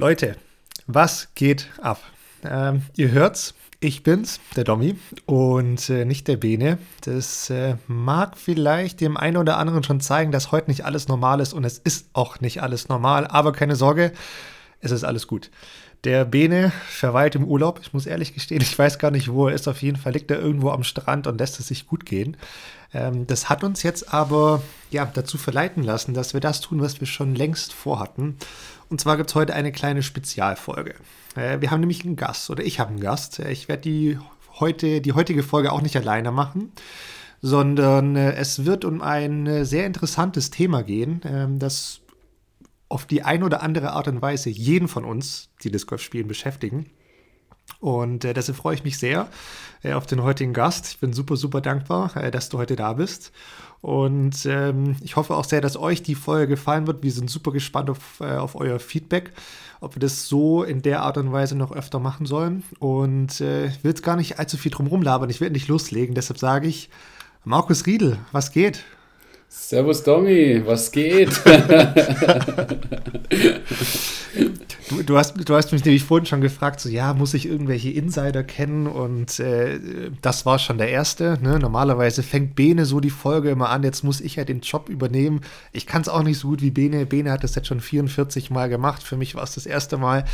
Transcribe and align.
Leute, 0.00 0.36
was 0.86 1.28
geht 1.34 1.68
ab? 1.82 2.00
Ähm, 2.42 2.84
ihr 2.96 3.10
hört's, 3.10 3.52
ich 3.80 4.02
bin's, 4.02 4.40
der 4.56 4.64
Domi 4.64 4.96
und 5.26 5.90
äh, 5.90 6.06
nicht 6.06 6.26
der 6.26 6.38
Bene. 6.38 6.78
Das 7.02 7.50
äh, 7.50 7.76
mag 7.86 8.38
vielleicht 8.38 9.02
dem 9.02 9.18
einen 9.18 9.36
oder 9.36 9.58
anderen 9.58 9.82
schon 9.82 10.00
zeigen, 10.00 10.32
dass 10.32 10.52
heute 10.52 10.70
nicht 10.70 10.86
alles 10.86 11.06
normal 11.08 11.40
ist 11.40 11.52
und 11.52 11.64
es 11.64 11.76
ist 11.76 12.08
auch 12.14 12.40
nicht 12.40 12.62
alles 12.62 12.88
normal, 12.88 13.26
aber 13.26 13.52
keine 13.52 13.76
Sorge, 13.76 14.12
es 14.80 14.90
ist 14.90 15.04
alles 15.04 15.26
gut. 15.26 15.50
Der 16.04 16.24
Bene 16.24 16.72
verweilt 16.88 17.34
im 17.34 17.44
Urlaub. 17.44 17.80
Ich 17.82 17.92
muss 17.92 18.06
ehrlich 18.06 18.32
gestehen, 18.32 18.62
ich 18.62 18.78
weiß 18.78 18.98
gar 18.98 19.10
nicht, 19.10 19.30
wo 19.30 19.48
er 19.48 19.54
ist. 19.54 19.68
Auf 19.68 19.82
jeden 19.82 19.98
Fall 19.98 20.14
liegt 20.14 20.30
er 20.30 20.40
irgendwo 20.40 20.70
am 20.70 20.82
Strand 20.82 21.26
und 21.26 21.38
lässt 21.38 21.60
es 21.60 21.68
sich 21.68 21.86
gut 21.86 22.06
gehen. 22.06 22.38
Ähm, 22.94 23.26
das 23.26 23.50
hat 23.50 23.62
uns 23.62 23.82
jetzt 23.82 24.14
aber 24.14 24.62
ja, 24.90 25.04
dazu 25.04 25.36
verleiten 25.36 25.82
lassen, 25.82 26.14
dass 26.14 26.32
wir 26.32 26.40
das 26.40 26.62
tun, 26.62 26.80
was 26.80 27.00
wir 27.00 27.06
schon 27.06 27.34
längst 27.34 27.74
vorhatten. 27.74 28.38
Und 28.90 29.00
zwar 29.00 29.16
gibt 29.16 29.30
es 29.30 29.36
heute 29.36 29.54
eine 29.54 29.72
kleine 29.72 30.02
Spezialfolge. 30.02 30.96
Äh, 31.36 31.60
wir 31.60 31.70
haben 31.70 31.80
nämlich 31.80 32.04
einen 32.04 32.16
Gast 32.16 32.50
oder 32.50 32.64
ich 32.64 32.80
habe 32.80 32.90
einen 32.90 33.00
Gast. 33.00 33.38
Äh, 33.38 33.52
ich 33.52 33.68
werde 33.68 33.82
die, 33.82 34.18
heute, 34.58 35.00
die 35.00 35.12
heutige 35.12 35.42
Folge 35.42 35.72
auch 35.72 35.80
nicht 35.80 35.96
alleine 35.96 36.32
machen, 36.32 36.72
sondern 37.40 38.16
äh, 38.16 38.34
es 38.34 38.66
wird 38.66 38.84
um 38.84 39.00
ein 39.00 39.64
sehr 39.64 39.86
interessantes 39.86 40.50
Thema 40.50 40.82
gehen, 40.82 41.22
ähm, 41.24 41.58
das 41.58 42.00
auf 42.88 43.06
die 43.06 43.22
eine 43.22 43.44
oder 43.44 43.62
andere 43.62 43.92
Art 43.92 44.08
und 44.08 44.20
Weise 44.20 44.50
jeden 44.50 44.88
von 44.88 45.04
uns, 45.04 45.50
die 45.62 45.70
Disc 45.70 45.88
Golf 45.88 46.02
spielen, 46.02 46.26
beschäftigen. 46.26 46.90
Und 47.78 48.24
äh, 48.24 48.34
deshalb 48.34 48.58
freue 48.58 48.74
ich 48.74 48.82
mich 48.82 48.98
sehr 48.98 49.28
äh, 49.84 49.92
auf 49.92 50.06
den 50.06 50.22
heutigen 50.24 50.52
Gast. 50.52 50.88
Ich 50.88 50.98
bin 50.98 51.12
super, 51.12 51.36
super 51.36 51.60
dankbar, 51.60 52.16
äh, 52.16 52.32
dass 52.32 52.48
du 52.48 52.58
heute 52.58 52.74
da 52.74 52.94
bist. 52.94 53.30
Und 53.82 54.44
ähm, 54.44 54.96
ich 55.02 55.16
hoffe 55.16 55.34
auch 55.34 55.44
sehr, 55.44 55.60
dass 55.60 55.76
euch 55.76 56.02
die 56.02 56.14
Folge 56.14 56.48
gefallen 56.48 56.86
wird. 56.86 57.02
Wir 57.02 57.12
sind 57.12 57.30
super 57.30 57.50
gespannt 57.50 57.88
auf, 57.88 58.20
äh, 58.20 58.36
auf 58.36 58.54
euer 58.54 58.78
Feedback, 58.78 59.32
ob 59.80 59.96
wir 59.96 60.00
das 60.00 60.26
so 60.26 60.62
in 60.62 60.82
der 60.82 61.02
Art 61.02 61.16
und 61.16 61.32
Weise 61.32 61.56
noch 61.56 61.72
öfter 61.72 61.98
machen 61.98 62.26
sollen. 62.26 62.62
Und 62.78 63.40
äh, 63.40 63.66
ich 63.66 63.82
will 63.82 63.90
jetzt 63.90 64.02
gar 64.02 64.16
nicht 64.16 64.38
allzu 64.38 64.58
viel 64.58 64.70
drum 64.70 64.86
rumlabern. 64.86 65.30
Ich 65.30 65.40
werde 65.40 65.54
nicht 65.54 65.68
loslegen. 65.68 66.14
Deshalb 66.14 66.38
sage 66.38 66.68
ich, 66.68 66.90
Markus 67.44 67.86
Riedel, 67.86 68.18
was 68.32 68.52
geht? 68.52 68.84
Servus 69.52 70.04
Domi, 70.04 70.62
was 70.64 70.92
geht? 70.92 71.28
Du, 74.90 75.04
du, 75.04 75.16
hast, 75.16 75.48
du 75.48 75.54
hast 75.54 75.70
mich 75.70 75.84
nämlich 75.84 76.02
vorhin 76.02 76.26
schon 76.26 76.40
gefragt, 76.40 76.80
so 76.80 76.88
ja, 76.88 77.14
muss 77.14 77.32
ich 77.32 77.46
irgendwelche 77.46 77.90
Insider 77.90 78.42
kennen? 78.42 78.88
Und 78.88 79.38
äh, 79.38 79.78
das 80.20 80.46
war 80.46 80.58
schon 80.58 80.78
der 80.78 80.88
erste. 80.88 81.38
Ne? 81.40 81.60
Normalerweise 81.60 82.24
fängt 82.24 82.56
Bene 82.56 82.84
so 82.84 82.98
die 82.98 83.10
Folge 83.10 83.50
immer 83.50 83.68
an, 83.68 83.84
jetzt 83.84 84.02
muss 84.02 84.20
ich 84.20 84.34
ja 84.34 84.44
den 84.44 84.62
Job 84.62 84.88
übernehmen. 84.88 85.42
Ich 85.72 85.86
kann 85.86 86.02
es 86.02 86.08
auch 86.08 86.24
nicht 86.24 86.40
so 86.40 86.48
gut 86.48 86.60
wie 86.60 86.72
Bene. 86.72 87.06
Bene 87.06 87.30
hat 87.30 87.44
das 87.44 87.54
jetzt 87.54 87.68
schon 87.68 87.80
44 87.80 88.50
Mal 88.50 88.68
gemacht. 88.68 89.04
Für 89.04 89.16
mich 89.16 89.36
war 89.36 89.44
es 89.44 89.54
das 89.54 89.64
erste 89.64 89.96
Mal. 89.96 90.24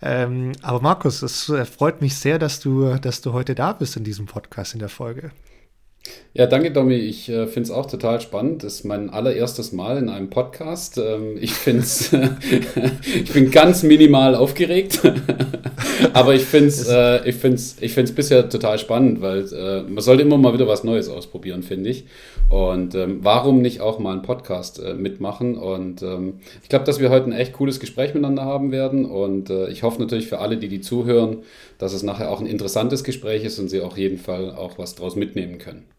Ähm, 0.00 0.52
aber 0.62 0.80
Markus, 0.80 1.22
es 1.22 1.48
äh, 1.48 1.64
freut 1.64 2.00
mich 2.00 2.14
sehr, 2.14 2.38
dass 2.38 2.60
du, 2.60 2.94
dass 2.98 3.22
du 3.22 3.32
heute 3.32 3.56
da 3.56 3.72
bist 3.72 3.96
in 3.96 4.04
diesem 4.04 4.26
Podcast, 4.26 4.74
in 4.74 4.78
der 4.78 4.88
Folge. 4.88 5.32
Ja, 6.36 6.44
danke, 6.46 6.70
Domi. 6.70 6.96
Ich 6.96 7.30
äh, 7.30 7.46
finde 7.46 7.62
es 7.62 7.70
auch 7.70 7.86
total 7.86 8.20
spannend. 8.20 8.62
Das 8.62 8.74
ist 8.74 8.84
mein 8.84 9.08
allererstes 9.08 9.72
Mal 9.72 9.96
in 9.96 10.10
einem 10.10 10.28
Podcast. 10.28 10.98
Ähm, 10.98 11.38
ich 11.40 11.54
finde 11.54 11.80
es, 11.80 12.12
ich 13.14 13.32
bin 13.32 13.50
ganz 13.50 13.82
minimal 13.82 14.34
aufgeregt. 14.34 15.00
Aber 16.12 16.34
ich 16.34 16.44
finde 16.44 16.68
es 16.68 16.86
äh, 16.88 17.26
ich 17.26 17.36
find's, 17.36 17.76
ich 17.80 17.94
find's 17.94 18.12
bisher 18.12 18.50
total 18.50 18.78
spannend, 18.78 19.22
weil 19.22 19.50
äh, 19.50 19.90
man 19.90 20.02
sollte 20.02 20.24
immer 20.24 20.36
mal 20.36 20.52
wieder 20.52 20.68
was 20.68 20.84
Neues 20.84 21.08
ausprobieren, 21.08 21.62
finde 21.62 21.88
ich. 21.88 22.04
Und 22.50 22.94
ähm, 22.94 23.20
warum 23.22 23.62
nicht 23.62 23.80
auch 23.80 23.98
mal 23.98 24.12
einen 24.12 24.20
Podcast 24.20 24.78
äh, 24.78 24.92
mitmachen? 24.92 25.56
Und 25.56 26.02
ähm, 26.02 26.40
ich 26.62 26.68
glaube, 26.68 26.84
dass 26.84 27.00
wir 27.00 27.08
heute 27.08 27.30
ein 27.30 27.32
echt 27.32 27.54
cooles 27.54 27.80
Gespräch 27.80 28.12
miteinander 28.12 28.44
haben 28.44 28.72
werden. 28.72 29.06
Und 29.06 29.48
äh, 29.48 29.70
ich 29.70 29.82
hoffe 29.84 30.02
natürlich 30.02 30.26
für 30.26 30.40
alle, 30.40 30.58
die 30.58 30.68
die 30.68 30.82
zuhören, 30.82 31.38
dass 31.78 31.94
es 31.94 32.02
nachher 32.02 32.30
auch 32.30 32.40
ein 32.40 32.46
interessantes 32.46 33.04
Gespräch 33.04 33.42
ist 33.42 33.58
und 33.58 33.70
sie 33.70 33.80
auf 33.80 33.96
jeden 33.96 34.18
Fall 34.18 34.50
auch 34.50 34.76
was 34.76 34.96
draus 34.96 35.16
mitnehmen 35.16 35.56
können. 35.56 35.95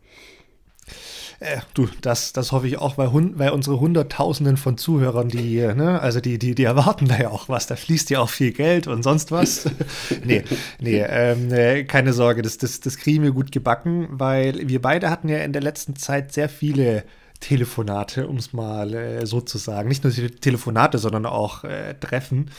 Äh, 1.40 1.60
du, 1.76 1.88
das, 2.02 2.34
das 2.34 2.52
hoffe 2.52 2.68
ich 2.68 2.80
auch, 2.80 2.98
weil, 2.98 3.12
weil 3.38 3.52
unsere 3.52 3.80
Hunderttausenden 3.80 4.58
von 4.58 4.78
Zuhörern, 4.78 5.30
die, 5.30 5.58
ne, 5.58 6.02
also 6.02 6.20
die, 6.20 6.40
die, 6.40 6.56
die 6.56 6.64
erwarten 6.64 7.08
da 7.08 7.18
ja 7.20 7.30
auch 7.30 7.48
was. 7.48 7.68
Da 7.68 7.76
fließt 7.76 8.10
ja 8.10 8.20
auch 8.20 8.30
viel 8.30 8.52
Geld 8.52 8.88
und 8.88 9.04
sonst 9.04 9.32
was. 9.32 9.70
nee, 10.24 10.44
nee, 10.80 11.02
ähm, 11.02 11.52
äh, 11.52 11.84
keine 11.84 12.14
Sorge, 12.14 12.42
das, 12.42 12.58
das, 12.58 12.80
das 12.80 12.98
kriegen 12.98 13.24
wir 13.24 13.32
gut 13.32 13.52
gebacken, 13.52 14.08
weil 14.10 14.68
wir 14.68 14.82
beide 14.82 15.10
hatten 15.10 15.30
ja 15.30 15.38
in 15.40 15.54
der 15.54 15.62
letzten 15.62 15.96
Zeit 15.96 16.34
sehr 16.34 16.50
viele 16.50 17.04
Telefonate, 17.40 18.28
um 18.28 18.38
es 18.38 18.54
mal 18.54 18.94
äh, 18.94 19.26
so 19.26 19.42
zu 19.42 19.58
sagen. 19.58 19.88
Nicht 19.88 20.04
nur 20.04 20.14
Telefonate, 20.14 20.98
sondern 20.98 21.26
auch 21.26 21.64
äh, 21.64 21.94
Treffen 21.96 22.52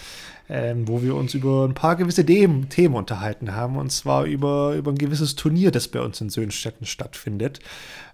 ähm, 0.49 0.89
wo 0.89 1.03
wir 1.03 1.15
uns 1.15 1.35
über 1.35 1.67
ein 1.67 1.75
paar 1.75 1.97
gewisse 1.97 2.25
Themen, 2.25 2.69
Themen 2.69 2.95
unterhalten 2.95 3.55
haben. 3.55 3.77
Und 3.77 3.91
zwar 3.91 4.25
über, 4.25 4.75
über 4.75 4.93
ein 4.93 4.99
gewisses 4.99 5.35
Turnier, 5.35 5.71
das 5.71 5.89
bei 5.89 6.01
uns 6.01 6.21
in 6.21 6.31
Söhnstetten 6.31 6.87
stattfindet. 6.87 7.61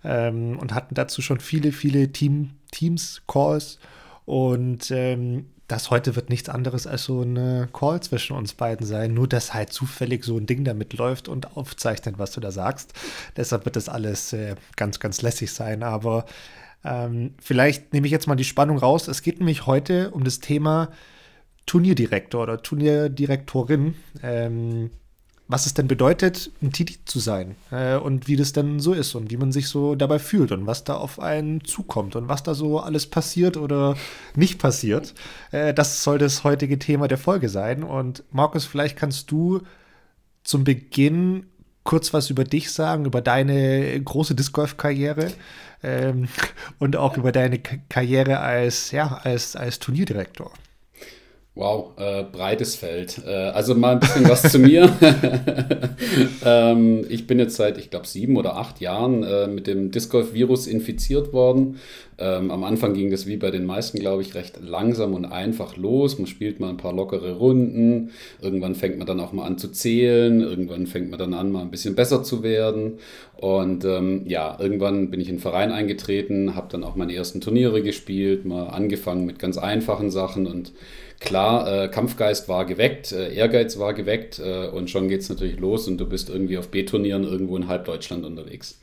Ähm, 0.02 0.58
und 0.58 0.74
hatten 0.74 0.94
dazu 0.94 1.22
schon 1.22 1.40
viele, 1.40 1.72
viele 1.72 2.10
Team, 2.10 2.50
Teams, 2.72 3.22
Calls. 3.28 3.78
Und 4.24 4.90
ähm, 4.90 5.46
das 5.74 5.90
heute 5.90 6.14
wird 6.14 6.30
nichts 6.30 6.48
anderes 6.48 6.86
als 6.86 7.02
so 7.02 7.22
ein 7.22 7.68
Call 7.72 8.00
zwischen 8.00 8.36
uns 8.36 8.54
beiden 8.54 8.86
sein, 8.86 9.12
nur 9.12 9.26
dass 9.26 9.54
halt 9.54 9.72
zufällig 9.72 10.24
so 10.24 10.38
ein 10.38 10.46
Ding 10.46 10.62
damit 10.62 10.92
läuft 10.92 11.28
und 11.28 11.56
aufzeichnet, 11.56 12.16
was 12.16 12.30
du 12.30 12.40
da 12.40 12.52
sagst. 12.52 12.92
Deshalb 13.36 13.64
wird 13.64 13.74
das 13.74 13.88
alles 13.88 14.32
äh, 14.32 14.54
ganz, 14.76 15.00
ganz 15.00 15.20
lässig 15.20 15.52
sein. 15.52 15.82
Aber 15.82 16.26
ähm, 16.84 17.34
vielleicht 17.40 17.92
nehme 17.92 18.06
ich 18.06 18.12
jetzt 18.12 18.28
mal 18.28 18.36
die 18.36 18.44
Spannung 18.44 18.78
raus. 18.78 19.08
Es 19.08 19.22
geht 19.22 19.40
nämlich 19.40 19.66
heute 19.66 20.12
um 20.12 20.22
das 20.22 20.38
Thema 20.38 20.90
Turnierdirektor 21.66 22.44
oder 22.44 22.62
Turnierdirektorin, 22.62 23.94
ähm, 24.22 24.90
was 25.46 25.66
es 25.66 25.74
denn 25.74 25.88
bedeutet, 25.88 26.50
ein 26.62 26.72
TD 26.72 27.00
zu 27.04 27.18
sein 27.18 27.56
äh, 27.70 27.96
und 27.96 28.28
wie 28.28 28.36
das 28.36 28.52
denn 28.52 28.80
so 28.80 28.94
ist 28.94 29.14
und 29.14 29.30
wie 29.30 29.36
man 29.36 29.52
sich 29.52 29.68
so 29.68 29.94
dabei 29.94 30.18
fühlt 30.18 30.52
und 30.52 30.66
was 30.66 30.84
da 30.84 30.94
auf 30.94 31.20
einen 31.20 31.62
zukommt 31.64 32.16
und 32.16 32.28
was 32.28 32.42
da 32.42 32.54
so 32.54 32.80
alles 32.80 33.06
passiert 33.06 33.56
oder 33.56 33.96
nicht 34.34 34.58
passiert. 34.58 35.14
Äh, 35.50 35.74
das 35.74 36.02
soll 36.02 36.18
das 36.18 36.44
heutige 36.44 36.78
Thema 36.78 37.08
der 37.08 37.18
Folge 37.18 37.50
sein. 37.50 37.82
Und 37.82 38.24
Markus, 38.30 38.64
vielleicht 38.64 38.96
kannst 38.96 39.30
du 39.30 39.60
zum 40.44 40.64
Beginn 40.64 41.46
kurz 41.84 42.14
was 42.14 42.30
über 42.30 42.44
dich 42.44 42.72
sagen, 42.72 43.04
über 43.04 43.20
deine 43.20 44.00
große 44.02 44.34
Disc 44.34 44.54
Golf 44.54 44.78
Karriere 44.78 45.30
ähm, 45.82 46.28
und 46.78 46.96
auch 46.96 47.18
über 47.18 47.32
deine 47.32 47.58
Karriere 47.58 48.40
als 48.40 48.90
ja 48.90 49.20
als 49.22 49.56
als 49.56 49.78
Turnierdirektor. 49.78 50.50
Wow, 51.56 51.92
äh, 51.98 52.24
breites 52.24 52.74
Feld. 52.74 53.22
Äh, 53.24 53.30
also 53.30 53.76
mal 53.76 53.92
ein 53.92 54.00
bisschen 54.00 54.28
was 54.28 54.42
zu 54.50 54.58
mir. 54.58 54.92
ähm, 56.44 57.06
ich 57.08 57.28
bin 57.28 57.38
jetzt 57.38 57.54
seit, 57.54 57.78
ich 57.78 57.90
glaube, 57.90 58.08
sieben 58.08 58.36
oder 58.36 58.56
acht 58.56 58.80
Jahren 58.80 59.22
äh, 59.22 59.46
mit 59.46 59.68
dem 59.68 59.92
Disc 59.92 60.10
Golf-Virus 60.10 60.66
infiziert 60.66 61.32
worden. 61.32 61.78
Ähm, 62.18 62.50
am 62.50 62.64
Anfang 62.64 62.94
ging 62.94 63.08
das 63.12 63.28
wie 63.28 63.36
bei 63.36 63.52
den 63.52 63.66
meisten, 63.66 64.00
glaube 64.00 64.22
ich, 64.22 64.34
recht 64.34 64.58
langsam 64.60 65.14
und 65.14 65.26
einfach 65.26 65.76
los. 65.76 66.18
Man 66.18 66.26
spielt 66.26 66.58
mal 66.58 66.70
ein 66.70 66.76
paar 66.76 66.92
lockere 66.92 67.36
Runden. 67.36 68.10
Irgendwann 68.42 68.74
fängt 68.74 68.98
man 68.98 69.06
dann 69.06 69.20
auch 69.20 69.32
mal 69.32 69.46
an 69.46 69.56
zu 69.56 69.68
zählen. 69.68 70.40
Irgendwann 70.40 70.88
fängt 70.88 71.10
man 71.10 71.20
dann 71.20 71.34
an, 71.34 71.52
mal 71.52 71.62
ein 71.62 71.70
bisschen 71.70 71.94
besser 71.94 72.24
zu 72.24 72.42
werden. 72.42 72.94
Und 73.36 73.84
ähm, 73.84 74.24
ja, 74.26 74.56
irgendwann 74.58 75.08
bin 75.08 75.20
ich 75.20 75.28
in 75.28 75.36
den 75.36 75.40
Verein 75.40 75.70
eingetreten, 75.70 76.56
habe 76.56 76.66
dann 76.72 76.82
auch 76.82 76.96
meine 76.96 77.14
ersten 77.14 77.40
Turniere 77.40 77.80
gespielt, 77.80 78.44
mal 78.44 78.66
angefangen 78.66 79.24
mit 79.24 79.38
ganz 79.38 79.56
einfachen 79.56 80.10
Sachen 80.10 80.48
und 80.48 80.72
klar, 81.20 81.84
äh, 81.84 81.88
Kampfgeist 81.88 82.48
war 82.48 82.64
geweckt, 82.64 83.12
äh, 83.12 83.34
Ehrgeiz 83.34 83.78
war 83.78 83.94
geweckt 83.94 84.38
äh, 84.38 84.68
und 84.68 84.90
schon 84.90 85.08
geht 85.08 85.20
es 85.20 85.28
natürlich 85.28 85.58
los 85.58 85.88
und 85.88 85.98
du 85.98 86.06
bist 86.06 86.28
irgendwie 86.28 86.58
auf 86.58 86.68
B-Turnieren 86.68 87.24
irgendwo 87.24 87.56
in 87.56 87.68
Halbdeutschland 87.68 88.24
unterwegs. 88.24 88.78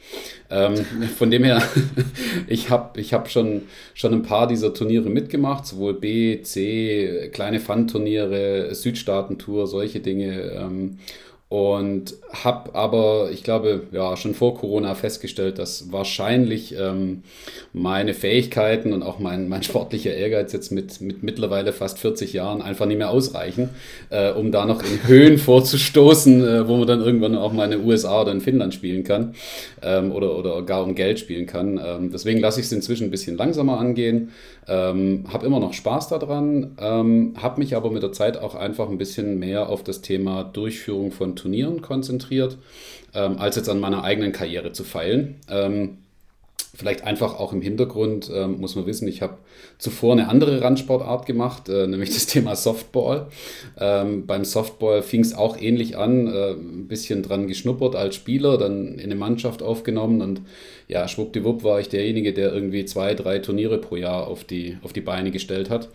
Ähm, 0.50 0.76
von 1.18 1.32
dem 1.32 1.44
her, 1.44 1.62
ich 2.48 2.70
habe 2.70 3.00
ich 3.00 3.14
hab 3.14 3.30
schon, 3.30 3.64
schon 3.94 4.14
ein 4.14 4.24
paar 4.24 4.48
dieser 4.48 4.74
Turniere 4.74 5.10
mitgemacht, 5.10 5.66
sowohl 5.66 5.94
B, 5.94 6.42
C, 6.42 7.30
kleine 7.32 7.60
Fun-Turniere, 7.60 8.74
Südstaaten-Tour, 8.74 9.68
solche 9.68 10.00
Dinge. 10.00 10.52
Ähm, 10.52 11.00
und 11.52 12.16
habe 12.32 12.74
aber, 12.76 13.30
ich 13.30 13.44
glaube, 13.44 13.82
ja, 13.92 14.16
schon 14.16 14.34
vor 14.34 14.58
Corona 14.58 14.96
festgestellt, 14.96 15.60
dass 15.60 15.92
wahrscheinlich 15.92 16.74
ähm, 16.80 17.24
meine 17.74 18.14
Fähigkeiten 18.14 18.94
und 18.94 19.04
auch 19.04 19.20
mein, 19.20 19.50
mein 19.50 19.62
sportlicher 19.64 20.14
Ehrgeiz 20.14 20.54
jetzt 20.54 20.72
mit, 20.72 21.02
mit 21.02 21.24
mittlerweile 21.24 21.74
fast 21.74 22.00
40 22.00 22.32
Jahren 22.32 22.62
einfach 22.62 22.86
nicht 22.86 23.00
mehr 23.00 23.10
ausreichen, 23.10 23.68
äh, 24.12 24.32
um 24.32 24.54
da 24.54 24.66
noch 24.66 24.82
in 24.82 25.04
Höhen 25.08 25.38
vorzustoßen, 25.38 26.42
äh, 26.42 26.68
wo 26.70 26.78
man 26.78 26.88
dann 26.88 27.02
irgendwann 27.02 27.36
auch 27.36 27.52
mal 27.52 27.66
in 27.66 27.80
den 27.80 27.86
USA 27.86 28.22
oder 28.22 28.32
in 28.32 28.40
Finnland 28.40 28.74
spielen 28.74 29.04
kann 29.04 29.36
ähm, 29.82 30.14
oder, 30.14 30.38
oder 30.38 30.62
gar 30.62 30.86
um 30.86 30.96
Geld 30.96 31.20
spielen 31.20 31.48
kann. 31.48 31.82
Ähm, 31.86 32.12
deswegen 32.14 32.40
lasse 32.40 32.62
ich 32.62 32.68
es 32.68 32.72
inzwischen 32.72 33.08
ein 33.08 33.12
bisschen 33.12 33.36
langsamer 33.36 33.78
angehen, 33.78 34.32
ähm, 34.70 35.26
habe 35.34 35.46
immer 35.46 35.60
noch 35.60 35.74
Spaß 35.74 36.08
daran, 36.08 36.78
ähm, 36.80 37.34
habe 37.42 37.60
mich 37.60 37.76
aber 37.76 37.92
mit 37.92 38.04
der 38.04 38.14
Zeit 38.14 38.38
auch 38.38 38.56
einfach 38.56 38.90
ein 38.90 38.98
bisschen 38.98 39.38
mehr 39.38 39.68
auf 39.68 39.84
das 39.84 40.00
Thema 40.02 40.46
Durchführung 40.46 41.12
von 41.12 41.36
Turnieren 41.42 41.82
konzentriert, 41.82 42.58
ähm, 43.14 43.38
als 43.38 43.56
jetzt 43.56 43.70
an 43.70 43.80
meiner 43.80 44.04
eigenen 44.04 44.32
Karriere 44.32 44.72
zu 44.72 44.84
feilen. 44.84 45.36
Ähm, 45.50 45.98
Vielleicht 46.74 47.04
einfach 47.04 47.38
auch 47.38 47.52
im 47.52 47.62
Hintergrund, 47.62 48.30
äh, 48.34 48.48
muss 48.48 48.78
man 48.78 48.86
wissen, 48.86 49.06
ich 49.06 49.22
habe 49.22 49.40
zuvor 49.78 50.14
eine 50.14 50.30
andere 50.30 50.62
Randsportart 50.62 51.26
gemacht, 51.26 51.68
äh, 51.68 51.86
nämlich 51.86 52.14
das 52.14 52.28
Thema 52.28 52.56
Softball. 52.56 53.28
Ähm, 53.78 54.26
beim 54.26 54.46
Softball 54.46 55.04
fing 55.04 55.20
es 55.20 55.34
auch 55.36 55.60
ähnlich 55.60 55.98
an, 55.98 56.28
äh, 56.28 56.52
ein 56.52 56.88
bisschen 56.88 57.24
dran 57.24 57.48
geschnuppert 57.48 57.98
als 57.98 58.16
Spieler, 58.16 58.58
dann 58.58 58.94
in 58.94 59.02
eine 59.02 59.16
Mannschaft 59.16 59.62
aufgenommen 59.62 60.22
und 60.22 60.42
ja, 60.88 61.10
schwuppdiwupp 61.10 61.66
war 61.66 61.82
ich 61.82 61.90
derjenige, 61.90 62.32
der 62.32 62.54
irgendwie 62.54 62.86
zwei, 62.86 63.16
drei 63.16 63.40
Turniere 63.40 63.78
pro 63.78 63.98
Jahr 63.98 64.28
auf 64.28 64.46
die, 64.46 64.78
auf 64.82 64.94
die 64.94 65.02
Beine 65.02 65.32
gestellt 65.32 65.70
hat. 65.70 65.90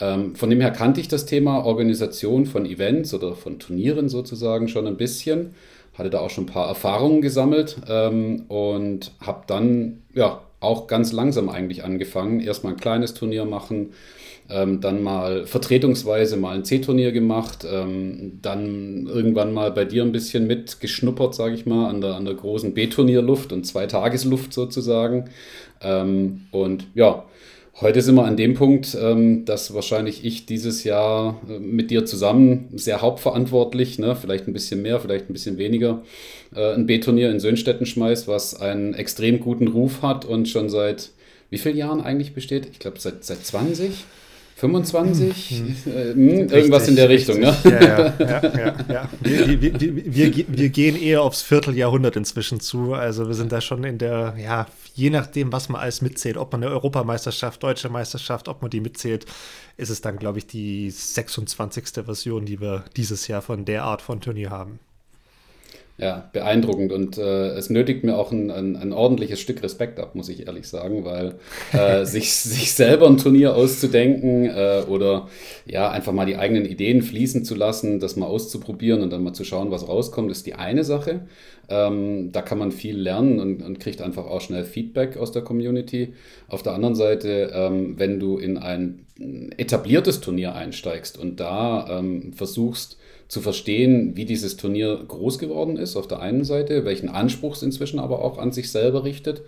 Ähm, 0.00 0.34
von 0.34 0.50
dem 0.50 0.60
her 0.60 0.70
kannte 0.70 1.00
ich 1.00 1.08
das 1.08 1.26
Thema 1.26 1.64
Organisation 1.64 2.46
von 2.46 2.66
Events 2.66 3.14
oder 3.14 3.34
von 3.34 3.58
Turnieren 3.58 4.08
sozusagen 4.08 4.68
schon 4.68 4.86
ein 4.86 4.96
bisschen 4.96 5.54
hatte 5.98 6.10
da 6.10 6.20
auch 6.20 6.30
schon 6.30 6.44
ein 6.44 6.48
paar 6.52 6.68
Erfahrungen 6.68 7.22
gesammelt 7.22 7.76
ähm, 7.88 8.44
und 8.48 9.12
habe 9.20 9.44
dann 9.46 10.02
ja 10.14 10.42
auch 10.60 10.86
ganz 10.86 11.12
langsam 11.12 11.48
eigentlich 11.48 11.84
angefangen. 11.84 12.40
Erstmal 12.40 12.74
ein 12.74 12.80
kleines 12.80 13.14
Turnier 13.14 13.44
machen, 13.44 13.92
ähm, 14.48 14.80
dann 14.80 15.02
mal 15.02 15.46
vertretungsweise 15.46 16.36
mal 16.36 16.54
ein 16.54 16.64
C-Turnier 16.64 17.12
gemacht, 17.12 17.64
dann 17.64 19.06
irgendwann 19.06 19.52
mal 19.52 19.70
bei 19.72 19.84
dir 19.84 20.02
ein 20.02 20.12
bisschen 20.12 20.46
mitgeschnuppert, 20.46 21.34
sage 21.34 21.54
ich 21.54 21.66
mal, 21.66 21.88
an 21.88 22.00
der, 22.00 22.14
an 22.14 22.24
der 22.24 22.34
großen 22.34 22.72
B-Turnierluft 22.72 23.52
und 23.52 23.64
Zweitagesluft 23.64 24.52
sozusagen. 24.52 25.30
Und 25.82 26.86
ja, 26.94 27.24
Heute 27.78 28.00
sind 28.00 28.14
wir 28.14 28.24
an 28.24 28.38
dem 28.38 28.54
Punkt, 28.54 28.96
ähm, 28.98 29.44
dass 29.44 29.74
wahrscheinlich 29.74 30.24
ich 30.24 30.46
dieses 30.46 30.82
Jahr 30.84 31.38
äh, 31.46 31.58
mit 31.58 31.90
dir 31.90 32.06
zusammen 32.06 32.68
sehr 32.74 33.02
hauptverantwortlich, 33.02 33.98
ne, 33.98 34.16
vielleicht 34.16 34.48
ein 34.48 34.54
bisschen 34.54 34.80
mehr, 34.80 34.98
vielleicht 34.98 35.28
ein 35.28 35.34
bisschen 35.34 35.58
weniger, 35.58 36.02
äh, 36.54 36.72
ein 36.72 36.86
B-Turnier 36.86 37.30
in 37.30 37.38
Söhnstetten 37.38 37.84
schmeißt, 37.84 38.28
was 38.28 38.58
einen 38.58 38.94
extrem 38.94 39.40
guten 39.40 39.68
Ruf 39.68 40.00
hat 40.00 40.24
und 40.24 40.48
schon 40.48 40.70
seit 40.70 41.10
wie 41.50 41.58
vielen 41.58 41.76
Jahren 41.76 42.00
eigentlich 42.00 42.32
besteht? 42.32 42.66
Ich 42.72 42.78
glaube 42.78 42.98
seit, 42.98 43.24
seit 43.24 43.44
20. 43.44 43.90
25, 44.56 45.50
hm, 45.50 45.76
hm. 45.84 45.92
Äh, 45.92 46.12
hm, 46.14 46.48
irgendwas 46.48 46.88
in 46.88 46.96
der 46.96 47.10
Richtung, 47.10 47.40
ne? 47.40 47.54
Ja, 47.62 47.70
ja, 47.70 48.14
ja, 48.18 48.42
ja, 48.42 48.74
ja. 48.88 49.10
Wir, 49.20 49.60
wir, 49.60 49.80
wir, 49.80 50.44
wir, 50.48 50.68
gehen 50.70 50.96
eher 50.96 51.20
aufs 51.20 51.42
Vierteljahrhundert 51.42 52.16
inzwischen 52.16 52.60
zu. 52.60 52.94
Also 52.94 53.28
wir 53.28 53.34
sind 53.34 53.52
da 53.52 53.60
schon 53.60 53.84
in 53.84 53.98
der, 53.98 54.34
ja, 54.42 54.66
je 54.96 55.10
nachdem, 55.10 55.52
was 55.52 55.68
man 55.68 55.80
alles 55.80 56.00
mitzählt, 56.00 56.36
ob 56.36 56.52
man 56.52 56.62
eine 56.62 56.72
Europameisterschaft, 56.72 57.62
deutsche 57.62 57.90
Meisterschaft, 57.90 58.48
ob 58.48 58.62
man 58.62 58.70
die 58.70 58.80
mitzählt, 58.80 59.26
ist 59.76 59.90
es 59.90 60.00
dann, 60.00 60.18
glaube 60.18 60.38
ich, 60.38 60.46
die 60.46 60.90
26. 60.90 62.04
Version, 62.04 62.46
die 62.46 62.60
wir 62.60 62.84
dieses 62.96 63.28
Jahr 63.28 63.42
von 63.42 63.64
der 63.64 63.84
Art 63.84 64.02
von 64.02 64.20
Turnier 64.20 64.50
haben 64.50 64.80
ja, 65.98 66.28
beeindruckend 66.32 66.92
und 66.92 67.16
äh, 67.16 67.48
es 67.50 67.70
nötigt 67.70 68.04
mir 68.04 68.18
auch 68.18 68.30
ein, 68.30 68.50
ein, 68.50 68.76
ein, 68.76 68.92
ordentliches 68.92 69.40
Stück 69.40 69.62
Respekt 69.62 69.98
ab, 69.98 70.14
muss 70.14 70.28
ich 70.28 70.46
ehrlich 70.46 70.68
sagen, 70.68 71.04
weil 71.06 71.36
äh, 71.72 72.04
sich, 72.04 72.34
sich 72.34 72.74
selber 72.74 73.06
ein 73.06 73.16
Turnier 73.16 73.54
auszudenken 73.54 74.44
äh, 74.44 74.82
oder 74.88 75.28
ja, 75.64 75.90
einfach 75.90 76.12
mal 76.12 76.26
die 76.26 76.36
eigenen 76.36 76.66
Ideen 76.66 77.00
fließen 77.00 77.46
zu 77.46 77.54
lassen, 77.54 77.98
das 77.98 78.16
mal 78.16 78.26
auszuprobieren 78.26 79.02
und 79.02 79.10
dann 79.10 79.24
mal 79.24 79.32
zu 79.32 79.44
schauen, 79.44 79.70
was 79.70 79.88
rauskommt, 79.88 80.30
ist 80.30 80.44
die 80.44 80.54
eine 80.54 80.84
Sache. 80.84 81.22
Ähm, 81.68 82.30
da 82.30 82.42
kann 82.42 82.58
man 82.58 82.72
viel 82.72 82.96
lernen 82.96 83.40
und, 83.40 83.62
und, 83.62 83.80
kriegt 83.80 84.02
einfach 84.02 84.26
auch 84.26 84.40
schnell 84.40 84.64
Feedback 84.64 85.16
aus 85.16 85.32
der 85.32 85.42
Community. 85.42 86.12
Auf 86.46 86.62
der 86.62 86.74
anderen 86.74 86.94
Seite, 86.94 87.50
ähm, 87.52 87.98
wenn 87.98 88.20
du 88.20 88.38
in 88.38 88.58
ein 88.58 89.06
etabliertes 89.56 90.20
Turnier 90.20 90.54
einsteigst 90.54 91.18
und 91.18 91.40
da 91.40 91.98
ähm, 91.98 92.34
versuchst, 92.34 92.98
zu 93.28 93.40
verstehen, 93.40 94.16
wie 94.16 94.24
dieses 94.24 94.56
Turnier 94.56 95.02
groß 95.06 95.38
geworden 95.38 95.76
ist, 95.76 95.96
auf 95.96 96.06
der 96.06 96.20
einen 96.20 96.44
Seite, 96.44 96.84
welchen 96.84 97.08
Anspruch 97.08 97.56
es 97.56 97.62
inzwischen 97.62 97.98
aber 97.98 98.22
auch 98.22 98.38
an 98.38 98.52
sich 98.52 98.70
selber 98.70 99.04
richtet 99.04 99.42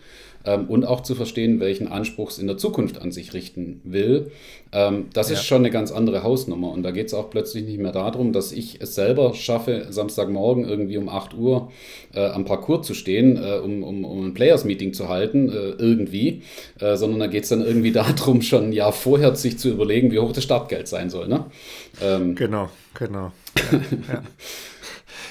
ähm, 0.44 0.66
und 0.66 0.84
auch 0.84 1.02
zu 1.02 1.14
verstehen, 1.14 1.60
welchen 1.60 1.88
Anspruch 1.88 2.30
es 2.30 2.38
in 2.38 2.46
der 2.46 2.56
Zukunft 2.56 3.00
an 3.00 3.12
sich 3.12 3.34
richten 3.34 3.80
will. 3.84 4.30
Ähm, 4.72 5.06
das 5.12 5.30
ja. 5.30 5.34
ist 5.34 5.44
schon 5.44 5.58
eine 5.58 5.70
ganz 5.70 5.90
andere 5.92 6.22
Hausnummer 6.22 6.70
und 6.72 6.82
da 6.82 6.90
geht 6.90 7.06
es 7.06 7.14
auch 7.14 7.30
plötzlich 7.30 7.64
nicht 7.64 7.78
mehr 7.78 7.92
darum, 7.92 8.32
dass 8.32 8.52
ich 8.52 8.80
es 8.80 8.94
selber 8.94 9.34
schaffe, 9.34 9.86
Samstagmorgen 9.90 10.68
irgendwie 10.68 10.98
um 10.98 11.08
8 11.08 11.34
Uhr 11.34 11.70
äh, 12.14 12.26
am 12.26 12.44
Parcours 12.44 12.86
zu 12.86 12.94
stehen, 12.94 13.36
äh, 13.36 13.58
um, 13.58 13.82
um, 13.82 14.04
um 14.04 14.26
ein 14.26 14.34
Players-Meeting 14.34 14.92
zu 14.92 15.08
halten, 15.08 15.48
äh, 15.48 15.70
irgendwie, 15.78 16.42
äh, 16.80 16.96
sondern 16.96 17.20
da 17.20 17.26
geht 17.26 17.44
es 17.44 17.48
dann 17.50 17.64
irgendwie 17.64 17.92
darum, 17.92 18.42
schon 18.42 18.64
ein 18.64 18.72
Jahr 18.72 18.92
vorher 18.92 19.34
sich 19.34 19.58
zu 19.58 19.68
überlegen, 19.70 20.10
wie 20.12 20.18
hoch 20.18 20.32
das 20.32 20.44
Startgeld 20.44 20.88
sein 20.88 21.10
soll. 21.10 21.28
Ne? 21.28 21.46
Ähm, 22.02 22.34
genau, 22.34 22.68
genau. 22.94 23.32
Ja, 24.08 24.22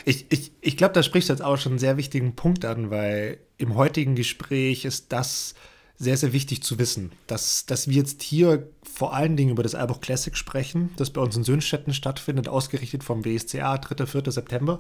Ich, 0.08 0.26
ich, 0.30 0.54
ich 0.62 0.78
glaube, 0.78 0.94
da 0.94 1.04
sprichst 1.04 1.28
du 1.28 1.34
jetzt 1.34 1.42
auch 1.42 1.58
schon 1.58 1.74
einen 1.74 1.80
sehr 1.80 1.98
wichtigen 1.98 2.34
Punkt 2.34 2.64
an, 2.64 2.90
weil 2.92 3.40
im 3.58 3.76
heutigen 3.76 4.16
Gespräch 4.16 4.86
ist 4.86 5.12
das 5.12 5.54
sehr, 5.98 6.16
sehr 6.16 6.32
wichtig 6.32 6.64
zu 6.64 6.80
wissen, 6.80 7.12
dass, 7.28 7.66
dass 7.66 7.90
wir 7.90 7.98
jetzt 7.98 8.22
hier 8.22 8.70
vor 8.84 9.14
allen 9.14 9.36
Dingen 9.36 9.52
über 9.52 9.64
das 9.64 9.76
Albuch 9.76 10.00
Classic 10.00 10.38
sprechen, 10.38 10.92
das 10.96 11.10
bei 11.10 11.20
uns 11.20 11.36
in 11.36 11.44
Sönstetten 11.44 11.94
stattfindet, 11.94 12.48
ausgerichtet 12.48 13.04
vom 13.04 13.26
WSCA, 13.26 13.78
3. 13.80 14.06
4. 14.06 14.32
September, 14.32 14.80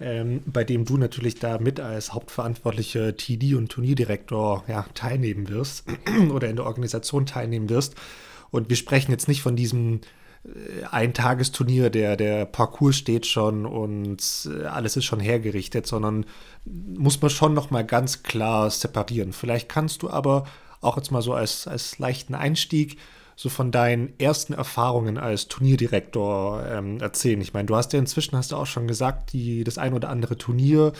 ähm, 0.00 0.42
bei 0.46 0.64
dem 0.64 0.84
du 0.84 0.96
natürlich 0.96 1.36
da 1.36 1.58
mit 1.58 1.78
als 1.78 2.12
hauptverantwortlicher 2.12 3.16
TD 3.16 3.54
und 3.54 3.68
Turnierdirektor 3.68 4.64
ja, 4.66 4.86
teilnehmen 4.94 5.48
wirst 5.48 5.84
oder 6.32 6.50
in 6.50 6.56
der 6.56 6.66
Organisation 6.66 7.24
teilnehmen 7.24 7.68
wirst. 7.68 7.94
Und 8.50 8.68
wir 8.68 8.76
sprechen 8.76 9.12
jetzt 9.12 9.28
nicht 9.28 9.42
von 9.42 9.54
diesem 9.54 10.00
äh, 10.46 10.84
ein 10.90 11.14
Tagesturnier, 11.14 11.90
der, 11.90 12.16
der 12.16 12.44
Parcours 12.44 12.96
steht 12.96 13.26
schon 13.26 13.66
und 13.66 14.48
äh, 14.50 14.64
alles 14.66 14.96
ist 14.96 15.04
schon 15.04 15.20
hergerichtet, 15.20 15.86
sondern 15.86 16.26
muss 16.64 17.20
man 17.20 17.30
schon 17.30 17.54
noch 17.54 17.70
mal 17.70 17.84
ganz 17.84 18.22
klar 18.22 18.70
separieren. 18.70 19.32
Vielleicht 19.32 19.68
kannst 19.68 20.02
du 20.02 20.10
aber 20.10 20.46
auch 20.80 20.96
jetzt 20.96 21.10
mal 21.10 21.22
so 21.22 21.34
als, 21.34 21.66
als 21.66 21.98
leichten 21.98 22.34
Einstieg 22.34 22.98
so 23.38 23.50
von 23.50 23.70
deinen 23.70 24.18
ersten 24.18 24.54
Erfahrungen 24.54 25.18
als 25.18 25.46
Turnierdirektor 25.48 26.64
ähm, 26.66 27.00
erzählen. 27.00 27.38
Ich 27.42 27.52
meine, 27.52 27.66
du 27.66 27.76
hast 27.76 27.92
ja 27.92 27.98
inzwischen, 27.98 28.34
hast 28.34 28.52
du 28.52 28.56
auch 28.56 28.64
schon 28.64 28.88
gesagt, 28.88 29.34
die, 29.34 29.62
das 29.62 29.76
ein 29.76 29.92
oder 29.92 30.08
andere 30.08 30.38
Turnier 30.38 30.94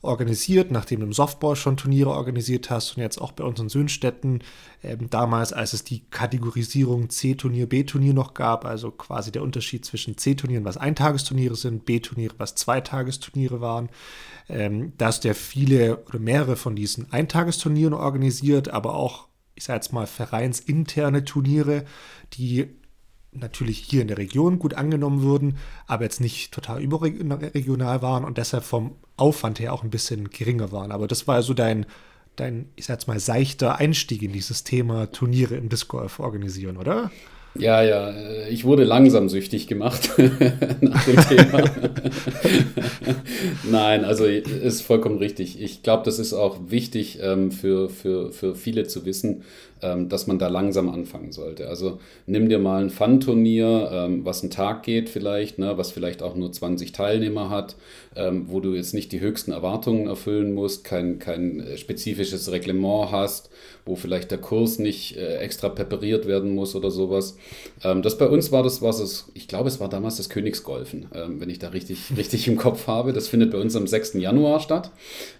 organisiert, 0.00 0.70
nachdem 0.70 1.00
du 1.00 1.06
im 1.06 1.12
Softball 1.12 1.54
schon 1.54 1.76
Turniere 1.76 2.10
organisiert 2.10 2.70
hast 2.70 2.96
und 2.96 3.02
jetzt 3.02 3.20
auch 3.20 3.32
bei 3.32 3.44
uns 3.44 3.60
in 3.60 3.68
Söhnstetten, 3.68 4.42
ähm, 4.82 5.10
damals, 5.10 5.52
als 5.52 5.74
es 5.74 5.84
die 5.84 6.00
Kategorisierung 6.08 7.10
C-Turnier, 7.10 7.68
B-Turnier 7.68 8.14
noch 8.14 8.32
gab, 8.32 8.64
also 8.64 8.90
quasi 8.90 9.30
der 9.30 9.42
Unterschied 9.42 9.84
zwischen 9.84 10.16
C-Turnieren, 10.16 10.64
was 10.64 10.78
Eintagesturniere 10.78 11.56
sind, 11.56 11.84
B-Turniere, 11.84 12.34
was 12.38 12.54
Zweitagesturniere 12.54 13.60
waren. 13.60 13.90
Ähm, 14.48 14.94
da 14.96 15.06
hast 15.08 15.24
du 15.24 15.28
ja 15.28 15.34
viele 15.34 15.98
oder 16.06 16.18
mehrere 16.18 16.56
von 16.56 16.74
diesen 16.74 17.12
Eintagesturnieren 17.12 17.92
organisiert, 17.92 18.70
aber 18.70 18.94
auch 18.94 19.28
ich 19.62 19.66
sage 19.66 19.76
jetzt 19.76 19.92
mal, 19.92 20.08
vereinsinterne 20.08 21.24
Turniere, 21.24 21.84
die 22.32 22.66
natürlich 23.30 23.78
hier 23.78 24.02
in 24.02 24.08
der 24.08 24.18
Region 24.18 24.58
gut 24.58 24.74
angenommen 24.74 25.22
wurden, 25.22 25.56
aber 25.86 26.02
jetzt 26.02 26.20
nicht 26.20 26.52
total 26.52 26.82
überregional 26.82 28.02
waren 28.02 28.24
und 28.24 28.38
deshalb 28.38 28.64
vom 28.64 28.96
Aufwand 29.16 29.60
her 29.60 29.72
auch 29.72 29.84
ein 29.84 29.90
bisschen 29.90 30.30
geringer 30.30 30.72
waren. 30.72 30.90
Aber 30.90 31.06
das 31.06 31.28
war 31.28 31.36
also 31.36 31.54
dein, 31.54 31.86
dein, 32.34 32.70
ich 32.74 32.86
sag 32.86 32.94
jetzt 32.94 33.06
mal, 33.06 33.20
seichter 33.20 33.76
Einstieg 33.76 34.22
in 34.22 34.32
dieses 34.32 34.64
Thema 34.64 35.12
Turniere 35.12 35.54
im 35.54 35.68
Disc 35.68 35.86
Golf 35.86 36.18
organisieren, 36.18 36.76
oder? 36.76 37.12
Ja, 37.54 37.82
ja, 37.82 38.14
ich 38.48 38.64
wurde 38.64 38.84
langsam 38.84 39.28
süchtig 39.28 39.66
gemacht 39.66 40.10
nach 40.80 41.04
dem 41.04 41.16
Thema. 41.28 41.62
Nein, 43.70 44.06
also 44.06 44.24
ist 44.24 44.80
vollkommen 44.80 45.18
richtig. 45.18 45.60
Ich 45.60 45.82
glaube, 45.82 46.02
das 46.04 46.18
ist 46.18 46.32
auch 46.32 46.56
wichtig 46.68 47.18
ähm, 47.20 47.52
für, 47.52 47.90
für, 47.90 48.32
für 48.32 48.54
viele 48.54 48.86
zu 48.86 49.04
wissen, 49.04 49.42
dass 49.82 50.26
man 50.26 50.38
da 50.38 50.48
langsam 50.48 50.88
anfangen 50.88 51.32
sollte. 51.32 51.68
Also 51.68 51.98
nimm 52.26 52.48
dir 52.48 52.58
mal 52.58 52.82
ein 52.82 52.90
Fun-Turnier, 52.90 53.90
ähm, 53.92 54.24
was 54.24 54.42
einen 54.42 54.50
Tag 54.50 54.82
geht 54.84 55.08
vielleicht, 55.08 55.58
ne, 55.58 55.76
was 55.76 55.90
vielleicht 55.90 56.22
auch 56.22 56.36
nur 56.36 56.52
20 56.52 56.92
Teilnehmer 56.92 57.50
hat, 57.50 57.76
ähm, 58.14 58.44
wo 58.48 58.60
du 58.60 58.74
jetzt 58.74 58.94
nicht 58.94 59.12
die 59.12 59.20
höchsten 59.20 59.52
Erwartungen 59.52 60.06
erfüllen 60.06 60.54
musst, 60.54 60.84
kein, 60.84 61.18
kein 61.18 61.60
äh, 61.60 61.76
spezifisches 61.76 62.50
Reglement 62.52 63.10
hast, 63.10 63.50
wo 63.84 63.96
vielleicht 63.96 64.30
der 64.30 64.38
Kurs 64.38 64.78
nicht 64.78 65.16
äh, 65.16 65.38
extra 65.38 65.68
präpariert 65.68 66.26
werden 66.26 66.54
muss 66.54 66.74
oder 66.74 66.90
sowas. 66.90 67.36
Ähm, 67.82 68.02
das 68.02 68.18
bei 68.18 68.28
uns 68.28 68.52
war 68.52 68.62
das, 68.62 68.82
was 68.82 69.00
es, 69.00 69.30
ich 69.34 69.48
glaube, 69.48 69.68
es 69.68 69.80
war 69.80 69.88
damals 69.88 70.16
das 70.16 70.28
Königsgolfen, 70.28 71.06
ähm, 71.14 71.40
wenn 71.40 71.50
ich 71.50 71.58
da 71.58 71.68
richtig, 71.68 71.98
richtig 72.16 72.46
im 72.46 72.56
Kopf 72.56 72.86
habe. 72.86 73.12
Das 73.12 73.28
findet 73.28 73.50
bei 73.50 73.58
uns 73.58 73.74
am 73.74 73.86
6. 73.86 74.14
Januar 74.14 74.60
statt. 74.60 74.90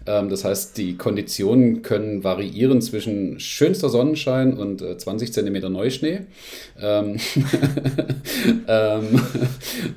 Ähm, 0.07 0.29
das 0.29 0.45
heißt, 0.45 0.77
die 0.79 0.97
Konditionen 0.97 1.83
können 1.83 2.25
variieren 2.25 2.83
zwischen 2.83 3.39
schönster 3.39 3.89
Sonnenschein 3.89 4.32
Sonnenschein 4.33 4.55
und 4.55 4.83
äh, 4.83 4.97
20 4.97 5.33
Zentimeter 5.33 5.69
Neuschnee. 5.69 6.21
Ähm, 6.81 7.17
ähm, 8.69 9.21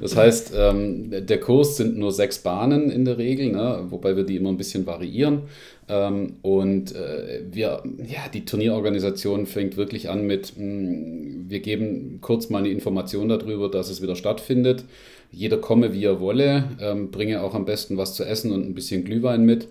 das 0.01 0.15
heißt, 0.15 0.54
ähm, 0.56 1.12
der 1.25 1.39
Kurs 1.39 1.77
sind 1.77 1.98
nur 1.98 2.12
sechs 2.12 2.39
Bahnen 2.39 2.92
in 2.92 3.06
der 3.06 3.18
Regel, 3.18 3.51
ne, 3.51 3.86
wobei 3.89 4.15
wir 4.15 4.24
die 4.24 4.36
immer 4.36 4.50
ein 4.50 4.58
bisschen 4.58 4.86
variieren. 4.86 5.44
Ähm, 5.88 6.38
und 6.42 6.96
äh, 6.96 7.44
wir, 7.51 7.84
ja, 8.08 8.27
die 8.34 8.46
Turnierorganisation 8.46 9.46
fängt 9.46 9.77
wirklich 9.77 10.10
an 10.10 10.25
mit, 10.25 10.54
mh, 10.58 10.63
hm, 10.63 11.46
wir 11.48 11.60
geben 11.60 12.20
kurz 12.22 12.50
mal 12.50 12.60
eine 12.60 12.70
Information 12.70 13.30
darüber, 13.30 13.70
dass 13.70 13.89
es 13.89 14.01
wieder 14.01 14.15
stattfindet. 14.15 14.84
Jeder 15.32 15.58
komme, 15.58 15.94
wie 15.94 16.05
er 16.05 16.20
wolle, 16.20 16.70
ähm, 16.79 17.12
bringe 17.12 17.41
auch 17.41 17.53
am 17.53 17.65
besten 17.65 17.98
was 17.98 18.15
zu 18.15 18.24
essen 18.24 18.51
und 18.51 18.65
ein 18.65 18.74
bisschen 18.74 19.03
Glühwein 19.03 19.44
mit. 19.44 19.70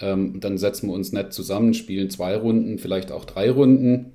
Ähm, 0.00 0.40
dann 0.40 0.58
setzen 0.58 0.88
wir 0.88 0.94
uns 0.94 1.12
nett 1.12 1.32
zusammen, 1.32 1.74
spielen 1.74 2.10
zwei 2.10 2.36
Runden, 2.36 2.78
vielleicht 2.78 3.12
auch 3.12 3.24
drei 3.24 3.50
Runden 3.50 4.12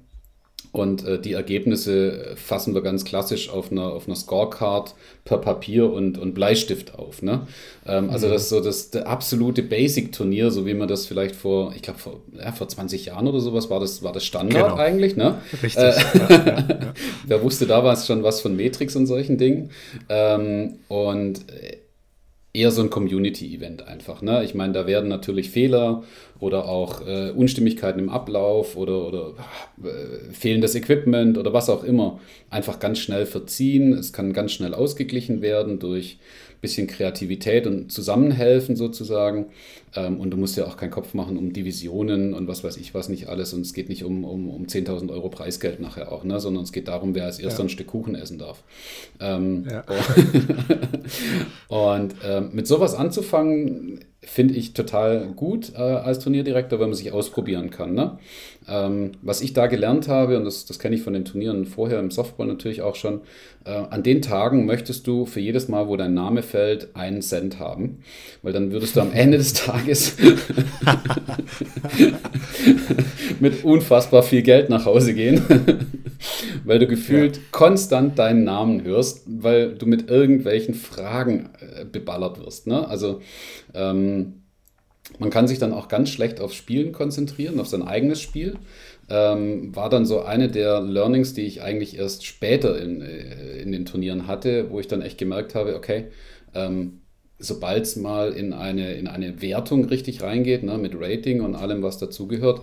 und 0.72 1.06
äh, 1.06 1.20
die 1.20 1.34
Ergebnisse 1.34 2.34
fassen 2.36 2.74
wir 2.74 2.82
ganz 2.82 3.04
klassisch 3.04 3.50
auf 3.50 3.72
einer, 3.72 3.92
auf 3.92 4.08
einer 4.08 4.16
Scorecard 4.16 4.96
per 5.26 5.38
Papier 5.38 5.92
und, 5.92 6.18
und 6.18 6.34
Bleistift 6.34 6.96
auf. 6.98 7.22
Ne? 7.22 7.46
Ähm, 7.86 8.10
also 8.10 8.28
mhm. 8.28 8.32
das 8.32 8.44
ist 8.44 8.50
so 8.50 8.62
das, 8.62 8.90
das 8.90 9.04
absolute 9.04 9.64
Basic-Turnier, 9.64 10.50
so 10.50 10.66
wie 10.66 10.74
man 10.74 10.88
das 10.88 11.06
vielleicht 11.06 11.36
vor, 11.36 11.74
ich 11.76 11.82
glaube, 11.82 12.00
vor, 12.00 12.22
ja, 12.38 12.54
vor 12.54 12.70
20 12.70 13.06
Jahren 13.06 13.28
oder 13.28 13.42
sowas 13.42 13.70
war 13.70 13.82
das, 13.82 14.02
war 14.02 14.14
das 14.14 14.24
Standard 14.24 14.64
genau. 14.64 14.76
eigentlich. 14.78 15.18
Ne? 15.18 15.42
Richtig. 15.62 15.78
Äh, 15.78 15.90
ja, 15.90 16.30
ja, 16.30 16.94
Wer 17.28 17.44
wusste 17.44 17.68
da 17.68 17.84
war 17.84 17.94
es 17.94 18.08
schon 18.08 18.24
was 18.24 18.40
von 18.40 18.56
Matrix 18.56 18.96
und 18.96 19.08
solchen 19.08 19.38
Dingen. 19.38 19.72
Ähm, 20.08 20.80
und 20.88 21.40
äh, 21.52 21.81
eher 22.54 22.72
so 22.72 22.82
ein 22.82 22.90
Community-Event 22.90 23.88
einfach. 23.88 24.22
Ne? 24.22 24.44
Ich 24.44 24.54
meine, 24.54 24.74
da 24.74 24.86
werden 24.86 25.10
natürlich 25.10 25.50
Fehler 25.50 26.04
oder 26.40 26.66
auch 26.68 27.06
äh, 27.08 27.32
Unstimmigkeiten 27.32 28.00
im 28.00 28.10
Ablauf 28.10 28.76
oder, 28.76 29.08
oder 29.08 29.34
äh, 29.84 30.34
fehlendes 30.34 30.76
Equipment 30.76 31.38
oder 31.38 31.54
was 31.54 31.70
auch 31.70 31.84
immer 31.84 32.20
einfach 32.50 32.80
ganz 32.80 33.00
schnell 33.00 33.26
verziehen. 33.26 33.94
Es 33.94 34.12
kann 34.12 34.34
ganz 34.34 34.52
schnell 34.52 34.74
ausgeglichen 34.74 35.42
werden 35.42 35.80
durch 35.80 36.18
bisschen 36.62 36.88
Kreativität 36.88 37.66
und 37.68 37.92
Zusammenhelfen 37.92 38.76
sozusagen. 38.76 39.48
Ähm, 39.96 40.20
und 40.20 40.32
du 40.32 40.38
musst 40.38 40.56
ja 40.58 40.66
auch 40.66 40.78
keinen 40.78 40.92
Kopf 40.92 41.14
machen 41.14 41.38
um 41.38 41.52
Divisionen 41.52 42.34
und 42.34 42.48
was 42.48 42.64
weiß 42.64 42.78
ich 42.78 42.94
was 42.94 43.10
nicht 43.10 43.28
alles. 43.28 43.54
Und 43.54 43.62
es 43.62 43.74
geht 43.74 43.90
nicht 43.90 44.04
um, 44.04 44.24
um, 44.24 44.50
um 44.50 44.66
10.000 44.66 45.12
Euro 45.12 45.30
Preisgeld 45.30 45.80
nachher 45.80 46.12
auch, 46.12 46.24
ne? 46.24 46.40
sondern 46.40 46.64
es 46.64 46.72
geht 46.72 46.88
darum, 46.88 47.16
wer 47.16 47.26
als 47.26 47.40
erster 47.40 47.62
ja. 47.62 47.66
ein 47.66 47.70
Stück 47.70 47.88
Kuchen 47.88 48.16
essen 48.16 48.38
darf. 48.38 48.64
Ähm, 49.20 49.66
ja. 49.70 49.84
und 51.68 52.16
ähm, 52.24 52.50
mit 52.54 52.68
sowas 52.68 52.94
anzufangen, 52.94 54.00
finde 54.24 54.54
ich 54.54 54.74
total 54.74 55.30
gut 55.36 55.74
äh, 55.76 55.82
als 55.82 56.20
Turnierdirektor, 56.20 56.80
weil 56.80 56.88
man 56.88 56.96
sich 56.96 57.12
ausprobieren 57.12 57.72
kann. 57.72 57.96
Ne? 57.96 58.20
Ähm, 58.70 59.14
was 59.24 59.42
ich 59.42 59.54
da 59.54 59.66
gelernt 59.66 60.08
habe, 60.08 60.38
und 60.38 60.46
das, 60.46 60.66
das 60.66 60.78
kenne 60.78 60.96
ich 60.96 61.02
von 61.02 61.14
den 61.14 61.26
Turnieren 61.26 61.66
vorher 61.66 62.00
im 62.00 62.12
Softball 62.12 62.46
natürlich 62.46 62.84
auch 62.84 62.96
schon, 62.96 63.22
äh, 63.66 63.72
an 63.72 64.04
den 64.04 64.22
Tagen 64.22 64.68
möchtest 64.68 65.08
du 65.08 65.26
für 65.26 65.40
jedes 65.40 65.70
Mal, 65.70 65.88
wo 65.88 65.98
dein 65.98 66.14
Name 66.14 66.44
fällt, 66.44 66.96
einen 66.96 67.24
Cent 67.24 67.58
haben, 67.58 68.04
weil 68.44 68.54
dann 68.54 68.72
würdest 68.72 68.96
du 68.96 69.02
am 69.02 69.12
Ende 69.12 69.40
des 69.40 69.54
Tages 69.54 70.16
mit 73.40 73.64
unfassbar 73.64 74.22
viel 74.22 74.44
Geld 74.44 74.70
nach 74.70 74.86
Hause 74.86 75.16
gehen, 75.16 75.42
weil 76.64 76.78
du 76.78 76.86
gefühlt 76.86 77.38
ja. 77.38 77.44
konstant 77.52 78.20
deinen 78.20 78.44
Namen 78.44 78.84
hörst, 78.84 79.24
weil 79.26 79.74
du 79.74 79.88
mit 79.88 80.10
irgendwelchen 80.10 80.76
Fragen 80.76 81.50
äh, 81.60 81.86
beballert 81.86 82.40
wirst. 82.40 82.68
Ne? 82.68 82.88
Also 82.88 83.22
ähm, 83.74 84.42
man 85.20 85.30
kann 85.30 85.48
sich 85.48 85.60
dann 85.60 85.74
auch 85.74 85.88
ganz 85.88 86.10
schlecht 86.10 86.40
aufs 86.40 86.56
Spielen 86.56 86.92
konzentrieren, 86.92 87.60
auf 87.60 87.68
sein 87.68 87.82
eigenes 87.82 88.22
Spiel. 88.22 88.58
Ähm, 89.10 89.76
war 89.76 89.90
dann 89.90 90.06
so 90.06 90.22
eine 90.22 90.48
der 90.48 90.80
Learnings, 90.80 91.34
die 91.34 91.42
ich 91.42 91.62
eigentlich 91.62 91.98
erst 91.98 92.26
später 92.26 92.80
in, 92.82 93.02
äh, 93.02 93.58
in 93.58 93.72
den 93.72 93.86
Turnieren 93.86 94.28
hatte, 94.28 94.70
wo 94.70 94.80
ich 94.80 94.88
dann 94.88 95.02
echt 95.02 95.18
gemerkt 95.18 95.54
habe, 95.54 95.76
okay, 95.76 96.06
ähm, 96.54 97.02
sobald 97.40 97.84
es 97.84 97.96
mal 97.96 98.32
in 98.32 98.54
eine, 98.54 98.94
in 98.94 99.08
eine 99.08 99.42
Wertung 99.42 99.86
richtig 99.86 100.22
reingeht, 100.22 100.64
ne, 100.64 100.78
mit 100.78 100.94
Rating 100.96 101.42
und 101.42 101.56
allem, 101.56 101.82
was 101.82 101.98
dazugehört, 101.98 102.62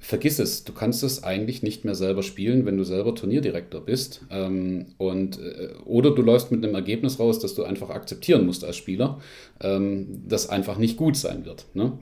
vergiss 0.00 0.38
es, 0.38 0.64
du 0.64 0.72
kannst 0.72 1.02
es 1.02 1.22
eigentlich 1.22 1.62
nicht 1.62 1.84
mehr 1.84 1.94
selber 1.94 2.22
spielen, 2.22 2.64
wenn 2.64 2.78
du 2.78 2.84
selber 2.84 3.14
Turnierdirektor 3.14 3.82
bist. 3.82 4.22
Ähm, 4.30 4.86
und, 4.96 5.38
äh, 5.38 5.68
oder 5.84 6.10
du 6.10 6.22
läufst 6.22 6.50
mit 6.50 6.64
einem 6.64 6.74
Ergebnis 6.74 7.18
raus, 7.18 7.38
das 7.38 7.54
du 7.54 7.64
einfach 7.64 7.90
akzeptieren 7.90 8.46
musst 8.46 8.64
als 8.64 8.76
Spieler, 8.76 9.20
ähm, 9.60 10.22
das 10.26 10.48
einfach 10.48 10.78
nicht 10.78 10.96
gut 10.96 11.16
sein 11.16 11.44
wird. 11.44 11.66
Ne? 11.74 11.92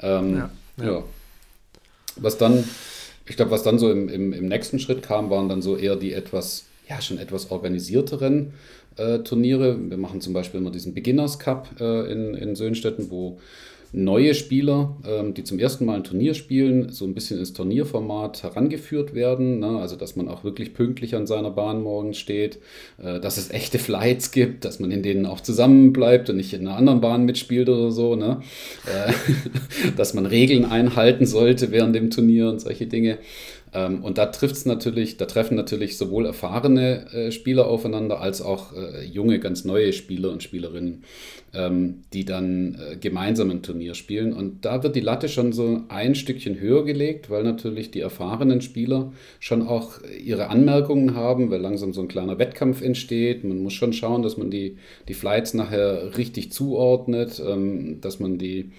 Ähm, 0.00 0.36
ja, 0.36 0.50
ja. 0.78 0.84
ja, 0.84 1.04
Was 2.16 2.38
dann, 2.38 2.64
ich 3.26 3.36
glaube, 3.36 3.50
was 3.50 3.64
dann 3.64 3.78
so 3.78 3.90
im, 3.90 4.08
im, 4.08 4.32
im, 4.32 4.46
nächsten 4.46 4.78
Schritt 4.78 5.02
kam, 5.02 5.28
waren 5.28 5.48
dann 5.48 5.62
so 5.62 5.76
eher 5.76 5.96
die 5.96 6.12
etwas, 6.12 6.66
ja, 6.88 7.02
schon 7.02 7.18
etwas 7.18 7.50
organisierteren 7.50 8.54
äh, 8.96 9.18
Turniere. 9.18 9.76
Wir 9.90 9.96
machen 9.96 10.20
zum 10.20 10.32
Beispiel 10.32 10.60
immer 10.60 10.70
diesen 10.70 10.94
Beginners 10.94 11.40
Cup 11.40 11.68
äh, 11.80 12.12
in, 12.12 12.34
in 12.34 12.54
Söhnstetten, 12.54 13.10
wo 13.10 13.40
neue 13.92 14.34
Spieler, 14.34 14.96
ähm, 15.06 15.34
die 15.34 15.44
zum 15.44 15.58
ersten 15.58 15.84
Mal 15.84 15.96
ein 15.96 16.04
Turnier 16.04 16.32
spielen, 16.34 16.88
so 16.90 17.04
ein 17.04 17.14
bisschen 17.14 17.38
ins 17.38 17.52
Turnierformat 17.52 18.42
herangeführt 18.42 19.14
werden. 19.14 19.60
Ne? 19.60 19.78
Also, 19.78 19.96
dass 19.96 20.16
man 20.16 20.28
auch 20.28 20.44
wirklich 20.44 20.72
pünktlich 20.72 21.14
an 21.14 21.26
seiner 21.26 21.50
Bahn 21.50 21.82
morgens 21.82 22.18
steht, 22.18 22.58
äh, 23.02 23.20
dass 23.20 23.36
es 23.36 23.50
echte 23.50 23.78
Flights 23.78 24.30
gibt, 24.30 24.64
dass 24.64 24.80
man 24.80 24.90
in 24.90 25.02
denen 25.02 25.26
auch 25.26 25.40
zusammenbleibt 25.40 26.30
und 26.30 26.36
nicht 26.36 26.54
in 26.54 26.66
einer 26.66 26.76
anderen 26.76 27.02
Bahn 27.02 27.24
mitspielt 27.24 27.68
oder 27.68 27.90
so. 27.90 28.16
Ne? 28.16 28.40
Äh, 28.86 29.12
dass 29.96 30.14
man 30.14 30.24
Regeln 30.24 30.64
einhalten 30.64 31.26
sollte 31.26 31.70
während 31.70 31.94
dem 31.94 32.10
Turnier 32.10 32.48
und 32.48 32.60
solche 32.60 32.86
Dinge. 32.86 33.18
Ähm, 33.74 34.04
und 34.04 34.18
da 34.18 34.26
trifft 34.26 34.66
natürlich, 34.66 35.16
da 35.16 35.26
treffen 35.26 35.56
natürlich 35.56 35.96
sowohl 35.96 36.26
erfahrene 36.26 37.12
äh, 37.12 37.32
Spieler 37.32 37.66
aufeinander 37.66 38.20
als 38.20 38.42
auch 38.42 38.72
äh, 38.74 39.04
junge, 39.04 39.38
ganz 39.38 39.64
neue 39.64 39.92
Spieler 39.92 40.30
und 40.30 40.42
Spielerinnen, 40.42 41.04
ähm, 41.54 42.02
die 42.12 42.24
dann 42.24 42.76
äh, 42.76 42.96
gemeinsam 42.96 43.50
ein 43.50 43.62
Turnier 43.62 43.94
spielen. 43.94 44.32
Und 44.32 44.64
da 44.64 44.82
wird 44.82 44.96
die 44.96 45.00
Latte 45.00 45.28
schon 45.28 45.52
so 45.52 45.82
ein 45.88 46.14
Stückchen 46.14 46.58
höher 46.58 46.84
gelegt, 46.84 47.28
weil 47.28 47.42
natürlich 47.42 47.90
die 47.90 48.00
erfahrenen 48.00 48.60
Spieler 48.62 49.12
schon 49.38 49.66
auch 49.66 49.92
ihre 50.24 50.48
Anmerkungen 50.48 51.14
haben, 51.14 51.50
weil 51.50 51.60
langsam 51.60 51.92
so 51.92 52.00
ein 52.00 52.08
kleiner 52.08 52.38
Wettkampf 52.38 52.80
entsteht. 52.80 53.44
Man 53.44 53.62
muss 53.62 53.74
schon 53.74 53.92
schauen, 53.92 54.22
dass 54.22 54.36
man 54.36 54.50
die, 54.50 54.78
die 55.08 55.14
Flights 55.14 55.54
nachher 55.54 56.16
richtig 56.16 56.52
zuordnet, 56.52 57.42
ähm, 57.46 58.00
dass 58.00 58.18
man 58.18 58.38
die 58.38 58.72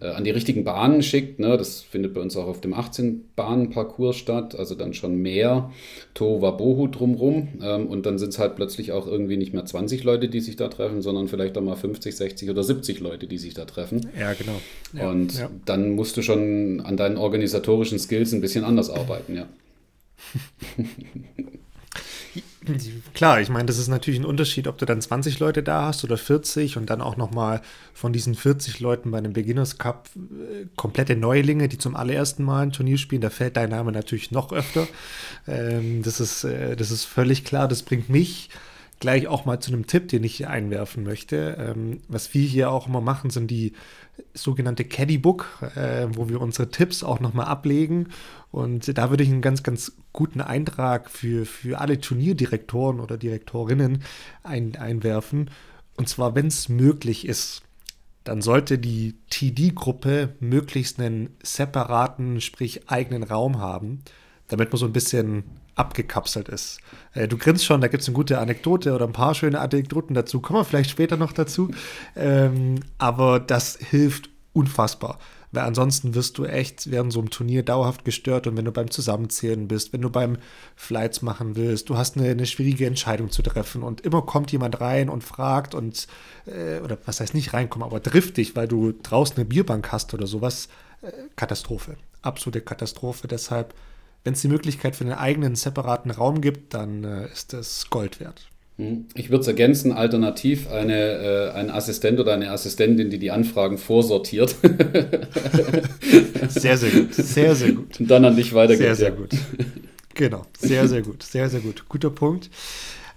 äh, 0.00 0.08
an 0.08 0.24
die 0.24 0.30
richtigen 0.30 0.64
Bahnen 0.64 1.02
schickt. 1.02 1.40
Ne? 1.40 1.56
Das 1.56 1.80
findet 1.82 2.14
bei 2.14 2.20
uns 2.20 2.36
auch 2.36 2.46
auf 2.46 2.60
dem 2.60 2.74
18-Bahnen-Parcours 2.74 4.16
statt, 4.16 4.54
also 4.54 4.74
dann 4.74 4.94
schon 4.94 5.16
mehr 5.16 5.72
Tohuwabohu 6.18 6.88
drumrum. 6.88 7.48
Ähm, 7.62 7.86
und 7.86 8.04
dann 8.04 8.18
sind 8.18 8.30
es 8.30 8.40
halt 8.40 8.56
plötzlich 8.56 8.90
auch 8.90 9.06
irgendwie 9.06 9.36
nicht 9.36 9.54
mehr 9.54 9.64
20 9.64 10.02
Leute, 10.02 10.28
die 10.28 10.40
sich 10.40 10.56
da 10.56 10.66
treffen, 10.68 11.00
sondern 11.00 11.28
vielleicht 11.28 11.56
auch 11.56 11.62
mal 11.62 11.76
50, 11.76 12.16
60 12.16 12.50
oder 12.50 12.64
70 12.64 12.98
Leute, 12.98 13.28
die 13.28 13.38
sich 13.38 13.54
da 13.54 13.64
treffen. 13.64 14.08
Ja, 14.18 14.32
genau. 14.32 14.60
Ja, 14.92 15.10
und 15.10 15.38
ja. 15.38 15.48
dann 15.64 15.92
musst 15.92 16.16
du 16.16 16.22
schon 16.22 16.80
an 16.80 16.96
deinen 16.96 17.16
organisatorischen 17.18 18.00
Skills 18.00 18.32
ein 18.32 18.40
bisschen 18.40 18.64
anders 18.64 18.90
arbeiten, 18.90 19.36
ja. 19.36 19.48
Klar, 23.14 23.40
ich 23.40 23.48
meine, 23.48 23.66
das 23.66 23.78
ist 23.78 23.88
natürlich 23.88 24.20
ein 24.20 24.24
Unterschied, 24.24 24.66
ob 24.66 24.78
du 24.78 24.86
dann 24.86 25.00
20 25.00 25.38
Leute 25.38 25.62
da 25.62 25.86
hast 25.86 26.04
oder 26.04 26.16
40 26.16 26.76
und 26.76 26.90
dann 26.90 27.00
auch 27.00 27.16
nochmal 27.16 27.62
von 27.94 28.12
diesen 28.12 28.34
40 28.34 28.80
Leuten 28.80 29.10
bei 29.10 29.18
einem 29.18 29.32
Beginners 29.32 29.78
Cup 29.78 30.08
äh, 30.16 30.66
komplette 30.76 31.16
Neulinge, 31.16 31.68
die 31.68 31.78
zum 31.78 31.96
allerersten 31.96 32.44
Mal 32.44 32.62
ein 32.62 32.72
Turnier 32.72 32.98
spielen. 32.98 33.20
Da 33.20 33.30
fällt 33.30 33.56
dein 33.56 33.70
Name 33.70 33.92
natürlich 33.92 34.30
noch 34.30 34.52
öfter. 34.52 34.86
Ähm, 35.46 36.02
das, 36.02 36.20
ist, 36.20 36.44
äh, 36.44 36.76
das 36.76 36.90
ist 36.90 37.04
völlig 37.04 37.44
klar. 37.44 37.68
Das 37.68 37.82
bringt 37.82 38.08
mich 38.08 38.50
gleich 39.00 39.28
auch 39.28 39.44
mal 39.44 39.60
zu 39.60 39.72
einem 39.72 39.86
Tipp, 39.86 40.08
den 40.08 40.24
ich 40.24 40.36
hier 40.36 40.50
einwerfen 40.50 41.04
möchte. 41.04 41.56
Ähm, 41.58 42.00
was 42.08 42.34
wir 42.34 42.46
hier 42.46 42.70
auch 42.70 42.88
immer 42.88 43.00
machen, 43.00 43.30
sind 43.30 43.50
die 43.50 43.72
sogenannte 44.34 44.84
Caddy 44.84 45.18
Book, 45.18 45.46
äh, 45.76 46.08
wo 46.10 46.28
wir 46.28 46.40
unsere 46.40 46.70
Tipps 46.70 47.02
auch 47.02 47.20
nochmal 47.20 47.46
ablegen. 47.46 48.08
Und 48.50 48.96
da 48.96 49.10
würde 49.10 49.22
ich 49.22 49.30
einen 49.30 49.42
ganz, 49.42 49.62
ganz 49.62 49.92
guten 50.12 50.40
Eintrag 50.40 51.10
für, 51.10 51.46
für 51.46 51.80
alle 51.80 52.00
Turnierdirektoren 52.00 53.00
oder 53.00 53.16
Direktorinnen 53.16 54.02
ein, 54.42 54.76
einwerfen. 54.76 55.50
Und 55.96 56.08
zwar, 56.08 56.34
wenn 56.34 56.46
es 56.46 56.68
möglich 56.68 57.26
ist, 57.26 57.62
dann 58.24 58.42
sollte 58.42 58.78
die 58.78 59.14
TD-Gruppe 59.30 60.34
möglichst 60.40 61.00
einen 61.00 61.30
separaten, 61.42 62.40
sprich 62.40 62.88
eigenen 62.90 63.22
Raum 63.22 63.58
haben, 63.58 64.00
damit 64.48 64.70
man 64.70 64.78
so 64.78 64.86
ein 64.86 64.92
bisschen 64.92 65.44
abgekapselt 65.78 66.48
ist. 66.48 66.80
Äh, 67.14 67.28
du 67.28 67.38
grinst 67.38 67.64
schon, 67.64 67.80
da 67.80 67.88
gibt 67.88 68.02
es 68.02 68.08
eine 68.08 68.14
gute 68.14 68.38
Anekdote 68.38 68.94
oder 68.94 69.06
ein 69.06 69.12
paar 69.12 69.34
schöne 69.34 69.60
Anekdoten 69.60 70.14
dazu. 70.14 70.40
Kommen 70.40 70.60
wir 70.60 70.64
vielleicht 70.64 70.90
später 70.90 71.16
noch 71.16 71.32
dazu. 71.32 71.70
Ähm, 72.16 72.80
aber 72.98 73.40
das 73.40 73.76
hilft 73.76 74.30
unfassbar. 74.52 75.18
Weil 75.50 75.64
ansonsten 75.64 76.14
wirst 76.14 76.36
du 76.36 76.44
echt 76.44 76.90
während 76.90 77.10
so 77.12 77.20
einem 77.20 77.30
Turnier 77.30 77.62
dauerhaft 77.62 78.04
gestört 78.04 78.46
und 78.46 78.56
wenn 78.58 78.66
du 78.66 78.72
beim 78.72 78.90
Zusammenzählen 78.90 79.66
bist, 79.66 79.94
wenn 79.94 80.02
du 80.02 80.10
beim 80.10 80.36
Flights 80.76 81.22
machen 81.22 81.56
willst, 81.56 81.88
du 81.88 81.96
hast 81.96 82.18
eine, 82.18 82.28
eine 82.28 82.44
schwierige 82.44 82.86
Entscheidung 82.86 83.30
zu 83.30 83.40
treffen 83.40 83.82
und 83.82 84.02
immer 84.02 84.20
kommt 84.22 84.52
jemand 84.52 84.80
rein 84.82 85.08
und 85.08 85.24
fragt 85.24 85.74
und, 85.74 86.06
äh, 86.46 86.80
oder 86.80 86.98
was 87.06 87.20
heißt 87.20 87.32
nicht 87.32 87.54
reinkommen, 87.54 87.86
aber 87.86 88.02
trifft 88.02 88.36
dich, 88.36 88.56
weil 88.56 88.68
du 88.68 88.92
draußen 88.92 89.36
eine 89.36 89.46
Bierbank 89.46 89.90
hast 89.90 90.12
oder 90.12 90.26
sowas. 90.26 90.68
Äh, 91.00 91.12
Katastrophe. 91.34 91.96
Absolute 92.20 92.60
Katastrophe. 92.60 93.26
Deshalb 93.26 93.72
wenn 94.24 94.34
es 94.34 94.40
die 94.40 94.48
Möglichkeit 94.48 94.96
für 94.96 95.04
einen 95.04 95.14
eigenen 95.14 95.54
separaten 95.54 96.10
Raum 96.10 96.40
gibt, 96.40 96.74
dann 96.74 97.04
äh, 97.04 97.26
ist 97.32 97.52
das 97.52 97.88
Gold 97.90 98.20
wert. 98.20 98.48
Hm. 98.78 99.06
Ich 99.14 99.30
würde 99.30 99.40
es 99.42 99.48
ergänzen, 99.48 99.92
alternativ 99.92 100.70
eine, 100.70 100.94
äh, 100.94 101.50
ein 101.50 101.70
Assistent 101.70 102.20
oder 102.20 102.34
eine 102.34 102.50
Assistentin, 102.50 103.10
die 103.10 103.18
die 103.18 103.30
Anfragen 103.30 103.76
vorsortiert. 103.76 104.54
sehr, 106.48 106.78
sehr 106.78 106.90
gut. 106.90 107.14
Sehr, 107.14 107.54
sehr 107.56 107.72
gut. 107.72 107.98
Und 107.98 108.08
dann 108.08 108.24
an 108.24 108.36
dich 108.36 108.54
weitergeht. 108.54 108.86
Sehr, 108.86 108.94
sehr 108.94 109.08
ja. 109.10 109.14
gut. 109.14 109.30
Genau. 110.14 110.42
Sehr, 110.58 110.88
sehr 110.88 111.02
gut. 111.02 111.22
Sehr, 111.22 111.48
sehr 111.48 111.60
gut. 111.60 111.88
Guter 111.88 112.10
Punkt. 112.10 112.50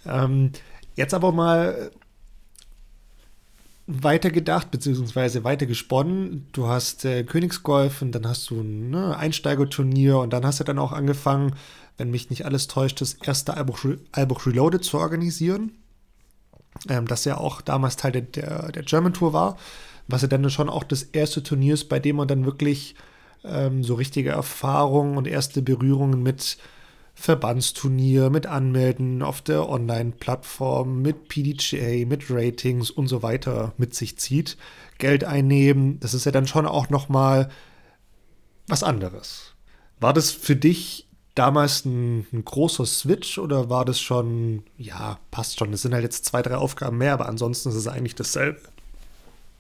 Ähm, 0.05 0.51
jetzt 0.95 1.13
aber 1.13 1.31
mal 1.31 1.91
weitergedacht, 4.03 4.71
beziehungsweise 4.71 5.43
weitergesponnen. 5.43 6.47
Du 6.51 6.67
hast 6.67 7.05
äh, 7.05 7.23
Königsgolf 7.23 8.01
und 8.01 8.13
dann 8.13 8.27
hast 8.27 8.49
du 8.49 8.61
ein 8.61 8.89
ne, 8.89 9.17
Einsteigerturnier 9.17 10.19
und 10.19 10.31
dann 10.31 10.45
hast 10.45 10.59
du 10.59 10.63
dann 10.63 10.79
auch 10.79 10.91
angefangen, 10.91 11.55
wenn 11.97 12.11
mich 12.11 12.29
nicht 12.29 12.45
alles 12.45 12.67
täuscht, 12.67 13.01
das 13.01 13.13
erste 13.13 13.55
Albuch, 13.55 13.85
Albuch 14.11 14.45
Reloaded 14.45 14.83
zu 14.83 14.97
organisieren. 14.97 15.71
Ähm, 16.89 17.07
das 17.07 17.25
ja 17.25 17.37
auch 17.37 17.61
damals 17.61 17.97
Teil 17.97 18.11
der, 18.11 18.21
der, 18.21 18.71
der, 18.71 18.83
German 18.83 19.13
Tour 19.13 19.33
war, 19.33 19.57
was 20.07 20.21
ja 20.21 20.27
dann 20.27 20.49
schon 20.49 20.69
auch 20.69 20.83
das 20.83 21.03
erste 21.03 21.43
Turnier 21.43 21.73
ist, 21.73 21.89
bei 21.89 21.99
dem 21.99 22.15
man 22.15 22.27
dann 22.27 22.45
wirklich 22.45 22.95
ähm, 23.43 23.83
so 23.83 23.95
richtige 23.95 24.31
Erfahrungen 24.31 25.17
und 25.17 25.27
erste 25.27 25.61
Berührungen 25.61 26.23
mit 26.23 26.57
Verbandsturnier, 27.13 28.29
mit 28.29 28.47
Anmelden 28.47 29.21
auf 29.21 29.41
der 29.41 29.69
Online-Plattform, 29.69 31.01
mit 31.01 31.27
PDGA, 31.27 32.05
mit 32.05 32.29
Ratings 32.29 32.89
und 32.89 33.07
so 33.07 33.21
weiter 33.21 33.73
mit 33.77 33.93
sich 33.93 34.17
zieht. 34.17 34.57
Geld 34.97 35.23
einnehmen, 35.23 35.99
das 35.99 36.13
ist 36.13 36.25
ja 36.25 36.31
dann 36.31 36.47
schon 36.47 36.65
auch 36.65 36.89
nochmal 36.89 37.49
was 38.67 38.83
anderes. 38.83 39.53
War 39.99 40.13
das 40.13 40.31
für 40.31 40.55
dich 40.55 41.07
damals 41.35 41.85
ein, 41.85 42.25
ein, 42.33 42.43
großer 42.43 42.85
Switch 42.85 43.37
oder 43.37 43.69
war 43.69 43.85
das 43.85 43.99
schon, 43.99 44.63
ja, 44.77 45.19
passt 45.29 45.59
schon, 45.59 45.73
es 45.73 45.81
sind 45.83 45.93
halt 45.93 46.03
jetzt 46.03 46.25
zwei, 46.25 46.41
drei 46.41 46.55
Aufgaben 46.55 46.97
mehr, 46.97 47.13
aber 47.13 47.27
ansonsten 47.27 47.69
ist 47.69 47.75
es 47.75 47.87
eigentlich 47.87 48.15
dasselbe? 48.15 48.59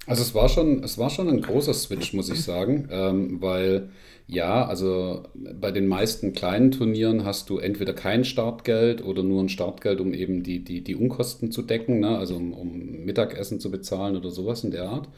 Also 0.07 0.23
es 0.23 0.33
war 0.33 0.49
schon, 0.49 0.83
es 0.83 0.97
war 0.97 1.09
schon 1.09 1.29
ein 1.29 1.41
großer 1.41 1.73
Switch, 1.73 2.13
muss 2.13 2.29
ich 2.29 2.43
sagen, 2.43 2.87
ähm, 2.91 3.41
weil 3.41 3.89
ja, 4.31 4.65
also 4.65 5.23
bei 5.33 5.71
den 5.71 5.87
meisten 5.87 6.31
kleinen 6.31 6.71
Turnieren 6.71 7.25
hast 7.25 7.49
du 7.49 7.57
entweder 7.57 7.91
kein 7.91 8.23
Startgeld 8.23 9.03
oder 9.03 9.23
nur 9.23 9.43
ein 9.43 9.49
Startgeld, 9.49 9.99
um 9.99 10.13
eben 10.13 10.41
die, 10.41 10.63
die, 10.63 10.81
die 10.85 10.95
Unkosten 10.95 11.51
zu 11.51 11.61
decken, 11.61 11.99
ne? 11.99 12.17
also 12.17 12.37
um, 12.37 12.53
um 12.53 13.03
Mittagessen 13.03 13.59
zu 13.59 13.69
bezahlen 13.69 14.15
oder 14.15 14.31
sowas 14.31 14.63
in 14.63 14.71
der 14.71 14.85
Art. 14.87 15.09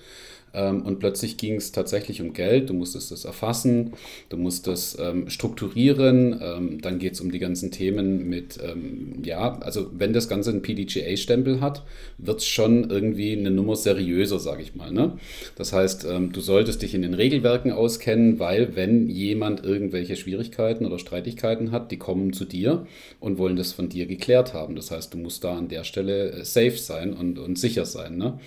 Ähm, 0.53 0.83
und 0.83 0.99
plötzlich 0.99 1.37
ging 1.37 1.55
es 1.55 1.71
tatsächlich 1.71 2.21
um 2.21 2.33
Geld. 2.33 2.69
Du 2.69 2.73
musstest 2.73 3.11
das 3.11 3.25
erfassen, 3.25 3.93
du 4.29 4.37
musst 4.37 4.67
das 4.67 4.97
ähm, 4.99 5.29
strukturieren. 5.29 6.39
Ähm, 6.41 6.81
dann 6.81 6.99
geht 6.99 7.13
es 7.13 7.21
um 7.21 7.31
die 7.31 7.39
ganzen 7.39 7.71
Themen 7.71 8.29
mit, 8.29 8.59
ähm, 8.63 9.21
ja, 9.23 9.59
also 9.59 9.89
wenn 9.93 10.13
das 10.13 10.27
Ganze 10.27 10.51
einen 10.51 10.61
PDGA-Stempel 10.61 11.61
hat, 11.61 11.83
wird 12.17 12.39
es 12.39 12.47
schon 12.47 12.89
irgendwie 12.89 13.33
eine 13.33 13.51
Nummer 13.51 13.75
seriöser, 13.75 14.39
sage 14.39 14.61
ich 14.61 14.75
mal. 14.75 14.91
Ne? 14.91 15.13
Das 15.55 15.73
heißt, 15.73 16.05
ähm, 16.05 16.31
du 16.31 16.41
solltest 16.41 16.81
dich 16.81 16.93
in 16.93 17.01
den 17.01 17.13
Regelwerken 17.13 17.71
auskennen, 17.71 18.39
weil 18.39 18.75
wenn 18.75 19.09
jemand 19.09 19.63
irgendwelche 19.63 20.15
Schwierigkeiten 20.15 20.85
oder 20.85 20.99
Streitigkeiten 20.99 21.71
hat, 21.71 21.91
die 21.91 21.97
kommen 21.97 22.33
zu 22.33 22.45
dir 22.45 22.85
und 23.19 23.37
wollen 23.37 23.55
das 23.55 23.73
von 23.73 23.89
dir 23.89 24.05
geklärt 24.05 24.53
haben. 24.53 24.75
Das 24.75 24.91
heißt, 24.91 25.13
du 25.13 25.17
musst 25.17 25.43
da 25.43 25.57
an 25.57 25.67
der 25.67 25.83
Stelle 25.83 26.31
äh, 26.31 26.45
safe 26.45 26.77
sein 26.77 27.13
und, 27.13 27.39
und 27.39 27.57
sicher 27.57 27.85
sein. 27.85 28.17
Ne? 28.17 28.39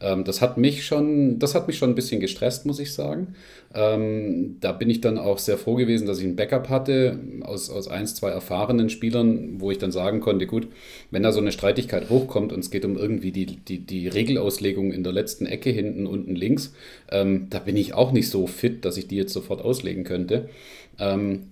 Ähm, 0.00 0.24
das 0.24 0.40
hat 0.40 0.58
mich 0.58 0.84
schon, 0.84 1.38
das 1.38 1.53
hat 1.54 1.66
mich 1.66 1.78
schon 1.78 1.90
ein 1.90 1.94
bisschen 1.94 2.20
gestresst, 2.20 2.66
muss 2.66 2.78
ich 2.78 2.92
sagen. 2.92 3.34
Ähm, 3.74 4.56
da 4.60 4.72
bin 4.72 4.90
ich 4.90 5.00
dann 5.00 5.18
auch 5.18 5.38
sehr 5.38 5.58
froh 5.58 5.74
gewesen, 5.74 6.06
dass 6.06 6.18
ich 6.18 6.24
ein 6.24 6.36
Backup 6.36 6.68
hatte 6.68 7.18
aus, 7.42 7.70
aus 7.70 7.88
eins, 7.88 8.14
zwei 8.14 8.30
erfahrenen 8.30 8.90
Spielern, 8.90 9.60
wo 9.60 9.70
ich 9.70 9.78
dann 9.78 9.92
sagen 9.92 10.20
konnte, 10.20 10.46
gut, 10.46 10.68
wenn 11.10 11.22
da 11.22 11.32
so 11.32 11.40
eine 11.40 11.52
Streitigkeit 11.52 12.10
hochkommt 12.10 12.52
und 12.52 12.60
es 12.60 12.70
geht 12.70 12.84
um 12.84 12.96
irgendwie 12.96 13.32
die, 13.32 13.46
die, 13.46 13.78
die 13.78 14.08
Regelauslegung 14.08 14.92
in 14.92 15.02
der 15.02 15.12
letzten 15.12 15.46
Ecke 15.46 15.70
hinten 15.70 16.06
unten 16.06 16.34
links, 16.34 16.74
ähm, 17.10 17.48
da 17.50 17.58
bin 17.58 17.76
ich 17.76 17.94
auch 17.94 18.12
nicht 18.12 18.28
so 18.28 18.46
fit, 18.46 18.84
dass 18.84 18.96
ich 18.96 19.08
die 19.08 19.16
jetzt 19.16 19.32
sofort 19.32 19.62
auslegen 19.62 20.04
könnte. 20.04 20.48
Ähm, 20.98 21.48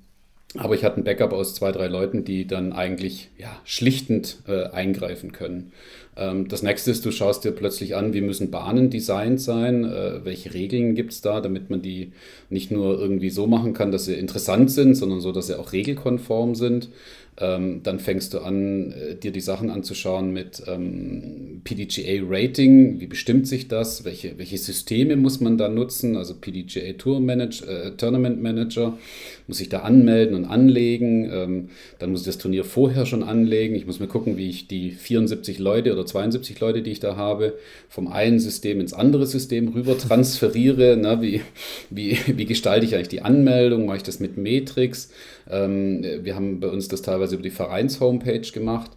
aber 0.57 0.75
ich 0.75 0.85
hatte 0.85 1.01
ein 1.01 1.05
Backup 1.05 1.33
aus 1.33 1.55
zwei, 1.55 1.73
drei 1.73 1.87
Leuten, 1.87 2.25
die 2.25 2.47
dann 2.47 2.73
eigentlich 2.73 3.31
ja, 3.39 3.59
schlichtend 3.65 4.39
äh, 4.47 4.65
eingreifen 4.65 5.33
können. 5.33 5.73
Ähm, 6.17 6.49
das 6.49 6.63
nächste 6.63 6.91
ist, 6.91 7.05
du 7.05 7.11
schaust 7.11 7.45
dir 7.45 7.53
plötzlich 7.53 7.97
an, 7.97 8.13
wie 8.13 8.21
müssen 8.21 8.51
Bahnen 8.51 8.91
designt 8.91 9.41
sein, 9.41 9.85
äh, 9.85 10.25
welche 10.25 10.55
Regeln 10.55 10.95
gibt 10.95 11.13
es 11.13 11.21
da, 11.21 11.41
damit 11.41 11.71
man 11.71 11.83
die 11.83 12.13
nicht 12.51 12.71
nur 12.71 12.99
irgendwie 12.99 13.31
so 13.31 13.47
machen 13.47 13.73
kann, 13.73 13.93
dass 13.93 14.05
sie 14.07 14.15
interessant 14.15 14.71
sind, 14.71 14.95
sondern 14.95 15.21
so, 15.21 15.33
dass 15.33 15.47
sie 15.47 15.59
auch 15.59 15.73
regelkonform 15.73 16.55
sind. 16.55 16.91
Ähm, 17.39 17.83
dann 17.83 17.99
fängst 17.99 18.35
du 18.35 18.41
an, 18.41 18.93
äh, 18.93 19.15
dir 19.17 19.33
die 19.33 19.41
Sachen 19.41 19.71
anzuschauen 19.71 20.33
mit 20.33 20.63
ähm, 20.67 21.52
PDGA-Rating. 21.65 23.01
Wie 23.01 23.07
bestimmt 23.07 23.47
sich 23.47 23.69
das? 23.69 24.05
Welche, 24.05 24.37
welche 24.39 24.59
Systeme 24.59 25.17
muss 25.17 25.41
man 25.41 25.59
da 25.59 25.69
nutzen? 25.69 26.17
Also 26.17 26.35
PDGA 26.35 26.95
Tour 26.95 27.21
Manager, 27.21 27.69
äh, 27.69 27.91
Tournament 27.93 28.43
Manager 28.43 28.99
muss 29.47 29.61
ich 29.61 29.69
da 29.69 29.81
anmelden 29.81 30.35
und 30.35 30.45
anlegen. 30.45 31.31
Ähm, 31.33 31.69
dann 31.99 32.11
muss 32.11 32.21
ich 32.21 32.27
das 32.27 32.39
Turnier 32.39 32.65
vorher 32.65 33.07
schon 33.07 33.23
anlegen. 33.23 33.75
Ich 33.75 33.87
muss 33.87 34.01
mir 34.01 34.09
gucken, 34.09 34.37
wie 34.37 34.49
ich 34.49 34.67
die 34.67 34.91
74 34.91 35.59
Leute 35.59 35.93
oder 35.93 36.05
72 36.05 36.59
Leute, 36.61 36.83
die 36.83 36.91
ich 36.91 37.01
da 37.01 37.17
habe, 37.17 37.55
vom 37.89 38.09
einen 38.09 38.41
System 38.41 38.81
ins 38.81 38.93
andere 38.93 39.27
System 39.27 39.69
rüber 39.69 39.97
transferiere. 39.97 40.97
Na, 41.01 41.23
wie, 41.23 41.43
wie, 41.91 42.19
wie 42.27 42.45
gestalte 42.45 42.87
ich 42.87 42.95
eigentlich 42.95 43.09
die 43.09 43.23
Anmeldung? 43.23 43.87
Mache 43.87 43.99
ich 43.99 44.03
das 44.03 44.21
mit 44.21 44.37
Matrix? 44.37 45.11
Ähm, 45.51 46.05
wir 46.23 46.35
haben 46.35 46.61
bei 46.61 46.69
uns 46.69 46.89
das 46.89 47.03
teilweise 47.03 47.35
über 47.35 47.43
die 47.43 47.51
Vereins-Homepage 47.51 48.51
gemacht. 48.53 48.91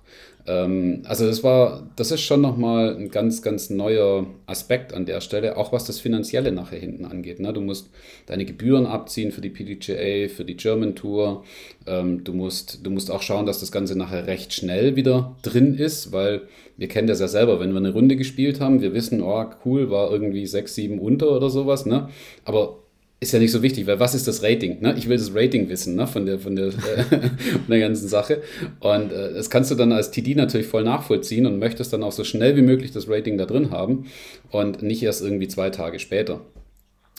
Ähm, 0.47 1.01
also 1.05 1.25
das 1.25 1.43
war, 1.43 1.89
das 1.95 2.11
ist 2.11 2.21
schon 2.21 2.41
nochmal 2.41 2.95
ein 2.95 3.09
ganz, 3.09 3.41
ganz 3.41 3.69
neuer 3.69 4.27
Aspekt 4.45 4.93
an 4.93 5.05
der 5.05 5.21
Stelle, 5.21 5.57
auch 5.57 5.71
was 5.71 5.85
das 5.85 5.99
Finanzielle 5.99 6.51
nachher 6.51 6.79
hinten 6.79 7.05
angeht. 7.05 7.39
Ne? 7.39 7.51
Du 7.53 7.61
musst 7.61 7.89
deine 8.27 8.45
Gebühren 8.45 8.85
abziehen 8.85 9.31
für 9.31 9.41
die 9.41 9.49
PDGA, 9.49 10.29
für 10.29 10.45
die 10.45 10.55
German 10.55 10.95
Tour. 10.95 11.43
Ähm, 11.87 12.23
du, 12.23 12.33
musst, 12.33 12.85
du 12.85 12.91
musst 12.91 13.09
auch 13.09 13.21
schauen, 13.21 13.45
dass 13.45 13.59
das 13.59 13.71
Ganze 13.71 13.97
nachher 13.97 14.27
recht 14.27 14.53
schnell 14.53 14.95
wieder 14.95 15.35
drin 15.41 15.75
ist, 15.75 16.11
weil 16.11 16.43
wir 16.77 16.87
kennen 16.87 17.07
das 17.07 17.19
ja 17.19 17.27
selber, 17.27 17.59
wenn 17.59 17.71
wir 17.71 17.77
eine 17.77 17.93
Runde 17.93 18.15
gespielt 18.15 18.59
haben, 18.59 18.81
wir 18.81 18.93
wissen, 18.93 19.21
oh 19.21 19.45
cool, 19.65 19.89
war 19.89 20.11
irgendwie 20.11 20.45
6, 20.45 20.75
7 20.75 20.99
unter 20.99 21.31
oder 21.31 21.49
sowas, 21.49 21.85
ne? 21.85 22.09
aber 22.43 22.79
ist 23.19 23.31
ja 23.31 23.39
nicht 23.39 23.51
so 23.51 23.61
wichtig, 23.61 23.87
weil 23.87 23.99
was 23.99 24.13
ist 24.13 24.27
das 24.27 24.43
Rating? 24.43 24.81
Ne? 24.81 24.93
Ich 24.97 25.07
will 25.07 25.17
das 25.17 25.33
Rating 25.33 25.69
wissen 25.69 25.95
ne? 25.95 26.05
von, 26.05 26.25
der, 26.25 26.37
von, 26.39 26.55
der, 26.55 26.71
von 26.71 27.69
der 27.69 27.79
ganzen 27.79 28.07
Sache. 28.07 28.41
Und 28.81 29.11
äh, 29.11 29.33
das 29.33 29.49
kannst 29.49 29.71
du 29.71 29.75
dann 29.75 29.91
als 29.91 30.11
TD 30.11 30.35
natürlich 30.35 30.67
voll 30.67 30.83
nachvollziehen 30.83 31.45
und 31.45 31.57
möchtest 31.57 31.93
dann 31.93 32.03
auch 32.03 32.11
so 32.11 32.23
schnell 32.23 32.55
wie 32.55 32.61
möglich 32.61 32.91
das 32.91 33.09
Rating 33.09 33.37
da 33.37 33.45
drin 33.45 33.71
haben 33.71 34.05
und 34.51 34.83
nicht 34.83 35.01
erst 35.01 35.21
irgendwie 35.21 35.47
zwei 35.47 35.69
Tage 35.69 35.99
später. 35.99 36.41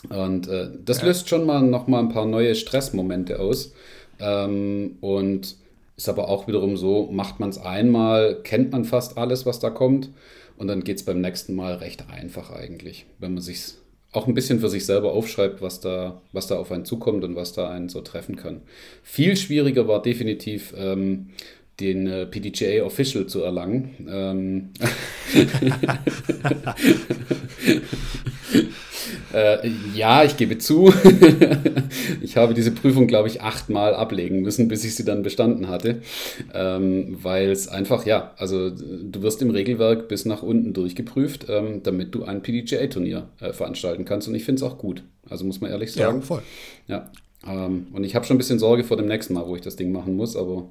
Und 0.09 0.47
äh, 0.47 0.69
das 0.85 1.01
ja. 1.01 1.07
löst 1.07 1.29
schon 1.29 1.45
mal 1.45 1.61
noch 1.61 1.87
mal 1.87 1.99
ein 1.99 2.09
paar 2.09 2.25
neue 2.25 2.55
Stressmomente 2.55 3.39
aus. 3.39 3.73
Ähm, 4.19 4.97
und 5.01 5.55
ist 5.95 6.09
aber 6.09 6.29
auch 6.29 6.47
wiederum 6.47 6.77
so, 6.77 7.09
macht 7.11 7.39
man 7.39 7.49
es 7.49 7.57
einmal, 7.57 8.41
kennt 8.43 8.71
man 8.71 8.85
fast 8.85 9.17
alles, 9.17 9.45
was 9.47 9.59
da 9.59 9.71
kommt. 9.71 10.11
Und 10.57 10.67
dann 10.67 10.83
geht 10.83 10.97
es 10.97 11.05
beim 11.05 11.21
nächsten 11.21 11.55
Mal 11.55 11.75
recht 11.75 12.05
einfach 12.09 12.51
eigentlich, 12.51 13.05
wenn 13.19 13.33
man 13.33 13.41
sich 13.41 13.73
auch 14.11 14.27
ein 14.27 14.33
bisschen 14.33 14.59
für 14.59 14.69
sich 14.69 14.85
selber 14.85 15.11
aufschreibt, 15.11 15.61
was 15.61 15.79
da, 15.79 16.21
was 16.31 16.47
da 16.47 16.57
auf 16.57 16.71
einen 16.71 16.85
zukommt 16.85 17.23
und 17.23 17.35
was 17.35 17.53
da 17.53 17.69
einen 17.69 17.89
so 17.89 18.01
treffen 18.01 18.35
kann. 18.35 18.61
Viel 19.03 19.35
schwieriger 19.35 19.87
war 19.87 20.01
definitiv 20.01 20.73
ähm, 20.77 21.29
den 21.79 22.07
äh, 22.07 22.25
PDGA 22.25 22.83
Official 22.83 23.27
zu 23.27 23.41
erlangen. 23.41 24.07
Ähm 24.09 24.69
Äh, 29.33 29.69
ja, 29.93 30.23
ich 30.23 30.37
gebe 30.37 30.57
zu. 30.57 30.93
ich 32.21 32.37
habe 32.37 32.53
diese 32.53 32.71
Prüfung, 32.71 33.07
glaube 33.07 33.27
ich, 33.27 33.41
achtmal 33.41 33.93
ablegen 33.93 34.41
müssen, 34.41 34.67
bis 34.67 34.83
ich 34.83 34.95
sie 34.95 35.05
dann 35.05 35.23
bestanden 35.23 35.67
hatte. 35.67 36.01
Ähm, 36.53 37.17
Weil 37.21 37.49
es 37.49 37.67
einfach, 37.67 38.05
ja, 38.05 38.33
also 38.37 38.69
du 38.69 39.21
wirst 39.21 39.41
im 39.41 39.49
Regelwerk 39.49 40.07
bis 40.07 40.25
nach 40.25 40.43
unten 40.43 40.73
durchgeprüft, 40.73 41.47
ähm, 41.49 41.81
damit 41.83 42.15
du 42.15 42.23
ein 42.23 42.41
PDGA-Turnier 42.41 43.27
äh, 43.39 43.53
veranstalten 43.53 44.05
kannst. 44.05 44.27
Und 44.27 44.35
ich 44.35 44.45
finde 44.45 44.63
es 44.63 44.63
auch 44.63 44.77
gut. 44.77 45.03
Also 45.29 45.45
muss 45.45 45.61
man 45.61 45.71
ehrlich 45.71 45.91
sagen. 45.91 46.19
Ja, 46.19 46.25
voll. 46.25 46.41
Ja. 46.87 47.11
Ähm, 47.47 47.87
und 47.93 48.03
ich 48.03 48.15
habe 48.15 48.25
schon 48.25 48.35
ein 48.35 48.37
bisschen 48.37 48.59
Sorge 48.59 48.83
vor 48.83 48.97
dem 48.97 49.07
nächsten 49.07 49.33
Mal, 49.33 49.47
wo 49.47 49.55
ich 49.55 49.61
das 49.61 49.75
Ding 49.75 49.91
machen 49.91 50.15
muss, 50.15 50.35
aber. 50.35 50.65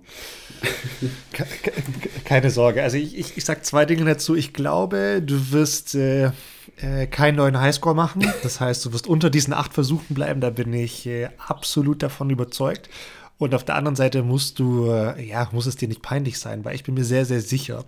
Keine 2.24 2.50
Sorge. 2.50 2.82
Also 2.82 2.96
ich, 2.96 3.16
ich, 3.18 3.36
ich 3.36 3.44
sage 3.44 3.62
zwei 3.62 3.84
Dinge 3.84 4.04
dazu. 4.04 4.34
Ich 4.34 4.52
glaube, 4.52 5.22
du 5.24 5.52
wirst. 5.52 5.94
Äh 5.94 6.30
äh, 6.78 7.06
keinen 7.06 7.36
neuen 7.36 7.58
Highscore 7.58 7.94
machen. 7.94 8.30
Das 8.42 8.60
heißt, 8.60 8.84
du 8.84 8.92
wirst 8.92 9.06
unter 9.06 9.30
diesen 9.30 9.54
acht 9.54 9.72
Versuchen 9.72 10.14
bleiben. 10.14 10.40
Da 10.40 10.50
bin 10.50 10.72
ich 10.72 11.06
äh, 11.06 11.28
absolut 11.38 12.02
davon 12.02 12.28
überzeugt. 12.28 12.90
Und 13.38 13.54
auf 13.54 13.64
der 13.64 13.76
anderen 13.76 13.96
Seite 13.96 14.22
musst 14.22 14.58
du, 14.58 14.90
äh, 14.90 15.22
ja, 15.22 15.48
muss 15.52 15.66
es 15.66 15.76
dir 15.76 15.88
nicht 15.88 16.02
peinlich 16.02 16.38
sein, 16.38 16.64
weil 16.64 16.74
ich 16.74 16.84
bin 16.84 16.94
mir 16.94 17.04
sehr, 17.04 17.24
sehr 17.24 17.40
sicher, 17.40 17.84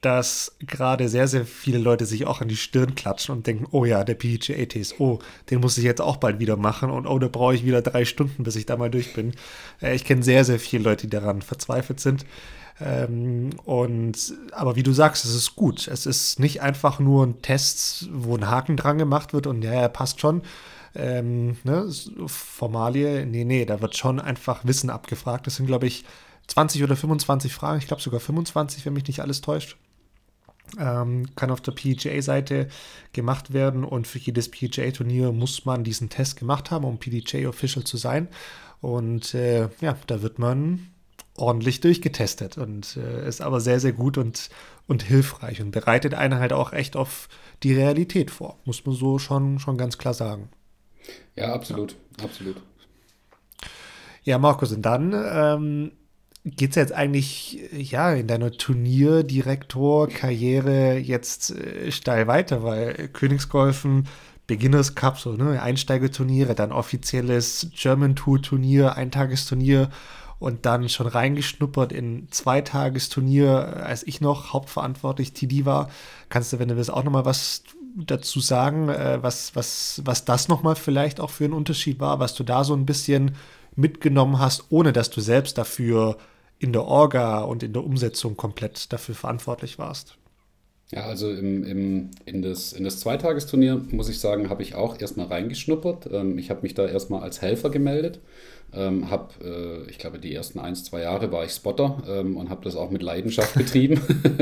dass 0.00 0.56
gerade 0.60 1.08
sehr, 1.08 1.28
sehr 1.28 1.44
viele 1.44 1.78
Leute 1.78 2.06
sich 2.06 2.26
auch 2.26 2.40
an 2.40 2.48
die 2.48 2.56
Stirn 2.56 2.94
klatschen 2.94 3.34
und 3.34 3.46
denken, 3.46 3.66
oh 3.70 3.84
ja, 3.84 4.02
der 4.02 4.14
PGA-Test, 4.14 4.98
oh, 4.98 5.18
den 5.50 5.60
muss 5.60 5.76
ich 5.76 5.84
jetzt 5.84 6.00
auch 6.00 6.16
bald 6.16 6.38
wieder 6.38 6.56
machen 6.56 6.90
und 6.90 7.06
oh, 7.06 7.18
da 7.18 7.28
brauche 7.28 7.54
ich 7.54 7.66
wieder 7.66 7.82
drei 7.82 8.04
Stunden, 8.04 8.42
bis 8.42 8.56
ich 8.56 8.64
da 8.64 8.76
mal 8.76 8.90
durch 8.90 9.12
bin. 9.12 9.32
Äh, 9.82 9.94
ich 9.94 10.04
kenne 10.04 10.22
sehr, 10.22 10.44
sehr 10.44 10.58
viele 10.58 10.84
Leute, 10.84 11.06
die 11.06 11.10
daran 11.10 11.42
verzweifelt 11.42 12.00
sind. 12.00 12.24
Ähm, 12.80 13.50
und, 13.64 14.34
aber 14.52 14.74
wie 14.74 14.82
du 14.82 14.92
sagst, 14.92 15.26
es 15.26 15.34
ist 15.34 15.54
gut. 15.54 15.86
Es 15.86 16.06
ist 16.06 16.40
nicht 16.40 16.62
einfach 16.62 16.98
nur 16.98 17.26
ein 17.26 17.42
Test, 17.42 18.08
wo 18.10 18.36
ein 18.36 18.48
Haken 18.48 18.78
dran 18.78 18.96
gemacht 18.96 19.34
wird 19.34 19.46
und 19.46 19.62
ja, 19.62 19.72
er 19.72 19.88
passt 19.90 20.20
schon. 20.20 20.42
Ähm, 20.94 21.58
ne, 21.62 21.88
Formalie, 22.26 23.26
nee, 23.26 23.44
nee, 23.44 23.66
da 23.66 23.82
wird 23.82 23.96
schon 23.96 24.18
einfach 24.18 24.64
Wissen 24.64 24.88
abgefragt. 24.88 25.46
Das 25.46 25.56
sind, 25.56 25.66
glaube 25.66 25.86
ich, 25.86 26.04
20 26.46 26.82
oder 26.82 26.96
25 26.96 27.52
Fragen. 27.52 27.78
Ich 27.78 27.86
glaube 27.86 28.02
sogar 28.02 28.18
25, 28.18 28.86
wenn 28.86 28.94
mich 28.94 29.06
nicht 29.06 29.20
alles 29.20 29.42
täuscht. 29.42 29.76
Ähm, 30.78 31.26
kann 31.36 31.50
auf 31.50 31.60
der 31.60 31.72
PGA-Seite 31.72 32.68
gemacht 33.12 33.52
werden 33.52 33.84
und 33.84 34.06
für 34.06 34.18
jedes 34.18 34.50
PGA-Turnier 34.50 35.32
muss 35.32 35.64
man 35.64 35.84
diesen 35.84 36.08
Test 36.08 36.38
gemacht 36.38 36.70
haben, 36.70 36.84
um 36.84 36.98
PDJ-Official 36.98 37.84
zu 37.84 37.96
sein. 37.96 38.28
Und 38.80 39.34
äh, 39.34 39.68
ja, 39.80 39.96
da 40.06 40.22
wird 40.22 40.38
man 40.38 40.88
ordentlich 41.36 41.80
durchgetestet 41.80 42.58
und 42.58 42.96
äh, 42.96 43.26
ist 43.26 43.40
aber 43.40 43.60
sehr, 43.60 43.80
sehr 43.80 43.92
gut 43.92 44.18
und, 44.18 44.50
und 44.86 45.02
hilfreich 45.02 45.60
und 45.60 45.70
bereitet 45.70 46.14
einen 46.14 46.38
halt 46.38 46.52
auch 46.52 46.72
echt 46.72 46.96
auf 46.96 47.28
die 47.62 47.74
Realität 47.74 48.30
vor, 48.30 48.58
muss 48.64 48.84
man 48.84 48.94
so 48.94 49.18
schon, 49.18 49.58
schon 49.58 49.78
ganz 49.78 49.98
klar 49.98 50.14
sagen. 50.14 50.50
Ja, 51.36 51.52
absolut, 51.52 51.96
ja. 52.18 52.24
absolut. 52.24 52.56
Ja, 54.22 54.38
Markus, 54.38 54.72
und 54.72 54.82
dann 54.82 55.14
ähm, 55.14 55.92
geht 56.44 56.70
es 56.70 56.76
jetzt 56.76 56.92
eigentlich 56.92 57.60
ja 57.72 58.12
in 58.12 58.26
deiner 58.26 58.52
Turnierdirektor-Karriere 58.52 60.96
jetzt 60.96 61.50
äh, 61.50 61.92
steil 61.92 62.26
weiter, 62.26 62.62
weil 62.62 63.08
Königsgolfen, 63.08 64.08
Beginners 64.46 64.94
Cup, 64.94 65.18
so 65.18 65.32
ne, 65.32 65.62
Einsteigerturniere, 65.62 66.54
dann 66.54 66.72
offizielles 66.72 67.68
German 67.74 68.16
Tour 68.16 68.40
Turnier, 68.42 68.96
Eintagesturnier 68.96 69.90
und 70.38 70.66
dann 70.66 70.88
schon 70.88 71.06
reingeschnuppert 71.06 71.92
in 71.92 72.28
Zweitagesturnier, 72.30 73.84
als 73.84 74.06
ich 74.06 74.22
noch 74.22 74.54
hauptverantwortlich 74.54 75.34
TD 75.34 75.66
war. 75.66 75.90
Kannst 76.30 76.52
du, 76.52 76.58
wenn 76.58 76.68
du 76.68 76.76
willst, 76.76 76.90
auch 76.90 77.04
nochmal 77.04 77.26
was 77.26 77.62
dazu 77.96 78.40
sagen, 78.40 78.88
äh, 78.88 79.22
was, 79.22 79.54
was, 79.54 80.00
was 80.04 80.24
das 80.24 80.48
nochmal 80.48 80.76
vielleicht 80.76 81.20
auch 81.20 81.30
für 81.30 81.44
ein 81.44 81.52
Unterschied 81.52 82.00
war, 82.00 82.18
was 82.18 82.34
du 82.34 82.42
da 82.42 82.64
so 82.64 82.74
ein 82.74 82.86
bisschen 82.86 83.36
mitgenommen 83.76 84.38
hast, 84.38 84.64
ohne 84.70 84.92
dass 84.92 85.10
du 85.10 85.20
selbst 85.20 85.58
dafür 85.58 86.16
in 86.60 86.72
der 86.72 86.84
Orga 86.84 87.40
und 87.40 87.62
in 87.62 87.72
der 87.72 87.82
Umsetzung 87.82 88.36
komplett 88.36 88.92
dafür 88.92 89.14
verantwortlich 89.14 89.78
warst? 89.78 90.16
Ja, 90.92 91.06
also 91.06 91.32
im, 91.32 91.64
im, 91.64 92.10
in, 92.26 92.42
das, 92.42 92.72
in 92.72 92.84
das 92.84 93.00
Zweitagesturnier, 93.00 93.80
muss 93.90 94.08
ich 94.08 94.18
sagen, 94.20 94.50
habe 94.50 94.62
ich 94.62 94.74
auch 94.74 95.00
erstmal 95.00 95.26
reingeschnuppert. 95.26 96.10
Ähm, 96.12 96.36
ich 96.36 96.50
habe 96.50 96.62
mich 96.62 96.74
da 96.74 96.86
erstmal 96.86 97.22
als 97.22 97.40
Helfer 97.40 97.70
gemeldet 97.70 98.20
ähm, 98.74 99.10
habe, 99.10 99.28
äh, 99.44 99.90
ich 99.90 99.98
glaube, 99.98 100.18
die 100.18 100.34
ersten 100.34 100.58
ein, 100.60 100.74
zwei 100.74 101.02
Jahre 101.02 101.32
war 101.32 101.44
ich 101.44 101.50
Spotter 101.50 102.02
ähm, 102.08 102.36
und 102.36 102.50
habe 102.50 102.62
das 102.64 102.76
auch 102.76 102.90
mit 102.90 103.02
Leidenschaft 103.02 103.54
betrieben. 103.54 104.00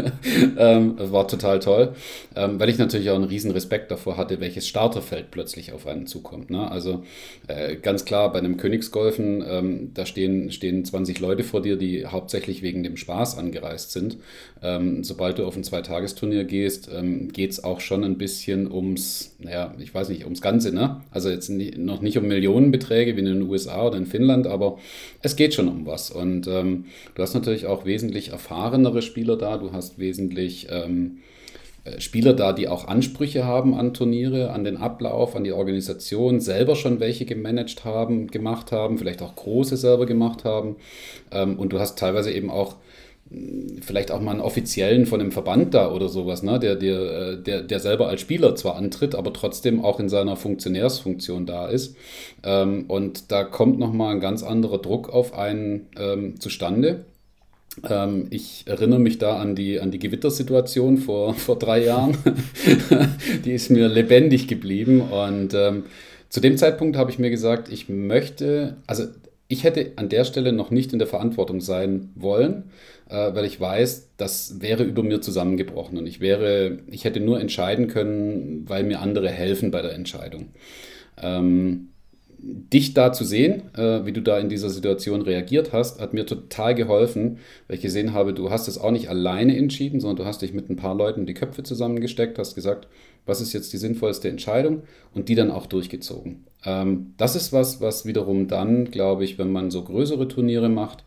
ähm, 0.59 0.97
war 0.99 1.27
total 1.29 1.61
toll, 1.61 1.95
ähm, 2.37 2.61
weil 2.61 2.69
ich 2.69 2.79
natürlich 2.79 3.11
auch 3.11 3.15
einen 3.15 3.25
riesen 3.25 3.51
Respekt 3.51 3.91
davor 3.91 4.17
hatte, 4.17 4.41
welches 4.41 4.69
Starterfeld 4.69 5.31
plötzlich 5.31 5.73
auf 5.73 5.87
einen 5.87 6.07
zukommt. 6.07 6.51
Ne? 6.51 6.71
Also 6.71 7.05
äh, 7.47 7.77
ganz 7.77 8.05
klar, 8.05 8.33
bei 8.33 8.39
einem 8.39 8.57
Königsgolfen, 8.57 9.45
ähm, 9.49 9.91
da 9.95 10.05
stehen, 10.05 10.51
stehen 10.53 10.85
20 10.85 11.21
Leute 11.21 11.45
vor 11.45 11.63
dir, 11.63 11.77
die 11.77 12.07
hauptsächlich 12.07 12.63
wegen 12.63 12.83
dem 12.83 12.97
Spaß 12.97 13.39
angereist 13.39 13.93
sind. 13.93 14.19
Ähm, 14.63 15.05
sobald 15.05 15.39
du 15.39 15.47
auf 15.47 15.57
ein 15.57 15.65
Zweitagesturnier 15.65 16.45
gehst, 16.45 16.91
geht 17.33 17.51
es 17.51 17.63
auch 17.63 17.81
schon 17.81 18.05
ein 18.05 18.19
bisschen 18.19 18.71
ums, 18.71 19.37
naja, 19.39 19.75
ich 19.79 19.95
weiß 19.95 20.09
nicht, 20.09 20.25
ums 20.25 20.41
Ganze. 20.41 20.75
Ne? 20.75 21.01
Also 21.11 21.31
jetzt 21.31 21.49
noch 21.51 22.01
nicht 22.01 22.19
um 22.19 22.27
Millionenbeträge 22.27 23.17
wie 23.17 23.21
in 23.21 23.27
den 23.27 23.43
USA 23.43 23.87
oder 23.87 23.97
in 23.97 24.07
Finnland, 24.07 24.18
Finnland, 24.19 24.47
aber 24.47 24.79
es 25.23 25.37
geht 25.37 25.55
schon 25.55 25.69
um 25.69 25.87
was. 25.87 26.11
Und 26.11 26.49
ähm, 26.49 26.87
du 27.15 27.23
hast 27.23 27.35
natürlich 27.35 27.67
auch 27.67 27.85
wesentlich 27.85 28.31
erfahrenere 28.31 29.01
Spieler 29.01 29.37
da, 29.37 29.57
du 29.59 29.73
hast 29.73 29.99
wesentlich 29.99 30.67
ähm, 30.71 31.19
äh, 31.85 32.01
Spieler 32.01 32.35
da, 32.35 32.53
die 32.53 32.67
auch 32.67 32.89
Ansprüche 32.89 33.45
haben 33.45 33.75
an 33.75 33.95
Turniere, 33.95 34.51
an 34.51 34.65
den 34.65 34.77
Ablauf, 34.77 35.37
an 35.37 35.45
die 35.45 35.53
Organisation, 35.53 36.41
selber 36.41 36.75
schon 36.75 36.99
welche 36.99 37.27
gemanagt 37.27 37.85
haben, 37.85 38.27
gemacht 38.27 38.73
haben, 38.73 38.99
vielleicht 38.99 39.23
auch 39.23 39.37
große 39.37 39.77
selber 39.77 40.07
gemacht 40.07 40.45
haben. 40.45 40.77
Ähm, 41.31 41.57
und 41.59 41.73
du 41.73 41.79
hast 41.79 41.99
teilweise 41.99 42.33
eben 42.33 42.51
auch 42.51 42.77
vielleicht 43.83 44.11
auch 44.11 44.21
mal 44.21 44.33
einen 44.33 44.41
offiziellen 44.41 45.05
von 45.07 45.21
einem 45.21 45.33
Verband 45.33 45.75
da 45.75 45.93
oder 45.93 46.09
sowas, 46.09 46.43
ne? 46.43 46.59
der, 46.59 46.77
der, 46.77 47.01
äh, 47.01 47.43
der, 47.43 47.63
der 47.63 47.81
selber 47.81 48.09
als 48.09 48.23
Spieler 48.23 48.55
zwar 48.57 48.77
antritt, 48.77 49.15
aber 49.15 49.33
trotzdem 49.33 49.85
auch 49.85 50.01
in 50.01 50.09
seiner 50.09 50.37
Funktionärsfunktion 50.37 51.45
da 51.45 51.69
ist. 51.69 51.97
Ähm, 52.43 52.87
und 52.89 53.31
da 53.31 53.45
kommt 53.45 53.79
nochmal 53.79 54.15
ein 54.15 54.21
ganz 54.21 54.43
anderer 54.43 54.79
Druck 54.79 55.11
auf 55.11 55.35
einen 55.35 55.87
ähm, 55.99 56.41
zustande. 56.41 57.05
Ähm, 57.89 58.29
ich 58.31 58.65
erinnere 58.67 58.99
mich 58.99 59.19
da 59.19 59.39
an 59.39 59.55
die, 59.55 59.79
an 59.79 59.91
die 59.91 59.99
Gewittersituation 59.99 60.97
vor, 60.97 61.35
vor 61.35 61.59
drei 61.59 61.85
Jahren. 61.85 62.17
die 63.45 63.53
ist 63.53 63.71
mir 63.71 63.89
lebendig 63.89 64.49
geblieben 64.49 65.03
und 65.03 65.53
ähm, 65.53 65.85
zu 66.31 66.41
dem 66.41 66.57
Zeitpunkt 66.57 66.97
habe 66.97 67.11
ich 67.11 67.19
mir 67.19 67.31
gesagt, 67.31 67.71
ich 67.71 67.89
möchte, 67.89 68.77
also 68.87 69.05
ich 69.49 69.65
hätte 69.65 69.93
an 69.97 70.11
der 70.11 70.25
Stelle 70.25 70.53
noch 70.53 70.71
nicht 70.71 70.93
in 70.93 70.99
der 70.99 71.09
Verantwortung 71.09 71.61
sein 71.61 72.11
wollen, 72.15 72.71
äh, 73.09 73.35
weil 73.35 73.47
ich 73.47 73.59
weiß, 73.59 74.11
das 74.19 74.61
wäre 74.61 74.85
über 74.85 75.03
mir 75.03 75.21
zusammengebrochen 75.23 75.97
und 75.99 76.07
ich 76.07 76.21
wäre, 76.21 76.79
ich 76.91 77.05
hätte 77.05 77.21
nur 77.21 77.41
entscheiden 77.41 77.89
können, 77.89 78.69
weil 78.69 78.85
mir 78.85 79.01
andere 79.01 79.31
helfen 79.31 79.71
bei 79.71 79.81
der 79.81 79.95
Entscheidung. 79.95 80.49
Ähm, 81.21 81.89
dich 82.41 82.95
da 82.95 83.13
zu 83.13 83.25
sehen, 83.25 83.63
äh, 83.75 84.05
wie 84.05 84.13
du 84.13 84.21
da 84.23 84.39
in 84.39 84.49
dieser 84.49 84.71
Situation 84.71 85.23
reagiert 85.23 85.73
hast, 85.73 86.01
hat 86.01 86.15
mir 86.15 86.27
total 86.27 86.75
geholfen, 86.75 87.39
weil 87.67 87.77
ich 87.77 87.83
gesehen 87.83 88.13
habe, 88.13 88.35
du 88.35 88.51
hast 88.51 88.69
es 88.69 88.79
auch 88.79 88.93
nicht 88.93 89.09
alleine 89.09 89.57
entschieden, 89.57 89.99
sondern 90.01 90.19
du 90.19 90.25
hast 90.27 90.43
dich 90.43 90.53
mit 90.53 90.71
ein 90.71 90.77
paar 90.77 90.95
Leuten 90.95 91.27
die 91.27 91.35
Köpfe 91.35 91.63
zusammengesteckt, 91.63 92.39
hast 92.39 92.55
gesagt, 92.55 92.87
was 93.29 93.41
ist 93.41 93.53
jetzt 93.53 93.73
die 93.73 93.79
sinnvollste 93.79 94.29
Entscheidung 94.29 94.83
und 95.15 95.29
die 95.29 95.35
dann 95.35 95.51
auch 95.51 95.67
durchgezogen. 95.67 96.45
Ähm, 96.65 97.15
das 97.17 97.37
ist 97.37 97.53
was, 97.53 97.81
was 97.81 98.07
wiederum 98.07 98.49
dann, 98.49 98.91
glaube 98.91 99.25
ich, 99.25 99.39
wenn 99.39 99.53
man 99.53 99.71
so 99.71 99.85
größere 99.85 100.29
Turniere 100.29 100.69
macht, 100.69 101.05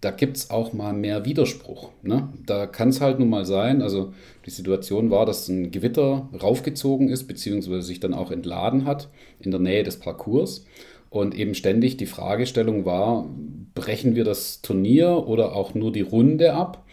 da 0.00 0.10
gibt 0.10 0.36
es 0.36 0.50
auch 0.50 0.72
mal 0.72 0.92
mehr 0.92 1.24
Widerspruch. 1.24 1.90
Ne? 2.02 2.28
Da 2.44 2.66
kann 2.66 2.90
es 2.90 3.00
halt 3.00 3.18
nun 3.18 3.30
mal 3.30 3.46
sein, 3.46 3.80
also 3.80 4.12
die 4.44 4.50
Situation 4.50 5.10
war, 5.10 5.24
dass 5.24 5.48
ein 5.48 5.70
Gewitter 5.70 6.28
raufgezogen 6.40 7.08
ist, 7.08 7.26
beziehungsweise 7.26 7.82
sich 7.82 8.00
dann 8.00 8.14
auch 8.14 8.30
entladen 8.30 8.84
hat 8.84 9.08
in 9.40 9.50
der 9.50 9.60
Nähe 9.60 9.82
des 9.82 9.98
Parcours. 9.98 10.66
Und 11.08 11.34
eben 11.34 11.54
ständig 11.54 11.96
die 11.96 12.06
Fragestellung 12.06 12.84
war, 12.84 13.26
brechen 13.74 14.14
wir 14.14 14.24
das 14.24 14.60
Turnier 14.60 15.26
oder 15.26 15.56
auch 15.56 15.74
nur 15.74 15.92
die 15.92 16.02
Runde 16.02 16.52
ab? 16.52 16.84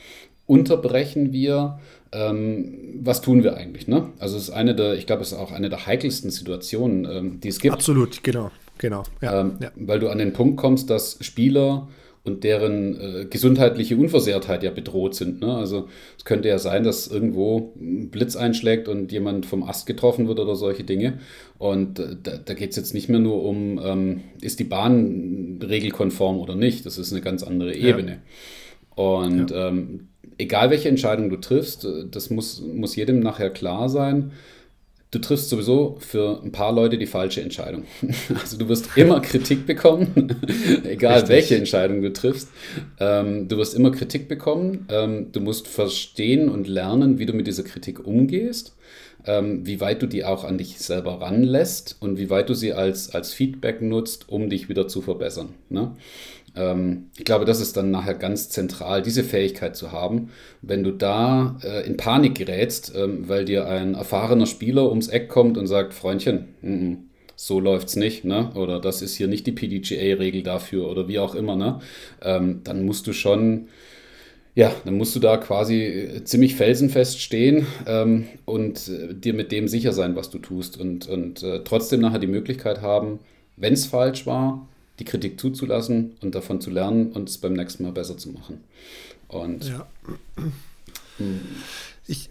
Unterbrechen 0.46 1.34
wir? 1.34 1.80
Ähm, 2.14 3.00
was 3.02 3.22
tun 3.22 3.44
wir 3.44 3.58
eigentlich? 3.58 3.88
Ne? 3.88 4.10
Also 4.20 4.38
es 4.38 4.44
ist 4.44 4.50
eine 4.52 4.76
der, 4.76 4.94
ich 4.94 5.08
glaube, 5.08 5.24
es 5.24 5.32
ist 5.32 5.38
auch 5.38 5.52
eine 5.52 5.70
der 5.70 5.86
heikelsten 5.88 6.30
Situationen, 6.30 7.06
ähm, 7.06 7.40
die 7.40 7.50
es 7.50 7.60
gibt. 7.60 7.74
Absolut, 7.74 8.24
genau, 8.24 8.52
genau. 8.78 9.04
Ja, 9.22 9.42
ähm, 9.42 9.58
ja. 9.62 9.72
Weil 9.76 10.00
du 10.00 10.10
an 10.10 10.20
den 10.20 10.34
Punkt 10.34 10.58
kommst, 10.58 10.90
dass 10.90 11.18
Spieler 11.22 11.88
und 12.26 12.44
deren 12.46 13.00
äh, 13.00 13.26
gesundheitliche 13.26 13.98
Unversehrtheit 13.98 14.64
ja 14.64 14.72
bedroht 14.72 15.14
sind. 15.14 15.42
Ne? 15.42 15.54
Also 15.54 15.90
es 16.18 16.24
könnte 16.24 16.48
ja 16.48 16.58
sein, 16.58 16.84
dass 16.84 17.08
irgendwo 17.08 17.74
ein 17.76 18.10
Blitz 18.12 18.38
einschlägt 18.38 18.88
und 18.88 19.12
jemand 19.12 19.46
vom 19.46 19.64
Ast 19.64 19.88
getroffen 19.88 20.28
wird 20.28 20.40
oder 20.40 20.56
solche 20.56 20.86
Dinge. 20.86 21.20
Und 21.58 22.00
äh, 22.00 22.16
da, 22.22 22.38
da 22.38 22.54
geht 22.54 22.70
es 22.70 22.76
jetzt 22.78 22.94
nicht 22.94 23.10
mehr 23.10 23.20
nur 23.20 23.44
um, 23.44 23.80
ähm, 23.84 24.22
ist 24.40 24.60
die 24.60 24.64
Bahn 24.64 25.60
regelkonform 25.62 26.38
oder 26.38 26.56
nicht. 26.56 26.86
Das 26.86 26.98
ist 26.98 27.12
eine 27.12 27.22
ganz 27.22 27.44
andere 27.44 27.76
Ebene. 27.76 28.22
Ja. 28.96 29.04
Und 29.04 29.52
ja. 29.52 29.68
Ähm, 29.68 30.08
egal 30.38 30.70
welche 30.70 30.90
Entscheidung 30.90 31.30
du 31.30 31.38
triffst, 31.38 31.86
äh, 31.86 32.06
das 32.10 32.30
muss, 32.30 32.62
muss 32.62 32.96
jedem 32.96 33.20
nachher 33.20 33.50
klar 33.50 33.90
sein 33.90 34.32
du 35.14 35.20
triffst 35.20 35.50
sowieso 35.50 35.98
für 36.00 36.42
ein 36.44 36.52
paar 36.52 36.72
Leute 36.72 36.98
die 36.98 37.06
falsche 37.06 37.42
Entscheidung. 37.42 37.84
Also 38.42 38.58
du 38.58 38.68
wirst 38.68 38.98
immer 38.98 39.20
Kritik 39.22 39.66
bekommen, 39.66 40.36
egal 40.84 41.14
Richtig. 41.14 41.30
welche 41.30 41.56
Entscheidung 41.58 42.02
du 42.02 42.12
triffst. 42.12 42.50
Ähm, 43.00 43.48
du 43.48 43.58
wirst 43.58 43.76
immer 43.76 43.92
Kritik 43.92 44.28
bekommen. 44.28 44.88
Ähm, 44.90 45.32
du 45.32 45.40
musst 45.40 45.68
verstehen 45.68 46.50
und 46.50 46.68
lernen, 46.68 47.20
wie 47.20 47.26
du 47.26 47.34
mit 47.34 47.48
dieser 47.48 47.64
Kritik 47.64 48.06
umgehst, 48.06 48.76
ähm, 49.26 49.66
wie 49.66 49.80
weit 49.80 50.02
du 50.02 50.08
die 50.08 50.26
auch 50.26 50.44
an 50.44 50.58
dich 50.58 50.80
selber 50.80 51.22
ranlässt 51.22 51.98
und 52.00 52.18
wie 52.18 52.30
weit 52.30 52.50
du 52.50 52.56
sie 52.56 52.74
als, 52.74 53.14
als 53.14 53.34
Feedback 53.34 53.82
nutzt, 53.82 54.30
um 54.30 54.50
dich 54.50 54.68
wieder 54.68 54.88
zu 54.88 55.02
verbessern. 55.02 55.50
Ne? 55.70 55.96
Ähm, 56.56 57.10
ich 57.18 57.26
glaube, 57.26 57.46
das 57.46 57.60
ist 57.62 57.78
dann 57.78 57.92
nachher 57.92 58.14
ganz 58.16 58.50
zentral, 58.50 59.02
diese 59.02 59.24
Fähigkeit 59.24 59.76
zu 59.76 59.92
haben. 59.92 60.30
Wenn 60.62 60.84
du 60.84 60.92
da 60.92 61.58
äh, 61.64 61.86
in 61.86 61.98
Panik 61.98 62.36
gerätst, 62.36 62.94
ähm, 62.96 63.28
weil 63.28 63.46
dir 63.46 63.68
ein 63.68 63.96
erfahrener 63.96 64.46
Spieler 64.46 64.90
ums 64.90 65.08
Eck 65.08 65.30
kommt 65.30 65.58
und 65.58 65.68
sagt, 65.68 65.94
Freundchen, 65.94 66.56
m 66.62 66.70
-m, 66.70 66.98
so 67.36 67.60
läuft's 67.60 67.96
nicht, 67.96 68.26
ne? 68.26 68.52
Oder 68.56 68.80
das 68.80 69.02
ist 69.02 69.16
hier 69.16 69.28
nicht 69.28 69.48
die 69.48 69.52
PDGA-Regel 69.52 70.44
dafür 70.44 70.90
oder 70.90 71.08
wie 71.08 71.20
auch 71.20 71.36
immer, 71.36 71.56
ne? 71.56 71.80
Ähm, 72.22 72.62
dann 72.64 72.86
musst 72.86 73.08
du 73.08 73.14
schon, 73.14 73.68
ja, 74.56 74.72
dann 74.86 74.96
musst 74.98 75.16
du 75.16 75.20
da 75.20 75.38
quasi 75.38 75.82
äh, 75.84 76.24
ziemlich 76.24 76.56
felsenfest 76.56 77.20
stehen 77.20 77.66
ähm, 77.88 78.26
und 78.46 78.88
äh, 78.88 79.14
dir 79.16 79.34
mit 79.34 79.52
dem 79.52 79.68
sicher 79.68 79.94
sein, 79.94 80.16
was 80.16 80.30
du 80.30 80.40
tust 80.40 80.80
und, 80.80 81.08
und 81.10 81.44
äh, 81.44 81.64
trotzdem 81.64 82.02
nachher 82.02 82.20
die 82.20 82.28
Möglichkeit 82.28 82.82
haben, 82.82 83.20
wenn 83.58 83.74
es 83.74 83.86
falsch 83.88 84.26
war, 84.26 84.68
die 85.00 85.06
Kritik 85.06 85.40
zuzulassen 85.40 86.14
und 86.22 86.36
davon 86.36 86.62
zu 86.62 86.70
lernen 86.70 87.12
und 87.12 87.30
es 87.30 87.38
beim 87.38 87.54
nächsten 87.54 87.84
Mal 87.84 87.92
besser 87.92 88.18
zu 88.18 88.30
machen. 88.30 88.64
Und 89.28 89.66
ja. 89.66 89.88
ich, 92.08 92.30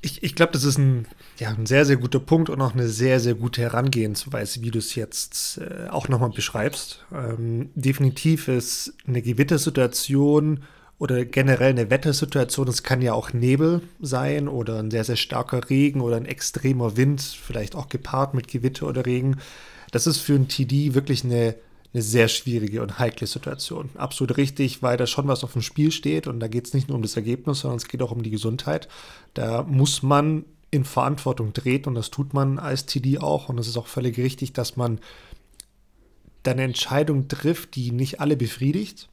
ich, 0.00 0.22
ich 0.22 0.34
glaube, 0.34 0.52
das 0.52 0.64
ist 0.64 0.78
ein, 0.78 1.06
ja, 1.38 1.50
ein 1.50 1.66
sehr, 1.66 1.84
sehr 1.84 1.96
guter 1.96 2.20
Punkt 2.20 2.50
und 2.50 2.60
auch 2.60 2.74
eine 2.74 2.88
sehr, 2.88 3.18
sehr 3.20 3.34
gute 3.34 3.62
Herangehensweise, 3.62 4.62
wie 4.62 4.70
du 4.70 4.78
es 4.78 4.94
jetzt 4.94 5.58
äh, 5.58 5.88
auch 5.88 6.08
nochmal 6.08 6.30
beschreibst. 6.30 7.04
Ähm, 7.12 7.70
definitiv 7.74 8.48
ist 8.48 8.94
eine 9.06 9.22
Gewittersituation 9.22 10.60
oder 10.98 11.24
generell 11.24 11.70
eine 11.70 11.90
Wettersituation. 11.90 12.68
Es 12.68 12.82
kann 12.82 13.02
ja 13.02 13.12
auch 13.12 13.32
Nebel 13.32 13.82
sein 14.00 14.48
oder 14.48 14.78
ein 14.78 14.90
sehr, 14.90 15.04
sehr 15.04 15.16
starker 15.16 15.68
Regen 15.70 16.00
oder 16.00 16.16
ein 16.16 16.26
extremer 16.26 16.96
Wind, 16.96 17.20
vielleicht 17.20 17.74
auch 17.74 17.88
gepaart 17.88 18.34
mit 18.34 18.48
Gewitter 18.48 18.86
oder 18.86 19.06
Regen. 19.06 19.38
Das 19.90 20.06
ist 20.06 20.18
für 20.18 20.34
ein 20.34 20.48
TD 20.48 20.94
wirklich 20.94 21.24
eine, 21.24 21.54
eine 21.94 22.02
sehr 22.02 22.28
schwierige 22.28 22.82
und 22.82 22.98
heikle 22.98 23.26
Situation. 23.26 23.90
Absolut 23.96 24.36
richtig, 24.36 24.82
weil 24.82 24.96
da 24.96 25.06
schon 25.06 25.28
was 25.28 25.44
auf 25.44 25.52
dem 25.52 25.62
Spiel 25.62 25.90
steht 25.90 26.26
und 26.26 26.40
da 26.40 26.48
geht 26.48 26.66
es 26.66 26.74
nicht 26.74 26.88
nur 26.88 26.96
um 26.96 27.02
das 27.02 27.16
Ergebnis, 27.16 27.60
sondern 27.60 27.78
es 27.78 27.88
geht 27.88 28.02
auch 28.02 28.12
um 28.12 28.22
die 28.22 28.30
Gesundheit. 28.30 28.88
Da 29.34 29.62
muss 29.62 30.02
man 30.02 30.44
in 30.70 30.84
Verantwortung 30.84 31.54
treten 31.54 31.88
und 31.88 31.94
das 31.94 32.10
tut 32.10 32.34
man 32.34 32.58
als 32.58 32.84
TD 32.84 33.18
auch 33.20 33.48
und 33.48 33.58
es 33.58 33.68
ist 33.68 33.78
auch 33.78 33.86
völlig 33.86 34.18
richtig, 34.18 34.52
dass 34.52 34.76
man 34.76 35.00
dann 36.42 36.54
eine 36.54 36.64
Entscheidung 36.64 37.28
trifft, 37.28 37.74
die 37.74 37.90
nicht 37.90 38.20
alle 38.20 38.36
befriedigt 38.36 39.08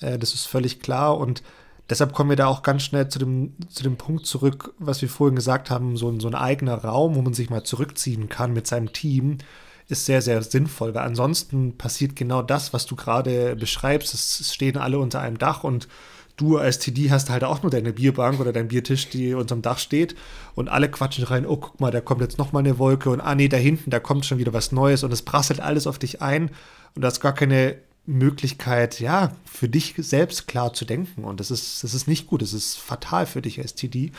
äh, 0.00 0.18
das 0.18 0.34
ist 0.34 0.46
völlig 0.46 0.80
klar 0.80 1.18
und 1.18 1.42
deshalb 1.88 2.12
kommen 2.12 2.30
wir 2.30 2.36
da 2.36 2.46
auch 2.46 2.62
ganz 2.62 2.82
schnell 2.82 3.08
zu 3.08 3.18
dem, 3.18 3.54
zu 3.68 3.82
dem 3.82 3.96
Punkt 3.96 4.26
zurück, 4.26 4.74
was 4.78 5.02
wir 5.02 5.08
vorhin 5.08 5.36
gesagt 5.36 5.70
haben, 5.70 5.96
so, 5.96 6.18
so 6.18 6.28
ein 6.28 6.34
eigener 6.34 6.76
Raum, 6.76 7.14
wo 7.14 7.22
man 7.22 7.34
sich 7.34 7.50
mal 7.50 7.64
zurückziehen 7.64 8.28
kann 8.28 8.52
mit 8.52 8.66
seinem 8.66 8.92
Team, 8.92 9.38
ist 9.88 10.06
sehr, 10.06 10.22
sehr 10.22 10.42
sinnvoll, 10.42 10.94
weil 10.94 11.04
ansonsten 11.04 11.76
passiert 11.76 12.16
genau 12.16 12.42
das, 12.42 12.72
was 12.72 12.86
du 12.86 12.96
gerade 12.96 13.56
beschreibst. 13.56 14.14
Es 14.14 14.52
stehen 14.52 14.76
alle 14.76 14.98
unter 14.98 15.20
einem 15.20 15.38
Dach 15.38 15.64
und 15.64 15.88
du 16.36 16.58
als 16.58 16.78
TD 16.78 17.10
hast 17.10 17.30
halt 17.30 17.44
auch 17.44 17.62
nur 17.62 17.70
deine 17.70 17.92
Bierbank 17.92 18.40
oder 18.40 18.52
dein 18.52 18.68
Biertisch, 18.68 19.08
die 19.08 19.34
unterm 19.34 19.62
Dach 19.62 19.78
steht 19.78 20.14
und 20.54 20.68
alle 20.68 20.90
quatschen 20.90 21.24
rein, 21.24 21.46
oh, 21.46 21.56
guck 21.56 21.80
mal, 21.80 21.90
da 21.90 22.00
kommt 22.00 22.20
jetzt 22.20 22.38
nochmal 22.38 22.60
eine 22.60 22.78
Wolke 22.78 23.10
und 23.10 23.20
ah 23.20 23.34
nee, 23.34 23.48
da 23.48 23.56
hinten, 23.56 23.90
da 23.90 24.00
kommt 24.00 24.26
schon 24.26 24.38
wieder 24.38 24.52
was 24.52 24.72
Neues 24.72 25.02
und 25.02 25.12
es 25.12 25.22
prasselt 25.22 25.60
alles 25.60 25.86
auf 25.86 25.98
dich 25.98 26.20
ein 26.20 26.50
und 26.94 27.02
du 27.02 27.06
hast 27.06 27.20
gar 27.20 27.34
keine 27.34 27.76
Möglichkeit, 28.06 29.00
ja, 29.00 29.32
für 29.44 29.68
dich 29.68 29.94
selbst 29.98 30.46
klar 30.46 30.72
zu 30.72 30.84
denken. 30.84 31.24
Und 31.24 31.40
das 31.40 31.50
ist, 31.50 31.82
das 31.82 31.92
ist 31.92 32.06
nicht 32.06 32.26
gut, 32.26 32.40
das 32.40 32.52
ist 32.52 32.76
fatal 32.76 33.26
für 33.26 33.42
dich 33.42 33.58
als 33.60 33.74
TD. 33.74 34.12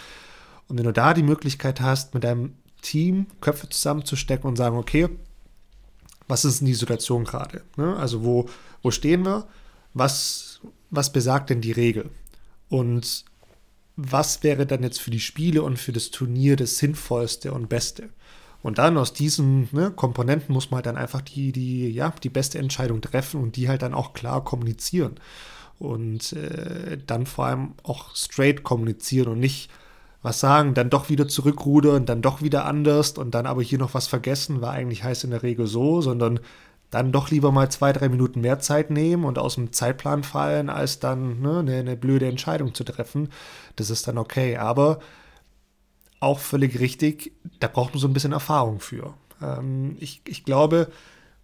Und 0.67 0.77
wenn 0.77 0.83
du 0.83 0.91
da 0.91 1.13
die 1.13 1.23
Möglichkeit 1.23 1.79
hast, 1.79 2.13
mit 2.13 2.23
deinem 2.23 2.53
Team 2.81 3.27
Köpfe 3.39 3.69
zusammenzustecken 3.69 4.47
und 4.47 4.57
sagen, 4.57 4.77
okay, 4.77 5.07
was 6.27 6.45
ist 6.45 6.59
denn 6.59 6.67
die 6.67 6.73
Situation 6.73 7.23
gerade? 7.23 7.63
Ne? 7.75 7.95
Also 7.95 8.23
wo, 8.23 8.47
wo 8.81 8.91
stehen 8.91 9.25
wir? 9.25 9.47
Was, 9.93 10.59
was 10.89 11.11
besagt 11.11 11.49
denn 11.49 11.61
die 11.61 11.71
Regel? 11.71 12.09
Und 12.69 13.25
was 13.95 14.43
wäre 14.43 14.65
dann 14.65 14.83
jetzt 14.83 15.01
für 15.01 15.11
die 15.11 15.19
Spiele 15.19 15.63
und 15.63 15.79
für 15.79 15.91
das 15.91 16.11
Turnier 16.11 16.55
das 16.55 16.77
Sinnvollste 16.77 17.51
und 17.51 17.69
Beste? 17.69 18.09
Und 18.61 18.77
dann 18.79 18.97
aus 18.97 19.13
diesen 19.13 19.69
ne, 19.71 19.91
Komponenten 19.91 20.53
muss 20.53 20.71
man 20.71 20.77
halt 20.77 20.87
dann 20.87 20.97
einfach 20.97 21.21
die, 21.21 21.51
die, 21.51 21.89
ja, 21.89 22.13
die 22.21 22.29
beste 22.29 22.59
Entscheidung 22.59 23.01
treffen 23.01 23.41
und 23.41 23.55
die 23.55 23.69
halt 23.69 23.81
dann 23.81 23.93
auch 23.93 24.13
klar 24.13 24.43
kommunizieren. 24.43 25.15
Und 25.79 26.33
äh, 26.33 26.97
dann 27.05 27.27
vor 27.27 27.45
allem 27.45 27.73
auch 27.83 28.15
straight 28.15 28.63
kommunizieren 28.63 29.29
und 29.29 29.39
nicht 29.39 29.69
was 30.21 30.39
sagen, 30.39 30.73
dann 30.73 30.89
doch 30.89 31.09
wieder 31.09 31.27
zurückrudern, 31.27 32.05
dann 32.05 32.21
doch 32.21 32.41
wieder 32.41 32.65
anders 32.65 33.11
und 33.11 33.35
dann 33.35 33.45
aber 33.45 33.61
hier 33.61 33.77
noch 33.77 33.93
was 33.93 34.07
vergessen, 34.07 34.61
war 34.61 34.71
eigentlich 34.71 35.03
heißt 35.03 35.23
in 35.23 35.31
der 35.31 35.43
Regel 35.43 35.67
so, 35.67 36.01
sondern 36.01 36.39
dann 36.89 37.11
doch 37.11 37.29
lieber 37.29 37.51
mal 37.51 37.69
zwei, 37.69 37.91
drei 37.91 38.09
Minuten 38.09 38.41
mehr 38.41 38.59
Zeit 38.59 38.89
nehmen 38.89 39.25
und 39.25 39.37
aus 39.37 39.55
dem 39.55 39.73
Zeitplan 39.73 40.23
fallen, 40.23 40.69
als 40.69 40.99
dann 40.99 41.41
ne, 41.41 41.59
eine, 41.59 41.75
eine 41.75 41.97
blöde 41.97 42.27
Entscheidung 42.27 42.73
zu 42.73 42.83
treffen. 42.83 43.29
Das 43.75 43.89
ist 43.89 44.07
dann 44.07 44.17
okay. 44.17 44.57
Aber 44.57 44.99
auch 46.19 46.39
völlig 46.39 46.79
richtig, 46.79 47.33
da 47.59 47.67
braucht 47.67 47.93
man 47.93 47.99
so 47.99 48.07
ein 48.07 48.13
bisschen 48.13 48.31
Erfahrung 48.31 48.79
für. 48.79 49.13
Ähm, 49.41 49.97
ich, 49.99 50.21
ich 50.25 50.45
glaube, 50.45 50.89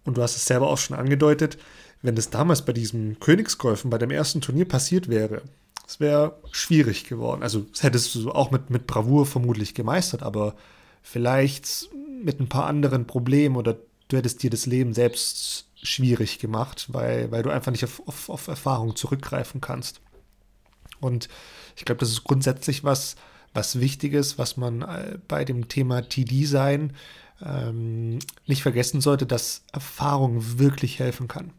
und 0.04 0.16
du 0.16 0.22
hast 0.22 0.36
es 0.36 0.46
selber 0.46 0.68
auch 0.68 0.78
schon 0.78 0.96
angedeutet, 0.96 1.58
wenn 2.02 2.16
das 2.16 2.30
damals 2.30 2.62
bei 2.62 2.72
diesem 2.72 3.20
Königsgolfen, 3.20 3.90
bei 3.90 3.98
dem 3.98 4.10
ersten 4.10 4.40
Turnier 4.40 4.66
passiert 4.66 5.08
wäre, 5.08 5.42
es 5.86 6.00
wäre 6.00 6.36
schwierig 6.50 7.04
geworden. 7.04 7.42
Also, 7.42 7.60
das 7.60 7.82
hättest 7.82 8.14
du 8.14 8.30
auch 8.30 8.50
mit, 8.50 8.70
mit 8.70 8.86
Bravour 8.86 9.26
vermutlich 9.26 9.74
gemeistert, 9.74 10.22
aber 10.22 10.54
vielleicht 11.02 11.88
mit 12.22 12.40
ein 12.40 12.48
paar 12.48 12.66
anderen 12.66 13.06
Problemen 13.06 13.56
oder 13.56 13.76
du 14.08 14.16
hättest 14.16 14.42
dir 14.42 14.50
das 14.50 14.66
Leben 14.66 14.94
selbst 14.94 15.66
schwierig 15.82 16.38
gemacht, 16.38 16.86
weil, 16.92 17.30
weil 17.30 17.42
du 17.42 17.50
einfach 17.50 17.72
nicht 17.72 17.84
auf, 17.84 18.00
auf, 18.06 18.28
auf 18.28 18.48
Erfahrung 18.48 18.96
zurückgreifen 18.96 19.60
kannst. 19.60 20.00
Und 21.00 21.28
ich 21.76 21.84
glaube, 21.84 22.00
das 22.00 22.10
ist 22.10 22.24
grundsätzlich 22.24 22.84
was, 22.84 23.16
was 23.52 23.80
Wichtiges, 23.80 24.38
was 24.38 24.56
man 24.56 24.82
äh, 24.82 25.18
bei 25.28 25.44
dem 25.44 25.68
Thema 25.68 26.02
TD-Sein 26.02 26.94
ähm, 27.44 28.18
nicht 28.46 28.62
vergessen 28.62 29.00
sollte, 29.00 29.26
dass 29.26 29.64
Erfahrung 29.72 30.58
wirklich 30.58 30.98
helfen 30.98 31.28
kann. 31.28 31.52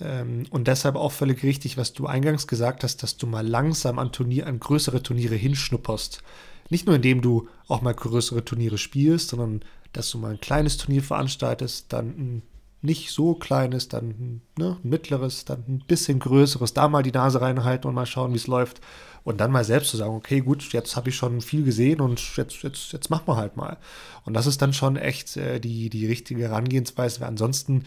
Ähm, 0.00 0.44
und 0.50 0.68
deshalb 0.68 0.96
auch 0.96 1.12
völlig 1.12 1.42
richtig, 1.42 1.76
was 1.76 1.92
du 1.92 2.06
eingangs 2.06 2.46
gesagt 2.46 2.84
hast, 2.84 3.02
dass 3.02 3.16
du 3.16 3.26
mal 3.26 3.46
langsam 3.46 3.98
an, 3.98 4.12
Turnier, 4.12 4.46
an 4.46 4.60
größere 4.60 5.02
Turniere 5.02 5.34
hinschnupperst. 5.34 6.22
Nicht 6.68 6.86
nur 6.86 6.96
indem 6.96 7.20
du 7.20 7.48
auch 7.68 7.82
mal 7.82 7.94
größere 7.94 8.44
Turniere 8.44 8.78
spielst, 8.78 9.28
sondern 9.28 9.60
dass 9.92 10.10
du 10.10 10.18
mal 10.18 10.32
ein 10.32 10.40
kleines 10.40 10.76
Turnier 10.76 11.02
veranstaltest, 11.02 11.92
dann 11.92 12.08
ein 12.08 12.42
nicht 12.82 13.10
so 13.10 13.34
kleines, 13.34 13.88
dann 13.88 14.42
ne, 14.58 14.78
ein 14.82 14.88
mittleres, 14.88 15.44
dann 15.44 15.64
ein 15.66 15.82
bisschen 15.86 16.18
größeres, 16.18 16.74
da 16.74 16.88
mal 16.88 17.02
die 17.02 17.12
Nase 17.12 17.40
reinhalten 17.40 17.88
und 17.88 17.94
mal 17.94 18.06
schauen, 18.06 18.32
wie 18.32 18.36
es 18.36 18.46
läuft. 18.46 18.80
Und 19.24 19.40
dann 19.40 19.50
mal 19.50 19.64
selbst 19.64 19.90
zu 19.90 19.96
sagen, 19.96 20.14
okay, 20.14 20.40
gut, 20.40 20.72
jetzt 20.72 20.94
habe 20.94 21.08
ich 21.08 21.16
schon 21.16 21.40
viel 21.40 21.64
gesehen 21.64 22.00
und 22.00 22.20
jetzt, 22.36 22.62
jetzt, 22.62 22.92
jetzt 22.92 23.10
machen 23.10 23.26
wir 23.26 23.36
halt 23.36 23.56
mal. 23.56 23.76
Und 24.24 24.34
das 24.34 24.46
ist 24.46 24.62
dann 24.62 24.72
schon 24.72 24.96
echt 24.96 25.36
äh, 25.36 25.58
die, 25.58 25.90
die 25.90 26.06
richtige 26.06 26.44
Herangehensweise, 26.44 27.26
ansonsten 27.26 27.84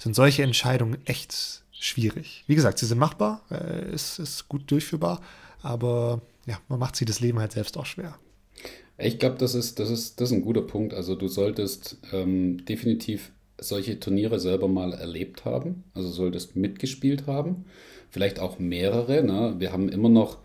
sind 0.00 0.14
solche 0.14 0.42
Entscheidungen 0.42 0.98
echt 1.04 1.62
schwierig. 1.72 2.44
Wie 2.46 2.54
gesagt, 2.54 2.78
sie 2.78 2.86
sind 2.86 2.98
machbar, 2.98 3.42
äh, 3.50 3.92
ist, 3.92 4.18
ist 4.18 4.48
gut 4.48 4.70
durchführbar, 4.70 5.20
aber 5.62 6.20
ja, 6.46 6.58
man 6.68 6.78
macht 6.78 6.96
sich 6.96 7.06
das 7.06 7.20
Leben 7.20 7.38
halt 7.38 7.52
selbst 7.52 7.76
auch 7.76 7.86
schwer. 7.86 8.16
Ich 8.98 9.18
glaube, 9.18 9.36
das 9.38 9.54
ist, 9.54 9.78
das, 9.78 9.90
ist, 9.90 10.20
das 10.20 10.30
ist 10.30 10.36
ein 10.36 10.42
guter 10.42 10.62
Punkt. 10.62 10.92
Also 10.92 11.14
du 11.14 11.28
solltest 11.28 11.96
ähm, 12.12 12.64
definitiv 12.66 13.32
solche 13.58 14.00
Turniere 14.00 14.40
selber 14.40 14.68
mal 14.68 14.92
erlebt 14.92 15.44
haben, 15.44 15.84
also 15.94 16.08
solltest 16.08 16.56
mitgespielt 16.56 17.26
haben, 17.26 17.64
vielleicht 18.10 18.40
auch 18.40 18.58
mehrere. 18.58 19.22
Ne? 19.22 19.56
Wir 19.58 19.72
haben 19.72 19.88
immer 19.88 20.08
noch 20.08 20.38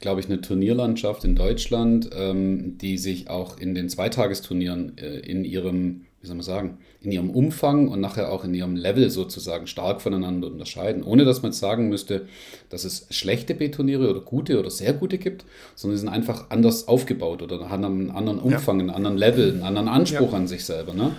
glaube 0.00 0.20
ich, 0.20 0.26
eine 0.26 0.40
Turnierlandschaft 0.40 1.24
in 1.24 1.34
Deutschland, 1.34 2.10
ähm, 2.14 2.78
die 2.78 2.98
sich 2.98 3.28
auch 3.28 3.58
in 3.58 3.74
den 3.74 3.88
Zweitagesturnieren 3.88 4.96
äh, 4.98 5.18
in 5.18 5.44
ihrem, 5.44 6.06
wie 6.28 6.30
soll 6.30 6.36
man 6.36 6.44
sagen, 6.44 6.78
in 7.00 7.10
ihrem 7.10 7.30
Umfang 7.30 7.88
und 7.88 8.00
nachher 8.00 8.30
auch 8.30 8.44
in 8.44 8.52
ihrem 8.52 8.76
Level 8.76 9.08
sozusagen 9.08 9.66
stark 9.66 10.02
voneinander 10.02 10.48
unterscheiden. 10.48 11.02
Ohne 11.02 11.24
dass 11.24 11.42
man 11.42 11.52
jetzt 11.52 11.60
sagen 11.60 11.88
müsste, 11.88 12.26
dass 12.68 12.84
es 12.84 13.06
schlechte 13.10 13.54
B-Turniere 13.54 14.10
oder 14.10 14.20
gute 14.20 14.58
oder 14.58 14.70
sehr 14.70 14.92
gute 14.92 15.16
gibt, 15.16 15.46
sondern 15.74 15.96
sie 15.96 16.00
sind 16.02 16.10
einfach 16.10 16.50
anders 16.50 16.86
aufgebaut 16.86 17.40
oder 17.40 17.70
haben 17.70 17.84
einen 17.84 18.10
anderen 18.10 18.40
Umfang, 18.40 18.78
ja. 18.78 18.82
einen 18.82 18.90
anderen 18.90 19.16
Level, 19.16 19.52
einen 19.52 19.62
anderen 19.62 19.88
Anspruch 19.88 20.32
ja. 20.32 20.38
an 20.38 20.46
sich 20.46 20.64
selber. 20.66 20.92
Ne? 20.92 21.16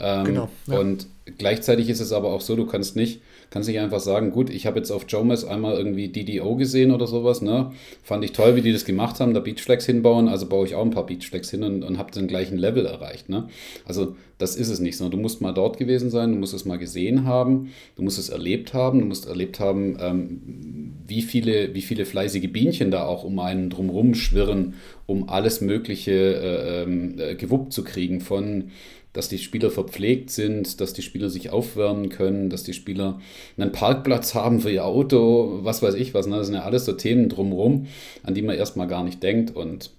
Ähm, 0.00 0.24
genau. 0.24 0.48
Ja. 0.66 0.78
Und 0.78 1.06
gleichzeitig 1.38 1.88
ist 1.88 2.00
es 2.00 2.12
aber 2.12 2.32
auch 2.32 2.40
so, 2.40 2.56
du 2.56 2.66
kannst 2.66 2.96
nicht 2.96 3.20
kannst 3.50 3.68
nicht 3.68 3.78
einfach 3.78 4.00
sagen, 4.00 4.30
gut, 4.30 4.50
ich 4.50 4.66
habe 4.66 4.78
jetzt 4.78 4.90
auf 4.90 5.06
Jomas 5.08 5.44
einmal 5.44 5.76
irgendwie 5.76 6.08
DDO 6.08 6.56
gesehen 6.56 6.90
oder 6.90 7.06
sowas, 7.06 7.42
ne? 7.42 7.72
Fand 8.02 8.24
ich 8.24 8.32
toll, 8.32 8.56
wie 8.56 8.62
die 8.62 8.72
das 8.72 8.84
gemacht 8.84 9.20
haben, 9.20 9.34
da 9.34 9.40
Beachflex 9.40 9.86
hinbauen, 9.86 10.28
also 10.28 10.46
baue 10.46 10.66
ich 10.66 10.74
auch 10.74 10.84
ein 10.84 10.90
paar 10.90 11.06
Beachflex 11.06 11.50
hin 11.50 11.62
und, 11.62 11.82
und 11.82 11.98
habe 11.98 12.12
den 12.12 12.26
gleichen 12.26 12.58
Level 12.58 12.86
erreicht, 12.86 13.28
ne? 13.28 13.48
Also 13.84 14.16
das 14.38 14.54
ist 14.54 14.68
es 14.68 14.78
nicht, 14.78 14.96
sondern 14.96 15.18
du 15.18 15.22
musst 15.22 15.40
mal 15.40 15.52
dort 15.52 15.78
gewesen 15.78 16.10
sein, 16.10 16.32
du 16.32 16.38
musst 16.38 16.54
es 16.54 16.64
mal 16.64 16.78
gesehen 16.78 17.24
haben, 17.24 17.72
du 17.96 18.02
musst 18.02 18.18
es 18.18 18.28
erlebt 18.28 18.72
haben, 18.72 19.00
du 19.00 19.06
musst 19.06 19.26
erlebt 19.26 19.58
haben, 19.58 19.96
ähm, 20.00 20.94
wie, 21.06 21.22
viele, 21.22 21.74
wie 21.74 21.82
viele 21.82 22.04
fleißige 22.04 22.50
Bienchen 22.52 22.90
da 22.90 23.04
auch 23.04 23.24
um 23.24 23.38
einen 23.40 23.68
drumherum 23.68 24.14
schwirren, 24.14 24.74
um 25.06 25.28
alles 25.28 25.60
Mögliche 25.60 26.12
äh, 26.12 26.82
ähm, 26.82 27.14
äh, 27.18 27.34
gewuppt 27.34 27.72
zu 27.72 27.82
kriegen 27.82 28.20
von 28.20 28.70
dass 29.18 29.28
die 29.28 29.38
Spieler 29.38 29.72
verpflegt 29.72 30.30
sind, 30.30 30.80
dass 30.80 30.92
die 30.92 31.02
Spieler 31.02 31.28
sich 31.28 31.50
aufwärmen 31.50 32.08
können, 32.08 32.50
dass 32.50 32.62
die 32.62 32.72
Spieler 32.72 33.20
einen 33.56 33.72
Parkplatz 33.72 34.36
haben 34.36 34.60
für 34.60 34.70
ihr 34.70 34.84
Auto, 34.84 35.58
was 35.62 35.82
weiß 35.82 35.94
ich 35.94 36.14
was. 36.14 36.28
Ne? 36.28 36.36
Das 36.36 36.46
sind 36.46 36.54
ja 36.54 36.62
alles 36.62 36.84
so 36.84 36.92
Themen 36.92 37.28
drumherum, 37.28 37.88
an 38.22 38.34
die 38.34 38.42
man 38.42 38.54
erstmal 38.54 38.86
gar 38.86 39.02
nicht 39.02 39.20
denkt. 39.20 39.56
Und 39.56 39.90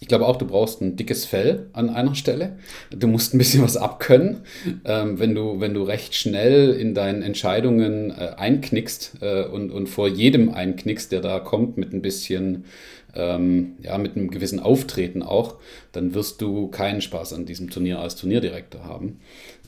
ich 0.00 0.08
glaube 0.08 0.26
auch, 0.26 0.36
du 0.36 0.46
brauchst 0.46 0.82
ein 0.82 0.96
dickes 0.96 1.24
Fell 1.24 1.70
an 1.72 1.88
einer 1.88 2.14
Stelle. 2.14 2.58
Du 2.90 3.06
musst 3.06 3.32
ein 3.32 3.38
bisschen 3.38 3.62
was 3.62 3.78
abkönnen. 3.78 4.42
Ähm, 4.84 5.18
wenn, 5.18 5.34
du, 5.34 5.58
wenn 5.58 5.72
du 5.72 5.82
recht 5.82 6.14
schnell 6.14 6.74
in 6.74 6.92
deinen 6.92 7.22
Entscheidungen 7.22 8.10
äh, 8.10 8.34
einknickst 8.36 9.16
äh, 9.22 9.44
und, 9.44 9.70
und 9.70 9.88
vor 9.88 10.08
jedem 10.08 10.50
einknickst, 10.52 11.10
der 11.10 11.22
da 11.22 11.40
kommt 11.40 11.78
mit 11.78 11.94
ein 11.94 12.02
bisschen 12.02 12.66
ähm, 13.16 13.76
ja, 13.82 13.98
mit 13.98 14.16
einem 14.16 14.30
gewissen 14.30 14.60
Auftreten 14.60 15.22
auch, 15.22 15.56
dann 15.92 16.14
wirst 16.14 16.40
du 16.42 16.68
keinen 16.68 17.00
Spaß 17.00 17.32
an 17.32 17.46
diesem 17.46 17.70
Turnier 17.70 17.98
als 17.98 18.16
Turnierdirektor 18.16 18.84
haben. 18.84 19.18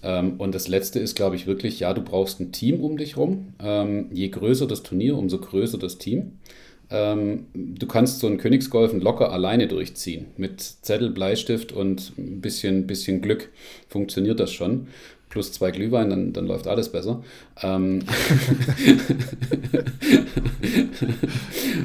Ähm, 0.03 0.35
und 0.39 0.55
das 0.55 0.69
Letzte 0.69 0.99
ist, 1.01 1.17
glaube 1.17 1.37
ich, 1.37 1.47
wirklich, 1.47 1.81
ja, 1.81 1.95
du 1.95 2.03
brauchst 2.03 2.41
ein 2.41 2.53
Team 2.53 2.81
um 2.81 2.97
dich 2.97 3.17
rum. 3.17 3.55
Ähm, 3.61 4.07
je 4.13 4.29
größer 4.29 4.67
das 4.67 4.83
Turnier, 4.83 5.17
umso 5.17 5.39
größer 5.39 5.79
das 5.79 5.99
Team. 5.99 6.33
Ähm, 6.91 7.47
du 7.55 7.87
kannst 7.87 8.21
so 8.21 8.27
einen 8.27 8.39
Königsgolfen 8.39 9.01
locker 9.01 9.33
alleine 9.33 9.69
durchziehen. 9.69 10.27
Mit 10.37 10.61
Zettel, 10.61 11.11
Bleistift 11.11 11.73
und 11.73 12.13
ein 12.17 12.41
bisschen, 12.41 12.87
bisschen 12.87 13.21
Glück 13.21 13.51
funktioniert 13.89 14.41
das 14.41 14.53
schon. 14.53 14.89
plus 15.29 15.53
zwei 15.53 15.71
Glühwein, 15.71 16.11
dann, 16.11 16.33
dann 16.33 16.47
läuft 16.47 16.67
alles 16.67 16.91
besser. 16.91 17.23
Ähm 17.62 18.01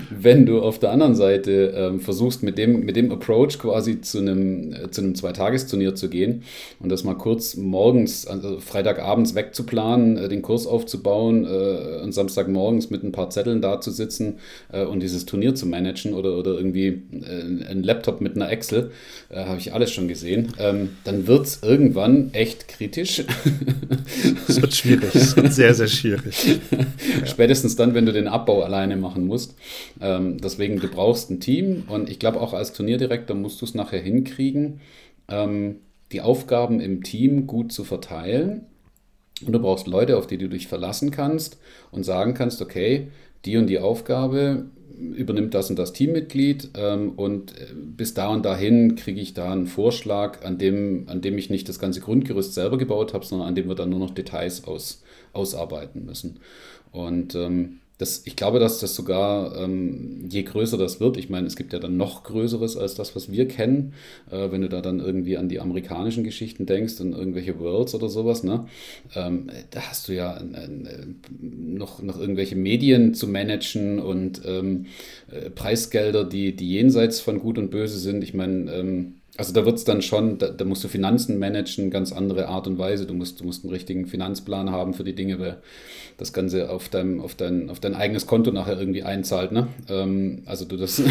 Wenn 0.10 0.46
du 0.46 0.62
auf 0.62 0.80
der 0.80 0.92
anderen 0.92 1.16
Seite 1.16 1.74
ähm, 1.76 2.00
versuchst, 2.00 2.44
mit 2.44 2.58
dem, 2.58 2.86
mit 2.86 2.96
dem 2.96 3.12
Approach 3.12 3.60
quasi 3.60 4.02
zu 4.02 4.20
einem, 4.20 4.74
äh, 4.74 4.90
zu 4.90 5.02
einem 5.02 5.16
Zweitagesturnier 5.16 5.96
zu 5.96 6.10
gehen 6.10 6.44
und 6.80 6.90
das 6.90 7.04
mal 7.04 7.16
kurz 7.16 7.56
morgens, 7.56 8.26
also 8.28 8.60
Freitagabends 8.60 9.36
wegzuplanen, 9.36 10.18
äh, 10.18 10.30
den 10.30 10.42
Kurs 10.42 10.66
aufzubauen 10.68 11.46
äh, 11.46 12.02
und 12.02 12.14
Samstagmorgens 12.14 12.90
mit 12.90 13.04
ein 13.04 13.12
paar 13.12 13.30
Zetteln 13.30 13.62
da 13.62 13.82
zu 13.82 13.92
sitzen 13.92 14.40
äh, 14.72 14.86
und 14.86 15.02
dieses 15.02 15.26
Turnier 15.26 15.56
zu 15.56 15.66
managen 15.66 16.14
oder, 16.14 16.38
oder 16.38 16.52
irgendwie 16.52 16.88
äh, 16.88 17.70
ein 17.70 17.84
Laptop 17.84 18.22
mit 18.22 18.36
einer 18.36 18.50
Excel, 18.50 18.92
äh, 19.30 19.46
habe 19.46 19.60
ich 19.60 19.74
alles 19.74 19.92
schon 19.92 20.08
gesehen, 20.08 20.54
ähm, 20.60 20.90
dann 21.04 21.28
wird 21.28 21.48
es 21.48 21.64
irgendwann 21.64 22.34
echt 22.34 22.68
kritisch. 22.68 23.24
Es 24.48 24.62
wird 24.62 24.74
schwierig, 24.74 25.16
es 25.16 25.36
wird 25.36 25.54
sehr, 25.54 25.63
sehr 25.72 25.88
schwierig. 25.88 26.46
Ja. 26.48 26.86
Spätestens 27.26 27.76
dann, 27.76 27.94
wenn 27.94 28.06
du 28.06 28.12
den 28.12 28.28
Abbau 28.28 28.64
alleine 28.64 28.98
machen 28.98 29.26
musst. 29.26 29.56
Ähm, 30.02 30.38
deswegen, 30.40 30.80
du 30.80 30.88
brauchst 30.88 31.30
ein 31.30 31.40
Team 31.40 31.84
und 31.88 32.10
ich 32.10 32.20
glaube 32.20 32.42
auch 32.42 32.54
als 32.54 32.74
Turnierdirektor 32.74 33.36
musst 33.36 33.62
du 33.62 33.66
es 33.66 33.76
nachher 33.76 34.02
hinkriegen, 34.02 34.82
ähm, 35.30 35.78
die 36.12 36.22
Aufgaben 36.22 36.80
im 36.80 37.04
Team 37.04 37.48
gut 37.48 37.72
zu 37.72 37.84
verteilen. 37.84 38.66
Und 39.46 39.54
du 39.54 39.60
brauchst 39.60 39.88
Leute, 39.88 40.18
auf 40.18 40.28
die 40.28 40.38
du 40.38 40.48
dich 40.48 40.68
verlassen 40.68 41.12
kannst 41.12 41.58
und 41.92 42.04
sagen 42.04 42.34
kannst, 42.34 42.62
okay, 42.62 43.08
die 43.46 43.58
und 43.58 43.68
die 43.68 43.80
Aufgabe 43.80 44.66
übernimmt 44.98 45.54
das 45.54 45.70
und 45.70 45.78
das 45.78 45.94
Teammitglied 45.94 46.70
ähm, 46.76 47.14
und 47.16 47.58
äh, 47.58 47.66
bis 47.76 48.14
da 48.14 48.30
und 48.30 48.46
dahin 48.46 48.96
kriege 48.96 49.20
ich 49.20 49.34
da 49.34 49.52
einen 49.52 49.68
Vorschlag, 49.68 50.46
an 50.46 50.58
dem, 50.58 51.06
an 51.08 51.22
dem 51.22 51.38
ich 51.38 51.50
nicht 51.50 51.68
das 51.68 51.80
ganze 51.80 52.00
Grundgerüst 52.00 52.54
selber 52.54 52.78
gebaut 52.78 53.14
habe, 53.14 53.26
sondern 53.26 53.48
an 53.48 53.56
dem 53.56 53.68
wir 53.68 53.76
dann 53.76 53.90
nur 53.90 54.00
noch 54.00 54.12
Details 54.12 54.66
aus, 54.66 55.03
ausarbeiten 55.34 56.06
müssen. 56.06 56.40
Und 56.92 57.36
ähm, 57.36 57.80
das, 58.00 58.24
ich 58.26 58.36
glaube, 58.36 58.60
dass 58.60 58.80
das 58.80 58.96
sogar, 58.96 59.56
ähm, 59.56 60.28
je 60.28 60.44
größer 60.44 60.78
das 60.78 61.00
wird, 61.00 61.16
ich 61.16 61.30
meine, 61.30 61.46
es 61.46 61.56
gibt 61.56 61.74
ja 61.74 61.80
dann 61.80 61.96
noch 61.96 62.24
Größeres 62.24 62.76
als 62.76 62.96
das, 62.96 63.16
was 63.16 63.32
wir 63.32 63.48
kennen, 63.48 63.94
äh, 64.32 64.52
wenn 64.52 64.62
du 64.62 64.70
da 64.70 64.82
dann 64.82 65.00
irgendwie 65.00 65.38
an 65.38 65.48
die 65.48 65.60
amerikanischen 65.60 66.24
Geschichten 66.24 66.66
denkst 66.66 67.00
und 67.00 67.14
irgendwelche 67.14 67.60
Worlds 67.60 67.94
oder 67.94 68.10
sowas, 68.10 68.44
ne? 68.44 68.66
Ähm, 69.16 69.48
da 69.70 69.82
hast 69.82 70.08
du 70.08 70.14
ja 70.14 70.38
äh, 70.38 70.70
noch, 71.40 72.02
noch 72.02 72.20
irgendwelche 72.20 72.56
Medien 72.56 73.14
zu 73.14 73.28
managen 73.28 74.00
und 74.00 74.42
ähm, 74.44 74.88
äh, 75.32 75.52
Preisgelder, 75.52 76.26
die, 76.26 76.56
die 76.56 76.70
jenseits 76.70 77.20
von 77.20 77.40
Gut 77.40 77.60
und 77.60 77.70
Böse 77.70 78.00
sind. 78.00 78.24
Ich 78.24 78.34
meine, 78.34 78.72
ähm, 78.74 79.16
also 79.36 79.52
da 79.52 79.66
wird 79.66 79.78
es 79.78 79.84
dann 79.84 80.04
schon, 80.04 80.38
da, 80.38 80.50
da, 80.50 80.64
musst 80.64 80.84
du 80.84 80.88
Finanzen 80.88 81.40
managen, 81.40 81.90
ganz 81.90 82.12
andere 82.12 82.50
Art 82.50 82.68
und 82.68 82.78
Weise. 82.78 83.08
Du 83.08 83.16
musst, 83.16 83.40
du 83.40 83.46
musst 83.46 83.64
einen 83.64 83.74
richtigen 83.74 84.06
Finanzplan 84.06 84.70
haben 84.70 84.94
für 84.94 85.04
die 85.04 85.16
Dinge, 85.16 85.40
weil 85.40 85.58
das 86.18 86.34
Ganze 86.34 86.70
auf 86.70 86.90
dein, 86.90 87.20
auf 87.20 87.34
dein, 87.34 87.72
auf 87.72 87.80
dein 87.80 87.96
eigenes 87.96 88.28
Konto 88.28 88.52
nachher 88.52 88.80
irgendwie 88.80 89.02
einzahlt. 89.02 89.52
Ne? 89.52 89.68
Ähm, 89.90 90.44
also 90.46 90.66
du 90.66 90.78
das, 90.78 91.02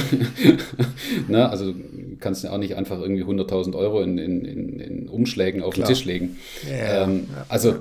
ne? 1.28 1.48
also 1.48 1.72
du 1.72 2.16
kannst 2.20 2.44
ja 2.44 2.52
auch 2.52 2.58
nicht 2.58 2.76
einfach 2.76 3.00
irgendwie 3.00 3.24
100.000 3.24 3.74
Euro 3.74 4.00
in, 4.00 4.18
in, 4.18 4.44
in, 4.44 4.78
in 4.78 5.08
Umschlägen 5.08 5.62
auf 5.62 5.74
Klar. 5.74 5.88
den 5.88 5.94
Tisch 5.94 6.04
legen. 6.04 6.38
Ja, 6.70 7.04
ähm, 7.04 7.26
ja. 7.28 7.46
Also 7.48 7.74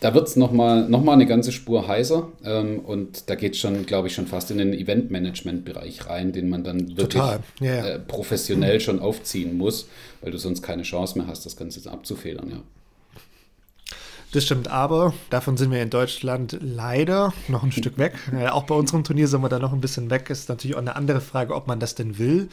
da 0.00 0.14
wird 0.14 0.28
es 0.28 0.36
nochmal 0.36 0.88
noch 0.88 1.02
mal 1.02 1.12
eine 1.12 1.26
ganze 1.26 1.52
Spur 1.52 1.86
heißer 1.86 2.28
ähm, 2.44 2.80
und 2.80 3.28
da 3.28 3.34
geht 3.34 3.54
es 3.54 3.58
schon, 3.58 3.86
glaube 3.86 4.08
ich, 4.08 4.14
schon 4.14 4.26
fast 4.26 4.50
in 4.50 4.58
den 4.58 4.72
Eventmanagement-Bereich 4.72 6.06
rein, 6.06 6.32
den 6.32 6.48
man 6.48 6.64
dann 6.64 6.96
wirklich 6.96 7.22
ja, 7.60 7.86
äh, 7.86 7.98
professionell 7.98 8.76
mhm. 8.76 8.80
schon 8.80 9.00
aufziehen 9.00 9.56
muss, 9.56 9.88
weil 10.20 10.32
du 10.32 10.38
sonst 10.38 10.62
keine 10.62 10.82
Chance 10.82 11.18
mehr 11.18 11.26
hast, 11.26 11.46
das 11.46 11.56
Ganze 11.56 11.90
abzufedern, 11.90 12.50
ja. 12.50 12.62
Das 14.32 14.44
stimmt, 14.44 14.68
aber 14.68 15.12
davon 15.28 15.56
sind 15.56 15.72
wir 15.72 15.82
in 15.82 15.90
Deutschland 15.90 16.56
leider 16.60 17.32
noch 17.48 17.64
ein 17.64 17.72
Stück 17.72 17.98
weg. 17.98 18.14
Äh, 18.32 18.46
auch 18.46 18.62
bei 18.62 18.76
unserem 18.76 19.02
Turnier 19.02 19.26
sind 19.26 19.42
wir 19.42 19.48
da 19.48 19.58
noch 19.58 19.72
ein 19.72 19.80
bisschen 19.80 20.08
weg. 20.08 20.30
Ist 20.30 20.48
natürlich 20.48 20.76
auch 20.76 20.80
eine 20.80 20.94
andere 20.94 21.20
Frage, 21.20 21.52
ob 21.52 21.66
man 21.66 21.80
das 21.80 21.96
denn 21.96 22.16
will. 22.16 22.48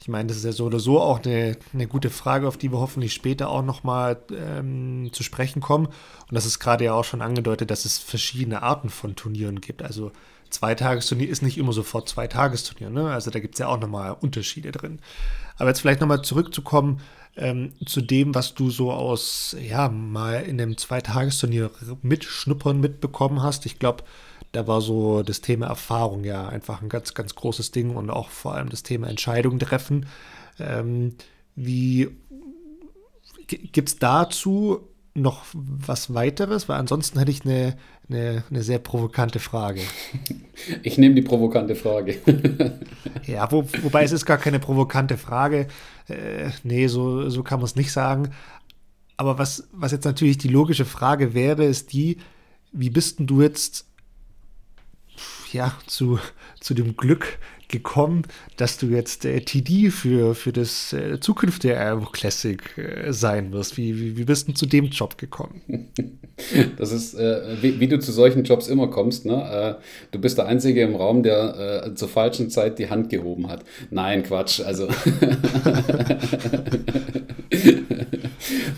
Ich 0.00 0.08
meine, 0.08 0.28
das 0.28 0.38
ist 0.38 0.44
ja 0.44 0.52
so 0.52 0.66
oder 0.66 0.78
so 0.78 1.00
auch 1.00 1.24
eine, 1.24 1.56
eine 1.74 1.86
gute 1.86 2.10
Frage, 2.10 2.46
auf 2.46 2.56
die 2.56 2.70
wir 2.72 2.78
hoffentlich 2.78 3.12
später 3.12 3.48
auch 3.48 3.62
nochmal 3.62 4.18
ähm, 4.30 5.10
zu 5.12 5.22
sprechen 5.22 5.60
kommen. 5.60 5.86
Und 5.86 6.34
das 6.34 6.46
ist 6.46 6.60
gerade 6.60 6.84
ja 6.84 6.94
auch 6.94 7.04
schon 7.04 7.20
angedeutet, 7.20 7.70
dass 7.70 7.84
es 7.84 7.98
verschiedene 7.98 8.62
Arten 8.62 8.90
von 8.90 9.16
Turnieren 9.16 9.60
gibt. 9.60 9.82
Also 9.82 10.12
Zweitagesturnier 10.50 11.28
ist 11.28 11.42
nicht 11.42 11.58
immer 11.58 11.72
sofort 11.72 12.08
Zweitagesturnier. 12.08 12.90
Ne? 12.90 13.10
Also 13.10 13.30
da 13.30 13.40
gibt 13.40 13.56
es 13.56 13.58
ja 13.58 13.68
auch 13.68 13.80
nochmal 13.80 14.16
Unterschiede 14.20 14.72
drin. 14.72 15.00
Aber 15.56 15.68
jetzt 15.68 15.80
vielleicht 15.80 16.00
nochmal 16.00 16.22
zurückzukommen 16.22 17.00
ähm, 17.36 17.72
zu 17.84 18.00
dem, 18.00 18.34
was 18.34 18.54
du 18.54 18.70
so 18.70 18.92
aus, 18.92 19.56
ja, 19.60 19.88
mal 19.88 20.42
in 20.42 20.60
einem 20.60 20.76
Zweitagesturnier 20.76 21.70
mitschnuppern 22.02 22.80
mitbekommen 22.80 23.42
hast. 23.42 23.66
Ich 23.66 23.78
glaube, 23.78 24.04
da 24.52 24.66
war 24.66 24.80
so 24.80 25.22
das 25.22 25.40
Thema 25.40 25.66
Erfahrung 25.66 26.24
ja 26.24 26.48
einfach 26.48 26.82
ein 26.82 26.88
ganz, 26.88 27.14
ganz 27.14 27.34
großes 27.34 27.70
Ding 27.70 27.94
und 27.96 28.10
auch 28.10 28.30
vor 28.30 28.54
allem 28.54 28.70
das 28.70 28.82
Thema 28.82 29.08
Entscheidung 29.08 29.58
treffen. 29.58 30.06
Ähm, 30.58 31.14
wie 31.54 32.08
gibt 33.46 33.88
es 33.88 33.96
dazu 33.96 34.88
noch 35.14 35.44
was 35.52 36.14
weiteres? 36.14 36.68
Weil 36.68 36.78
ansonsten 36.78 37.18
hätte 37.18 37.30
ich 37.30 37.44
eine, 37.44 37.76
eine, 38.08 38.44
eine 38.48 38.62
sehr 38.62 38.78
provokante 38.78 39.38
Frage. 39.38 39.80
Ich 40.82 40.98
nehme 40.98 41.14
die 41.14 41.22
provokante 41.22 41.76
Frage. 41.76 42.16
ja, 43.26 43.50
wo, 43.52 43.64
wobei 43.82 44.02
es 44.02 44.10
ist 44.10 44.26
gar 44.26 44.38
keine 44.38 44.58
provokante 44.58 45.16
Frage. 45.16 45.68
Äh, 46.08 46.50
nee, 46.64 46.88
so, 46.88 47.30
so 47.30 47.44
kann 47.44 47.60
man 47.60 47.66
es 47.66 47.76
nicht 47.76 47.92
sagen. 47.92 48.30
Aber 49.16 49.38
was, 49.38 49.68
was 49.72 49.92
jetzt 49.92 50.04
natürlich 50.04 50.38
die 50.38 50.48
logische 50.48 50.84
Frage 50.84 51.34
wäre, 51.34 51.64
ist 51.64 51.92
die, 51.92 52.18
wie 52.72 52.90
bist 52.90 53.20
denn 53.20 53.28
du 53.28 53.40
jetzt 53.40 53.86
ja, 55.52 55.76
zu, 55.86 56.18
zu 56.60 56.74
dem 56.74 56.96
Glück 56.96 57.38
gekommen, 57.68 58.22
dass 58.56 58.78
du 58.78 58.86
jetzt 58.86 59.24
äh, 59.24 59.40
TD 59.40 59.90
für, 59.90 60.34
für 60.34 60.52
das 60.52 60.92
äh, 60.92 61.20
zukünftige 61.20 61.78
Aero 61.78 62.06
Classic 62.06 62.60
äh, 62.78 63.12
sein 63.12 63.52
wirst? 63.52 63.76
Wie, 63.76 64.00
wie, 64.00 64.16
wie 64.16 64.24
bist 64.24 64.48
du 64.48 64.54
zu 64.54 64.66
dem 64.66 64.86
Job 64.86 65.18
gekommen? 65.18 65.60
Das 66.76 66.92
ist, 66.92 67.14
äh, 67.14 67.60
wie, 67.60 67.80
wie, 67.80 67.88
du 67.88 67.98
zu 67.98 68.12
solchen 68.12 68.44
Jobs 68.44 68.68
immer 68.68 68.86
kommst. 68.86 69.26
Ne? 69.26 69.78
Äh, 69.80 69.82
du 70.12 70.20
bist 70.20 70.38
der 70.38 70.46
Einzige 70.46 70.82
im 70.82 70.94
Raum, 70.94 71.24
der 71.24 71.82
äh, 71.84 71.96
zur 71.96 72.08
falschen 72.08 72.48
Zeit 72.48 72.78
die 72.78 72.88
Hand 72.88 73.10
gehoben 73.10 73.48
hat. 73.48 73.64
Nein, 73.90 74.22
Quatsch. 74.22 74.60
Also, 74.60 74.86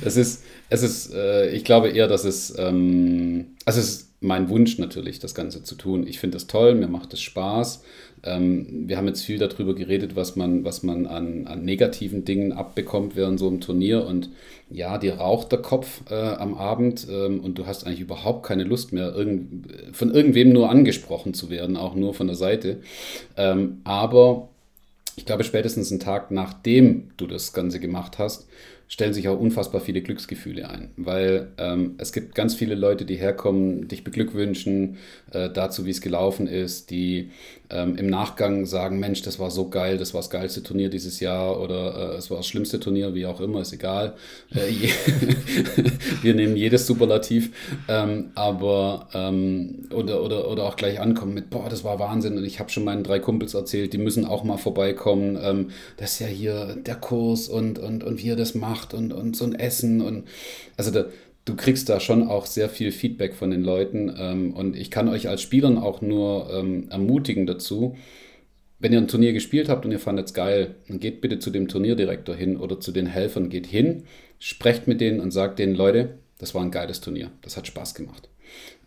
das 0.03 0.17
ist, 0.17 0.43
es 0.71 0.83
ist, 0.83 1.15
ich 1.53 1.65
glaube 1.65 1.91
eher, 1.91 2.09
dass 2.09 2.25
es, 2.25 2.55
ähm, 2.59 3.49
also 3.67 3.79
es 3.79 3.89
ist 3.91 4.10
mein 4.21 4.51
Wunsch 4.51 4.79
natürlich, 4.79 5.19
das 5.19 5.35
Ganze 5.35 5.63
zu 5.63 5.75
tun. 5.75 6.07
Ich 6.07 6.21
finde 6.21 6.37
das 6.37 6.47
toll, 6.47 6.75
mir 6.75 6.89
macht 6.89 7.15
es 7.15 7.23
Spaß. 7.23 7.83
Ähm, 8.23 8.85
wir 8.87 8.99
haben 8.99 9.07
jetzt 9.07 9.23
viel 9.23 9.39
darüber 9.39 9.75
geredet, 9.75 10.15
was 10.15 10.37
man, 10.37 10.63
was 10.63 10.83
man 10.83 11.07
an, 11.07 11.47
an 11.47 11.65
negativen 11.65 12.27
Dingen 12.27 12.53
abbekommt 12.53 13.17
während 13.17 13.39
so 13.39 13.49
einem 13.49 13.63
Turnier. 13.63 14.07
Und 14.07 14.29
ja, 14.69 14.99
dir 14.99 15.15
raucht 15.15 15.53
der 15.53 15.63
Kopf 15.63 16.03
äh, 16.11 16.15
am 16.15 16.55
Abend 16.55 17.07
ähm, 17.11 17.41
und 17.41 17.59
du 17.59 17.67
hast 17.67 17.87
eigentlich 17.87 18.01
überhaupt 18.01 18.45
keine 18.45 18.65
Lust 18.65 18.93
mehr, 18.93 19.15
irgend, 19.15 19.69
von 19.93 20.13
irgendwem 20.13 20.53
nur 20.53 20.69
angesprochen 20.69 21.33
zu 21.33 21.49
werden, 21.49 21.79
auch 21.79 21.95
nur 21.95 22.13
von 22.13 22.27
der 22.27 22.37
Seite. 22.37 22.81
Ähm, 23.39 23.81
aber 23.85 24.49
ich 25.17 25.25
glaube, 25.25 25.45
spätestens 25.45 25.91
einen 25.91 26.01
Tag 26.01 26.31
nachdem 26.31 27.11
du 27.17 27.27
das 27.27 27.55
Ganze 27.55 27.81
gemacht 27.81 28.19
hast, 28.19 28.47
stellen 28.91 29.15
sich 29.15 29.29
auch 29.29 29.39
unfassbar 29.39 29.81
viele 29.81 30.03
Glücksgefühle 30.03 30.69
ein, 30.69 30.91
weil 30.97 31.53
ähm, 31.59 31.95
es 31.99 32.13
gibt 32.13 32.35
ganz 32.35 32.57
viele 32.57 32.75
Leute, 32.75 33.05
die 33.05 33.15
herkommen, 33.15 33.87
dich 33.87 34.03
beglückwünschen 34.03 34.99
äh, 35.33 35.49
dazu, 35.49 35.87
wie 35.87 35.91
es 35.91 36.01
gelaufen 36.01 36.49
ist, 36.49 36.91
die 36.91 37.31
ähm, 37.71 37.97
im 37.97 38.07
Nachgang 38.09 38.67
sagen, 38.67 38.99
Mensch, 38.99 39.23
das 39.23 39.39
war 39.39 39.51
so 39.51 39.69
geil, 39.69 39.99
das 39.99 40.15
war 40.15 40.21
das 40.21 40.31
geilste 40.31 40.63
Turnier 40.63 40.91
dieses 40.91 41.21
Jahr 41.21 41.61
oder 41.61 42.15
äh, 42.15 42.17
es 42.17 42.31
war 42.31 42.39
das 42.39 42.47
schlimmste 42.47 42.81
Turnier, 42.81 43.15
wie 43.15 43.27
auch 43.27 43.41
immer, 43.41 43.61
ist 43.61 43.73
egal. 43.73 44.15
Äh, 44.55 44.73
wir 46.23 46.35
nehmen 46.35 46.57
jedes 46.57 46.87
Superlativ, 46.87 47.51
ähm, 47.89 48.31
aber 48.35 49.09
ähm, 49.15 49.89
oder, 49.93 50.23
oder, 50.23 50.49
oder 50.51 50.65
auch 50.65 50.77
gleich 50.77 51.01
ankommen 51.01 51.35
mit, 51.35 51.51
boah, 51.51 51.69
das 51.69 51.85
war 51.85 51.99
Wahnsinn 51.99 52.37
und 52.37 52.45
ich 52.45 52.59
habe 52.61 52.71
schon 52.71 52.85
meinen 52.85 53.05
drei 53.05 53.19
Kumpels 53.19 53.55
erzählt, 53.55 53.93
die 53.93 53.99
müssen 53.99 54.25
auch 54.25 54.45
mal 54.45 54.59
vorbeikommen. 54.59 55.39
Ähm, 55.41 55.71
das 55.97 56.13
ist 56.13 56.19
ja 56.21 56.27
hier 56.27 56.77
der 56.77 56.97
Kurs 56.97 57.49
und, 57.49 57.79
und, 57.79 58.05
und 58.05 58.23
wie 58.23 58.31
er 58.31 58.37
das 58.37 58.55
macht 58.55 58.95
und, 58.95 59.13
und 59.13 59.37
so 59.37 59.45
ein 59.45 59.55
Essen 59.55 60.01
und 60.01 60.25
also 60.77 60.91
da, 60.91 61.05
du 61.51 61.57
kriegst 61.57 61.89
da 61.89 62.01
schon 62.01 62.27
auch 62.29 62.47
sehr 62.47 62.69
viel 62.69 62.93
Feedback 62.93 63.35
von 63.35 63.51
den 63.51 63.63
Leuten 63.63 64.15
ähm, 64.17 64.55
und 64.55 64.77
ich 64.77 64.91
kann 64.91 65.09
euch 65.09 65.29
als 65.29 65.43
Spielern 65.43 65.79
auch 65.79 66.01
nur 66.01 66.49
ähm, 66.53 66.89
ermutigen 66.91 67.47
dazu, 67.47 67.97
wenn 68.79 68.93
ihr 68.93 68.99
ein 68.99 69.09
Turnier 69.09 69.33
gespielt 69.33 69.69
habt 69.69 69.85
und 69.85 69.91
ihr 69.91 69.99
fandet 69.99 70.29
es 70.29 70.35
geil, 70.35 70.77
dann 70.89 71.01
geht 71.01 71.21
bitte 71.21 71.39
zu 71.39 71.51
dem 71.51 71.69
Turnierdirektor 71.69 72.35
hin 72.35 72.57
oder 72.57 72.81
zu 72.81 72.93
den 72.93 73.07
Helfern, 73.07 73.51
geht 73.51 73.67
hin, 73.67 74.05
sprecht 74.39 74.87
mit 74.87 75.01
denen 75.01 75.21
und 75.21 75.33
sagt 75.33 75.59
denen, 75.59 75.75
Leute, 75.75 76.15
das 76.39 76.55
war 76.55 76.63
ein 76.63 76.71
geiles 76.71 77.01
Turnier, 77.01 77.31
das 77.43 77.57
hat 77.57 77.67
Spaß 77.67 77.95
gemacht. 77.95 78.29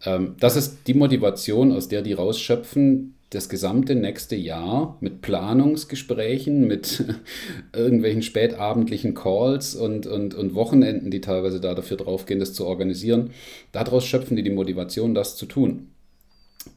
Ähm, 0.06 0.36
das 0.40 0.56
ist 0.56 0.88
die 0.88 0.96
Motivation, 0.96 1.72
aus 1.72 1.90
der 1.90 2.02
die 2.02 2.14
rausschöpfen, 2.14 3.16
das 3.34 3.50
gesamte 3.50 3.96
nächste 3.96 4.36
Jahr 4.36 4.98
mit 5.02 5.22
Planungsgesprächen, 5.22 6.68
mit 6.68 7.04
irgendwelchen 7.76 8.22
spätabendlichen 8.22 9.14
Calls 9.14 9.76
und, 9.76 10.06
und, 10.06 10.36
und 10.36 10.56
Wochenenden, 10.56 11.12
die 11.12 11.22
teilweise 11.22 11.60
da 11.60 11.74
dafür 11.74 11.98
draufgehen, 11.98 12.40
das 12.40 12.54
zu 12.54 12.66
organisieren. 12.66 13.32
Daraus 13.72 14.06
schöpfen 14.06 14.38
die 14.38 14.44
die 14.44 14.50
Motivation, 14.50 15.14
das 15.14 15.36
zu 15.36 15.46
tun. 15.46 15.88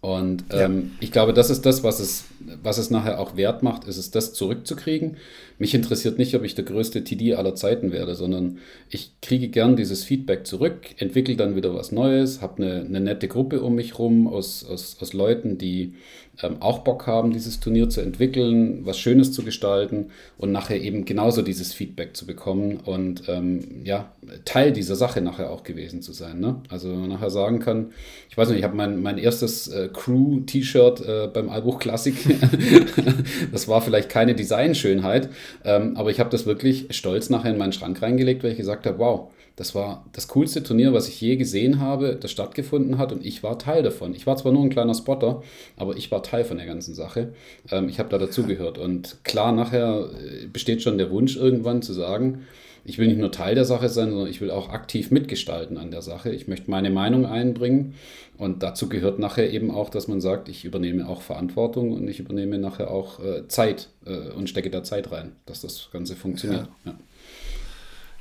Und 0.00 0.44
ähm, 0.50 0.78
ja. 0.78 0.96
ich 1.00 1.12
glaube, 1.12 1.32
das 1.32 1.50
ist 1.50 1.64
das, 1.64 1.82
was 1.84 2.00
es, 2.00 2.24
was 2.62 2.78
es 2.78 2.90
nachher 2.90 3.20
auch 3.20 3.36
wert 3.36 3.62
macht, 3.62 3.84
ist 3.84 3.96
es, 3.96 4.10
das 4.10 4.32
zurückzukriegen. 4.34 5.16
Mich 5.58 5.74
interessiert 5.74 6.18
nicht, 6.18 6.34
ob 6.34 6.44
ich 6.44 6.54
der 6.54 6.64
größte 6.64 7.04
TD 7.04 7.34
aller 7.34 7.54
Zeiten 7.54 7.92
werde, 7.92 8.14
sondern 8.14 8.58
ich 8.90 9.12
kriege 9.22 9.48
gern 9.48 9.76
dieses 9.76 10.04
Feedback 10.04 10.46
zurück, 10.46 10.80
entwickle 10.98 11.36
dann 11.36 11.56
wieder 11.56 11.74
was 11.74 11.92
Neues, 11.92 12.40
habe 12.40 12.62
eine, 12.62 12.84
eine 12.84 13.00
nette 13.00 13.28
Gruppe 13.28 13.62
um 13.62 13.74
mich 13.74 13.98
rum 13.98 14.26
aus, 14.26 14.64
aus, 14.64 14.96
aus 15.00 15.12
Leuten, 15.12 15.56
die 15.56 15.94
ähm, 16.42 16.56
auch 16.60 16.80
Bock 16.80 17.06
haben, 17.06 17.32
dieses 17.32 17.60
Turnier 17.60 17.88
zu 17.88 18.00
entwickeln, 18.00 18.84
was 18.84 18.98
Schönes 18.98 19.32
zu 19.32 19.42
gestalten 19.42 20.10
und 20.38 20.52
nachher 20.52 20.80
eben 20.80 21.04
genauso 21.04 21.42
dieses 21.42 21.72
Feedback 21.72 22.16
zu 22.16 22.26
bekommen 22.26 22.78
und 22.84 23.28
ähm, 23.28 23.82
ja, 23.84 24.12
Teil 24.44 24.72
dieser 24.72 24.96
Sache 24.96 25.20
nachher 25.20 25.50
auch 25.50 25.62
gewesen 25.62 26.02
zu 26.02 26.12
sein. 26.12 26.40
Ne? 26.40 26.62
Also 26.68 26.90
wenn 26.90 27.00
man 27.00 27.10
nachher 27.10 27.30
sagen 27.30 27.58
kann, 27.58 27.92
ich 28.28 28.36
weiß 28.36 28.48
nicht, 28.48 28.58
ich 28.58 28.64
habe 28.64 28.76
mein, 28.76 29.02
mein 29.02 29.18
erstes 29.18 29.68
äh, 29.68 29.88
Crew-T-Shirt 29.92 31.00
äh, 31.06 31.28
beim 31.32 31.48
Allbuch 31.48 31.78
Klassik, 31.78 32.16
das 33.52 33.68
war 33.68 33.80
vielleicht 33.80 34.08
keine 34.08 34.34
Designschönheit, 34.34 35.28
ähm, 35.64 35.96
aber 35.96 36.10
ich 36.10 36.20
habe 36.20 36.30
das 36.30 36.46
wirklich 36.46 36.86
stolz 36.90 37.30
nachher 37.30 37.52
in 37.52 37.58
meinen 37.58 37.72
Schrank 37.72 38.02
reingelegt, 38.02 38.42
weil 38.42 38.52
ich 38.52 38.58
gesagt 38.58 38.86
habe, 38.86 38.98
wow, 38.98 39.30
das 39.56 39.74
war 39.74 40.04
das 40.12 40.28
coolste 40.28 40.62
Turnier, 40.62 40.92
was 40.92 41.08
ich 41.08 41.20
je 41.20 41.36
gesehen 41.36 41.80
habe, 41.80 42.16
das 42.16 42.30
stattgefunden 42.30 42.98
hat 42.98 43.10
und 43.10 43.24
ich 43.24 43.42
war 43.42 43.58
Teil 43.58 43.82
davon. 43.82 44.14
Ich 44.14 44.26
war 44.26 44.36
zwar 44.36 44.52
nur 44.52 44.62
ein 44.62 44.70
kleiner 44.70 44.94
Spotter, 44.94 45.42
aber 45.76 45.96
ich 45.96 46.10
war 46.10 46.22
Teil 46.22 46.44
von 46.44 46.58
der 46.58 46.66
ganzen 46.66 46.94
Sache. 46.94 47.32
Ähm, 47.70 47.88
ich 47.88 47.98
habe 47.98 48.10
da 48.10 48.18
dazugehört 48.18 48.76
und 48.76 49.24
klar, 49.24 49.52
nachher 49.52 50.10
äh, 50.12 50.46
besteht 50.46 50.82
schon 50.82 50.98
der 50.98 51.10
Wunsch 51.10 51.36
irgendwann 51.36 51.80
zu 51.80 51.94
sagen, 51.94 52.42
ich 52.84 52.98
will 52.98 53.08
nicht 53.08 53.18
nur 53.18 53.32
Teil 53.32 53.54
der 53.54 53.64
Sache 53.64 53.88
sein, 53.88 54.10
sondern 54.10 54.28
ich 54.28 54.40
will 54.40 54.50
auch 54.50 54.68
aktiv 54.68 55.10
mitgestalten 55.10 55.76
an 55.76 55.90
der 55.90 56.02
Sache. 56.02 56.30
Ich 56.30 56.46
möchte 56.46 56.70
meine 56.70 56.90
Meinung 56.90 57.26
einbringen 57.26 57.94
und 58.36 58.62
dazu 58.62 58.88
gehört 58.88 59.18
nachher 59.18 59.50
eben 59.50 59.70
auch, 59.70 59.88
dass 59.88 60.06
man 60.06 60.20
sagt, 60.20 60.48
ich 60.48 60.64
übernehme 60.64 61.08
auch 61.08 61.22
Verantwortung 61.22 61.92
und 61.92 62.06
ich 62.06 62.20
übernehme 62.20 62.58
nachher 62.58 62.90
auch 62.90 63.18
äh, 63.20 63.48
Zeit 63.48 63.88
äh, 64.04 64.30
und 64.32 64.48
stecke 64.48 64.70
da 64.70 64.84
Zeit 64.84 65.10
rein, 65.10 65.32
dass 65.46 65.62
das 65.62 65.88
Ganze 65.92 66.14
funktioniert. 66.14 66.68
Ja. 66.84 66.92
Ja. 66.92 66.98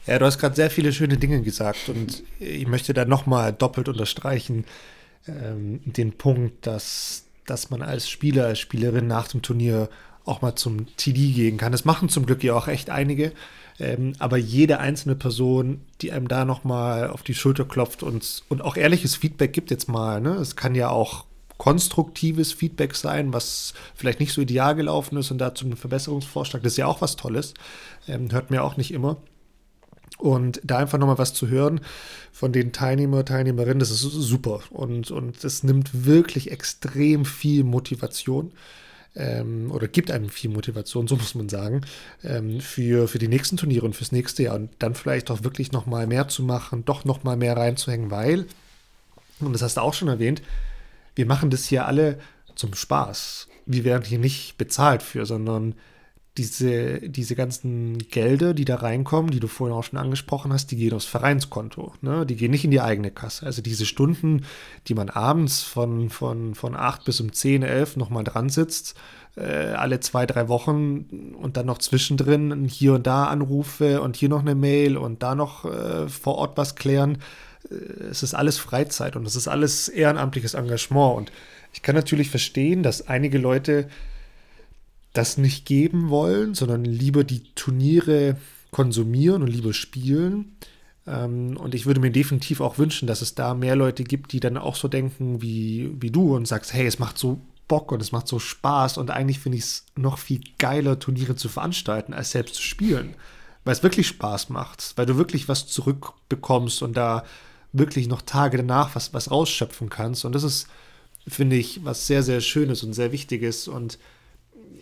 Ja, 0.07 0.19
du 0.19 0.25
hast 0.25 0.37
gerade 0.37 0.55
sehr 0.55 0.69
viele 0.69 0.93
schöne 0.93 1.17
Dinge 1.17 1.41
gesagt 1.41 1.89
und 1.89 2.23
ich 2.39 2.67
möchte 2.67 2.93
da 2.93 3.05
nochmal 3.05 3.53
doppelt 3.53 3.89
unterstreichen 3.89 4.65
ähm, 5.27 5.81
den 5.83 6.13
Punkt, 6.13 6.67
dass, 6.67 7.25
dass 7.47 7.71
man 7.71 7.81
als 7.81 8.07
Spieler, 8.07 8.45
als 8.45 8.59
Spielerin 8.59 9.07
nach 9.07 9.27
dem 9.27 9.41
Turnier 9.41 9.89
auch 10.23 10.43
mal 10.43 10.55
zum 10.55 10.95
TD 10.95 11.33
gehen 11.33 11.57
kann. 11.57 11.71
Das 11.71 11.85
machen 11.85 12.09
zum 12.09 12.27
Glück 12.27 12.43
ja 12.43 12.53
auch 12.53 12.67
echt 12.67 12.91
einige, 12.91 13.31
ähm, 13.79 14.13
aber 14.19 14.37
jede 14.37 14.79
einzelne 14.79 15.15
Person, 15.15 15.81
die 16.01 16.11
einem 16.11 16.27
da 16.27 16.45
nochmal 16.45 17.09
auf 17.09 17.23
die 17.23 17.33
Schulter 17.33 17.65
klopft 17.65 18.03
und, 18.03 18.43
und 18.47 18.61
auch 18.61 18.77
ehrliches 18.77 19.15
Feedback 19.15 19.53
gibt 19.53 19.71
jetzt 19.71 19.89
mal, 19.89 20.21
ne? 20.21 20.35
es 20.35 20.55
kann 20.55 20.75
ja 20.75 20.89
auch 20.89 21.25
konstruktives 21.57 22.53
Feedback 22.53 22.95
sein, 22.95 23.33
was 23.33 23.73
vielleicht 23.95 24.19
nicht 24.19 24.33
so 24.33 24.41
ideal 24.41 24.75
gelaufen 24.75 25.17
ist 25.17 25.31
und 25.31 25.39
dazu 25.39 25.65
einen 25.65 25.77
Verbesserungsvorschlag, 25.77 26.61
das 26.61 26.73
ist 26.73 26.77
ja 26.77 26.85
auch 26.85 27.01
was 27.01 27.15
Tolles, 27.15 27.55
ähm, 28.07 28.31
hört 28.31 28.51
mir 28.51 28.63
auch 28.63 28.77
nicht 28.77 28.93
immer. 28.93 29.17
Und 30.17 30.61
da 30.63 30.77
einfach 30.77 30.97
nochmal 30.97 31.17
was 31.17 31.33
zu 31.33 31.47
hören 31.47 31.81
von 32.31 32.53
den 32.53 32.71
Teilnehmer, 32.71 33.25
Teilnehmerinnen, 33.25 33.79
das 33.79 33.91
ist 33.91 33.99
super. 34.01 34.61
Und, 34.69 35.11
und 35.11 35.43
das 35.43 35.63
nimmt 35.63 36.05
wirklich 36.05 36.51
extrem 36.51 37.25
viel 37.25 37.63
Motivation 37.63 38.53
ähm, 39.15 39.71
oder 39.71 39.87
gibt 39.87 40.11
einem 40.11 40.29
viel 40.29 40.49
Motivation, 40.49 41.07
so 41.07 41.15
muss 41.15 41.35
man 41.35 41.49
sagen, 41.49 41.81
ähm, 42.23 42.61
für, 42.61 43.07
für 43.07 43.19
die 43.19 43.27
nächsten 43.27 43.57
Turniere 43.57 43.85
und 43.85 43.95
fürs 43.95 44.11
nächste 44.11 44.43
Jahr. 44.43 44.55
Und 44.55 44.69
dann 44.79 44.95
vielleicht 44.95 45.31
auch 45.31 45.43
wirklich 45.43 45.71
nochmal 45.71 46.07
mehr 46.07 46.27
zu 46.27 46.43
machen, 46.43 46.85
doch 46.85 47.05
nochmal 47.05 47.37
mehr 47.37 47.57
reinzuhängen, 47.57 48.11
weil, 48.11 48.45
und 49.39 49.53
das 49.53 49.61
hast 49.61 49.77
du 49.77 49.81
auch 49.81 49.93
schon 49.93 50.07
erwähnt, 50.07 50.41
wir 51.15 51.25
machen 51.25 51.49
das 51.49 51.65
hier 51.65 51.85
alle 51.85 52.19
zum 52.55 52.73
Spaß. 52.73 53.47
Wir 53.65 53.83
werden 53.83 54.03
hier 54.03 54.19
nicht 54.19 54.57
bezahlt 54.57 55.01
für, 55.01 55.25
sondern 55.25 55.75
diese, 56.37 56.99
diese 56.99 57.35
ganzen 57.35 57.97
Gelder, 57.97 58.53
die 58.53 58.65
da 58.65 58.75
reinkommen, 58.75 59.31
die 59.31 59.39
du 59.39 59.47
vorhin 59.47 59.75
auch 59.75 59.83
schon 59.83 59.99
angesprochen 59.99 60.51
hast, 60.51 60.69
die 60.71 60.75
gehen 60.75 60.93
aufs 60.93 61.05
Vereinskonto. 61.05 61.93
Ne? 62.01 62.25
Die 62.25 62.35
gehen 62.35 62.51
nicht 62.51 62.65
in 62.65 62.71
die 62.71 62.81
eigene 62.81 63.09
Kasse. 63.09 63.45
Also 63.45 63.61
diese 63.61 63.85
Stunden, 63.85 64.45
die 64.87 64.95
man 64.95 65.09
abends 65.09 65.61
von, 65.61 66.09
von, 66.09 66.53
von 66.53 66.75
8 66.75 67.05
bis 67.05 67.21
um 67.21 67.31
10, 67.31 67.63
11 67.63 67.95
nochmal 67.95 68.25
dran 68.25 68.49
sitzt, 68.49 68.95
äh, 69.37 69.43
alle 69.43 70.01
zwei, 70.01 70.25
drei 70.25 70.49
Wochen 70.49 71.33
und 71.39 71.55
dann 71.55 71.65
noch 71.67 71.77
zwischendrin 71.77 72.65
hier 72.65 72.93
und 72.93 73.07
da 73.07 73.25
Anrufe 73.25 74.01
und 74.01 74.17
hier 74.17 74.29
noch 74.29 74.41
eine 74.41 74.55
Mail 74.55 74.97
und 74.97 75.23
da 75.23 75.35
noch 75.35 75.63
äh, 75.63 76.09
vor 76.09 76.35
Ort 76.35 76.57
was 76.57 76.75
klären. 76.75 77.19
Äh, 77.69 77.75
es 78.09 78.23
ist 78.23 78.33
alles 78.33 78.57
Freizeit 78.57 79.15
und 79.15 79.25
es 79.25 79.37
ist 79.37 79.47
alles 79.47 79.87
ehrenamtliches 79.87 80.53
Engagement. 80.53 81.17
Und 81.17 81.31
ich 81.71 81.81
kann 81.81 81.95
natürlich 81.95 82.29
verstehen, 82.29 82.83
dass 82.83 83.07
einige 83.07 83.37
Leute 83.37 83.87
das 85.17 85.37
nicht 85.37 85.65
geben 85.65 86.09
wollen, 86.09 86.53
sondern 86.53 86.85
lieber 86.85 87.23
die 87.23 87.43
Turniere 87.55 88.37
konsumieren 88.71 89.41
und 89.41 89.47
lieber 89.47 89.73
spielen. 89.73 90.57
Ähm, 91.07 91.57
und 91.57 91.75
ich 91.75 91.85
würde 91.85 91.99
mir 91.99 92.11
definitiv 92.11 92.61
auch 92.61 92.77
wünschen, 92.77 93.07
dass 93.07 93.21
es 93.21 93.35
da 93.35 93.53
mehr 93.53 93.75
Leute 93.75 94.03
gibt, 94.03 94.33
die 94.33 94.39
dann 94.39 94.57
auch 94.57 94.75
so 94.75 94.87
denken 94.87 95.41
wie, 95.41 95.95
wie 95.99 96.11
du 96.11 96.35
und 96.35 96.47
sagst, 96.47 96.73
hey, 96.73 96.85
es 96.85 96.99
macht 96.99 97.17
so 97.17 97.39
Bock 97.67 97.91
und 97.91 98.01
es 98.01 98.11
macht 98.11 98.27
so 98.27 98.37
Spaß 98.37 98.97
und 98.97 99.09
eigentlich 99.09 99.39
finde 99.39 99.57
ich 99.57 99.63
es 99.63 99.85
noch 99.95 100.17
viel 100.19 100.41
geiler, 100.59 100.99
Turniere 100.99 101.35
zu 101.35 101.49
veranstalten, 101.49 102.13
als 102.13 102.31
selbst 102.31 102.55
zu 102.55 102.61
spielen. 102.61 103.15
Weil 103.63 103.73
es 103.73 103.83
wirklich 103.83 104.07
Spaß 104.07 104.49
macht, 104.49 104.93
weil 104.95 105.07
du 105.07 105.17
wirklich 105.17 105.47
was 105.47 105.65
zurückbekommst 105.67 106.83
und 106.83 106.95
da 106.95 107.23
wirklich 107.73 108.07
noch 108.07 108.21
Tage 108.21 108.57
danach 108.57 108.95
was, 108.95 109.13
was 109.13 109.31
rausschöpfen 109.31 109.89
kannst. 109.89 110.25
Und 110.25 110.35
das 110.35 110.43
ist, 110.43 110.67
finde 111.27 111.55
ich, 111.55 111.83
was 111.83 112.05
sehr, 112.05 112.21
sehr 112.21 112.41
Schönes 112.41 112.83
und 112.83 112.93
sehr 112.93 113.11
Wichtiges. 113.11 113.67
Und 113.67 113.97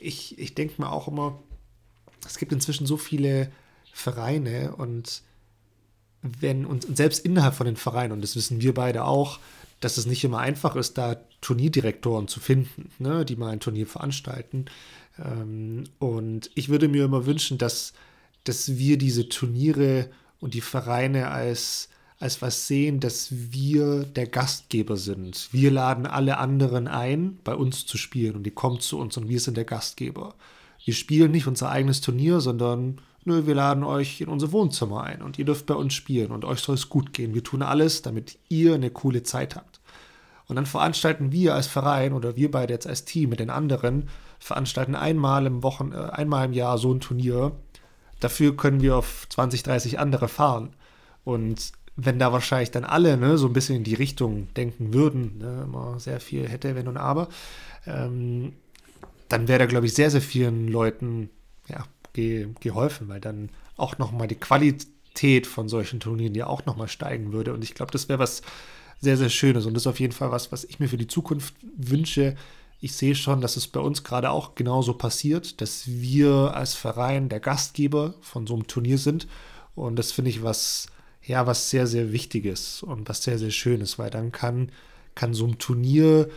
ich, 0.03 0.37
ich 0.37 0.55
denke 0.55 0.81
mir 0.81 0.91
auch 0.91 1.07
immer, 1.07 1.41
es 2.25 2.37
gibt 2.37 2.51
inzwischen 2.51 2.85
so 2.85 2.97
viele 2.97 3.51
Vereine 3.91 4.75
und 4.75 5.23
wenn, 6.21 6.65
und, 6.65 6.95
selbst 6.95 7.25
innerhalb 7.25 7.53
von 7.53 7.65
den 7.65 7.75
Vereinen, 7.75 8.13
und 8.13 8.21
das 8.21 8.35
wissen 8.35 8.61
wir 8.61 8.73
beide 8.73 9.03
auch, 9.03 9.39
dass 9.79 9.97
es 9.97 10.05
nicht 10.05 10.23
immer 10.23 10.39
einfach 10.39 10.75
ist, 10.77 10.97
da 10.97 11.17
Turnierdirektoren 11.41 12.29
zu 12.29 12.39
finden, 12.39 12.89
ne, 12.99 13.25
die 13.25 13.35
mal 13.35 13.49
ein 13.49 13.59
Turnier 13.59 13.85
veranstalten. 13.85 14.65
Ähm, 15.19 15.83
und 15.99 16.49
ich 16.55 16.69
würde 16.69 16.87
mir 16.87 17.03
immer 17.03 17.25
wünschen, 17.25 17.57
dass, 17.57 17.93
dass 18.45 18.77
wir 18.77 18.97
diese 18.97 19.27
Turniere 19.27 20.09
und 20.39 20.53
die 20.53 20.61
Vereine 20.61 21.31
als 21.31 21.89
als 22.19 22.41
was 22.41 22.67
sehen, 22.67 22.99
dass 22.99 23.29
wir 23.31 24.03
der 24.03 24.27
Gastgeber 24.27 24.97
sind. 24.97 25.49
Wir 25.51 25.71
laden 25.71 26.05
alle 26.05 26.37
anderen 26.37 26.87
ein, 26.87 27.39
bei 27.43 27.55
uns 27.55 27.85
zu 27.85 27.97
spielen 27.97 28.35
und 28.35 28.43
die 28.43 28.51
kommen 28.51 28.79
zu 28.79 28.99
uns 28.99 29.17
und 29.17 29.29
wir 29.29 29.39
sind 29.39 29.57
der 29.57 29.65
Gastgeber. 29.65 30.35
Wir 30.85 30.93
spielen 30.93 31.31
nicht 31.31 31.47
unser 31.47 31.69
eigenes 31.69 32.01
Turnier, 32.01 32.39
sondern 32.39 33.01
nö, 33.25 33.45
wir 33.45 33.55
laden 33.55 33.83
euch 33.83 34.21
in 34.21 34.27
unser 34.27 34.51
Wohnzimmer 34.51 35.03
ein 35.03 35.21
und 35.21 35.39
ihr 35.39 35.45
dürft 35.45 35.65
bei 35.65 35.75
uns 35.75 35.93
spielen 35.93 36.31
und 36.31 36.45
euch 36.45 36.59
soll 36.59 36.75
es 36.75 36.89
gut 36.89 37.13
gehen. 37.13 37.33
Wir 37.33 37.43
tun 37.43 37.61
alles, 37.61 38.01
damit 38.01 38.37
ihr 38.49 38.75
eine 38.75 38.89
coole 38.89 39.23
Zeit 39.23 39.55
habt. 39.55 39.79
Und 40.47 40.57
dann 40.57 40.65
veranstalten 40.65 41.31
wir 41.31 41.55
als 41.55 41.67
Verein 41.67 42.13
oder 42.13 42.35
wir 42.35 42.51
beide 42.51 42.73
jetzt 42.73 42.87
als 42.87 43.05
Team 43.05 43.29
mit 43.29 43.39
den 43.39 43.49
anderen, 43.49 44.09
veranstalten 44.39 44.95
einmal 44.95 45.45
im 45.45 45.63
Wochen, 45.63 45.93
äh, 45.93 45.95
einmal 45.95 46.45
im 46.45 46.53
Jahr 46.53 46.77
so 46.77 46.93
ein 46.93 46.99
Turnier. 46.99 47.53
Dafür 48.19 48.55
können 48.55 48.81
wir 48.81 48.97
auf 48.97 49.25
20, 49.29 49.63
30 49.63 49.99
andere 49.99 50.27
fahren. 50.27 50.75
Und 51.23 51.71
wenn 51.95 52.19
da 52.19 52.31
wahrscheinlich 52.31 52.71
dann 52.71 52.83
alle 52.83 53.17
ne, 53.17 53.37
so 53.37 53.47
ein 53.47 53.53
bisschen 53.53 53.77
in 53.77 53.83
die 53.83 53.93
Richtung 53.93 54.47
denken 54.55 54.93
würden, 54.93 55.37
ne, 55.37 55.63
immer 55.65 55.99
sehr 55.99 56.19
viel 56.19 56.47
hätte, 56.47 56.75
wenn 56.75 56.87
und 56.87 56.97
aber, 56.97 57.29
ähm, 57.85 58.53
dann 59.29 59.47
wäre 59.47 59.59
da, 59.59 59.65
glaube 59.65 59.85
ich, 59.85 59.93
sehr, 59.93 60.11
sehr 60.11 60.21
vielen 60.21 60.67
Leuten 60.67 61.29
ja, 61.67 61.85
ge 62.13 62.49
geholfen, 62.59 63.09
weil 63.09 63.19
dann 63.19 63.49
auch 63.77 63.97
nochmal 63.97 64.27
die 64.27 64.35
Qualität 64.35 65.47
von 65.47 65.69
solchen 65.69 65.99
Turnieren 65.99 66.35
ja 66.35 66.47
auch 66.47 66.65
nochmal 66.65 66.87
steigen 66.87 67.31
würde. 67.33 67.53
Und 67.53 67.63
ich 67.63 67.73
glaube, 67.73 67.91
das 67.91 68.09
wäre 68.09 68.19
was 68.19 68.41
sehr, 68.99 69.17
sehr 69.17 69.29
Schönes. 69.29 69.65
Und 69.65 69.73
das 69.73 69.83
ist 69.83 69.87
auf 69.87 69.99
jeden 69.99 70.13
Fall 70.13 70.31
was, 70.31 70.51
was 70.51 70.63
ich 70.63 70.79
mir 70.79 70.87
für 70.87 70.97
die 70.97 71.07
Zukunft 71.07 71.55
wünsche. 71.75 72.35
Ich 72.79 72.93
sehe 72.93 73.15
schon, 73.15 73.41
dass 73.41 73.57
es 73.57 73.67
bei 73.67 73.79
uns 73.79 74.03
gerade 74.03 74.29
auch 74.29 74.55
genauso 74.55 74.93
passiert, 74.93 75.61
dass 75.61 75.87
wir 75.87 76.53
als 76.55 76.73
Verein 76.73 77.29
der 77.29 77.39
Gastgeber 77.39 78.15
von 78.21 78.45
so 78.45 78.53
einem 78.53 78.67
Turnier 78.67 78.97
sind. 78.97 79.27
Und 79.75 79.97
das 79.97 80.11
finde 80.11 80.29
ich 80.29 80.43
was 80.43 80.87
ja 81.25 81.47
was 81.47 81.69
sehr, 81.69 81.87
sehr 81.87 82.11
Wichtiges 82.11 82.83
und 82.83 83.07
was 83.09 83.23
sehr, 83.23 83.37
sehr 83.37 83.51
Schönes, 83.51 83.97
weil 83.99 84.09
dann 84.09 84.31
kann, 84.31 84.71
kann 85.15 85.33
so 85.33 85.45
ein 85.45 85.57
Turnier, 85.57 86.29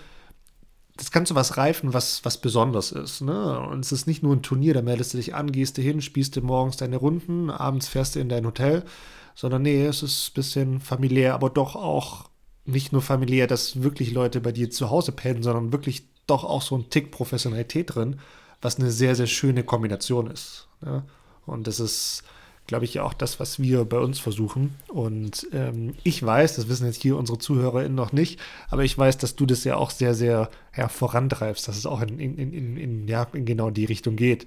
das 0.97 1.11
kann 1.11 1.27
zu 1.27 1.35
was 1.35 1.57
reifen, 1.57 1.93
was, 1.93 2.25
was 2.25 2.39
besonders 2.39 2.93
ist. 2.93 3.21
Ne? 3.21 3.61
Und 3.61 3.85
es 3.85 3.93
ist 3.93 4.07
nicht 4.07 4.23
nur 4.23 4.35
ein 4.35 4.43
Turnier, 4.43 4.75
da 4.75 4.83
meldest 4.83 5.13
du 5.13 5.19
dich 5.19 5.35
an, 5.35 5.53
gehst 5.53 5.77
du 5.77 5.83
hin, 5.83 6.01
spielst 6.01 6.37
du 6.37 6.43
morgens 6.43 6.77
deine 6.77 6.97
Runden, 6.97 7.51
abends 7.51 7.89
fährst 7.89 8.15
du 8.17 8.21
in 8.21 8.29
dein 8.29 8.47
Hotel, 8.47 8.85
sondern 9.35 9.63
nee, 9.63 9.85
es 9.85 10.03
ist 10.03 10.31
ein 10.31 10.35
bisschen 10.35 10.81
familiär, 10.81 11.35
aber 11.35 11.51
doch 11.51 11.77
auch 11.77 12.31
nicht 12.65 12.93
nur 12.93 13.03
familiär, 13.03 13.47
dass 13.47 13.83
wirklich 13.83 14.13
Leute 14.13 14.41
bei 14.41 14.53
dir 14.53 14.71
zu 14.71 14.91
Hause 14.91 15.13
pennen, 15.13 15.43
sondern 15.43 15.73
wirklich 15.73 16.09
doch 16.27 16.45
auch 16.45 16.63
so 16.63 16.77
ein 16.77 16.91
Tick 16.91 17.11
Professionalität 17.11 17.95
drin, 17.95 18.19
was 18.61 18.79
eine 18.79 18.91
sehr, 18.91 19.15
sehr 19.15 19.27
schöne 19.27 19.63
Kombination 19.63 20.29
ist. 20.29 20.67
Ja? 20.85 21.05
Und 21.45 21.67
das 21.67 21.79
ist, 21.79 22.25
glaube 22.67 22.85
ich, 22.85 22.95
ja 22.95 23.03
auch 23.03 23.15
das, 23.15 23.39
was 23.41 23.61
wir 23.61 23.85
bei 23.85 23.99
uns 23.99 24.19
versuchen. 24.19 24.75
Und 24.89 25.47
ähm, 25.53 25.95
ich 26.03 26.23
weiß, 26.23 26.57
das 26.57 26.69
wissen 26.69 26.87
jetzt 26.87 27.03
hier 27.03 27.17
unsere 27.17 27.39
ZuhörerInnen 27.39 27.95
noch 27.95 28.13
nicht, 28.13 28.41
aber 28.69 28.85
ich 28.85 28.97
weiß, 28.97 29.19
dass 29.19 29.37
du 29.37 29.47
das 29.47 29.65
ja 29.65 29.77
auch 29.77 29.91
sehr, 29.91 30.15
sehr 30.15 30.51
ja, 30.77 30.89
vorantreibst, 30.89 31.69
dass 31.69 31.77
es 31.77 31.87
auch 31.87 32.01
in, 32.03 32.19
in, 32.19 32.37
in, 32.39 32.77
in, 32.77 33.09
ja, 33.09 33.27
in 33.33 33.45
genau 33.47 33.71
die 33.71 33.85
Richtung 33.85 34.17
geht. 34.17 34.47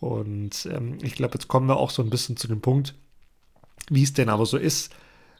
Und 0.00 0.66
ähm, 0.66 0.98
ich 1.02 1.14
glaube, 1.14 1.34
jetzt 1.34 1.48
kommen 1.48 1.68
wir 1.68 1.76
auch 1.76 1.90
so 1.90 2.02
ein 2.02 2.10
bisschen 2.10 2.36
zu 2.36 2.48
dem 2.48 2.60
Punkt, 2.60 2.94
wie 3.88 4.02
es 4.02 4.12
denn 4.12 4.28
aber 4.28 4.46
so 4.46 4.56
ist, 4.56 4.92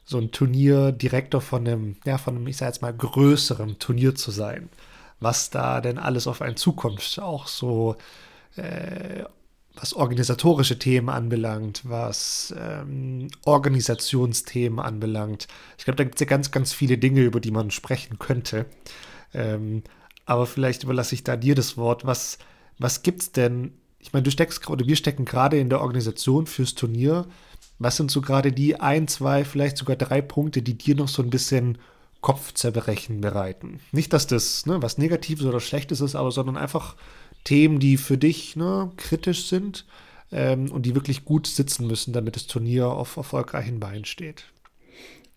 so 0.05 0.17
ein 0.17 0.31
Turnierdirektor 0.31 1.41
von 1.41 1.67
einem, 1.67 1.95
ja, 2.05 2.17
von 2.17 2.35
einem, 2.35 2.47
ich 2.47 2.57
sage 2.57 2.71
jetzt 2.71 2.81
mal, 2.81 2.93
größeren 2.93 3.79
Turnier 3.79 4.15
zu 4.15 4.31
sein. 4.31 4.69
Was 5.19 5.49
da 5.49 5.79
denn 5.79 5.97
alles 5.97 6.27
auf 6.27 6.41
einen 6.41 6.57
zukommt. 6.57 7.19
Auch 7.21 7.47
so, 7.47 7.95
äh, 8.57 9.23
was 9.75 9.93
organisatorische 9.93 10.77
Themen 10.77 11.09
anbelangt, 11.09 11.81
was 11.83 12.53
ähm, 12.57 13.29
Organisationsthemen 13.43 14.79
anbelangt. 14.79 15.47
Ich 15.77 15.85
glaube, 15.85 15.97
da 15.97 16.03
gibt 16.03 16.15
es 16.15 16.21
ja 16.21 16.27
ganz, 16.27 16.51
ganz 16.51 16.73
viele 16.73 16.97
Dinge, 16.97 17.21
über 17.21 17.39
die 17.39 17.51
man 17.51 17.71
sprechen 17.71 18.19
könnte. 18.19 18.67
Ähm, 19.33 19.83
aber 20.25 20.45
vielleicht 20.45 20.83
überlasse 20.83 21.15
ich 21.15 21.23
da 21.23 21.35
dir 21.35 21.55
das 21.55 21.75
Wort. 21.75 22.05
Was, 22.05 22.37
was 22.77 23.01
es 23.05 23.31
denn? 23.31 23.73
Ich 23.99 24.13
meine, 24.13 24.23
du 24.23 24.31
steckst 24.31 24.69
oder 24.69 24.85
wir 24.85 24.95
stecken 24.95 25.25
gerade 25.25 25.59
in 25.59 25.69
der 25.69 25.81
Organisation 25.81 26.45
fürs 26.45 26.75
Turnier. 26.75 27.25
Was 27.79 27.97
sind 27.97 28.11
so 28.11 28.21
gerade 28.21 28.51
die 28.51 28.79
ein, 28.79 29.07
zwei, 29.07 29.43
vielleicht 29.43 29.77
sogar 29.77 29.95
drei 29.95 30.21
Punkte, 30.21 30.61
die 30.61 30.77
dir 30.77 30.95
noch 30.95 31.07
so 31.07 31.23
ein 31.23 31.29
bisschen 31.29 31.79
Kopfzerbrechen 32.21 33.21
bereiten? 33.21 33.79
Nicht, 33.91 34.13
dass 34.13 34.27
das 34.27 34.65
ne, 34.65 34.81
was 34.81 34.97
Negatives 34.97 35.45
oder 35.45 35.59
Schlechtes 35.59 35.99
ist, 35.99 36.15
aber 36.15 36.31
sondern 36.31 36.57
einfach 36.57 36.95
Themen, 37.43 37.79
die 37.79 37.97
für 37.97 38.17
dich 38.17 38.55
ne, 38.55 38.91
kritisch 38.97 39.47
sind 39.47 39.85
ähm, 40.31 40.71
und 40.71 40.85
die 40.85 40.95
wirklich 40.95 41.25
gut 41.25 41.47
sitzen 41.47 41.87
müssen, 41.87 42.13
damit 42.13 42.35
das 42.35 42.47
Turnier 42.47 42.87
auf 42.87 43.17
erfolgreichen 43.17 43.79
Beinen 43.79 44.05
steht. 44.05 44.45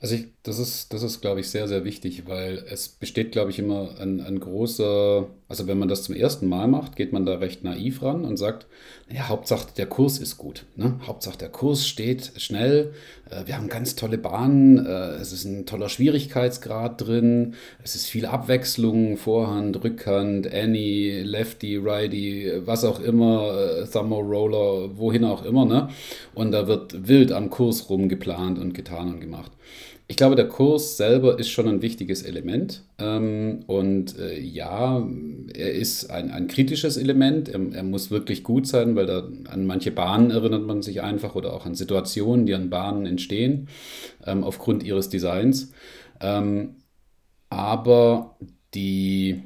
Also 0.01 0.15
ich, 0.15 0.29
das 0.47 0.61
ist, 0.61 0.93
das 0.93 1.03
ist, 1.03 1.21
glaube 1.21 1.41
ich, 1.41 1.51
sehr, 1.51 1.67
sehr 1.67 1.85
wichtig, 1.85 2.29
weil 2.29 2.65
es 2.71 2.89
besteht, 2.89 3.33
glaube 3.33 3.51
ich, 3.51 3.59
immer 3.59 3.99
ein, 3.99 4.21
ein 4.21 4.39
großer, 4.39 5.27
also 5.49 5.67
wenn 5.67 5.79
man 5.79 5.89
das 5.89 6.05
zum 6.05 6.15
ersten 6.15 6.49
Mal 6.49 6.69
macht, 6.69 6.95
geht 6.95 7.13
man 7.13 7.27
da 7.27 7.35
recht 7.35 7.65
naiv 7.65 8.01
ran 8.03 8.25
und 8.25 8.37
sagt, 8.37 8.67
ja, 9.13 9.29
Hauptsache 9.29 9.67
der 9.77 9.87
Kurs 9.87 10.19
ist 10.19 10.37
gut. 10.37 10.65
Ne? 10.77 11.01
Hauptsache 11.05 11.37
der 11.37 11.49
Kurs 11.49 11.89
steht 11.89 12.33
schnell, 12.37 12.93
äh, 13.29 13.47
wir 13.47 13.57
haben 13.57 13.69
ganz 13.69 13.97
tolle 13.97 14.19
Bahnen, 14.19 14.87
äh, 14.87 15.17
es 15.17 15.33
ist 15.33 15.47
ein 15.47 15.67
toller 15.67 15.89
Schwierigkeitsgrad 15.89 17.05
drin, 17.05 17.55
es 17.83 17.97
ist 17.97 18.07
viel 18.07 18.27
Abwechslung, 18.27 19.17
Vorhand, 19.17 19.83
Rückhand, 19.83 20.53
Annie, 20.53 21.25
Lefty, 21.25 21.77
Righty, 21.77 22.53
was 22.65 22.85
auch 22.85 23.01
immer, 23.01 23.83
äh, 23.83 23.87
Thumber 23.87 24.19
Roller, 24.19 24.97
wohin 24.97 25.25
auch 25.25 25.45
immer. 25.45 25.65
Ne? 25.65 25.89
Und 26.35 26.53
da 26.53 26.69
wird 26.69 27.09
wild 27.09 27.33
am 27.33 27.51
Kurs 27.51 27.91
rumgeplant 27.91 28.61
und 28.61 28.75
getan 28.75 29.09
und 29.09 29.21
gemacht. 29.21 29.51
Ich 30.09 30.17
glaube, 30.17 30.37
der 30.37 30.49
Kurs 30.49 30.97
selber 30.97 31.39
ist 31.39 31.51
schon 31.51 31.67
ein 31.67 31.83
wichtiges 31.83 32.23
Element. 32.23 32.85
Ähm, 32.99 33.65
und 33.67 34.17
äh, 34.19 34.39
ja, 34.39 35.05
er 35.53 35.73
ist 35.73 36.11
ein, 36.11 36.31
ein 36.31 36.47
kritisches 36.47 36.97
Element. 36.97 37.49
Er, 37.49 37.61
er, 37.73 37.83
muss 37.83 38.13
wirklich 38.13 38.45
gut 38.45 38.69
sein, 38.69 38.95
weil 38.95 39.07
da 39.07 39.29
an 39.51 39.67
manche 39.67 39.91
Bahnen 39.91 40.31
erinnert 40.31 40.65
man 40.65 40.83
sich 40.83 41.03
einfach 41.03 41.35
oder 41.35 41.53
auch 41.53 41.67
an 41.67 41.75
Situationen, 41.75 42.47
die 42.47 42.55
an 42.55 42.71
Bahnen 42.71 43.05
entstehen, 43.05 43.69
ähm, 44.25 44.45
aufgrund 44.45 44.85
ihres 44.85 45.09
Designs. 45.09 45.73
Ähm, 46.21 46.77
aber 47.51 48.37
die 48.75 49.43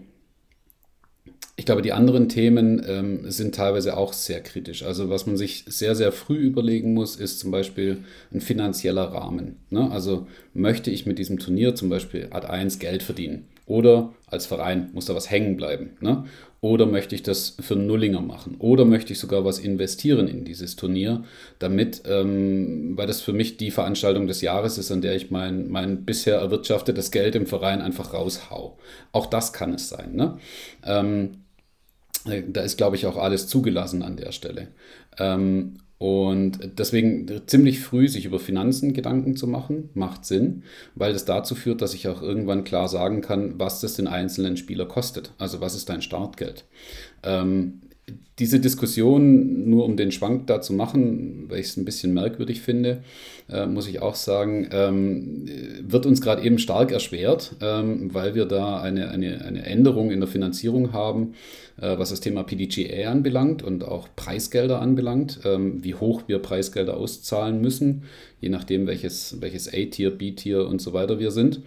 ich 1.61 1.67
glaube, 1.67 1.83
die 1.83 1.93
anderen 1.93 2.31
Themen 2.31 2.83
ähm, 2.89 3.31
sind 3.31 3.55
teilweise 3.55 3.99
auch 3.99 4.15
sehr 4.15 4.41
kritisch. 4.41 4.83
Also 4.83 5.11
was 5.11 5.27
man 5.27 5.37
sich 5.37 5.67
sehr, 5.69 5.95
sehr 5.95 6.11
früh 6.11 6.39
überlegen 6.39 6.95
muss, 6.95 7.17
ist 7.17 7.39
zum 7.39 7.51
Beispiel 7.51 7.99
ein 8.33 8.41
finanzieller 8.41 9.13
Rahmen. 9.13 9.57
Ne? 9.69 9.91
Also 9.91 10.27
möchte 10.55 10.91
ich 10.91 11.05
mit 11.05 11.19
diesem 11.19 11.39
Turnier 11.39 11.75
zum 11.75 11.91
Beispiel 11.91 12.29
Ad 12.31 12.47
1 12.47 12.79
Geld 12.79 13.03
verdienen? 13.03 13.45
Oder 13.67 14.15
als 14.27 14.47
Verein 14.47 14.89
muss 14.95 15.05
da 15.05 15.15
was 15.15 15.31
hängen 15.31 15.59
bleiben? 15.59 15.91
Ne? 16.01 16.25
Oder 16.63 16.87
möchte 16.87 17.15
ich 17.15 17.23
das 17.23 17.57
für 17.61 17.77
Nullinger 17.77 18.23
machen? 18.23 18.57
Oder 18.59 18.87
möchte 18.87 19.13
ich 19.13 19.19
sogar 19.19 19.45
was 19.45 19.59
investieren 19.59 20.29
in 20.29 20.47
dieses 20.47 20.77
Turnier, 20.77 21.25
damit, 21.59 22.03
ähm, 22.07 22.97
weil 22.97 23.07
das 23.07 23.21
für 23.21 23.35
mich 23.35 23.59
die 23.59 23.71
Veranstaltung 23.71 24.27
des 24.27 24.41
Jahres 24.41 24.79
ist, 24.79 24.91
an 24.91 25.03
der 25.03 25.15
ich 25.15 25.31
mein, 25.31 25.69
mein 25.69 26.07
bisher 26.07 26.39
erwirtschaftetes 26.39 27.11
Geld 27.11 27.35
im 27.35 27.47
Verein 27.47 27.83
einfach 27.83 28.15
raushau. 28.15 28.79
Auch 29.13 29.27
das 29.27 29.53
kann 29.53 29.75
es 29.75 29.91
sein. 29.91 30.15
Ne? 30.15 30.39
Ähm, 30.87 31.33
äh, 31.33 31.50
da 32.25 32.61
ist, 32.61 32.77
glaube 32.77 32.97
ich, 32.97 33.07
auch 33.07 33.17
alles 33.17 33.47
zugelassen 33.47 34.03
an 34.03 34.17
der 34.17 34.33
Stelle. 34.33 34.69
Ähm, 35.19 35.79
und 35.99 36.79
deswegen 36.79 37.43
ziemlich 37.47 37.81
früh 37.81 38.09
sich 38.09 38.25
über 38.25 38.39
Finanzen 38.39 38.95
Gedanken 38.95 39.37
zu 39.37 39.47
machen, 39.47 39.91
macht 39.93 40.25
Sinn, 40.25 40.63
weil 40.95 41.13
das 41.13 41.27
dazu 41.27 41.55
führt, 41.55 41.83
dass 41.83 41.93
ich 41.93 42.09
auch 42.09 42.23
irgendwann 42.23 42.65
klar 42.65 42.89
sagen 42.89 43.21
kann, 43.21 43.61
was 43.61 43.83
das 43.83 43.97
den 43.97 44.07
einzelnen 44.07 44.57
Spieler 44.57 44.87
kostet. 44.87 45.33
Also 45.37 45.61
was 45.61 45.75
ist 45.75 45.91
dein 45.91 46.01
Startgeld? 46.01 46.65
Diese 48.39 48.61
Diskussion, 48.61 49.69
nur 49.69 49.85
um 49.85 49.97
den 49.97 50.13
Schwank 50.13 50.47
da 50.47 50.61
zu 50.61 50.73
machen, 50.73 51.45
weil 51.49 51.61
ich 51.61 51.67
es 51.67 51.77
ein 51.77 51.85
bisschen 51.85 52.15
merkwürdig 52.15 52.61
finde, 52.61 53.03
äh, 53.51 53.67
muss 53.67 53.87
ich 53.87 54.01
auch 54.01 54.15
sagen, 54.15 54.69
ähm, 54.73 55.47
wird 55.83 56.07
uns 56.07 56.21
gerade 56.21 56.43
eben 56.43 56.59
stark 56.59 56.91
erschwert, 56.91 57.57
ähm, 57.61 58.15
weil 58.15 58.35
wir 58.35 58.47
da 58.47 58.81
eine, 58.81 59.11
eine, 59.11 59.45
eine 59.45 59.65
Änderung 59.67 60.11
in 60.11 60.21
der 60.21 60.29
Finanzierung 60.29 60.93
haben, 60.93 61.35
äh, 61.81 61.99
was 61.99 62.11
das 62.11 62.21
Thema 62.21 62.43
PDGA 62.43 63.11
anbelangt 63.11 63.63
und 63.63 63.85
auch 63.85 64.09
Preisgelder 64.17 64.81
anbelangt, 64.81 65.41
ähm, 65.45 65.85
wie 65.85 65.95
hoch 65.95 66.23
wir 66.27 66.39
Preisgelder 66.39 66.97
auszahlen 66.97 67.61
müssen, 67.61 68.05
je 68.41 68.49
nachdem, 68.49 68.87
welches, 68.87 69.41
welches 69.41 69.69
A-Tier, 69.69 70.11
B-Tier 70.11 70.67
und 70.67 70.81
so 70.81 70.93
weiter 70.93 71.19
wir 71.19 71.31
sind. 71.31 71.61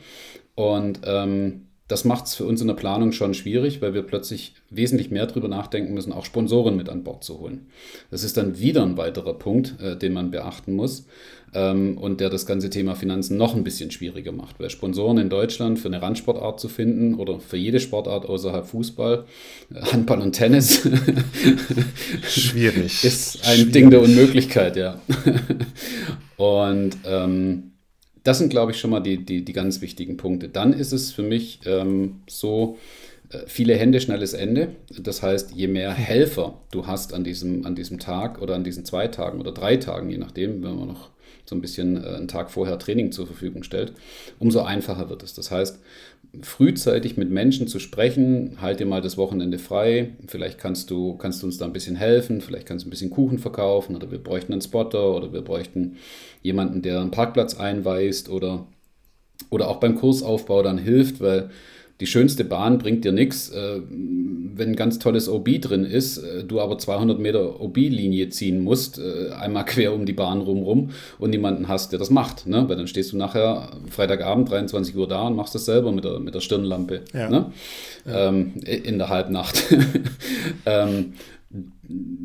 Und 0.55 1.01
ähm, 1.05 1.67
das 1.87 2.05
macht 2.05 2.25
es 2.25 2.35
für 2.35 2.45
uns 2.45 2.61
in 2.61 2.67
der 2.67 2.75
Planung 2.75 3.11
schon 3.11 3.33
schwierig, 3.33 3.81
weil 3.81 3.93
wir 3.93 4.03
plötzlich 4.03 4.53
wesentlich 4.69 5.11
mehr 5.11 5.27
darüber 5.27 5.49
nachdenken 5.49 5.93
müssen, 5.93 6.13
auch 6.13 6.25
Sponsoren 6.25 6.77
mit 6.77 6.87
an 6.89 7.03
Bord 7.03 7.23
zu 7.23 7.39
holen. 7.39 7.67
Das 8.09 8.23
ist 8.23 8.37
dann 8.37 8.57
wieder 8.59 8.83
ein 8.83 8.97
weiterer 8.97 9.33
Punkt, 9.33 9.79
äh, 9.81 9.97
den 9.97 10.13
man 10.13 10.31
beachten 10.31 10.75
muss 10.75 11.05
ähm, 11.53 11.97
und 11.97 12.21
der 12.21 12.29
das 12.29 12.45
ganze 12.45 12.69
Thema 12.69 12.95
Finanzen 12.95 13.37
noch 13.37 13.53
ein 13.55 13.65
bisschen 13.65 13.91
schwieriger 13.91 14.31
macht, 14.31 14.59
weil 14.59 14.69
Sponsoren 14.69 15.17
in 15.17 15.29
Deutschland 15.29 15.77
für 15.77 15.89
eine 15.89 16.01
Randsportart 16.01 16.59
zu 16.59 16.69
finden 16.69 17.15
oder 17.15 17.39
für 17.39 17.57
jede 17.57 17.81
Sportart 17.81 18.25
außerhalb 18.25 18.65
Fußball, 18.65 19.25
äh, 19.73 19.81
Handball 19.81 20.21
und 20.21 20.31
Tennis 20.31 20.87
schwierig 22.27 23.03
ist 23.03 23.45
ein 23.45 23.55
schwierig. 23.57 23.73
Ding 23.73 23.89
der 23.89 24.01
Unmöglichkeit, 24.01 24.77
ja. 24.77 25.01
und 26.37 26.97
ähm, 27.05 27.72
das 28.23 28.37
sind, 28.37 28.49
glaube 28.49 28.71
ich, 28.71 28.79
schon 28.79 28.91
mal 28.91 29.01
die, 29.01 29.23
die, 29.23 29.43
die 29.43 29.53
ganz 29.53 29.81
wichtigen 29.81 30.17
Punkte. 30.17 30.49
Dann 30.49 30.73
ist 30.73 30.93
es 30.93 31.11
für 31.11 31.23
mich 31.23 31.59
ähm, 31.65 32.21
so, 32.27 32.77
äh, 33.33 33.39
viele 33.47 33.75
Hände, 33.75 33.99
schnelles 33.99 34.33
Ende. 34.33 34.75
Das 34.97 35.21
heißt, 35.21 35.51
je 35.55 35.67
mehr 35.67 35.93
Helfer 35.93 36.59
du 36.71 36.87
hast 36.87 37.13
an 37.13 37.23
diesem, 37.23 37.65
an 37.65 37.75
diesem 37.75 37.99
Tag 37.99 38.41
oder 38.41 38.55
an 38.55 38.63
diesen 38.63 38.85
zwei 38.85 39.07
Tagen 39.07 39.39
oder 39.39 39.51
drei 39.51 39.77
Tagen, 39.77 40.09
je 40.09 40.17
nachdem, 40.17 40.63
wenn 40.63 40.75
man 40.75 40.87
noch 40.87 41.09
so 41.45 41.55
ein 41.55 41.61
bisschen 41.61 42.01
äh, 42.03 42.07
einen 42.07 42.27
Tag 42.27 42.51
vorher 42.51 42.79
Training 42.79 43.11
zur 43.11 43.27
Verfügung 43.27 43.63
stellt, 43.63 43.93
umso 44.39 44.61
einfacher 44.61 45.09
wird 45.09 45.23
es. 45.23 45.33
Das 45.33 45.51
heißt, 45.51 45.79
frühzeitig 46.41 47.15
mit 47.15 47.29
Menschen 47.29 47.67
zu 47.67 47.79
sprechen, 47.79 48.57
halt 48.59 48.79
dir 48.79 48.87
mal 48.87 49.01
das 49.01 49.17
Wochenende 49.17 49.59
frei, 49.59 50.13
vielleicht 50.27 50.57
kannst 50.57 50.89
du, 50.89 51.15
kannst 51.17 51.41
du 51.43 51.45
uns 51.45 51.59
da 51.59 51.65
ein 51.65 51.73
bisschen 51.73 51.95
helfen, 51.95 52.41
vielleicht 52.41 52.65
kannst 52.65 52.85
du 52.85 52.87
ein 52.87 52.91
bisschen 52.91 53.11
Kuchen 53.11 53.37
verkaufen 53.37 53.95
oder 53.95 54.09
wir 54.09 54.17
bräuchten 54.17 54.51
einen 54.51 54.61
Spotter 54.61 55.15
oder 55.15 55.31
wir 55.31 55.41
bräuchten 55.41 55.97
jemanden, 56.41 56.81
der 56.81 57.01
einen 57.01 57.11
Parkplatz 57.11 57.55
einweist 57.55 58.29
oder, 58.29 58.65
oder 59.51 59.69
auch 59.69 59.79
beim 59.79 59.95
Kursaufbau 59.95 60.63
dann 60.63 60.79
hilft, 60.79 61.21
weil 61.21 61.51
die 61.99 62.07
schönste 62.07 62.43
Bahn 62.43 62.79
bringt 62.79 63.05
dir 63.05 63.11
nichts, 63.11 63.49
äh, 63.49 63.79
wenn 64.55 64.69
ein 64.69 64.75
ganz 64.75 64.99
tolles 64.99 65.29
OB 65.29 65.61
drin 65.61 65.85
ist, 65.85 66.17
äh, 66.17 66.43
du 66.43 66.59
aber 66.59 66.77
200 66.77 67.19
Meter 67.19 67.61
OB-Linie 67.61 68.29
ziehen 68.29 68.61
musst, 68.61 68.99
äh, 68.99 69.31
einmal 69.31 69.65
quer 69.65 69.93
um 69.93 70.05
die 70.05 70.13
Bahn 70.13 70.41
rumrum 70.41 70.89
und 71.19 71.29
niemanden 71.29 71.67
hast, 71.67 71.91
der 71.91 71.99
das 71.99 72.09
macht. 72.09 72.47
Ne? 72.47 72.67
Weil 72.67 72.77
dann 72.77 72.87
stehst 72.87 73.13
du 73.13 73.17
nachher 73.17 73.69
Freitagabend 73.89 74.49
23 74.49 74.95
Uhr 74.95 75.07
da 75.07 75.27
und 75.27 75.35
machst 75.35 75.55
das 75.55 75.65
selber 75.65 75.91
mit 75.91 76.03
der, 76.03 76.19
mit 76.19 76.33
der 76.33 76.41
Stirnlampe 76.41 77.01
ja. 77.13 77.29
Ne? 77.29 77.51
Ja. 78.05 78.29
Ähm, 78.29 78.53
in 78.63 78.97
der 78.97 79.09
Halbnacht. 79.09 79.63
ähm, 80.65 81.13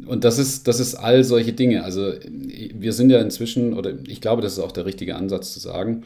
und 0.06 0.24
das 0.24 0.38
ist, 0.38 0.66
das 0.66 0.80
ist 0.80 0.94
all 0.94 1.24
solche 1.24 1.52
Dinge. 1.52 1.84
Also 1.84 2.12
wir 2.26 2.92
sind 2.92 3.10
ja 3.10 3.20
inzwischen, 3.20 3.74
oder 3.74 3.92
ich 4.06 4.20
glaube, 4.20 4.40
das 4.40 4.54
ist 4.54 4.58
auch 4.60 4.72
der 4.72 4.86
richtige 4.86 5.16
Ansatz 5.16 5.52
zu 5.52 5.60
sagen, 5.60 6.04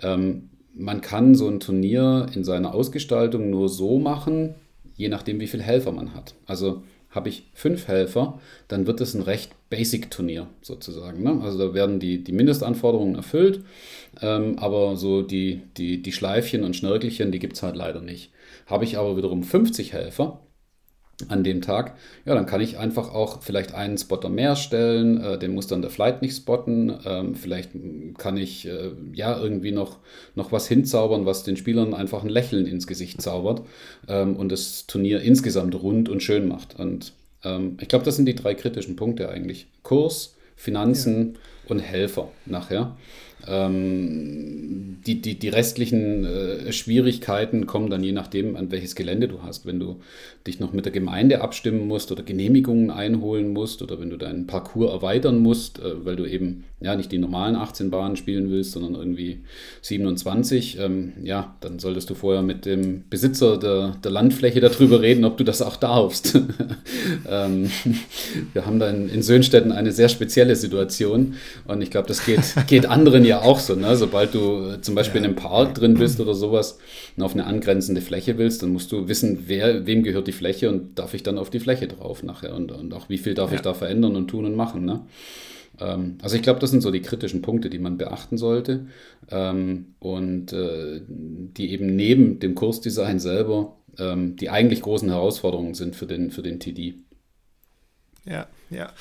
ähm, 0.00 0.50
man 0.80 1.02
kann 1.02 1.34
so 1.34 1.46
ein 1.46 1.60
Turnier 1.60 2.26
in 2.34 2.42
seiner 2.42 2.74
Ausgestaltung 2.74 3.50
nur 3.50 3.68
so 3.68 3.98
machen, 3.98 4.54
je 4.96 5.08
nachdem, 5.08 5.38
wie 5.38 5.46
viele 5.46 5.62
Helfer 5.62 5.92
man 5.92 6.14
hat. 6.14 6.34
Also 6.46 6.82
habe 7.10 7.28
ich 7.28 7.44
fünf 7.54 7.88
Helfer, 7.88 8.40
dann 8.68 8.86
wird 8.86 9.00
es 9.00 9.14
ein 9.14 9.22
recht 9.22 9.50
Basic-Turnier 9.68 10.46
sozusagen. 10.62 11.22
Ne? 11.22 11.40
Also 11.42 11.58
da 11.58 11.74
werden 11.74 11.98
die, 12.00 12.24
die 12.24 12.32
Mindestanforderungen 12.32 13.16
erfüllt, 13.16 13.64
ähm, 14.22 14.58
aber 14.58 14.96
so 14.96 15.22
die, 15.22 15.62
die, 15.76 16.02
die 16.02 16.12
Schleifchen 16.12 16.64
und 16.64 16.76
Schnörkelchen, 16.76 17.32
die 17.32 17.40
gibt 17.40 17.56
es 17.56 17.62
halt 17.62 17.76
leider 17.76 18.00
nicht. 18.00 18.30
Habe 18.66 18.84
ich 18.84 18.96
aber 18.96 19.16
wiederum 19.16 19.42
50 19.42 19.92
Helfer, 19.92 20.40
an 21.28 21.44
dem 21.44 21.60
Tag, 21.60 21.96
ja, 22.24 22.34
dann 22.34 22.46
kann 22.46 22.60
ich 22.60 22.78
einfach 22.78 23.12
auch 23.12 23.42
vielleicht 23.42 23.74
einen 23.74 23.98
Spotter 23.98 24.28
mehr 24.28 24.56
stellen, 24.56 25.20
äh, 25.20 25.38
den 25.38 25.54
muss 25.54 25.66
dann 25.66 25.82
der 25.82 25.90
Flight 25.90 26.22
nicht 26.22 26.36
spotten. 26.36 26.92
Ähm, 27.04 27.34
vielleicht 27.34 27.70
kann 28.18 28.36
ich 28.36 28.66
äh, 28.66 28.92
ja 29.12 29.38
irgendwie 29.38 29.72
noch, 29.72 29.98
noch 30.34 30.52
was 30.52 30.68
hinzaubern, 30.68 31.26
was 31.26 31.42
den 31.42 31.56
Spielern 31.56 31.94
einfach 31.94 32.22
ein 32.22 32.28
Lächeln 32.28 32.66
ins 32.66 32.86
Gesicht 32.86 33.20
zaubert 33.20 33.62
ähm, 34.08 34.36
und 34.36 34.50
das 34.50 34.86
Turnier 34.86 35.20
insgesamt 35.20 35.74
rund 35.74 36.08
und 36.08 36.22
schön 36.22 36.48
macht. 36.48 36.78
Und 36.78 37.12
ähm, 37.44 37.76
ich 37.80 37.88
glaube, 37.88 38.04
das 38.04 38.16
sind 38.16 38.26
die 38.26 38.34
drei 38.34 38.54
kritischen 38.54 38.96
Punkte 38.96 39.28
eigentlich. 39.28 39.66
Kurs, 39.82 40.36
Finanzen 40.56 41.34
ja. 41.34 41.70
und 41.70 41.80
Helfer 41.80 42.28
nachher. 42.46 42.96
Ähm, 43.46 44.98
die, 45.06 45.22
die, 45.22 45.38
die 45.38 45.48
restlichen 45.48 46.24
äh, 46.24 46.72
Schwierigkeiten 46.72 47.66
kommen 47.66 47.90
dann 47.90 48.02
je 48.02 48.12
nachdem, 48.12 48.56
an 48.56 48.70
welches 48.70 48.94
Gelände 48.94 49.28
du 49.28 49.42
hast. 49.42 49.66
Wenn 49.66 49.80
du 49.80 50.00
dich 50.46 50.60
noch 50.60 50.72
mit 50.72 50.84
der 50.84 50.92
Gemeinde 50.92 51.40
abstimmen 51.40 51.86
musst 51.86 52.12
oder 52.12 52.22
Genehmigungen 52.22 52.90
einholen 52.90 53.52
musst 53.52 53.82
oder 53.82 54.00
wenn 54.00 54.10
du 54.10 54.16
deinen 54.16 54.46
Parcours 54.46 54.92
erweitern 54.92 55.38
musst, 55.38 55.78
äh, 55.78 56.04
weil 56.04 56.16
du 56.16 56.24
eben 56.24 56.64
ja 56.80 56.96
nicht 56.96 57.12
die 57.12 57.18
normalen 57.18 57.56
18 57.56 57.90
Bahnen 57.90 58.16
spielen 58.16 58.50
willst, 58.50 58.72
sondern 58.72 58.94
irgendwie 58.94 59.40
27, 59.82 60.78
ähm, 60.80 61.12
ja, 61.22 61.56
dann 61.60 61.78
solltest 61.78 62.08
du 62.08 62.14
vorher 62.14 62.42
mit 62.42 62.64
dem 62.64 63.04
Besitzer 63.10 63.58
der, 63.58 63.96
der 64.02 64.10
Landfläche 64.10 64.60
darüber 64.60 65.02
reden, 65.02 65.24
ob 65.24 65.36
du 65.36 65.44
das 65.44 65.60
auch 65.60 65.76
darfst. 65.76 66.38
ähm, 67.30 67.70
wir 68.54 68.64
haben 68.64 68.78
da 68.78 68.88
in, 68.88 69.20
Söhnstetten 69.22 69.72
eine 69.72 69.92
sehr 69.92 70.08
spezielle 70.08 70.56
Situation 70.56 71.34
und 71.66 71.82
ich 71.82 71.90
glaube, 71.90 72.08
das 72.08 72.24
geht, 72.24 72.40
geht 72.66 72.86
anderen 72.86 73.24
ja 73.30 73.42
auch 73.42 73.58
so. 73.58 73.74
Ne? 73.74 73.96
Sobald 73.96 74.34
du 74.34 74.80
zum 74.80 74.94
Beispiel 74.94 75.20
ja. 75.20 75.26
in 75.26 75.32
einem 75.32 75.36
Park 75.36 75.74
drin 75.74 75.94
bist 75.94 76.20
oder 76.20 76.34
sowas 76.34 76.78
und 77.16 77.22
auf 77.22 77.32
eine 77.32 77.46
angrenzende 77.46 78.00
Fläche 78.00 78.38
willst, 78.38 78.62
dann 78.62 78.72
musst 78.72 78.92
du 78.92 79.08
wissen, 79.08 79.44
wer, 79.46 79.86
wem 79.86 80.02
gehört 80.02 80.26
die 80.26 80.32
Fläche 80.32 80.68
und 80.68 80.98
darf 80.98 81.14
ich 81.14 81.22
dann 81.22 81.38
auf 81.38 81.50
die 81.50 81.60
Fläche 81.60 81.88
drauf 81.88 82.22
nachher 82.22 82.54
und, 82.54 82.72
und 82.72 82.92
auch 82.92 83.08
wie 83.08 83.18
viel 83.18 83.34
darf 83.34 83.50
ja. 83.50 83.56
ich 83.56 83.62
da 83.62 83.74
verändern 83.74 84.16
und 84.16 84.28
tun 84.28 84.44
und 84.44 84.54
machen. 84.54 84.84
Ne? 84.84 85.00
Ähm, 85.80 86.18
also 86.22 86.36
ich 86.36 86.42
glaube, 86.42 86.60
das 86.60 86.70
sind 86.70 86.82
so 86.82 86.90
die 86.90 87.02
kritischen 87.02 87.42
Punkte, 87.42 87.70
die 87.70 87.78
man 87.78 87.96
beachten 87.96 88.36
sollte 88.36 88.86
ähm, 89.30 89.94
und 89.98 90.52
äh, 90.52 91.00
die 91.08 91.72
eben 91.72 91.96
neben 91.96 92.38
dem 92.38 92.54
Kursdesign 92.54 93.18
selber 93.18 93.76
ähm, 93.98 94.36
die 94.36 94.50
eigentlich 94.50 94.82
großen 94.82 95.08
Herausforderungen 95.08 95.74
sind 95.74 95.96
für 95.96 96.06
den, 96.06 96.30
für 96.30 96.42
den 96.42 96.60
TD. 96.60 96.94
Ja, 98.30 98.46
ja. 98.70 98.92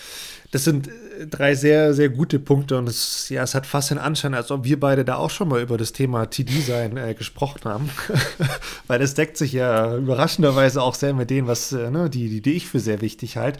Das 0.51 0.63
sind 0.63 0.87
äh, 0.87 1.27
drei 1.27 1.53
sehr, 1.53 1.93
sehr 1.93 2.09
gute 2.09 2.39
Punkte 2.39 2.77
und 2.79 2.89
es, 2.89 3.29
ja, 3.29 3.43
es 3.43 3.53
hat 3.53 3.67
fast 3.67 3.91
den 3.91 3.99
Anschein, 3.99 4.33
als 4.33 4.49
ob 4.49 4.63
wir 4.63 4.79
beide 4.79 5.05
da 5.05 5.17
auch 5.17 5.29
schon 5.29 5.47
mal 5.47 5.61
über 5.61 5.77
das 5.77 5.93
Thema 5.93 6.25
TD-Sein 6.25 6.97
äh, 6.97 7.13
gesprochen 7.13 7.61
haben. 7.65 7.89
Weil 8.87 9.01
es 9.03 9.13
deckt 9.13 9.37
sich 9.37 9.53
ja 9.53 9.95
überraschenderweise 9.95 10.81
auch 10.81 10.95
sehr 10.95 11.13
mit 11.13 11.29
dem, 11.29 11.45
was 11.45 11.71
äh, 11.71 11.91
ne, 11.91 12.09
die, 12.09 12.41
die, 12.41 12.53
ich 12.53 12.67
für 12.67 12.79
sehr 12.79 13.01
wichtig 13.01 13.37
halte. 13.37 13.59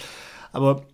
Aber 0.51 0.85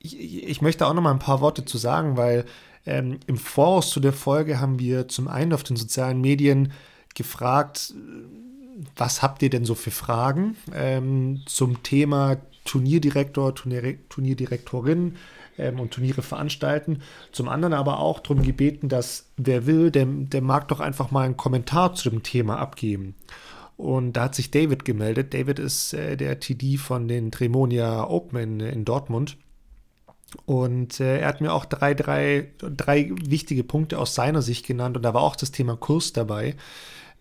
ich, 0.00 0.20
ich 0.20 0.60
möchte 0.60 0.84
auch 0.86 0.94
noch 0.94 1.02
mal 1.02 1.12
ein 1.12 1.20
paar 1.20 1.40
Worte 1.40 1.64
zu 1.64 1.78
sagen, 1.78 2.16
weil 2.16 2.44
ähm, 2.84 3.20
im 3.28 3.36
Voraus 3.36 3.90
zu 3.90 4.00
der 4.00 4.12
Folge 4.12 4.60
haben 4.60 4.80
wir 4.80 5.06
zum 5.06 5.28
einen 5.28 5.52
auf 5.52 5.62
den 5.62 5.76
sozialen 5.76 6.20
Medien 6.20 6.72
gefragt, 7.14 7.94
was 8.96 9.22
habt 9.22 9.40
ihr 9.42 9.50
denn 9.50 9.64
so 9.64 9.76
für 9.76 9.92
Fragen 9.92 10.56
ähm, 10.74 11.42
zum 11.46 11.84
Thema 11.84 12.38
Turnierdirektor, 12.64 13.54
Turnier, 13.54 13.96
Turnierdirektorin 14.08 15.16
ähm, 15.58 15.80
und 15.80 15.92
Turniere 15.92 16.22
veranstalten. 16.22 17.02
Zum 17.32 17.48
anderen 17.48 17.74
aber 17.74 18.00
auch 18.00 18.20
darum 18.20 18.42
gebeten, 18.42 18.88
dass 18.88 19.30
wer 19.36 19.66
will, 19.66 19.90
der, 19.90 20.06
der 20.06 20.42
mag 20.42 20.68
doch 20.68 20.80
einfach 20.80 21.10
mal 21.10 21.22
einen 21.22 21.36
Kommentar 21.36 21.94
zu 21.94 22.10
dem 22.10 22.22
Thema 22.22 22.58
abgeben. 22.58 23.14
Und 23.76 24.12
da 24.14 24.24
hat 24.24 24.34
sich 24.34 24.50
David 24.50 24.84
gemeldet. 24.84 25.34
David 25.34 25.58
ist 25.58 25.94
äh, 25.94 26.16
der 26.16 26.40
TD 26.40 26.76
von 26.76 27.08
den 27.08 27.30
Tremonia 27.30 28.08
Open 28.08 28.38
in, 28.38 28.60
in 28.60 28.84
Dortmund. 28.84 29.36
Und 30.46 31.00
äh, 31.00 31.20
er 31.20 31.28
hat 31.28 31.40
mir 31.40 31.52
auch 31.52 31.64
drei, 31.64 31.94
drei, 31.94 32.50
drei 32.58 33.10
wichtige 33.24 33.64
Punkte 33.64 33.98
aus 33.98 34.14
seiner 34.14 34.42
Sicht 34.42 34.66
genannt. 34.66 34.96
Und 34.96 35.02
da 35.02 35.14
war 35.14 35.22
auch 35.22 35.36
das 35.36 35.50
Thema 35.50 35.76
Kurs 35.76 36.12
dabei. 36.12 36.56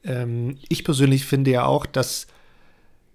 Ähm, 0.03 0.57
ich 0.69 0.83
persönlich 0.83 1.25
finde 1.25 1.51
ja 1.51 1.65
auch, 1.65 1.85
dass 1.85 2.27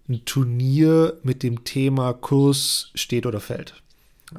ein 0.09 0.25
Turnier 0.25 1.19
mit 1.23 1.43
dem 1.43 1.65
Thema 1.65 2.13
Kurs 2.15 2.91
steht 2.95 3.27
oder 3.27 3.41
fällt. 3.41 3.75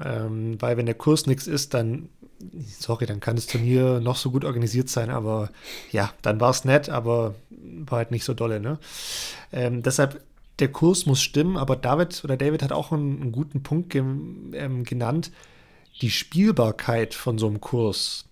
Ähm, 0.04 0.60
weil 0.60 0.78
wenn 0.78 0.86
der 0.86 0.96
Kurs 0.96 1.26
nichts 1.26 1.48
ist, 1.48 1.74
dann, 1.74 2.10
sorry, 2.80 3.06
dann 3.06 3.20
kann 3.20 3.36
das 3.36 3.48
Turnier 3.48 4.00
noch 4.00 4.16
so 4.16 4.32
gut 4.32 4.46
organisiert 4.46 4.90
sein, 4.90 5.10
aber 5.10 5.50
ja, 5.92 6.12
dann 6.22 6.40
war 6.40 6.52
es 6.52 6.66
nett, 6.66 6.90
aber 6.90 7.36
war 7.50 8.00
halt 8.00 8.12
nicht 8.12 8.24
so 8.24 8.34
dolle. 8.34 8.60
Ne? 8.60 8.80
Ähm, 9.52 9.84
deshalb, 9.84 10.22
der 10.60 10.72
Kurs 10.72 11.06
muss 11.06 11.22
stimmen, 11.22 11.58
aber 11.58 11.76
David 11.76 12.24
oder 12.24 12.38
David 12.38 12.64
hat 12.64 12.72
auch 12.72 12.92
einen, 12.92 13.22
einen 13.22 13.32
guten 13.32 13.64
Punkt 13.64 13.92
ge 13.92 14.02
ähm, 14.54 14.84
genannt. 14.84 15.32
Die 16.02 16.12
Spielbarkeit 16.12 17.14
von 17.14 17.38
so 17.38 17.48
einem 17.48 17.62
Kurs 17.62 18.26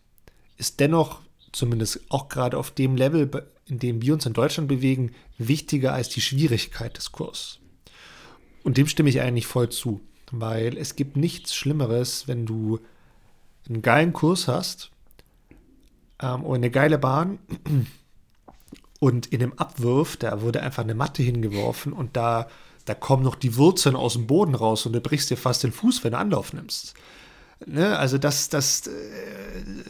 ist 0.57 0.79
dennoch, 0.79 1.19
zumindest 1.51 2.01
auch 2.09 2.29
gerade 2.29 2.57
auf 2.57 2.71
dem 2.71 2.95
Level, 2.95 3.29
in 3.70 3.80
dem 3.80 4.01
wir 4.01 4.13
uns 4.13 4.26
in 4.26 4.34
Deutschland 4.34 4.68
bewegen, 4.68 5.11
wichtiger 5.38 5.93
als 5.93 6.09
die 6.09 6.22
Schwierigkeit 6.22 6.97
des 6.97 7.11
Kurs. 7.11 7.59
Und 8.63 8.78
dem 8.78 8.88
stimme 8.88 9.09
ich 9.09 9.22
eigentlich 9.22 9.47
voll 9.47 9.70
zu, 9.70 10.01
weil 10.32 10.78
es 10.78 10.95
gibt 10.95 11.15
nichts 11.15 11.55
Schlimmeres, 11.55 12.28
wenn 12.28 12.45
du 12.45 12.80
einen 13.68 13.82
geilen 13.82 14.13
Kurs 14.13 14.47
hast 14.47 14.91
ähm, 16.22 16.43
oder 16.43 16.55
eine 16.55 16.72
geile 16.72 16.97
Bahn 16.97 17.39
und 18.99 19.28
in 19.28 19.39
dem 19.39 19.53
Abwurf, 19.53 20.18
da 20.18 20.41
wurde 20.41 20.61
einfach 20.61 20.84
eine 20.84 20.95
Matte 20.95 21.24
hingeworfen 21.24 21.93
und 21.93 22.15
da, 22.18 22.47
da 22.86 22.93
kommen 22.93 23.24
noch 23.24 23.36
die 23.36 23.55
Wurzeln 23.55 23.95
aus 23.95 24.13
dem 24.13 24.28
Boden 24.28 24.55
raus 24.55 24.86
und 24.86 24.93
du 24.93 25.01
brichst 25.01 25.30
dir 25.30 25.38
fast 25.38 25.63
den 25.63 25.72
Fuß, 25.72 26.03
wenn 26.03 26.11
du 26.11 26.18
Anlauf 26.18 26.53
nimmst. 26.53 26.93
Ne? 27.66 27.97
Also 27.97 28.18
das, 28.18 28.49
das, 28.49 28.88
äh, 28.88 28.91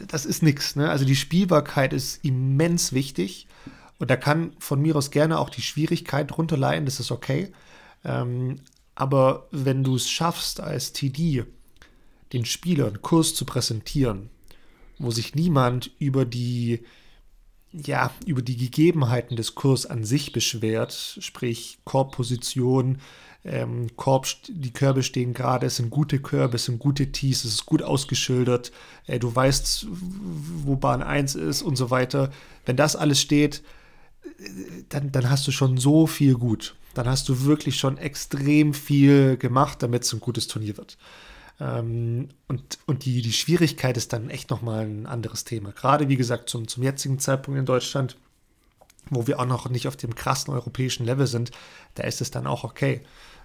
das 0.06 0.26
ist 0.26 0.42
nichts. 0.42 0.76
Ne? 0.76 0.88
Also 0.88 1.04
die 1.04 1.16
Spielbarkeit 1.16 1.92
ist 1.92 2.24
immens 2.24 2.92
wichtig. 2.92 3.46
Und 3.98 4.10
da 4.10 4.16
kann 4.16 4.52
von 4.58 4.80
mir 4.80 4.96
aus 4.96 5.10
gerne 5.10 5.38
auch 5.38 5.50
die 5.50 5.62
Schwierigkeit 5.62 6.30
drunter 6.30 6.56
leiden, 6.56 6.84
das 6.84 7.00
ist 7.00 7.10
okay. 7.10 7.52
Ähm, 8.04 8.60
aber 8.94 9.48
wenn 9.50 9.84
du 9.84 9.96
es 9.96 10.08
schaffst, 10.08 10.60
als 10.60 10.92
TD 10.92 11.44
den 12.32 12.44
Spielern 12.44 13.02
Kurs 13.02 13.34
zu 13.34 13.44
präsentieren, 13.44 14.30
wo 14.98 15.10
sich 15.10 15.34
niemand 15.34 15.90
über 15.98 16.24
die, 16.24 16.80
ja, 17.72 18.12
über 18.26 18.42
die 18.42 18.56
Gegebenheiten 18.56 19.36
des 19.36 19.54
Kurs 19.54 19.86
an 19.86 20.04
sich 20.04 20.32
beschwert, 20.32 21.18
sprich 21.20 21.78
Korbposition, 21.84 22.98
ähm, 23.48 23.88
Korb, 23.96 24.26
die 24.48 24.72
Körbe 24.72 25.02
stehen 25.02 25.34
gerade, 25.34 25.66
es 25.66 25.76
sind 25.76 25.90
gute 25.90 26.20
Körbe, 26.20 26.56
es 26.56 26.66
sind 26.66 26.78
gute 26.78 27.10
Tees, 27.12 27.44
es 27.44 27.54
ist 27.54 27.66
gut 27.66 27.82
ausgeschildert, 27.82 28.72
äh, 29.06 29.18
du 29.18 29.34
weißt, 29.34 29.86
wo 29.90 30.76
Bahn 30.76 31.02
1 31.02 31.34
ist 31.34 31.62
und 31.62 31.76
so 31.76 31.90
weiter. 31.90 32.30
Wenn 32.66 32.76
das 32.76 32.96
alles 32.96 33.20
steht, 33.20 33.62
dann, 34.88 35.10
dann 35.12 35.30
hast 35.30 35.46
du 35.46 35.52
schon 35.52 35.78
so 35.78 36.06
viel 36.06 36.34
gut. 36.34 36.76
Dann 36.94 37.08
hast 37.08 37.28
du 37.28 37.44
wirklich 37.44 37.78
schon 37.78 37.98
extrem 37.98 38.74
viel 38.74 39.36
gemacht, 39.36 39.82
damit 39.82 40.04
es 40.04 40.12
ein 40.12 40.20
gutes 40.20 40.48
Turnier 40.48 40.76
wird. 40.76 40.98
Ähm, 41.60 42.28
und 42.46 42.78
und 42.86 43.04
die, 43.04 43.22
die 43.22 43.32
Schwierigkeit 43.32 43.96
ist 43.96 44.12
dann 44.12 44.30
echt 44.30 44.50
nochmal 44.50 44.84
ein 44.84 45.06
anderes 45.06 45.44
Thema. 45.44 45.72
Gerade 45.72 46.08
wie 46.08 46.16
gesagt 46.16 46.48
zum, 46.48 46.68
zum 46.68 46.82
jetzigen 46.82 47.18
Zeitpunkt 47.18 47.58
in 47.58 47.66
Deutschland, 47.66 48.16
wo 49.10 49.26
wir 49.26 49.40
auch 49.40 49.46
noch 49.46 49.68
nicht 49.68 49.88
auf 49.88 49.96
dem 49.96 50.14
krassen 50.14 50.52
europäischen 50.52 51.04
Level 51.04 51.26
sind, 51.26 51.50
da 51.94 52.04
ist 52.04 52.20
es 52.20 52.30
dann 52.30 52.46
auch 52.46 52.64
okay. 52.64 53.02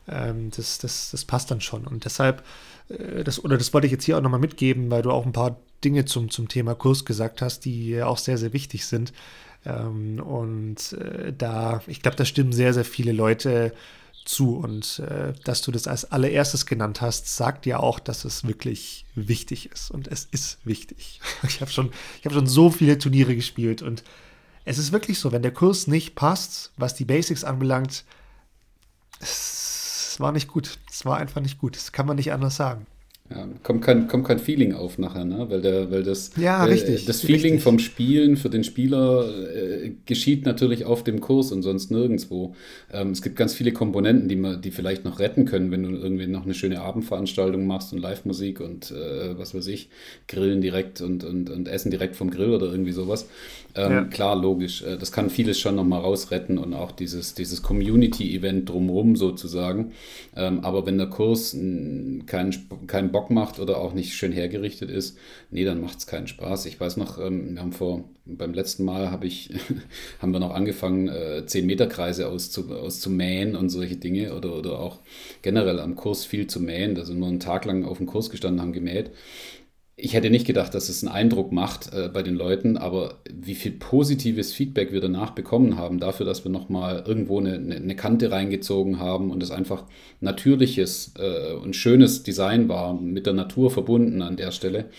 Ähm, 0.07 0.51
das, 0.55 0.77
das, 0.79 1.11
das 1.11 1.25
passt 1.25 1.51
dann 1.51 1.61
schon. 1.61 1.85
Und 1.85 2.05
deshalb, 2.05 2.43
äh, 2.89 3.23
das, 3.23 3.43
oder 3.43 3.57
das 3.57 3.73
wollte 3.73 3.87
ich 3.87 3.91
jetzt 3.91 4.03
hier 4.03 4.17
auch 4.17 4.21
nochmal 4.21 4.39
mitgeben, 4.39 4.91
weil 4.91 5.01
du 5.01 5.11
auch 5.11 5.25
ein 5.25 5.33
paar 5.33 5.57
Dinge 5.83 6.05
zum, 6.05 6.29
zum 6.29 6.47
Thema 6.47 6.75
Kurs 6.75 7.05
gesagt 7.05 7.41
hast, 7.41 7.65
die 7.65 8.01
auch 8.01 8.17
sehr, 8.17 8.37
sehr 8.37 8.53
wichtig 8.53 8.85
sind. 8.85 9.13
Ähm, 9.65 10.19
und 10.19 10.93
äh, 10.93 11.33
da, 11.33 11.81
ich 11.87 12.01
glaube, 12.01 12.17
da 12.17 12.25
stimmen 12.25 12.53
sehr, 12.53 12.73
sehr 12.73 12.85
viele 12.85 13.11
Leute 13.11 13.73
zu. 14.25 14.57
Und 14.57 14.99
äh, 14.99 15.33
dass 15.43 15.61
du 15.61 15.71
das 15.71 15.87
als 15.87 16.11
allererstes 16.11 16.65
genannt 16.65 17.01
hast, 17.01 17.35
sagt 17.35 17.65
ja 17.65 17.79
auch, 17.79 17.99
dass 17.99 18.25
es 18.25 18.47
wirklich 18.47 19.05
wichtig 19.15 19.71
ist. 19.71 19.91
Und 19.91 20.07
es 20.07 20.27
ist 20.31 20.59
wichtig. 20.65 21.19
Ich 21.47 21.61
habe 21.61 21.71
schon, 21.71 21.91
hab 22.23 22.33
schon 22.33 22.47
so 22.47 22.69
viele 22.69 22.97
Turniere 22.97 23.35
gespielt 23.35 23.81
und 23.81 24.03
es 24.65 24.77
ist 24.77 24.93
wirklich 24.93 25.19
so, 25.19 25.33
wenn 25.33 25.41
der 25.41 25.53
Kurs 25.53 25.87
nicht 25.87 26.15
passt, 26.15 26.71
was 26.77 26.95
die 26.95 27.03
Basics 27.03 27.43
anbelangt, 27.43 28.05
es 29.19 29.82
war 30.19 30.31
nicht 30.31 30.47
gut. 30.47 30.79
Es 30.89 31.05
war 31.05 31.17
einfach 31.17 31.41
nicht 31.41 31.59
gut. 31.59 31.75
Das 31.75 31.91
kann 31.91 32.05
man 32.05 32.15
nicht 32.17 32.31
anders 32.31 32.55
sagen. 32.55 32.85
Ja, 33.29 33.47
kommt, 33.63 33.81
kein, 33.81 34.09
kommt 34.09 34.27
kein 34.27 34.37
Feeling 34.37 34.73
auf 34.73 34.97
nachher, 34.97 35.23
ne? 35.23 35.45
weil, 35.49 35.61
der, 35.61 35.89
weil 35.89 36.03
das, 36.03 36.31
ja, 36.35 36.61
weil 36.61 36.71
richtig, 36.71 37.05
das 37.05 37.21
Feeling 37.21 37.53
richtig. 37.53 37.63
vom 37.63 37.79
Spielen 37.79 38.35
für 38.35 38.49
den 38.49 38.65
Spieler 38.65 39.25
äh, 39.55 39.91
geschieht 40.05 40.45
natürlich 40.45 40.83
auf 40.83 41.05
dem 41.05 41.21
Kurs 41.21 41.53
und 41.53 41.61
sonst 41.61 41.89
nirgendwo. 41.89 42.53
Ähm, 42.91 43.11
es 43.11 43.21
gibt 43.21 43.37
ganz 43.37 43.53
viele 43.53 43.71
Komponenten, 43.71 44.27
die, 44.27 44.35
man, 44.35 44.61
die 44.61 44.71
vielleicht 44.71 45.05
noch 45.05 45.19
retten 45.19 45.45
können, 45.45 45.71
wenn 45.71 45.83
du 45.83 45.91
irgendwie 45.91 46.27
noch 46.27 46.43
eine 46.43 46.53
schöne 46.53 46.81
Abendveranstaltung 46.81 47.65
machst 47.65 47.93
und 47.93 47.99
Live-Musik 47.99 48.59
und 48.59 48.91
äh, 48.91 49.37
was 49.37 49.55
weiß 49.55 49.67
ich, 49.67 49.89
Grillen 50.27 50.59
direkt 50.59 50.99
und, 50.99 51.23
und, 51.23 51.49
und 51.49 51.69
Essen 51.69 51.91
direkt 51.91 52.17
vom 52.17 52.29
Grill 52.29 52.51
oder 52.51 52.67
irgendwie 52.67 52.91
sowas. 52.91 53.29
Ähm, 53.75 53.91
ja. 53.91 54.03
Klar, 54.03 54.35
logisch, 54.35 54.83
äh, 54.83 54.97
das 54.97 55.13
kann 55.13 55.29
vieles 55.29 55.59
schon 55.59 55.75
nochmal 55.75 56.01
rausretten 56.01 56.57
und 56.57 56.73
auch 56.73 56.91
dieses, 56.91 57.33
dieses 57.33 57.63
Community-Event 57.63 58.69
drumherum 58.69 59.15
sozusagen. 59.15 59.93
Ähm, 60.35 60.59
aber 60.59 60.85
wenn 60.85 60.97
der 60.97 61.07
Kurs 61.07 61.53
keinen 62.25 62.53
kein 62.87 63.11
Bock 63.11 63.22
macht 63.29 63.59
oder 63.59 63.77
auch 63.77 63.93
nicht 63.93 64.13
schön 64.13 64.31
hergerichtet 64.31 64.89
ist, 64.89 65.17
nee, 65.51 65.63
dann 65.65 65.81
macht 65.81 65.99
es 65.99 66.07
keinen 66.07 66.27
Spaß. 66.27 66.65
Ich 66.65 66.79
weiß 66.79 66.97
noch, 66.97 67.19
ähm, 67.19 67.55
wir 67.55 67.61
haben 67.61 67.71
vor, 67.71 68.03
beim 68.25 68.53
letzten 68.53 68.85
Mal 68.85 69.11
habe 69.11 69.27
ich, 69.27 69.49
haben 70.19 70.31
wir 70.31 70.39
noch 70.39 70.53
angefangen, 70.53 71.07
äh, 71.09 71.45
10 71.45 71.65
Meter 71.65 71.87
Kreise 71.87 72.27
auszu, 72.27 72.71
auszumähen 72.71 73.55
und 73.55 73.69
solche 73.69 73.97
Dinge 73.97 74.35
oder, 74.35 74.55
oder 74.55 74.79
auch 74.79 74.99
generell 75.41 75.79
am 75.79 75.95
Kurs 75.95 76.25
viel 76.25 76.47
zu 76.47 76.59
mähen. 76.59 76.95
Da 76.95 77.05
sind 77.05 77.19
wir 77.19 77.27
einen 77.27 77.39
Tag 77.39 77.65
lang 77.65 77.85
auf 77.85 77.97
dem 77.97 78.07
Kurs 78.07 78.29
gestanden, 78.29 78.61
haben 78.61 78.73
gemäht 78.73 79.11
ich 79.95 80.15
hätte 80.15 80.31
nicht 80.31 80.47
gedacht, 80.47 80.73
dass 80.73 80.89
es 80.89 81.03
einen 81.03 81.13
Eindruck 81.13 81.51
macht 81.51 81.93
äh, 81.93 82.09
bei 82.11 82.23
den 82.23 82.33
Leuten, 82.33 82.77
aber 82.77 83.19
wie 83.31 83.53
viel 83.53 83.73
positives 83.73 84.51
Feedback 84.51 84.91
wir 84.91 85.01
danach 85.01 85.31
bekommen 85.31 85.77
haben, 85.77 85.99
dafür, 85.99 86.25
dass 86.25 86.43
wir 86.43 86.51
nochmal 86.51 87.03
irgendwo 87.05 87.39
eine, 87.39 87.53
eine, 87.53 87.95
Kante 87.95 88.31
reingezogen 88.31 88.99
haben 88.99 89.29
und 89.29 89.43
es 89.43 89.51
einfach 89.51 89.83
natürliches 90.19 91.13
äh, 91.19 91.53
und 91.53 91.75
schönes 91.75 92.23
Design 92.23 92.69
war, 92.69 92.99
mit 92.99 93.27
der 93.27 93.33
Natur 93.33 93.69
verbunden 93.69 94.23
an 94.23 94.35
der 94.35 94.51
Stelle 94.51 94.89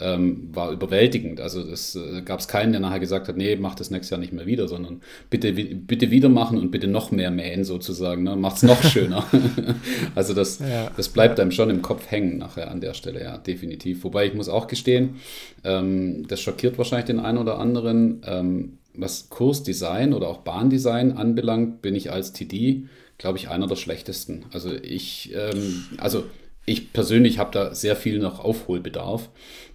ähm, 0.00 0.50
war 0.52 0.72
überwältigend. 0.72 1.40
Also 1.40 1.60
es 1.60 1.96
äh, 1.96 2.22
gab 2.22 2.40
es 2.40 2.48
keinen, 2.48 2.72
der 2.72 2.80
nachher 2.80 3.00
gesagt 3.00 3.28
hat, 3.28 3.36
nee, 3.36 3.56
mach 3.56 3.74
das 3.74 3.90
nächstes 3.90 4.10
Jahr 4.10 4.20
nicht 4.20 4.32
mehr 4.32 4.46
wieder, 4.46 4.68
sondern 4.68 5.00
bitte, 5.30 5.52
bitte 5.52 6.10
wieder 6.10 6.28
machen 6.28 6.58
und 6.58 6.70
bitte 6.70 6.86
noch 6.86 7.10
mehr 7.10 7.30
mähen 7.30 7.64
sozusagen. 7.64 8.22
Ne? 8.22 8.36
Macht 8.36 8.56
es 8.56 8.62
noch 8.62 8.82
schöner. 8.84 9.24
also 10.14 10.34
das, 10.34 10.58
ja, 10.58 10.90
das 10.96 11.08
bleibt 11.08 11.40
einem 11.40 11.50
schon 11.50 11.70
im 11.70 11.82
Kopf 11.82 12.10
hängen 12.10 12.38
nachher 12.38 12.70
an 12.70 12.80
der 12.80 12.94
Stelle, 12.94 13.22
ja, 13.22 13.38
definitiv. 13.38 14.04
Wobei 14.04 14.26
ich 14.26 14.34
muss 14.34 14.48
auch 14.48 14.66
gestehen, 14.66 15.16
ähm, 15.64 16.26
das 16.28 16.40
schockiert 16.40 16.78
wahrscheinlich 16.78 17.06
den 17.06 17.20
einen 17.20 17.38
oder 17.38 17.58
anderen. 17.58 18.20
Ähm, 18.26 18.78
was 18.98 19.28
Kursdesign 19.28 20.14
oder 20.14 20.28
auch 20.28 20.38
Bahndesign 20.38 21.12
anbelangt, 21.12 21.82
bin 21.82 21.94
ich 21.94 22.10
als 22.10 22.32
TD, 22.32 22.86
glaube 23.18 23.38
ich, 23.38 23.48
einer 23.48 23.66
der 23.66 23.76
schlechtesten. 23.76 24.46
Also 24.52 24.72
ich, 24.72 25.32
ähm, 25.34 25.84
also 25.98 26.24
ich 26.66 26.92
persönlich 26.92 27.38
habe 27.38 27.52
da 27.52 27.74
sehr 27.74 27.96
viel 27.96 28.18
noch 28.18 28.40
Aufholbedarf 28.40 29.30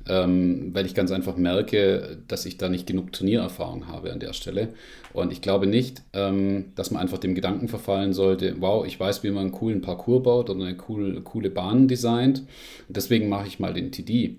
ähm, 0.07 0.73
weil 0.73 0.85
ich 0.85 0.95
ganz 0.95 1.11
einfach 1.11 1.37
merke, 1.37 2.17
dass 2.27 2.45
ich 2.45 2.57
da 2.57 2.69
nicht 2.69 2.87
genug 2.87 3.11
Turniererfahrung 3.11 3.87
habe 3.87 4.11
an 4.11 4.19
der 4.19 4.33
Stelle. 4.33 4.69
Und 5.13 5.31
ich 5.31 5.41
glaube 5.41 5.67
nicht, 5.67 6.01
ähm, 6.13 6.71
dass 6.75 6.91
man 6.91 7.01
einfach 7.01 7.17
dem 7.17 7.35
Gedanken 7.35 7.67
verfallen 7.67 8.13
sollte, 8.13 8.55
wow, 8.59 8.85
ich 8.85 8.99
weiß, 8.99 9.23
wie 9.23 9.31
man 9.31 9.43
einen 9.43 9.51
coolen 9.51 9.81
Parcours 9.81 10.23
baut 10.23 10.49
oder 10.49 10.65
eine 10.65 10.77
coole, 10.77 11.21
coole 11.21 11.49
Bahn 11.49 11.87
designt. 11.87 12.43
Deswegen 12.87 13.29
mache 13.29 13.47
ich 13.47 13.59
mal 13.59 13.73
den 13.73 13.91
TD. 13.91 14.37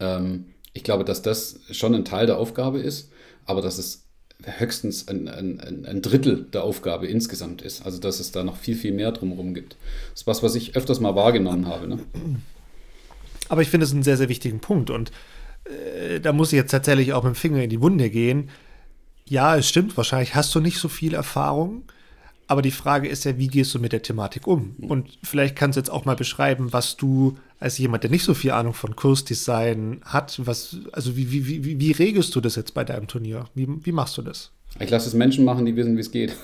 Ähm, 0.00 0.46
ich 0.72 0.82
glaube, 0.82 1.04
dass 1.04 1.22
das 1.22 1.60
schon 1.70 1.94
ein 1.94 2.04
Teil 2.04 2.26
der 2.26 2.38
Aufgabe 2.38 2.80
ist, 2.80 3.12
aber 3.46 3.62
dass 3.62 3.78
es 3.78 4.03
höchstens 4.42 5.08
ein, 5.08 5.28
ein, 5.28 5.86
ein 5.86 6.02
Drittel 6.02 6.44
der 6.52 6.64
Aufgabe 6.64 7.06
insgesamt 7.06 7.62
ist. 7.62 7.84
Also 7.84 7.98
dass 7.98 8.20
es 8.20 8.32
da 8.32 8.44
noch 8.44 8.56
viel, 8.56 8.76
viel 8.76 8.92
mehr 8.92 9.12
drumherum 9.12 9.54
gibt. 9.54 9.76
Das 10.12 10.22
ist 10.22 10.26
was, 10.26 10.42
was 10.42 10.54
ich 10.54 10.76
öfters 10.76 11.00
mal 11.00 11.14
wahrgenommen 11.14 11.66
habe. 11.66 11.88
Ne? 11.88 11.98
Aber 13.48 13.62
ich 13.62 13.68
finde 13.68 13.84
es 13.84 13.92
einen 13.92 14.02
sehr, 14.02 14.16
sehr 14.16 14.28
wichtigen 14.28 14.60
Punkt. 14.60 14.90
Und 14.90 15.12
äh, 15.64 16.20
da 16.20 16.32
muss 16.32 16.52
ich 16.52 16.56
jetzt 16.56 16.70
tatsächlich 16.70 17.12
auch 17.12 17.22
mit 17.24 17.34
dem 17.34 17.36
Finger 17.36 17.62
in 17.62 17.70
die 17.70 17.80
Wunde 17.80 18.10
gehen. 18.10 18.50
Ja, 19.26 19.56
es 19.56 19.68
stimmt, 19.68 19.96
wahrscheinlich 19.96 20.34
hast 20.34 20.54
du 20.54 20.60
nicht 20.60 20.78
so 20.78 20.88
viel 20.88 21.14
Erfahrung. 21.14 21.84
Aber 22.46 22.62
die 22.62 22.70
Frage 22.70 23.08
ist 23.08 23.24
ja, 23.24 23.38
wie 23.38 23.48
gehst 23.48 23.74
du 23.74 23.78
mit 23.78 23.92
der 23.92 24.02
Thematik 24.02 24.46
um? 24.46 24.76
Und 24.80 25.18
vielleicht 25.22 25.56
kannst 25.56 25.76
du 25.76 25.80
jetzt 25.80 25.90
auch 25.90 26.04
mal 26.04 26.16
beschreiben, 26.16 26.72
was 26.72 26.96
du 26.96 27.38
als 27.58 27.78
jemand, 27.78 28.02
der 28.02 28.10
nicht 28.10 28.24
so 28.24 28.34
viel 28.34 28.50
Ahnung 28.50 28.74
von 28.74 28.96
Kursdesign 28.96 30.02
hat, 30.04 30.40
was, 30.44 30.76
also 30.92 31.16
wie, 31.16 31.32
wie, 31.32 31.64
wie, 31.64 31.80
wie 31.80 31.92
regelst 31.92 32.34
du 32.34 32.40
das 32.40 32.56
jetzt 32.56 32.74
bei 32.74 32.84
deinem 32.84 33.06
Turnier? 33.06 33.46
Wie, 33.54 33.66
wie 33.84 33.92
machst 33.92 34.18
du 34.18 34.22
das? 34.22 34.50
Ich 34.80 34.90
lasse 34.90 35.06
es 35.06 35.14
Menschen 35.14 35.44
machen, 35.44 35.64
die 35.66 35.76
wissen, 35.76 35.96
wie 35.96 36.00
es 36.00 36.10
geht. 36.10 36.34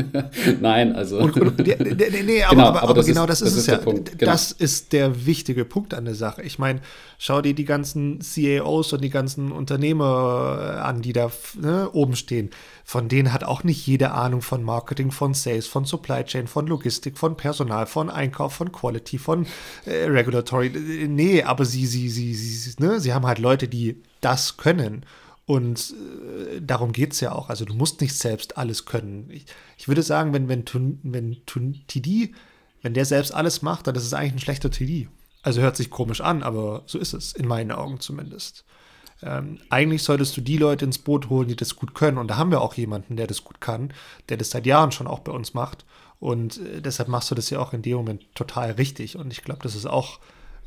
Nein, 0.60 0.94
also. 0.94 1.18
Und, 1.18 1.34
und, 1.40 1.66
nee, 1.66 1.76
nee, 1.78 2.42
aber, 2.44 2.54
genau, 2.54 2.66
aber, 2.66 2.82
aber 2.82 2.94
das 2.94 3.06
genau 3.06 3.22
ist, 3.22 3.30
das 3.30 3.40
ist, 3.40 3.56
das 3.56 3.60
es 3.60 3.66
ja. 3.68 3.78
Genau. 3.78 4.04
Das 4.18 4.52
ist 4.52 4.92
der 4.92 5.24
wichtige 5.24 5.64
Punkt 5.64 5.94
an 5.94 6.04
der 6.04 6.14
Sache. 6.14 6.42
Ich 6.42 6.58
meine, 6.58 6.80
schau 7.16 7.40
dir 7.40 7.54
die 7.54 7.64
ganzen 7.64 8.18
CAOs 8.18 8.92
und 8.92 9.02
die 9.02 9.08
ganzen 9.08 9.50
Unternehmer 9.50 10.58
äh, 10.60 10.80
an, 10.80 11.00
die 11.00 11.14
da 11.14 11.30
ne, 11.58 11.88
oben 11.90 12.16
stehen. 12.16 12.50
Von 12.84 13.08
denen 13.08 13.32
hat 13.32 13.44
auch 13.44 13.64
nicht 13.64 13.86
jede 13.86 14.10
Ahnung 14.10 14.42
von 14.42 14.62
Marketing, 14.62 15.10
von 15.10 15.32
Sales, 15.32 15.66
von 15.66 15.86
Supply 15.86 16.22
Chain, 16.24 16.48
von 16.48 16.66
Logistik, 16.66 17.16
von 17.16 17.34
Personal, 17.34 17.86
von 17.86 18.10
Einkauf, 18.10 18.52
von 18.52 18.72
Quality, 18.72 19.16
von 19.16 19.46
äh, 19.86 20.04
Regulatory. 20.04 20.68
Nee, 21.08 21.44
aber 21.44 21.64
sie, 21.64 21.86
sie, 21.86 22.10
sie, 22.10 22.34
sie, 22.34 22.74
ne, 22.78 23.00
sie 23.00 23.14
haben 23.14 23.26
halt 23.26 23.38
Leute, 23.38 23.68
die 23.68 24.02
das 24.20 24.58
können. 24.58 25.06
Und 25.50 25.94
äh, 25.96 26.60
darum 26.62 26.92
geht 26.92 27.12
es 27.12 27.18
ja 27.18 27.32
auch. 27.32 27.48
Also 27.48 27.64
du 27.64 27.74
musst 27.74 28.00
nicht 28.00 28.14
selbst 28.14 28.56
alles 28.56 28.84
können. 28.84 29.28
Ich, 29.32 29.46
ich 29.78 29.88
würde 29.88 30.04
sagen, 30.04 30.32
wenn, 30.32 30.48
wenn, 30.48 30.64
wenn 31.02 31.44
TD, 31.88 32.32
wenn 32.82 32.94
der 32.94 33.04
selbst 33.04 33.34
alles 33.34 33.60
macht, 33.60 33.88
dann 33.88 33.96
ist 33.96 34.04
es 34.04 34.14
eigentlich 34.14 34.34
ein 34.34 34.38
schlechter 34.38 34.70
TD. 34.70 35.08
Also 35.42 35.60
hört 35.60 35.76
sich 35.76 35.90
komisch 35.90 36.20
an, 36.20 36.44
aber 36.44 36.84
so 36.86 37.00
ist 37.00 37.14
es, 37.14 37.32
in 37.32 37.48
meinen 37.48 37.72
Augen 37.72 37.98
zumindest. 37.98 38.64
Ähm, 39.24 39.58
eigentlich 39.70 40.04
solltest 40.04 40.36
du 40.36 40.40
die 40.40 40.56
Leute 40.56 40.84
ins 40.84 40.98
Boot 40.98 41.28
holen, 41.30 41.48
die 41.48 41.56
das 41.56 41.74
gut 41.74 41.96
können. 41.96 42.18
Und 42.18 42.28
da 42.28 42.36
haben 42.36 42.52
wir 42.52 42.60
auch 42.60 42.74
jemanden, 42.74 43.16
der 43.16 43.26
das 43.26 43.42
gut 43.42 43.60
kann, 43.60 43.92
der 44.28 44.36
das 44.36 44.50
seit 44.50 44.66
Jahren 44.66 44.92
schon 44.92 45.08
auch 45.08 45.18
bei 45.18 45.32
uns 45.32 45.52
macht. 45.52 45.84
Und 46.20 46.58
äh, 46.58 46.80
deshalb 46.80 47.08
machst 47.08 47.28
du 47.32 47.34
das 47.34 47.50
ja 47.50 47.58
auch 47.58 47.72
in 47.72 47.82
dem 47.82 47.96
Moment 47.96 48.22
total 48.36 48.70
richtig. 48.70 49.16
Und 49.16 49.32
ich 49.32 49.42
glaube, 49.42 49.64
das 49.64 49.74
ist 49.74 49.86
auch 49.86 50.20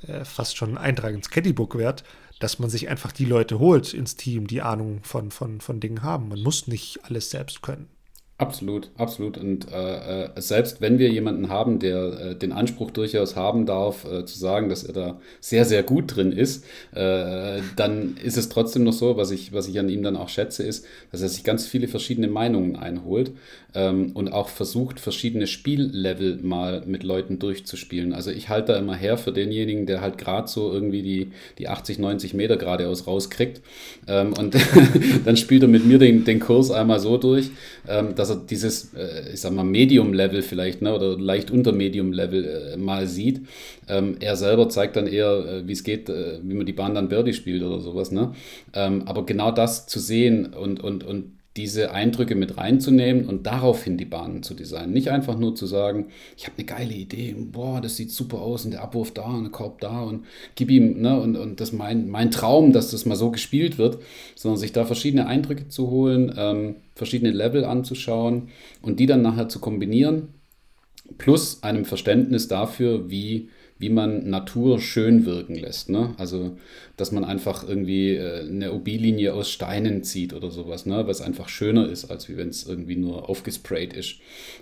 äh, 0.08 0.26
fast 0.26 0.58
schon 0.58 0.72
ein 0.72 0.78
Eintrag 0.78 1.14
ins 1.14 1.30
Caddybook 1.30 1.78
wert, 1.78 2.04
dass 2.39 2.60
man 2.60 2.70
sich 2.70 2.89
einfach 2.89 3.12
die 3.12 3.26
Leute 3.26 3.60
holt 3.60 3.93
ins 3.93 4.16
Team, 4.16 4.47
die 4.47 4.62
Ahnung 4.62 4.99
von, 5.04 5.32
von, 5.32 5.62
von 5.62 5.80
Dingen 5.80 6.04
haben. 6.04 6.30
Man 6.30 6.41
muss 6.41 6.68
nicht 6.68 6.99
alles 7.04 7.30
selbst 7.30 7.62
können. 7.62 7.88
Absolut, 8.43 8.89
absolut. 8.97 9.37
Und 9.37 9.71
äh, 9.71 10.25
äh, 10.25 10.29
selbst 10.41 10.81
wenn 10.81 10.99
wir 10.99 11.09
jemanden 11.09 11.47
haben, 11.47 11.79
der 11.79 12.31
äh, 12.31 12.35
den 12.35 12.51
Anspruch 12.51 12.91
durchaus 12.91 13.37
haben 13.37 13.65
darf, 13.65 14.03
äh, 14.03 14.25
zu 14.25 14.37
sagen, 14.37 14.67
dass 14.67 14.83
er 14.83 14.93
da 14.93 15.19
sehr, 15.39 15.63
sehr 15.63 15.81
gut 15.81 16.13
drin 16.17 16.33
ist, 16.33 16.65
äh, 16.93 17.61
dann 17.77 18.17
ist 18.21 18.35
es 18.35 18.49
trotzdem 18.49 18.83
noch 18.83 18.91
so, 18.91 19.15
was 19.15 19.31
ich, 19.31 19.53
was 19.53 19.69
ich 19.69 19.79
an 19.79 19.87
ihm 19.87 20.03
dann 20.03 20.17
auch 20.17 20.27
schätze, 20.27 20.63
ist, 20.63 20.85
dass 21.13 21.21
er 21.21 21.29
sich 21.29 21.45
ganz 21.45 21.65
viele 21.65 21.87
verschiedene 21.87 22.27
Meinungen 22.27 22.75
einholt 22.75 23.31
ähm, 23.75 24.11
und 24.13 24.31
auch 24.31 24.49
versucht, 24.49 24.99
verschiedene 24.99 25.47
Spiellevel 25.47 26.39
mal 26.41 26.83
mit 26.85 27.03
Leuten 27.03 27.39
durchzuspielen. 27.39 28.13
Also 28.13 28.31
ich 28.31 28.49
halte 28.49 28.73
da 28.73 28.79
immer 28.79 28.95
her 28.95 29.17
für 29.17 29.31
denjenigen, 29.31 29.85
der 29.85 30.01
halt 30.01 30.17
gerade 30.17 30.47
so 30.49 30.71
irgendwie 30.71 31.01
die, 31.01 31.31
die 31.57 31.69
80, 31.69 31.99
90 31.99 32.33
Meter 32.33 32.57
geradeaus 32.57 33.07
rauskriegt. 33.07 33.61
Ähm, 34.07 34.33
und 34.33 34.55
dann 35.25 35.37
spielt 35.37 35.63
er 35.63 35.69
mit 35.69 35.85
mir 35.85 35.97
den, 35.97 36.25
den 36.25 36.39
Kurs 36.39 36.71
einmal 36.71 36.99
so 36.99 37.17
durch, 37.17 37.49
ähm, 37.87 38.15
dass 38.15 38.29
er 38.29 38.32
dieses, 38.36 38.93
äh, 38.93 39.34
ich 39.34 39.41
sag 39.41 39.53
mal, 39.53 39.63
Medium-Level 39.63 40.41
vielleicht, 40.41 40.81
ne, 40.81 40.93
oder 40.93 41.17
leicht 41.17 41.51
unter 41.51 41.71
Medium-Level 41.71 42.73
äh, 42.73 42.77
mal 42.77 43.07
sieht. 43.07 43.41
Ähm, 43.88 44.17
er 44.19 44.36
selber 44.36 44.69
zeigt 44.69 44.95
dann 44.95 45.07
eher, 45.07 45.45
äh, 45.45 45.67
wie 45.67 45.73
es 45.73 45.84
geht, 45.84 46.09
äh, 46.09 46.39
wie 46.41 46.53
man 46.53 46.65
die 46.65 46.73
Bahn 46.73 46.95
dann 46.95 47.09
Birdie 47.09 47.34
spielt 47.34 47.63
oder 47.63 47.79
sowas, 47.79 48.11
ne? 48.11 48.34
Ähm, 48.73 49.03
aber 49.05 49.25
genau 49.25 49.51
das 49.51 49.88
zu 49.88 49.99
sehen 49.99 50.53
und, 50.53 50.84
und, 50.84 51.03
und 51.03 51.31
diese 51.56 51.91
Eindrücke 51.91 52.34
mit 52.34 52.58
reinzunehmen 52.58 53.28
und 53.28 53.45
daraufhin 53.45 53.97
die 53.97 54.06
Bahnen 54.06 54.41
zu 54.41 54.56
designen. 54.56 54.91
Nicht 54.91 55.10
einfach 55.10 55.38
nur 55.38 55.56
zu 55.56 55.68
sagen, 55.68 56.08
ich 56.36 56.45
habe 56.45 56.58
eine 56.58 56.66
geile 56.66 56.93
Idee, 56.93 57.36
boah, 57.38 57.80
das 57.80 57.95
sieht 57.95 58.12
super 58.12 58.41
aus 58.41 58.66
und 58.66 58.72
der 58.72 58.82
Abwurf 58.82 59.12
da 59.12 59.26
und 59.26 59.43
der 59.43 59.51
Korb 59.51 59.80
da 59.80 60.01
und 60.01 60.26
gib 60.56 60.72
ihm, 60.72 61.01
ne, 61.01 61.20
und, 61.20 61.36
und 61.36 61.60
das 61.60 61.72
mein, 61.72 62.10
mein 62.10 62.32
Traum, 62.32 62.74
dass 62.74 62.89
das 62.89 63.06
mal 63.06 63.16
so 63.16 63.30
gespielt 63.30 63.78
wird, 63.78 63.99
sondern 64.34 64.58
sich 64.58 64.72
da 64.72 64.84
verschiedene 64.84 65.28
Eindrücke 65.28 65.68
zu 65.68 65.91
holen, 65.91 66.34
ähm, 66.36 66.76
verschiedene 66.95 67.32
Level 67.32 67.66
anzuschauen 67.66 68.49
und 68.82 68.99
die 68.99 69.06
dann 69.06 69.22
nachher 69.22 69.47
zu 69.47 69.60
kombinieren, 69.60 70.30
plus 71.20 71.62
einem 71.62 71.86
Verständnis 71.86 72.47
dafür, 72.47 73.12
wie 73.12 73.49
wie 73.84 73.89
man 73.89 74.29
Natur 74.29 74.79
schön 74.79 75.25
wirken 75.25 75.55
lässt. 75.55 75.89
Ne? 75.89 76.15
Also, 76.17 76.55
dass 76.95 77.11
man 77.11 77.25
einfach 77.25 77.67
irgendwie 77.67 78.15
äh, 78.15 78.47
eine 78.47 78.71
OB-Linie 78.71 79.34
aus 79.34 79.51
Steinen 79.51 80.03
zieht 80.03 80.34
oder 80.34 80.51
sowas, 80.51 80.86
ne? 80.86 81.05
was 81.05 81.19
einfach 81.19 81.49
schöner 81.49 81.89
ist, 81.89 82.05
als 82.05 82.29
wenn 82.29 82.47
es 82.47 82.65
irgendwie 82.65 82.95
nur 82.95 83.27
aufgesprayt 83.27 83.91
ist. 83.91 84.19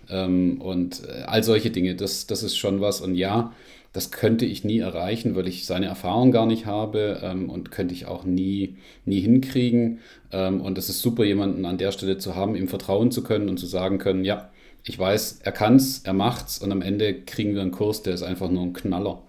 Ähm, 0.10 0.60
und 0.60 1.04
äh, 1.08 1.22
all 1.28 1.44
solche 1.44 1.70
Dinge, 1.70 1.94
das, 1.94 2.26
das 2.26 2.42
ist 2.42 2.58
schon 2.58 2.82
was. 2.82 3.00
Und 3.00 3.14
ja, 3.14 3.54
das 3.94 4.10
könnte 4.10 4.46
ich 4.46 4.64
nie 4.64 4.80
erreichen, 4.80 5.36
weil 5.36 5.48
ich 5.48 5.68
seine 5.68 5.86
Erfahrung 5.86 6.32
gar 6.32 6.48
nicht 6.48 6.66
habe 6.66 7.20
ähm, 7.22 7.48
und 7.48 7.70
könnte 7.70 7.94
ich 7.94 8.08
auch 8.08 8.24
nie, 8.24 8.78
nie 9.06 9.20
hinkriegen. 9.20 10.00
Ähm, 10.32 10.62
und 10.62 10.80
es 10.80 10.90
ist 10.90 11.04
super, 11.04 11.26
jemanden 11.26 11.66
an 11.66 11.78
der 11.78 11.92
Stelle 11.92 12.18
zu 12.18 12.36
haben, 12.36 12.56
ihm 12.56 12.68
vertrauen 12.68 13.12
zu 13.12 13.22
können 13.22 13.50
und 13.50 13.60
zu 13.60 13.68
sagen 13.68 14.00
können, 14.00 14.26
ja, 14.26 14.50
ich 14.84 14.98
weiß, 14.98 15.40
er 15.44 15.52
kann 15.52 15.76
es, 15.76 16.00
er 16.00 16.14
macht's 16.14 16.58
und 16.60 16.72
am 16.72 16.82
Ende 16.82 17.22
kriegen 17.22 17.54
wir 17.54 17.62
einen 17.62 17.72
Kurs, 17.72 18.04
der 18.04 18.14
ist 18.14 18.24
einfach 18.24 18.50
nur 18.50 18.64
ein 18.64 18.74
Knaller. 18.74 19.22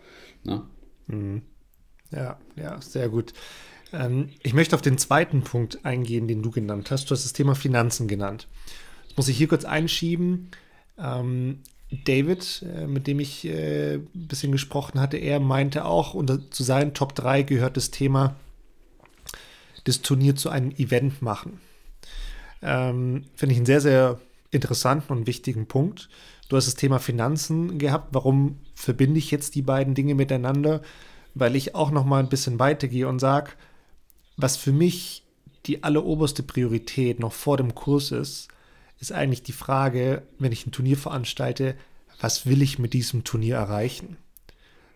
Ne? 0.45 0.63
Mhm. 1.07 1.43
Ja, 2.11 2.39
ja, 2.57 2.81
sehr 2.81 3.09
gut. 3.09 3.33
Ähm, 3.93 4.31
ich 4.43 4.55
möchte 4.55 4.75
auf 4.75 4.83
den 4.83 4.99
zweiten 4.99 5.43
Punkt 5.43 5.85
eingehen, 5.85 6.29
den 6.29 6.43
du 6.43 6.51
genannt 6.51 6.91
hast. 6.91 7.07
Du 7.07 7.13
hast 7.13 7.25
das 7.25 7.33
Thema 7.33 7.55
Finanzen 7.55 8.09
genannt. 8.09 8.49
Das 9.09 9.17
muss 9.17 9.29
ich 9.29 9.37
hier 9.37 9.49
kurz 9.49 9.65
einschieben. 9.65 10.51
Ähm, 10.99 11.61
David, 12.05 12.65
äh, 12.75 12.87
mit 12.87 13.07
dem 13.07 13.21
ich 13.21 13.45
äh, 13.47 13.97
ein 13.97 14.09
bisschen 14.13 14.53
gesprochen 14.53 15.01
hatte, 15.01 15.19
er 15.19 15.41
meinte 15.41 15.85
auch, 15.85 16.15
unter, 16.15 16.51
zu 16.51 16.63
seinen 16.63 16.95
Top 16.95 17.15
3 17.15 17.43
gehört 17.43 17.77
das 17.77 17.91
Thema, 17.91 18.37
das 19.85 20.01
Turnier 20.01 20.37
zu 20.37 20.49
einem 20.49 20.71
Event 20.73 21.21
machen. 21.21 21.61
Ähm, 22.63 23.25
Finde 23.35 23.53
ich 23.53 23.59
einen 23.59 23.67
sehr, 23.67 23.81
sehr 23.81 24.21
interessanten 24.53 25.13
und 25.13 25.27
wichtigen 25.27 25.67
Punkt. 25.67 26.09
Du 26.49 26.57
hast 26.57 26.67
das 26.67 26.77
Thema 26.77 27.01
Finanzen 27.01 27.79
gehabt. 27.79 28.09
Warum 28.13 28.59
verbinde 28.75 29.19
ich 29.19 29.31
jetzt 29.33 29.57
die 29.57 29.63
beiden 29.63 29.95
Dinge 29.95 30.15
miteinander? 30.15 30.83
Weil 31.35 31.57
ich 31.57 31.75
auch 31.75 31.91
noch 31.91 32.05
mal 32.05 32.21
ein 32.21 32.29
bisschen 32.29 32.59
weitergehe 32.59 33.09
und 33.09 33.19
sage, 33.19 33.53
was 34.37 34.57
für 34.57 34.73
mich 34.73 35.25
die 35.67 35.83
alleroberste 35.83 36.43
Priorität 36.43 37.19
noch 37.19 37.33
vor 37.33 37.57
dem 37.57 37.75
Kurs 37.75 38.11
ist, 38.11 38.49
ist 39.01 39.13
eigentlich 39.13 39.43
die 39.43 39.53
Frage, 39.53 40.23
wenn 40.39 40.53
ich 40.53 40.67
ein 40.67 40.73
Turnier 40.73 40.97
veranstalte, 40.97 41.75
was 42.21 42.47
will 42.47 42.63
ich 42.63 42.79
mit 42.79 42.93
diesem 42.93 43.25
Turnier 43.25 43.57
erreichen? 43.57 44.17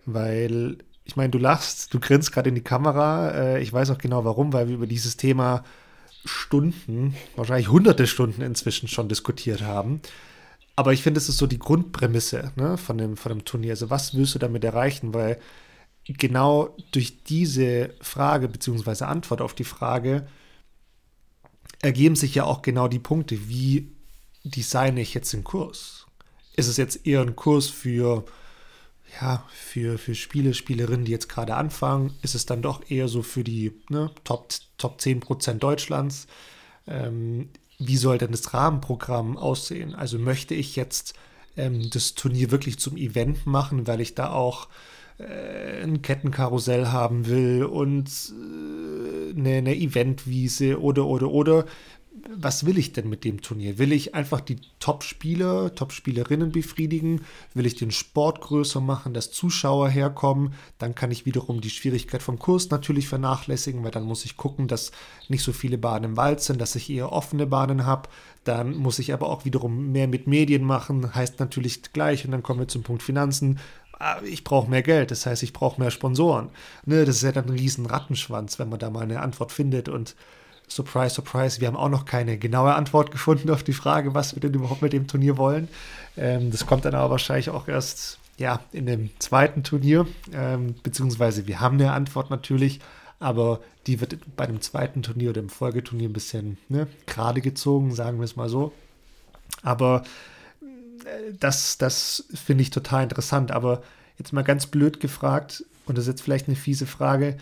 Weil, 0.05 0.79
ich 1.05 1.17
meine, 1.17 1.31
du 1.31 1.39
lachst, 1.39 1.93
du 1.93 1.99
grinst 1.99 2.33
gerade 2.33 2.51
in 2.51 2.55
die 2.55 2.61
Kamera. 2.61 3.31
Äh, 3.31 3.63
ich 3.63 3.73
weiß 3.73 3.91
auch 3.91 3.99
genau 3.99 4.25
warum, 4.25 4.53
weil 4.53 4.69
wir 4.69 4.77
über 4.77 4.87
dieses 4.87 5.17
Thema 5.17 5.65
Stunden, 6.27 7.17
wahrscheinlich 7.37 7.69
hunderte 7.69 8.07
Stunden 8.07 8.43
inzwischen 8.43 8.89
schon 8.89 9.09
diskutiert 9.09 9.63
haben. 9.63 10.01
Aber 10.77 10.93
ich 10.93 11.03
finde, 11.03 11.19
es 11.19 11.29
ist 11.29 11.39
so 11.39 11.47
die 11.47 11.59
Grundprämisse 11.59 12.53
ne, 12.57 12.77
von, 12.77 12.99
dem, 12.99 13.17
von 13.17 13.31
dem 13.31 13.45
Turnier. 13.45 13.73
Also, 13.73 13.89
was 13.89 14.15
willst 14.15 14.35
du 14.35 14.39
damit 14.39 14.63
erreichen? 14.63 15.15
Weil 15.15 15.41
genau 16.07 16.77
durch 16.93 17.23
diese 17.25 17.95
Frage 18.01 18.49
beziehungsweise 18.49 19.09
Antwort 19.09 19.41
auf 19.41 19.55
die 19.55 19.65
Frage 19.65 20.27
ergeben 21.83 22.17
sich 22.17 22.35
ja 22.35 22.45
auch 22.45 22.63
genau 22.63 22.89
die 22.89 22.99
Punkte, 22.99 23.49
wie 23.49 23.93
designe 24.45 25.01
ich 25.01 25.15
jetzt 25.15 25.33
den 25.33 25.45
Kurs? 25.45 26.07
Ist 26.55 26.69
es 26.69 26.77
jetzt 26.77 27.07
eher 27.07 27.21
ein 27.21 27.37
Kurs 27.37 27.69
für, 27.69 28.25
ja, 29.21 29.45
für, 29.51 29.99
für 29.99 30.15
Spiele, 30.15 30.55
Spielerinnen, 30.55 31.05
die 31.05 31.13
jetzt 31.13 31.29
gerade 31.29 31.55
anfangen? 31.55 32.15
Ist 32.23 32.35
es 32.35 32.47
dann 32.47 32.63
doch 32.63 32.83
eher 32.91 33.09
so 33.09 33.23
für 33.23 33.45
die 33.45 33.73
ne, 33.89 34.11
Top, 34.25 34.49
Top 34.79 35.01
10% 35.01 35.55
Deutschlands? 35.55 36.27
Ähm, 36.87 37.49
wie 37.79 37.97
soll 37.97 38.19
denn 38.19 38.33
das 38.33 38.53
Rahmenprogramm 38.55 39.37
aussehen? 39.37 39.95
Also 39.95 40.19
möchte 40.19 40.55
ich 40.55 40.77
jetzt 40.77 41.15
ähm, 41.57 41.89
das 41.91 42.15
Turnier 42.15 42.51
wirklich 42.51 42.79
zum 42.79 42.97
Event 42.97 43.47
machen, 43.47 43.87
weil 43.87 44.01
ich 44.01 44.15
da 44.15 44.31
auch 44.31 44.69
äh, 45.19 45.83
ein 45.83 46.03
Kettenkarussell 46.03 46.89
haben 46.89 47.27
will 47.27 47.65
und 47.65 48.09
äh, 48.09 49.39
eine, 49.39 49.57
eine 49.57 49.77
Eventwiese 49.77 50.81
oder, 50.81 51.07
oder, 51.07 51.31
oder 51.31 51.65
was 52.35 52.65
will 52.65 52.79
ich 52.79 52.93
denn 52.93 53.09
mit 53.09 53.25
dem 53.25 53.43
Turnier? 53.43 53.79
Will 53.79 53.93
ich 53.93 54.15
einfach 54.15 54.41
die 54.41 54.59
Top-Spieler, 54.81 55.75
Top-Spielerinnen 55.75 56.51
befriedigen? 56.51 57.23
Will 57.55 57.67
ich 57.67 57.75
den 57.75 57.91
Sport 57.91 58.41
größer 58.41 58.81
machen, 58.81 59.13
dass 59.13 59.31
Zuschauer 59.31 59.89
herkommen? 59.89 60.55
Dann 60.79 60.95
kann 60.95 61.11
ich 61.11 61.27
wiederum 61.27 61.61
die 61.61 61.71
Schwierigkeit 61.71 62.23
vom 62.23 62.39
Kurs 62.39 62.71
natürlich 62.71 63.09
vernachlässigen, 63.09 63.85
weil 63.85 63.91
dann 63.91 64.05
muss 64.05 64.25
ich 64.25 64.37
gucken, 64.37 64.69
dass 64.69 64.93
nicht 65.29 65.43
so 65.43 65.53
viele 65.53 65.79
Bahnen 65.79 66.05
im 66.05 66.17
Wald 66.17 66.41
sind, 66.41 66.61
dass 66.61 66.75
ich 66.75 66.89
eher 66.89 67.13
offene 67.13 67.47
Bahnen 67.47 67.85
habe. 67.85 68.09
Dann 68.45 68.77
muss 68.77 68.99
ich 68.99 69.13
aber 69.13 69.29
auch 69.29 69.45
wiederum 69.45 69.93
mehr 69.93 70.09
mit 70.09 70.27
Medien 70.27 70.65
machen, 70.65 71.15
heißt 71.15 71.39
natürlich 71.41 71.93
gleich. 71.93 72.25
Und 72.25 72.31
dann 72.31 72.43
kommen 72.43 72.61
wir 72.61 72.69
zum 72.69 72.83
Punkt 72.83 73.03
Finanzen 73.03 73.59
ah, 73.99 74.21
ich 74.25 74.45
brauche 74.45 74.71
mehr 74.71 74.83
Geld, 74.83 75.11
das 75.11 75.27
heißt, 75.27 75.43
ich 75.43 75.53
brauche 75.53 75.81
mehr 75.81 75.91
Sponsoren. 75.91 76.51
Ne, 76.85 77.05
das 77.05 77.17
ist 77.17 77.23
ja 77.23 77.33
dann 77.33 77.47
ein 77.47 77.59
riesen 77.59 77.87
Rattenschwanz, 77.87 78.59
wenn 78.59 78.69
man 78.69 78.79
da 78.79 78.91
mal 78.91 79.03
eine 79.03 79.21
Antwort 79.21 79.53
findet 79.53 79.89
und 79.89 80.15
Surprise, 80.69 81.15
surprise, 81.15 81.61
wir 81.61 81.69
haben 81.69 81.77
auch 81.77 81.89
noch 81.89 82.05
keine 82.05 82.39
genaue 82.39 82.75
Antwort 82.75 83.11
gefunden 83.11 83.51
auf 83.51 83.63
die 83.63 83.73
Frage, 83.73 84.15
was 84.15 84.35
wir 84.35 84.41
denn 84.41 84.55
überhaupt 84.55 84.83
mit 84.83 84.93
dem 84.93 85.07
Turnier 85.07 85.37
wollen. 85.37 85.69
Ähm, 86.17 86.51
das 86.51 86.67
kommt 86.67 86.85
dann 86.85 86.95
aber 86.95 87.11
wahrscheinlich 87.11 87.51
auch 87.51 87.69
erst 87.69 88.19
ja, 88.37 88.61
in 88.73 88.87
dem 88.87 89.11
zweiten 89.19 89.63
Turnier, 89.63 90.07
ähm, 90.33 90.75
beziehungsweise 90.83 91.47
wir 91.47 91.61
haben 91.61 91.81
eine 91.81 91.93
Antwort 91.93 92.31
natürlich, 92.31 92.81
aber 93.19 93.61
die 93.87 94.01
wird 94.01 94.19
bei 94.37 94.47
dem 94.47 94.61
zweiten 94.61 95.03
Turnier 95.03 95.31
oder 95.31 95.41
im 95.41 95.49
Folgeturnier 95.49 96.09
ein 96.09 96.13
bisschen 96.13 96.59
ne, 96.69 96.87
gerade 97.07 97.41
gezogen, 97.41 97.95
sagen 97.95 98.19
wir 98.19 98.25
es 98.25 98.37
mal 98.37 98.49
so. 98.49 98.73
Aber 99.63 100.03
äh, 100.61 101.33
das, 101.39 101.79
das 101.79 102.25
finde 102.35 102.63
ich 102.63 102.71
total 102.71 103.05
interessant. 103.05 103.53
Aber 103.53 103.83
jetzt 104.19 104.33
mal 104.33 104.43
ganz 104.43 104.67
blöd 104.67 105.01
gefragt, 105.01 105.65
und 105.87 105.97
das 105.97 106.05
ist 106.05 106.09
jetzt 106.09 106.23
vielleicht 106.23 106.49
eine 106.49 106.57
fiese 106.57 106.87
Frage, 106.87 107.37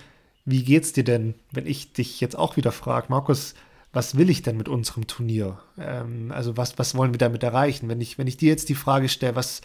wie 0.44 0.62
geht's 0.62 0.92
dir 0.92 1.04
denn, 1.04 1.34
wenn 1.52 1.66
ich 1.66 1.92
dich 1.92 2.20
jetzt 2.20 2.36
auch 2.36 2.56
wieder 2.56 2.72
frage, 2.72 3.06
Markus, 3.08 3.54
was 3.92 4.16
will 4.18 4.28
ich 4.28 4.42
denn 4.42 4.56
mit 4.56 4.68
unserem 4.68 5.06
Turnier? 5.06 5.58
Ähm, 5.78 6.32
also 6.32 6.56
was, 6.56 6.78
was 6.78 6.94
wollen 6.94 7.14
wir 7.14 7.18
damit 7.18 7.42
erreichen? 7.42 7.88
Wenn 7.88 8.00
ich, 8.00 8.18
wenn 8.18 8.26
ich 8.26 8.36
dir 8.36 8.48
jetzt 8.48 8.68
die 8.68 8.74
Frage 8.74 9.08
stelle, 9.08 9.36
was, 9.36 9.62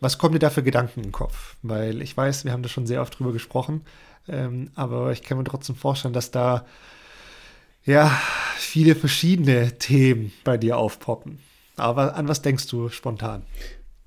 was 0.00 0.18
kommen 0.18 0.32
dir 0.32 0.40
da 0.40 0.50
für 0.50 0.62
Gedanken 0.62 1.00
in 1.00 1.06
den 1.06 1.12
Kopf? 1.12 1.56
Weil 1.62 2.02
ich 2.02 2.16
weiß, 2.16 2.44
wir 2.44 2.52
haben 2.52 2.62
da 2.62 2.68
schon 2.68 2.86
sehr 2.86 3.00
oft 3.00 3.18
drüber 3.18 3.32
gesprochen, 3.32 3.82
ähm, 4.28 4.70
aber 4.74 5.12
ich 5.12 5.22
kann 5.22 5.38
mir 5.38 5.44
trotzdem 5.44 5.76
vorstellen, 5.76 6.14
dass 6.14 6.30
da 6.30 6.66
ja 7.84 8.10
viele 8.56 8.94
verschiedene 8.94 9.78
Themen 9.78 10.32
bei 10.44 10.58
dir 10.58 10.76
aufpoppen. 10.76 11.38
Aber 11.76 12.16
an 12.16 12.28
was 12.28 12.42
denkst 12.42 12.66
du 12.66 12.90
spontan? 12.90 13.42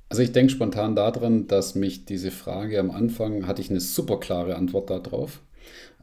Also 0.10 0.22
ich 0.22 0.32
denke 0.32 0.54
spontan 0.54 0.96
daran, 0.96 1.48
dass 1.48 1.74
mich 1.74 2.06
diese 2.06 2.30
Frage 2.30 2.80
am 2.80 2.92
Anfang 2.92 3.48
hatte 3.48 3.64
ich 3.64 3.72
eine 3.72 3.80
super 3.80 4.20
klare 4.20 4.58
Antwort 4.58 4.92
darauf 4.92 5.40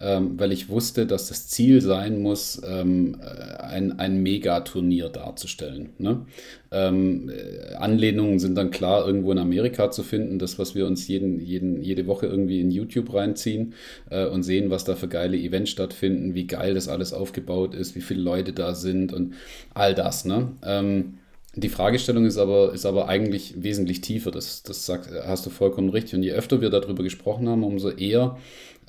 ähm, 0.00 0.38
weil 0.38 0.52
ich 0.52 0.68
wusste, 0.68 1.06
dass 1.06 1.28
das 1.28 1.48
Ziel 1.48 1.82
sein 1.82 2.20
muss, 2.20 2.61
ähm, 2.66 3.20
äh, 3.20 3.62
ein, 3.62 3.98
ein 3.98 4.22
Megaturnier 4.22 5.11
darzustellen. 5.11 5.90
Ne? 5.98 6.24
Ähm, 6.72 7.30
äh, 7.30 7.74
Anlehnungen 7.74 8.38
sind 8.38 8.54
dann 8.54 8.70
klar 8.70 9.06
irgendwo 9.06 9.30
in 9.32 9.38
Amerika 9.38 9.90
zu 9.90 10.02
finden, 10.02 10.38
das, 10.38 10.58
was 10.58 10.74
wir 10.74 10.86
uns 10.86 11.06
jeden, 11.06 11.38
jeden, 11.40 11.82
jede 11.82 12.06
Woche 12.06 12.26
irgendwie 12.26 12.61
in 12.61 12.70
YouTube 12.70 13.12
reinziehen 13.12 13.74
äh, 14.08 14.26
und 14.26 14.42
sehen, 14.42 14.70
was 14.70 14.84
da 14.84 14.96
für 14.96 15.08
geile 15.08 15.36
Events 15.36 15.70
stattfinden, 15.70 16.34
wie 16.34 16.46
geil 16.46 16.74
das 16.74 16.88
alles 16.88 17.12
aufgebaut 17.12 17.74
ist, 17.74 17.94
wie 17.94 18.00
viele 18.00 18.22
Leute 18.22 18.52
da 18.52 18.74
sind 18.74 19.12
und 19.12 19.34
all 19.74 19.94
das. 19.94 20.24
Ne? 20.24 20.52
Ähm, 20.64 21.14
die 21.56 21.68
Fragestellung 21.68 22.26
ist 22.26 22.38
aber, 22.38 22.72
ist 22.72 22.86
aber 22.86 23.08
eigentlich 23.08 23.54
wesentlich 23.62 24.00
tiefer. 24.00 24.30
Das, 24.30 24.62
das 24.62 24.86
sagt, 24.86 25.11
hast 25.26 25.44
du 25.46 25.50
vollkommen 25.50 25.88
richtig. 25.88 26.14
Und 26.14 26.22
je 26.22 26.30
öfter 26.30 26.61
wir 26.61 26.70
darüber 26.70 27.02
gesprochen 27.02 27.48
haben, 27.48 27.64
umso 27.64 27.90
eher 27.90 28.38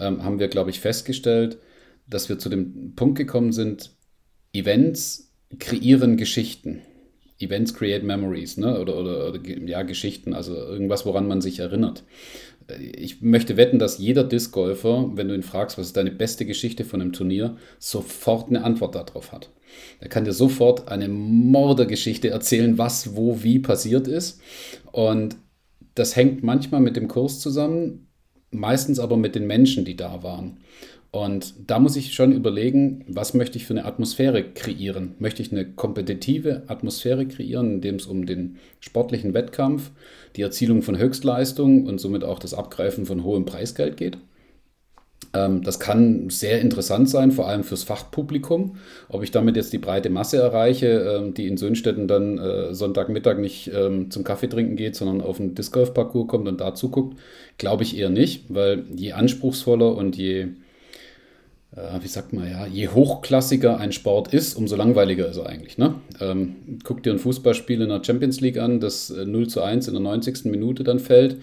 ähm, 0.02 0.24
haben 0.24 0.39
wir, 0.39 0.47
glaube 0.47 0.72
ich, 0.72 0.80
festgestellt, 0.80 1.60
dass 2.08 2.28
wir 2.28 2.39
zu 2.39 2.49
dem 2.49 2.93
Punkt 2.95 3.18
gekommen 3.18 3.54
sind, 3.54 3.91
Events 4.54 5.32
kreieren 5.60 6.18
Geschichten. 6.18 6.82
Events 7.39 7.74
create 7.74 8.04
memories, 8.04 8.58
ne? 8.58 8.80
oder, 8.80 8.97
oder, 8.97 9.30
oder 9.30 9.39
ja, 9.66 9.82
Geschichten, 9.84 10.34
also 10.34 10.56
irgendwas, 10.56 11.06
woran 11.06 11.28
man 11.28 11.41
sich 11.41 11.60
erinnert. 11.60 12.04
Ich 12.93 13.22
möchte 13.22 13.58
wetten, 13.58 13.80
dass 13.80 13.97
jeder 13.97 14.24
Disc-Golfer, 14.24 15.12
wenn 15.16 15.28
du 15.28 15.34
ihn 15.34 15.43
fragst, 15.43 15.78
was 15.78 15.88
ist 15.88 15.97
deine 15.97 16.12
beste 16.12 16.45
Geschichte 16.45 16.86
von 16.86 17.02
einem 17.02 17.14
Turnier, 17.14 17.58
sofort 17.80 18.49
eine 18.49 18.64
Antwort 18.64 18.95
darauf 18.95 19.32
hat. 19.32 19.49
Er 19.99 20.10
kann 20.10 20.26
dir 20.26 20.34
sofort 20.34 20.88
eine 20.88 21.10
Mordergeschichte 21.10 22.30
erzählen, 22.30 22.78
was, 22.78 23.16
wo, 23.16 23.41
wie 23.43 23.60
passiert 23.60 24.08
ist. 24.08 24.39
Und 24.91 25.36
das 25.95 26.16
hängt 26.16 26.43
manchmal 26.43 26.82
mit 26.82 26.95
dem 26.95 27.08
Kurs 27.08 27.39
zusammen, 27.39 28.08
meistens 28.52 28.99
aber 28.99 29.18
mit 29.18 29.36
den 29.36 29.47
Menschen, 29.47 29.86
die 29.86 29.95
da 29.95 30.24
waren. 30.24 30.58
Und 31.12 31.54
da 31.68 31.78
muss 31.80 31.97
ich 31.97 32.14
schon 32.14 32.32
überlegen, 32.32 33.04
was 33.08 33.34
möchte 33.34 33.58
ich 33.58 33.66
für 33.66 33.74
eine 33.74 33.84
Atmosphäre 33.84 34.43
kreieren? 34.43 35.16
Möchte 35.20 35.41
ich 35.41 35.52
eine 35.52 35.66
kompetitive 35.66 36.64
Atmosphäre 36.68 37.26
kreieren, 37.26 37.74
in 37.74 37.82
dem 37.82 37.95
es 37.95 38.06
um 38.06 38.26
den 38.26 38.58
sportlichen 38.80 39.34
Wettkampf, 39.34 39.91
die 40.38 40.41
Erzielung 40.41 40.84
von 40.84 40.97
Höchstleistungen 40.97 41.86
und 41.86 41.99
somit 41.99 42.24
auch 42.24 42.39
das 42.39 42.54
Abgreifen 42.54 43.06
von 43.06 43.26
hohem 43.26 43.43
Preisgeld 43.43 43.97
geht? 43.97 44.18
Ähm, 45.34 45.63
das 45.63 45.79
kann 45.79 46.29
sehr 46.29 46.59
interessant 46.61 47.09
sein, 47.09 47.32
vor 47.32 47.47
allem 47.47 47.63
fürs 47.63 47.84
Fachpublikum. 47.84 48.77
Ob 49.09 49.23
ich 49.23 49.32
damit 49.32 49.55
jetzt 49.55 49.73
die 49.73 49.77
breite 49.77 50.09
Masse 50.09 50.38
erreiche, 50.38 50.88
ähm, 50.88 51.34
die 51.34 51.47
in 51.47 51.57
Sönstetten 51.57 52.07
dann 52.07 52.38
äh, 52.38 52.73
Sonntagmittag 52.73 53.38
nicht 53.38 53.71
ähm, 53.73 54.11
zum 54.11 54.23
Kaffee 54.23 54.47
trinken 54.47 54.75
geht, 54.75 54.95
sondern 54.95 55.21
auf 55.21 55.39
einen 55.39 55.55
Disc 55.55 55.73
Golf 55.73 55.93
Parcours 55.93 56.27
kommt 56.27 56.47
und 56.47 56.59
da 56.59 56.75
zuguckt, 56.75 57.17
glaube 57.57 57.84
ich 57.84 57.97
eher 57.97 58.09
nicht, 58.09 58.45
weil 58.49 58.84
je 58.95 59.13
anspruchsvoller 59.13 59.95
und 59.95 60.17
je 60.17 60.47
äh, 61.75 62.01
wie 62.01 62.07
sagt 62.07 62.34
man 62.34 62.49
ja, 62.49 62.65
je 62.65 62.89
hochklassiger 62.89 63.77
ein 63.77 63.93
Sport 63.93 64.34
ist, 64.34 64.55
umso 64.55 64.75
langweiliger 64.75 65.29
ist 65.29 65.38
er 65.38 65.47
eigentlich. 65.47 65.77
Ne? 65.77 65.95
Ähm, 66.19 66.79
guck 66.84 67.03
dir 67.03 67.13
ein 67.13 67.19
Fußballspiel 67.19 67.82
in 67.82 67.89
der 67.89 68.03
Champions 68.03 68.41
League 68.41 68.57
an, 68.57 68.79
das 68.82 69.09
0 69.09 69.43
äh, 69.43 69.47
zu 69.47 69.61
1 69.61 69.88
in 69.88 69.93
der 69.93 70.03
90. 70.03 70.45
Minute 70.45 70.84
dann 70.84 70.99
fällt. 70.99 71.38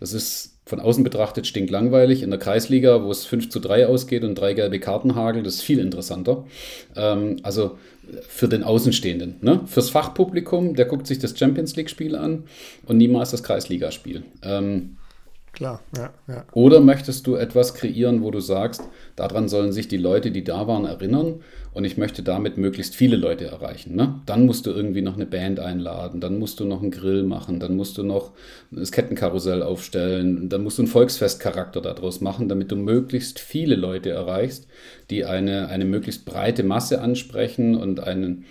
Das 0.00 0.14
ist 0.14 0.53
von 0.66 0.80
außen 0.80 1.04
betrachtet 1.04 1.46
stinklangweilig. 1.46 2.22
In 2.22 2.30
der 2.30 2.38
Kreisliga, 2.38 3.02
wo 3.02 3.10
es 3.10 3.26
5 3.26 3.50
zu 3.50 3.60
3 3.60 3.86
ausgeht 3.86 4.24
und 4.24 4.34
drei 4.34 4.54
gelbe 4.54 4.80
Karten 4.80 5.14
hagelt, 5.14 5.46
ist 5.46 5.62
viel 5.62 5.78
interessanter. 5.78 6.44
Ähm, 6.96 7.36
also 7.42 7.78
für 8.28 8.48
den 8.48 8.62
Außenstehenden. 8.62 9.36
Ne? 9.40 9.60
Fürs 9.66 9.90
Fachpublikum, 9.90 10.74
der 10.74 10.86
guckt 10.86 11.06
sich 11.06 11.18
das 11.18 11.38
Champions 11.38 11.76
League-Spiel 11.76 12.16
an 12.16 12.44
und 12.86 12.96
niemals 12.96 13.30
das 13.30 13.42
Kreisligaspiel. 13.42 14.24
Ähm, 14.42 14.96
klar. 15.54 15.80
Ja, 15.96 16.12
ja. 16.28 16.44
Oder 16.52 16.80
möchtest 16.80 17.26
du 17.26 17.36
etwas 17.36 17.74
kreieren, 17.74 18.22
wo 18.22 18.30
du 18.30 18.40
sagst, 18.40 18.82
daran 19.16 19.48
sollen 19.48 19.72
sich 19.72 19.88
die 19.88 19.96
Leute, 19.96 20.30
die 20.30 20.44
da 20.44 20.66
waren, 20.66 20.84
erinnern 20.84 21.40
und 21.72 21.84
ich 21.84 21.96
möchte 21.96 22.22
damit 22.22 22.56
möglichst 22.56 22.94
viele 22.94 23.16
Leute 23.16 23.46
erreichen. 23.46 23.96
Ne? 23.96 24.20
Dann 24.26 24.46
musst 24.46 24.66
du 24.66 24.70
irgendwie 24.70 25.02
noch 25.02 25.16
eine 25.16 25.26
Band 25.26 25.58
einladen, 25.60 26.20
dann 26.20 26.38
musst 26.38 26.60
du 26.60 26.64
noch 26.64 26.82
einen 26.82 26.90
Grill 26.90 27.24
machen, 27.24 27.58
dann 27.58 27.76
musst 27.76 27.98
du 27.98 28.02
noch 28.02 28.32
das 28.70 28.92
Kettenkarussell 28.92 29.62
aufstellen, 29.62 30.48
dann 30.48 30.62
musst 30.62 30.78
du 30.78 30.82
einen 30.82 30.90
Volksfestcharakter 30.90 31.80
daraus 31.80 32.20
machen, 32.20 32.48
damit 32.48 32.70
du 32.70 32.76
möglichst 32.76 33.40
viele 33.40 33.74
Leute 33.74 34.10
erreichst, 34.10 34.68
die 35.10 35.24
eine, 35.24 35.68
eine 35.68 35.84
möglichst 35.84 36.24
breite 36.24 36.62
Masse 36.62 37.00
ansprechen 37.00 37.74
und 37.74 38.00
einen 38.00 38.44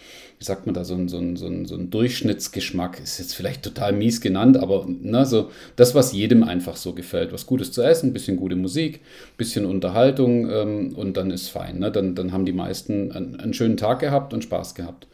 wie 0.43 0.45
sagt 0.45 0.65
man 0.65 0.75
da, 0.75 0.83
so 0.83 0.93
ein, 0.93 1.07
so 1.07 1.17
ein, 1.19 1.37
so 1.37 1.47
ein, 1.47 1.65
so 1.65 1.75
ein 1.75 1.89
Durchschnittsgeschmack, 1.89 2.99
ist 2.99 3.17
jetzt 3.17 3.33
vielleicht 3.33 3.63
total 3.63 3.93
mies 3.93 4.19
genannt, 4.19 4.57
aber 4.57 4.85
ne, 4.89 5.25
so 5.25 5.51
das, 5.77 5.95
was 5.95 6.11
jedem 6.11 6.43
einfach 6.43 6.75
so 6.75 6.91
gefällt. 6.91 7.31
Was 7.31 7.45
Gutes 7.45 7.71
zu 7.71 7.81
essen, 7.81 8.09
ein 8.09 8.13
bisschen 8.13 8.35
gute 8.35 8.57
Musik, 8.57 8.95
ein 8.95 9.37
bisschen 9.37 9.65
Unterhaltung 9.65 10.51
ähm, 10.51 10.95
und 10.97 11.15
dann 11.15 11.31
ist 11.31 11.47
fein. 11.47 11.79
Ne? 11.79 11.93
Dann, 11.93 12.13
dann 12.13 12.33
haben 12.33 12.43
die 12.43 12.51
meisten 12.51 13.13
einen, 13.13 13.39
einen 13.39 13.53
schönen 13.53 13.77
Tag 13.77 13.99
gehabt 13.99 14.33
und 14.33 14.43
Spaß 14.43 14.75
gehabt. 14.75 15.07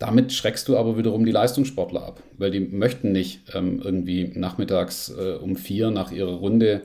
Damit 0.00 0.32
schreckst 0.32 0.66
du 0.66 0.76
aber 0.76 0.98
wiederum 0.98 1.24
die 1.24 1.30
Leistungssportler 1.30 2.02
ab, 2.02 2.20
weil 2.36 2.50
die 2.50 2.58
möchten 2.58 3.12
nicht 3.12 3.42
ähm, 3.54 3.80
irgendwie 3.82 4.32
nachmittags 4.34 5.14
äh, 5.16 5.34
um 5.34 5.54
vier 5.54 5.92
nach 5.92 6.10
ihrer 6.10 6.34
Runde 6.34 6.82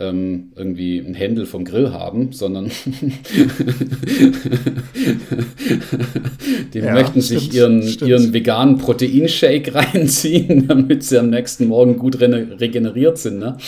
ähm, 0.00 0.52
irgendwie 0.56 0.98
ein 0.98 1.12
Händel 1.12 1.44
vom 1.44 1.66
Grill 1.66 1.92
haben, 1.92 2.32
sondern 2.32 2.70
die 6.72 6.78
ja, 6.78 6.94
möchten 6.94 7.20
stimmt, 7.20 7.40
sich 7.42 7.52
ihren, 7.52 7.82
ihren 7.82 8.32
veganen 8.32 8.78
Proteinshake 8.78 9.74
reinziehen, 9.74 10.66
damit 10.66 11.04
sie 11.04 11.18
am 11.18 11.28
nächsten 11.28 11.66
Morgen 11.68 11.98
gut 11.98 12.18
regeneriert 12.18 13.18
sind. 13.18 13.38
Ne? 13.38 13.58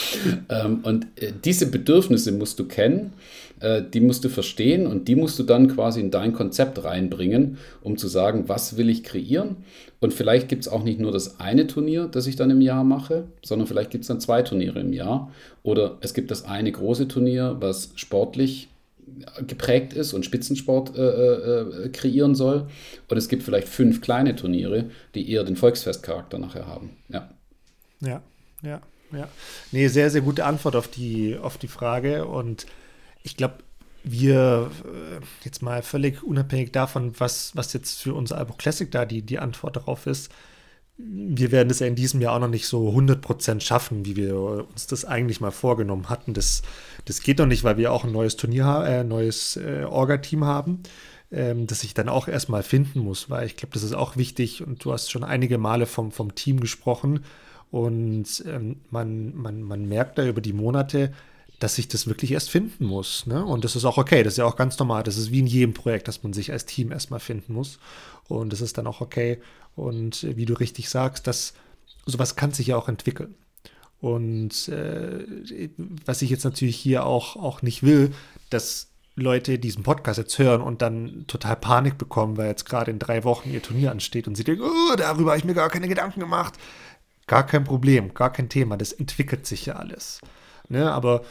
Ähm, 0.49 0.81
und 0.83 1.09
äh, 1.17 1.33
diese 1.45 1.71
Bedürfnisse 1.71 2.33
musst 2.33 2.59
du 2.59 2.65
kennen 2.65 3.13
äh, 3.61 3.83
die 3.83 4.01
musst 4.01 4.25
du 4.25 4.29
verstehen 4.29 4.87
und 4.87 5.09
die 5.09 5.17
musst 5.17 5.39
du 5.39 5.43
dann 5.43 5.69
quasi 5.69 6.01
in 6.01 6.11
dein 6.11 6.33
Konzept 6.33 6.83
reinbringen, 6.83 7.59
um 7.83 7.97
zu 7.97 8.09
sagen, 8.09 8.49
was 8.49 8.77
will 8.77 8.89
ich 8.89 9.05
kreieren. 9.05 9.57
Und 10.01 10.15
vielleicht 10.15 10.49
gibt 10.49 10.63
es 10.63 10.69
auch 10.69 10.85
nicht 10.85 11.01
nur 11.01 11.13
das 11.13 11.41
eine 11.41 11.67
Turnier, 11.67 12.07
das 12.07 12.27
ich 12.27 12.37
dann 12.37 12.51
im 12.51 12.61
Jahr 12.61 12.85
mache, 12.85 13.25
sondern 13.45 13.67
vielleicht 13.67 13.91
gibt 13.91 14.03
es 14.03 14.09
dann 14.09 14.21
zwei 14.21 14.43
Turniere 14.43 14.81
im 14.81 14.93
Jahr. 14.93 15.33
Oder 15.63 15.99
es 16.01 16.15
gibt 16.15 16.31
das 16.31 16.45
eine 16.45 16.71
große 16.71 17.09
Turnier, 17.09 17.57
was 17.61 17.93
sportlich 17.97 18.69
geprägt 19.47 19.93
ist 19.93 20.13
und 20.13 20.25
Spitzensport 20.25 20.97
äh, 20.97 21.01
äh, 21.01 21.87
äh 21.87 21.89
kreieren 21.89 22.35
soll. 22.35 22.69
Und 23.09 23.17
es 23.17 23.29
gibt 23.29 23.43
vielleicht 23.43 23.69
fünf 23.69 24.01
kleine 24.01 24.37
Turniere, 24.37 24.91
die 25.15 25.31
eher 25.31 25.45
den 25.45 25.57
Volksfestcharakter 25.57 26.39
nachher 26.39 26.67
haben. 26.67 26.91
Ja. 27.09 27.31
Ja, 28.01 28.23
ja, 28.63 28.81
ja. 29.13 29.29
Nee, 29.73 29.89
sehr, 29.89 30.11
sehr 30.11 30.21
gute 30.21 30.45
Antwort 30.45 30.77
auf 30.77 30.89
die, 30.89 31.37
auf 31.37 31.59
die 31.59 31.69
Frage. 31.69 32.27
Und 32.27 32.67
ich 33.23 33.37
glaube, 33.37 33.59
wir 34.05 34.71
äh, 34.85 35.21
jetzt 35.45 35.63
mal 35.63 35.83
völlig 35.83 36.23
unabhängig 36.23 36.73
davon, 36.73 37.13
was, 37.19 37.55
was 37.55 37.73
jetzt 37.73 38.01
für 38.01 38.15
unser 38.15 38.39
Album 38.39 38.57
Classic 38.57 38.91
da 38.91 39.05
die, 39.05 39.23
die 39.23 39.39
Antwort 39.39 39.77
darauf 39.77 40.07
ist, 40.07 40.31
wir 40.99 41.53
werden 41.53 41.71
es 41.71 41.79
ja 41.79 41.87
in 41.87 41.95
diesem 41.95 42.21
Jahr 42.21 42.35
auch 42.35 42.41
noch 42.41 42.49
nicht 42.49 42.67
so 42.67 42.91
100% 42.91 43.61
schaffen, 43.61 44.05
wie 44.05 44.17
wir 44.17 44.67
uns 44.69 44.89
das 44.89 45.05
eigentlich 45.05 45.41
mal 45.41 45.53
vorgenommen 45.53 46.09
hatten. 46.09 46.35
Das, 46.35 46.63
das 47.05 47.23
geht 47.23 47.39
noch 47.39 47.47
nicht, 47.47 47.63
weil 47.63 47.77
wir 47.77 47.93
auch 47.93 48.05
ein 48.05 48.11
neues 48.11 48.37
Turnier, 48.37 48.85
äh, 48.85 49.05
neues 49.05 49.57
äh, 49.57 49.85
Orga-Team 49.85 50.45
haben, 50.45 50.83
ähm, 51.31 51.69
das 51.69 51.85
ich 51.85 51.95
dann 51.95 52.09
auch 52.09 52.27
erstmal 52.27 52.65
finden 52.65 52.99
muss, 52.99 53.31
weil 53.31 53.47
ich 53.47 53.57
glaube, 53.57 53.75
das 53.75 53.85
ist 53.85 53.95
auch 53.95 54.17
wichtig 54.17 54.67
und 54.67 54.85
du 54.85 54.93
hast 54.93 55.13
schon 55.13 55.23
einige 55.23 55.57
Male 55.57 55.87
vom, 55.87 56.11
vom 56.11 56.35
Team 56.35 56.59
gesprochen 56.59 57.21
und 57.71 58.43
ähm, 58.47 58.81
man, 58.91 59.37
man, 59.37 59.63
man 59.63 59.87
merkt 59.87 60.19
da 60.19 60.27
über 60.27 60.41
die 60.41 60.53
Monate, 60.53 61.13
dass 61.59 61.79
ich 61.79 61.89
das 61.89 62.07
wirklich 62.07 62.33
erst 62.33 62.51
finden 62.51 62.85
muss. 62.85 63.27
Ne? 63.27 63.45
Und 63.45 63.65
das 63.65 63.75
ist 63.75 63.85
auch 63.85 63.99
okay, 63.99 64.23
das 64.23 64.35
ist 64.35 64.39
ja 64.39 64.45
auch 64.45 64.57
ganz 64.57 64.79
normal. 64.79 65.03
Das 65.03 65.17
ist 65.17 65.33
wie 65.33 65.41
in 65.41 65.47
jedem 65.47 65.75
Projekt, 65.75 66.09
dass 66.09 66.23
man 66.23 66.33
sich 66.33 66.53
als 66.53 66.67
Team 66.67 66.93
erstmal 66.93 67.21
finden 67.21 67.53
muss. 67.53 67.79
Und 68.29 68.53
das 68.53 68.61
ist 68.61 68.79
dann 68.79 68.87
auch 68.87 69.01
okay. 69.01 69.41
Und 69.75 70.25
wie 70.37 70.45
du 70.45 70.55
richtig 70.55 70.89
sagst, 70.89 71.27
dass 71.27 71.55
sowas 72.07 72.37
kann 72.37 72.53
sich 72.53 72.69
ja 72.69 72.77
auch 72.77 72.89
entwickeln. 72.89 73.35
Und 74.01 74.69
äh, 74.69 75.69
was 76.05 76.23
ich 76.23 76.31
jetzt 76.31 76.45
natürlich 76.45 76.77
hier 76.77 77.05
auch, 77.05 77.35
auch 77.35 77.63
nicht 77.63 77.83
will, 77.83 78.13
dass 78.51 78.89
Leute 79.17 79.59
diesen 79.59 79.83
Podcast 79.83 80.19
jetzt 80.19 80.39
hören 80.39 80.61
und 80.61 80.81
dann 80.81 81.25
total 81.27 81.57
Panik 81.57 81.99
bekommen, 81.99 82.37
weil 82.37 82.47
jetzt 82.47 82.67
gerade 82.67 82.93
in 82.93 83.01
drei 83.01 83.25
Wochen 83.25 83.51
ihr 83.51 83.63
Turnier 83.63 83.91
ansteht 83.91 84.29
und 84.29 84.37
sie 84.37 84.45
denken, 84.45 84.63
oh, 84.63 84.97
darüber 84.97 85.33
habe 85.33 85.39
ich 85.39 85.45
mir 85.45 85.55
gar 85.55 85.71
keine 85.71 85.89
Gedanken 85.89 86.21
gemacht. 86.21 86.55
Gar 87.27 87.45
kein 87.45 87.65
Problem, 87.65 88.15
gar 88.15 88.33
kein 88.33 88.49
Thema. 88.49 88.77
Das 88.77 88.93
entwickelt 88.93 89.47
sich 89.47 89.67
ja 89.67 89.75
alles. 89.75 90.21
Ne? 90.69 90.91
Aber 90.91 91.23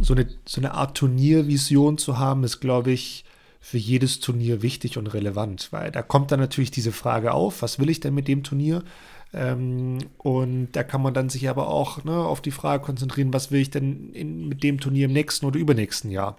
so 0.00 0.14
eine, 0.14 0.28
so 0.46 0.60
eine 0.60 0.74
Art 0.74 0.96
Turniervision 0.96 1.98
zu 1.98 2.18
haben, 2.18 2.44
ist, 2.44 2.60
glaube 2.60 2.90
ich, 2.90 3.24
für 3.60 3.78
jedes 3.78 4.20
Turnier 4.20 4.62
wichtig 4.62 4.96
und 4.96 5.08
relevant, 5.08 5.68
weil 5.70 5.90
da 5.90 6.00
kommt 6.02 6.32
dann 6.32 6.40
natürlich 6.40 6.70
diese 6.70 6.92
Frage 6.92 7.32
auf, 7.32 7.60
was 7.60 7.78
will 7.78 7.90
ich 7.90 8.00
denn 8.00 8.14
mit 8.14 8.26
dem 8.26 8.42
Turnier? 8.42 8.82
Ähm, 9.32 9.98
und 10.18 10.72
da 10.72 10.82
kann 10.82 11.02
man 11.02 11.14
dann 11.14 11.28
sich 11.28 11.48
aber 11.48 11.68
auch 11.68 12.02
ne, 12.02 12.16
auf 12.16 12.40
die 12.40 12.50
Frage 12.50 12.82
konzentrieren, 12.82 13.32
was 13.32 13.50
will 13.50 13.60
ich 13.60 13.70
denn 13.70 14.12
in, 14.12 14.48
mit 14.48 14.62
dem 14.62 14.80
Turnier 14.80 15.06
im 15.06 15.12
nächsten 15.12 15.44
oder 15.44 15.58
übernächsten 15.58 16.10
Jahr? 16.10 16.38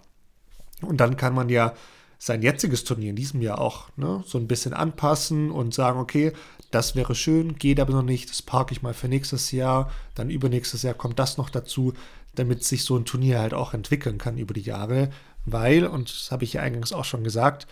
Und 0.81 0.97
dann 0.97 1.15
kann 1.15 1.35
man 1.35 1.49
ja 1.49 1.73
sein 2.17 2.41
jetziges 2.41 2.83
Turnier 2.83 3.11
in 3.11 3.15
diesem 3.15 3.41
Jahr 3.41 3.59
auch 3.61 3.89
ne, 3.97 4.23
so 4.25 4.37
ein 4.37 4.47
bisschen 4.47 4.73
anpassen 4.73 5.51
und 5.51 5.73
sagen, 5.73 5.99
okay, 5.99 6.33
das 6.71 6.95
wäre 6.95 7.15
schön, 7.15 7.55
geht 7.55 7.79
aber 7.79 7.93
noch 7.93 8.03
nicht, 8.03 8.29
das 8.29 8.41
parke 8.41 8.73
ich 8.73 8.81
mal 8.81 8.93
für 8.93 9.07
nächstes 9.07 9.51
Jahr, 9.51 9.91
dann 10.15 10.29
übernächstes 10.29 10.83
Jahr 10.83 10.93
kommt 10.93 11.19
das 11.19 11.37
noch 11.37 11.49
dazu 11.49 11.93
damit 12.35 12.63
sich 12.63 12.83
so 12.83 12.97
ein 12.97 13.05
Turnier 13.05 13.39
halt 13.39 13.53
auch 13.53 13.73
entwickeln 13.73 14.17
kann 14.17 14.37
über 14.37 14.53
die 14.53 14.61
Jahre, 14.61 15.09
weil, 15.45 15.85
und 15.85 16.09
das 16.09 16.31
habe 16.31 16.43
ich 16.43 16.53
ja 16.53 16.61
eingangs 16.61 16.93
auch 16.93 17.05
schon 17.05 17.23
gesagt, 17.23 17.67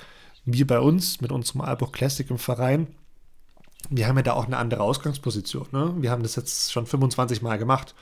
wir 0.45 0.67
bei 0.67 0.79
uns 0.79 1.21
mit 1.21 1.31
unserem 1.31 1.61
Albuch 1.61 1.91
Classic 1.91 2.29
im 2.29 2.39
Verein, 2.39 2.87
wir 3.89 4.07
haben 4.07 4.17
ja 4.17 4.23
da 4.23 4.33
auch 4.33 4.45
eine 4.45 4.57
andere 4.57 4.83
Ausgangsposition. 4.83 5.67
Ne? 5.71 5.93
Wir 5.97 6.11
haben 6.11 6.23
das 6.23 6.35
jetzt 6.35 6.71
schon 6.71 6.85
25 6.85 7.41
Mal 7.41 7.57
gemacht, 7.57 7.95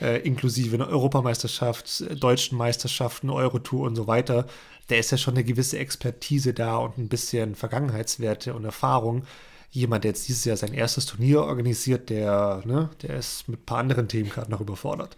äh, 0.00 0.20
inklusive 0.20 0.74
einer 0.74 0.88
Europameisterschaft, 0.88 2.04
deutschen 2.22 2.58
Meisterschaften, 2.58 3.30
Eurotour 3.30 3.86
und 3.86 3.96
so 3.96 4.06
weiter. 4.06 4.46
Da 4.88 4.96
ist 4.96 5.10
ja 5.10 5.18
schon 5.18 5.34
eine 5.34 5.44
gewisse 5.44 5.78
Expertise 5.78 6.52
da 6.52 6.76
und 6.76 6.98
ein 6.98 7.08
bisschen 7.08 7.54
Vergangenheitswerte 7.54 8.54
und 8.54 8.64
Erfahrung. 8.64 9.24
Jemand, 9.70 10.04
der 10.04 10.10
jetzt 10.10 10.28
dieses 10.28 10.44
Jahr 10.44 10.56
sein 10.56 10.74
erstes 10.74 11.06
Turnier 11.06 11.44
organisiert, 11.44 12.10
der, 12.10 12.62
ne, 12.66 12.90
der 13.00 13.16
ist 13.16 13.48
mit 13.48 13.60
ein 13.60 13.64
paar 13.64 13.78
anderen 13.78 14.08
Themen 14.08 14.28
gerade 14.28 14.50
noch 14.50 14.60
überfordert. 14.60 15.16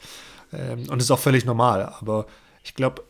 Ähm, 0.57 0.88
und 0.88 1.00
ist 1.00 1.11
auch 1.11 1.18
völlig 1.18 1.44
normal. 1.44 1.86
Aber 2.00 2.26
ich 2.62 2.74
glaube, 2.74 3.05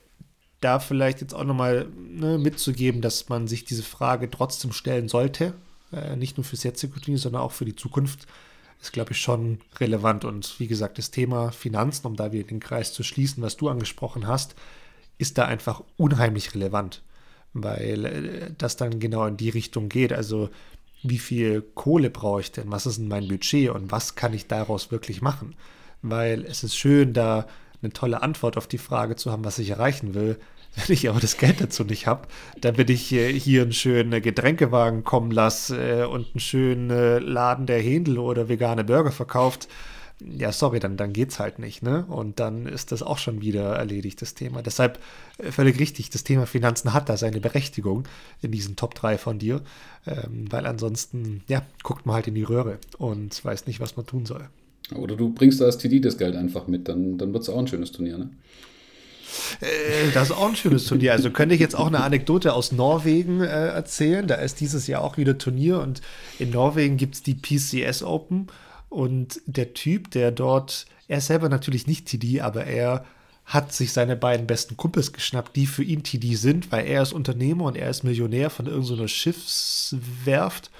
da 0.60 0.78
vielleicht 0.78 1.20
jetzt 1.20 1.34
auch 1.34 1.44
nochmal 1.44 1.88
ne, 1.94 2.38
mitzugeben, 2.38 3.02
dass 3.02 3.28
man 3.28 3.46
sich 3.46 3.64
diese 3.64 3.82
Frage 3.82 4.30
trotzdem 4.30 4.72
stellen 4.72 5.08
sollte. 5.08 5.54
Äh, 5.92 6.16
nicht 6.16 6.36
nur 6.36 6.44
fürs 6.44 6.62
jetzige 6.62 6.98
Turnier, 7.00 7.18
sondern 7.18 7.42
auch 7.42 7.52
für 7.52 7.66
die 7.66 7.76
Zukunft. 7.76 8.26
Ist, 8.80 8.92
glaube 8.92 9.12
ich, 9.12 9.20
schon 9.20 9.60
relevant. 9.78 10.24
Und 10.24 10.58
wie 10.58 10.66
gesagt, 10.66 10.98
das 10.98 11.10
Thema 11.10 11.52
Finanzen, 11.52 12.06
um 12.06 12.16
da 12.16 12.32
wieder 12.32 12.48
den 12.48 12.60
Kreis 12.60 12.92
zu 12.92 13.02
schließen, 13.02 13.42
was 13.42 13.56
du 13.56 13.68
angesprochen 13.68 14.26
hast, 14.26 14.54
ist 15.18 15.38
da 15.38 15.44
einfach 15.44 15.82
unheimlich 15.96 16.54
relevant. 16.54 17.02
Weil 17.52 18.04
äh, 18.04 18.50
das 18.56 18.76
dann 18.76 19.00
genau 19.00 19.26
in 19.26 19.36
die 19.36 19.50
Richtung 19.50 19.88
geht. 19.88 20.12
Also, 20.12 20.50
wie 21.02 21.18
viel 21.18 21.60
Kohle 21.60 22.08
brauche 22.08 22.40
ich 22.40 22.52
denn? 22.52 22.70
Was 22.70 22.86
ist 22.86 22.98
denn 22.98 23.08
mein 23.08 23.28
Budget 23.28 23.68
und 23.68 23.92
was 23.92 24.14
kann 24.14 24.32
ich 24.32 24.46
daraus 24.46 24.90
wirklich 24.90 25.20
machen? 25.20 25.54
Weil 26.10 26.44
es 26.44 26.62
ist 26.64 26.76
schön, 26.76 27.12
da 27.12 27.46
eine 27.82 27.92
tolle 27.92 28.22
Antwort 28.22 28.56
auf 28.56 28.66
die 28.66 28.78
Frage 28.78 29.16
zu 29.16 29.30
haben, 29.30 29.44
was 29.44 29.58
ich 29.58 29.70
erreichen 29.70 30.14
will. 30.14 30.38
Wenn 30.74 30.94
ich 30.94 31.08
aber 31.08 31.20
das 31.20 31.36
Geld 31.36 31.60
dazu 31.60 31.84
nicht 31.84 32.06
habe, 32.06 32.26
will 32.78 32.90
ich 32.90 33.06
hier 33.06 33.62
einen 33.62 33.72
schönen 33.72 34.20
Getränkewagen 34.20 35.04
kommen 35.04 35.30
lassen 35.30 35.78
äh, 35.78 36.04
und 36.04 36.26
einen 36.34 36.40
schönen 36.40 36.90
äh, 36.90 37.18
Laden, 37.18 37.66
der 37.66 37.80
Händel 37.80 38.18
oder 38.18 38.48
vegane 38.48 38.82
Burger 38.82 39.12
verkauft. 39.12 39.68
Ja, 40.20 40.52
sorry, 40.52 40.80
dann, 40.80 40.96
dann 40.96 41.12
es 41.14 41.38
halt 41.38 41.58
nicht, 41.58 41.82
ne? 41.82 42.06
Und 42.06 42.40
dann 42.40 42.66
ist 42.66 42.92
das 42.92 43.02
auch 43.02 43.18
schon 43.18 43.40
wieder 43.40 43.74
erledigt, 43.76 44.22
das 44.22 44.34
Thema. 44.34 44.62
Deshalb 44.62 44.98
äh, 45.38 45.52
völlig 45.52 45.78
richtig, 45.78 46.10
das 46.10 46.24
Thema 46.24 46.46
Finanzen 46.46 46.92
hat 46.92 47.08
da 47.08 47.16
seine 47.16 47.40
Berechtigung 47.40 48.04
in 48.42 48.50
diesen 48.50 48.74
Top 48.74 48.94
3 48.94 49.18
von 49.18 49.38
dir. 49.38 49.60
Ähm, 50.06 50.50
weil 50.50 50.66
ansonsten, 50.66 51.42
ja, 51.48 51.62
guckt 51.82 52.06
man 52.06 52.16
halt 52.16 52.26
in 52.26 52.34
die 52.34 52.42
Röhre 52.42 52.78
und 52.98 53.44
weiß 53.44 53.66
nicht, 53.66 53.80
was 53.80 53.96
man 53.96 54.06
tun 54.06 54.26
soll. 54.26 54.48
Oder 54.94 55.16
du 55.16 55.32
bringst 55.32 55.62
als 55.62 55.78
TD 55.78 56.00
das 56.00 56.18
Geld 56.18 56.36
einfach 56.36 56.66
mit, 56.66 56.88
dann, 56.88 57.16
dann 57.16 57.32
wird 57.32 57.42
es 57.42 57.48
auch 57.48 57.58
ein 57.58 57.66
schönes 57.66 57.92
Turnier, 57.92 58.18
ne? 58.18 58.30
Äh, 59.60 60.10
das 60.12 60.30
ist 60.30 60.36
auch 60.36 60.48
ein 60.48 60.56
schönes 60.56 60.84
Turnier. 60.86 61.12
Also 61.12 61.30
könnte 61.30 61.54
ich 61.54 61.60
jetzt 61.60 61.74
auch 61.74 61.86
eine 61.86 62.02
Anekdote 62.02 62.52
aus 62.52 62.72
Norwegen 62.72 63.40
äh, 63.40 63.46
erzählen. 63.46 64.26
Da 64.26 64.36
ist 64.36 64.60
dieses 64.60 64.86
Jahr 64.86 65.02
auch 65.02 65.16
wieder 65.16 65.38
Turnier 65.38 65.80
und 65.80 66.02
in 66.38 66.50
Norwegen 66.50 66.96
gibt 66.96 67.14
es 67.16 67.22
die 67.22 67.34
PCS 67.34 68.02
Open. 68.02 68.48
Und 68.88 69.40
der 69.46 69.74
Typ, 69.74 70.10
der 70.12 70.30
dort, 70.30 70.86
er 71.08 71.18
ist 71.18 71.26
selber 71.26 71.48
natürlich 71.48 71.86
nicht 71.86 72.06
TD, 72.06 72.42
aber 72.42 72.64
er 72.64 73.04
hat 73.44 73.72
sich 73.72 73.92
seine 73.92 74.16
beiden 74.16 74.46
besten 74.46 74.76
Kumpels 74.76 75.12
geschnappt, 75.12 75.56
die 75.56 75.66
für 75.66 75.82
ihn 75.82 76.02
TD 76.02 76.34
sind, 76.34 76.72
weil 76.72 76.86
er 76.86 77.02
ist 77.02 77.12
Unternehmer 77.12 77.64
und 77.64 77.76
er 77.76 77.90
ist 77.90 78.04
Millionär 78.04 78.50
von 78.50 78.66
irgendeiner 78.66 79.08
Schiffswerft. 79.08 80.70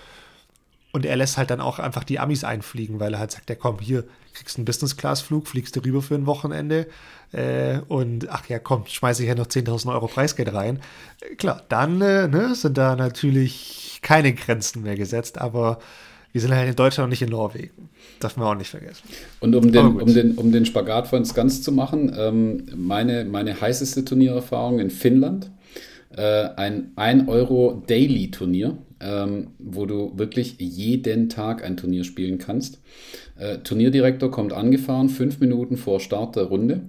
Und 0.95 1.05
er 1.05 1.17
lässt 1.17 1.39
halt 1.39 1.51
dann 1.51 1.61
auch 1.61 1.81
einfach 1.81 2.05
die 2.05 2.21
Amis 2.21 2.45
einfliegen, 2.45 3.01
weil 3.01 3.15
er 3.15 3.19
halt 3.19 3.33
sagt, 3.33 3.51
ja 3.51 3.57
komm, 3.57 3.81
hier 3.81 4.05
kriegst 4.33 4.59
einen 4.59 4.65
Business-Class-Flug, 4.65 5.49
fliegst 5.49 5.75
du 5.75 5.81
rüber 5.81 6.03
für 6.03 6.15
ein 6.15 6.27
Wochenende 6.27 6.87
äh, 7.33 7.81
und 7.89 8.31
ach 8.31 8.49
ja, 8.49 8.61
komm, 8.61 8.87
schmeiße 8.87 9.23
ich 9.25 9.29
ja 9.29 9.35
noch 9.35 9.49
10.000 9.49 9.93
Euro 9.93 10.07
Preisgeld 10.07 10.55
rein. 10.55 10.79
Äh, 11.21 11.35
klar, 11.35 11.63
dann 11.69 12.01
äh, 12.01 12.29
ne, 12.29 12.55
sind 12.55 12.79
da 12.79 12.95
natürlich 12.95 13.99
keine 14.03 14.35
Grenzen 14.35 14.85
mehr 14.85 14.95
gesetzt, 14.95 15.39
aber 15.39 15.81
wir 16.31 16.41
sind 16.41 16.55
halt 16.55 16.69
in 16.69 16.77
Deutschland 16.77 17.07
und 17.07 17.11
nicht 17.11 17.23
in 17.23 17.31
Norwegen. 17.31 17.91
Darf 18.21 18.37
man 18.37 18.47
auch 18.47 18.55
nicht 18.55 18.71
vergessen. 18.71 19.03
Und 19.41 19.57
um 19.57 19.73
den, 19.73 20.01
um 20.01 20.15
den, 20.15 20.35
um 20.37 20.53
den 20.53 20.65
Spagat 20.65 21.09
von 21.09 21.19
uns 21.19 21.35
ganz 21.35 21.61
zu 21.61 21.73
machen, 21.73 22.15
ähm, 22.17 22.67
meine, 22.77 23.25
meine 23.25 23.61
heißeste 23.61 24.05
Turniererfahrung 24.05 24.79
in 24.79 24.91
Finnland, 24.91 25.51
äh, 26.17 26.51
ein 26.57 26.93
1 26.95 27.27
Euro 27.29 27.83
Daily 27.89 28.31
Turnier, 28.31 28.79
ähm, 29.01 29.49
wo 29.59 29.87
du 29.87 30.17
wirklich 30.17 30.57
jeden 30.59 31.29
Tag 31.29 31.65
ein 31.65 31.77
Turnier 31.77 32.05
spielen 32.05 32.39
kannst. 32.39 32.81
Äh, 33.37 33.59
Turnierdirektor 33.59 34.31
kommt 34.31 34.53
angefahren, 34.53 35.09
fünf 35.09 35.41
Minuten 35.41 35.77
vor 35.77 36.01
Start 36.01 36.37
der 36.37 36.45
Runde 36.45 36.89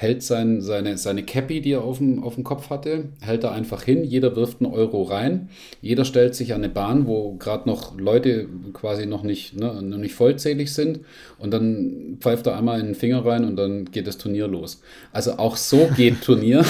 hält 0.00 0.22
sein, 0.22 0.60
seine, 0.60 0.96
seine 0.96 1.24
Cappy, 1.24 1.60
die 1.60 1.72
er 1.72 1.82
auf 1.82 1.98
dem, 1.98 2.22
auf 2.22 2.36
dem 2.36 2.44
Kopf 2.44 2.70
hatte, 2.70 3.06
hält 3.20 3.42
er 3.42 3.50
einfach 3.50 3.82
hin. 3.82 4.04
Jeder 4.04 4.36
wirft 4.36 4.60
einen 4.60 4.72
Euro 4.72 5.02
rein. 5.02 5.48
Jeder 5.82 6.04
stellt 6.04 6.36
sich 6.36 6.54
an 6.54 6.62
eine 6.62 6.72
Bahn, 6.72 7.08
wo 7.08 7.32
gerade 7.34 7.68
noch 7.68 7.98
Leute 7.98 8.46
quasi 8.74 9.06
noch 9.06 9.24
nicht, 9.24 9.56
ne, 9.56 9.82
noch 9.82 9.98
nicht 9.98 10.14
vollzählig 10.14 10.72
sind. 10.72 11.00
Und 11.40 11.52
dann 11.52 12.16
pfeift 12.20 12.46
er 12.46 12.56
einmal 12.56 12.78
in 12.78 12.86
den 12.86 12.94
Finger 12.94 13.26
rein 13.26 13.44
und 13.44 13.56
dann 13.56 13.86
geht 13.86 14.06
das 14.06 14.18
Turnier 14.18 14.46
los. 14.46 14.82
Also 15.12 15.32
auch 15.32 15.56
so 15.56 15.90
geht 15.96 16.20
Turnier, 16.22 16.64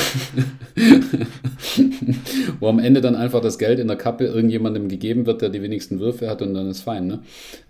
wo 2.60 2.68
am 2.68 2.78
Ende 2.78 3.02
dann 3.02 3.14
einfach 3.14 3.42
das 3.42 3.58
Geld 3.58 3.78
in 3.78 3.88
der 3.88 3.98
Kappe 3.98 4.24
irgendjemandem 4.24 4.88
gegeben 4.88 5.26
wird, 5.26 5.42
der 5.42 5.50
die 5.50 5.60
wenigsten 5.60 6.00
Würfe 6.00 6.30
hat 6.30 6.40
und 6.40 6.54
dann 6.54 6.70
ist 6.70 6.80
fein. 6.80 7.06
Ne? 7.06 7.18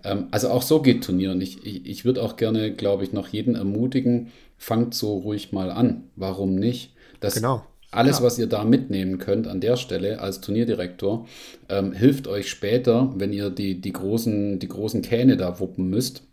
Ähm, 0.05 0.27
also 0.31 0.51
auch 0.51 0.61
so 0.61 0.81
geht 0.81 1.03
Turnier. 1.03 1.31
Und 1.31 1.41
ich, 1.41 1.65
ich, 1.65 1.85
ich 1.85 2.05
würde 2.05 2.23
auch 2.23 2.37
gerne, 2.37 2.71
glaube 2.71 3.03
ich, 3.03 3.11
noch 3.11 3.27
jeden 3.27 3.55
ermutigen, 3.55 4.27
fangt 4.59 4.93
so 4.93 5.17
ruhig 5.17 5.51
mal 5.51 5.71
an. 5.71 6.03
Warum 6.15 6.53
nicht? 6.53 6.93
Das 7.19 7.33
genau. 7.33 7.63
Alles, 7.91 8.19
ja. 8.19 8.25
was 8.25 8.37
ihr 8.37 8.45
da 8.45 8.63
mitnehmen 8.63 9.17
könnt 9.17 9.47
an 9.47 9.61
der 9.61 9.75
Stelle 9.75 10.19
als 10.19 10.41
Turnierdirektor, 10.41 11.25
ähm, 11.69 11.91
hilft 11.91 12.27
euch 12.27 12.47
später, 12.47 13.11
wenn 13.15 13.33
ihr 13.33 13.49
die, 13.49 13.81
die, 13.81 13.93
großen, 13.93 14.59
die 14.59 14.67
großen 14.67 15.01
Kähne 15.01 15.37
da 15.37 15.59
wuppen 15.59 15.89
müsst. 15.89 16.23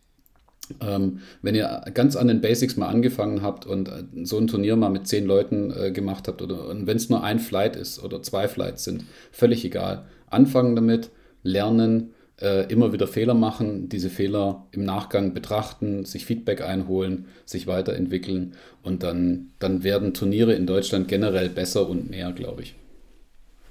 Ähm, 0.81 1.21
wenn 1.43 1.55
ihr 1.55 1.85
ganz 1.95 2.17
an 2.17 2.27
den 2.27 2.41
Basics 2.41 2.77
mal 2.77 2.89
angefangen 2.89 3.41
habt 3.41 3.65
und 3.65 3.89
äh, 3.89 4.03
so 4.25 4.37
ein 4.37 4.49
Turnier 4.49 4.77
mal 4.77 4.91
mit 4.91 5.07
zehn 5.07 5.25
Leuten 5.25 5.73
äh, 5.73 5.93
gemacht 5.93 6.29
habt 6.29 6.43
oder 6.43 6.69
wenn 6.69 6.97
es 6.97 7.09
nur 7.09 7.23
ein 7.23 7.39
Flight 7.39 7.77
ist 7.77 8.03
oder 8.03 8.21
zwei 8.21 8.49
Flights 8.49 8.85
sind, 8.85 9.05
völlig 9.31 9.65
egal. 9.65 10.05
Anfangen 10.29 10.75
damit, 10.75 11.11
lernen, 11.43 12.13
äh, 12.41 12.71
immer 12.71 12.93
wieder 12.93 13.07
Fehler 13.07 13.35
machen, 13.35 13.89
diese 13.89 14.11
Fehler 14.11 14.67
im 14.73 14.85
Nachgang 14.85 15.33
betrachten, 15.35 16.05
sich 16.05 16.27
Feedback 16.27 16.61
einholen, 16.61 17.27
sich 17.45 17.67
weiterentwickeln 17.67 18.55
und 18.83 19.03
dann, 19.03 19.51
dann 19.59 19.83
werden 19.85 20.15
Turniere 20.15 20.53
in 20.53 20.67
Deutschland 20.67 21.09
generell 21.09 21.49
besser 21.49 21.89
und 21.89 22.11
mehr, 22.11 22.33
glaube 22.33 22.63
ich. 22.63 22.75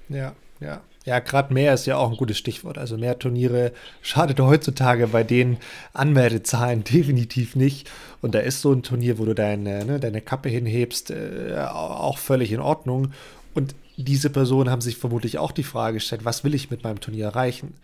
Ja, 0.10 0.34
ja. 0.60 0.82
Ja, 1.06 1.20
gerade 1.20 1.54
mehr 1.54 1.72
ist 1.76 1.86
ja 1.86 1.98
auch 1.98 2.10
ein 2.10 2.18
gutes 2.18 2.40
Stichwort. 2.40 2.80
Also 2.80 2.98
mehr 2.98 3.20
Turniere 3.20 3.74
schadet 4.02 4.40
heutzutage 4.40 5.08
bei 5.08 5.24
den 5.24 5.58
Anmeldezahlen 5.94 6.84
definitiv 6.92 7.56
nicht. 7.56 7.92
Und 8.24 8.34
da 8.34 8.40
ist 8.40 8.62
so 8.62 8.74
ein 8.74 8.82
Turnier, 8.82 9.20
wo 9.20 9.26
du 9.26 9.36
deine, 9.36 9.86
ne, 9.86 10.00
deine 10.00 10.22
Kappe 10.22 10.50
hinhebst, 10.50 11.12
äh, 11.12 11.58
auch 11.70 12.18
völlig 12.18 12.52
in 12.52 12.60
Ordnung. 12.60 13.12
Und 13.54 13.76
diese 13.98 14.32
Personen 14.32 14.72
haben 14.72 14.82
sich 14.82 14.98
vermutlich 14.98 15.38
auch 15.38 15.52
die 15.52 15.64
Frage 15.64 15.96
gestellt, 15.96 16.26
was 16.26 16.44
will 16.44 16.56
ich 16.56 16.72
mit 16.72 16.84
meinem 16.84 17.00
Turnier 17.00 17.26
erreichen? 17.26 17.76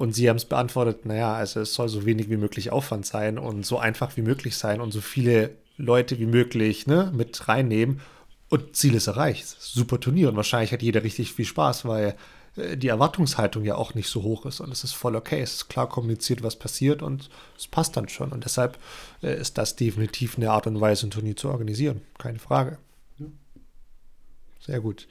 Und 0.00 0.14
sie 0.14 0.30
haben 0.30 0.36
es 0.36 0.46
beantwortet, 0.46 1.04
naja, 1.04 1.34
also 1.34 1.60
es 1.60 1.74
soll 1.74 1.90
so 1.90 2.06
wenig 2.06 2.30
wie 2.30 2.38
möglich 2.38 2.72
Aufwand 2.72 3.04
sein 3.04 3.38
und 3.38 3.66
so 3.66 3.78
einfach 3.78 4.16
wie 4.16 4.22
möglich 4.22 4.56
sein 4.56 4.80
und 4.80 4.92
so 4.92 5.02
viele 5.02 5.50
Leute 5.76 6.18
wie 6.18 6.24
möglich 6.24 6.86
ne, 6.86 7.12
mit 7.14 7.48
reinnehmen. 7.48 8.00
Und 8.48 8.74
Ziel 8.74 8.94
ist 8.94 9.08
erreicht. 9.08 9.46
Super 9.46 10.00
Turnier 10.00 10.30
und 10.30 10.36
wahrscheinlich 10.36 10.72
hat 10.72 10.80
jeder 10.80 11.02
richtig 11.02 11.34
viel 11.34 11.44
Spaß, 11.44 11.84
weil 11.84 12.16
äh, 12.56 12.78
die 12.78 12.88
Erwartungshaltung 12.88 13.62
ja 13.62 13.74
auch 13.74 13.92
nicht 13.92 14.08
so 14.08 14.22
hoch 14.22 14.46
ist 14.46 14.60
und 14.60 14.72
es 14.72 14.84
ist 14.84 14.94
voll 14.94 15.16
okay. 15.16 15.42
Es 15.42 15.56
ist 15.56 15.68
klar 15.68 15.86
kommuniziert, 15.86 16.42
was 16.42 16.56
passiert 16.56 17.02
und 17.02 17.28
es 17.58 17.66
passt 17.66 17.94
dann 17.98 18.08
schon. 18.08 18.32
Und 18.32 18.46
deshalb 18.46 18.78
äh, 19.22 19.38
ist 19.38 19.58
das 19.58 19.76
definitiv 19.76 20.38
eine 20.38 20.50
Art 20.50 20.66
und 20.66 20.80
Weise, 20.80 21.08
ein 21.08 21.10
Turnier 21.10 21.36
zu 21.36 21.50
organisieren. 21.50 22.00
Keine 22.16 22.38
Frage. 22.38 22.78
Sehr 24.60 24.80
gut. 24.80 25.08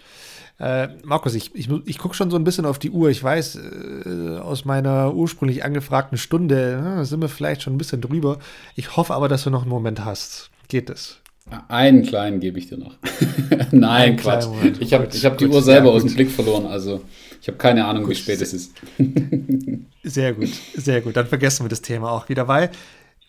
Äh, 0.60 0.90
Markus, 1.04 1.34
ich, 1.34 1.56
ich, 1.56 1.70
ich 1.86 1.98
gucke 1.98 2.16
schon 2.16 2.30
so 2.30 2.38
ein 2.38 2.44
bisschen 2.44 2.66
auf 2.66 2.78
die 2.78 2.92
Uhr. 2.92 3.10
Ich 3.10 3.24
weiß, 3.24 3.56
äh, 3.56 4.38
aus 4.38 4.64
meiner 4.64 5.16
ursprünglich 5.16 5.64
angefragten 5.64 6.18
Stunde 6.18 7.00
äh, 7.00 7.06
sind 7.06 7.22
wir 7.22 7.30
vielleicht 7.30 7.64
schon 7.64 7.74
ein 7.74 7.80
bisschen 7.80 8.02
drüber. 8.02 8.40
Ich 8.76 8.96
hoffe 8.96 9.14
aber, 9.14 9.28
dass 9.28 9.44
du 9.44 9.50
noch 9.50 9.64
einen 9.64 9.72
Moment 9.72 10.06
hast. 10.06 10.52
Geht 10.68 10.90
es? 10.90 11.20
Einen 11.68 12.04
kleinen 12.04 12.40
gebe 12.40 12.60
ich 12.60 12.68
dir 12.68 12.78
noch. 12.78 12.96
Nein, 13.72 14.18
Quatsch. 14.18 14.46
Ich 14.80 14.94
habe 14.94 15.10
hab 15.10 15.38
die 15.38 15.48
Uhr 15.48 15.62
selber 15.64 15.92
aus 15.92 16.04
dem 16.04 16.14
Blick 16.14 16.30
verloren. 16.30 16.68
Also 16.68 17.02
ich 17.42 17.48
habe 17.48 17.58
keine 17.58 17.86
Ahnung, 17.86 18.04
gut. 18.04 18.12
wie 18.12 18.16
spät 18.16 18.42
es 18.42 18.54
ist. 18.54 18.74
sehr 20.04 20.34
gut, 20.34 20.50
sehr 20.76 21.02
gut. 21.02 21.18
Dann 21.18 21.26
vergessen 21.26 21.66
wir 21.66 21.70
das 21.70 21.82
Thema 21.82 22.12
auch 22.12 22.30
wieder, 22.30 22.48
weil 22.48 22.70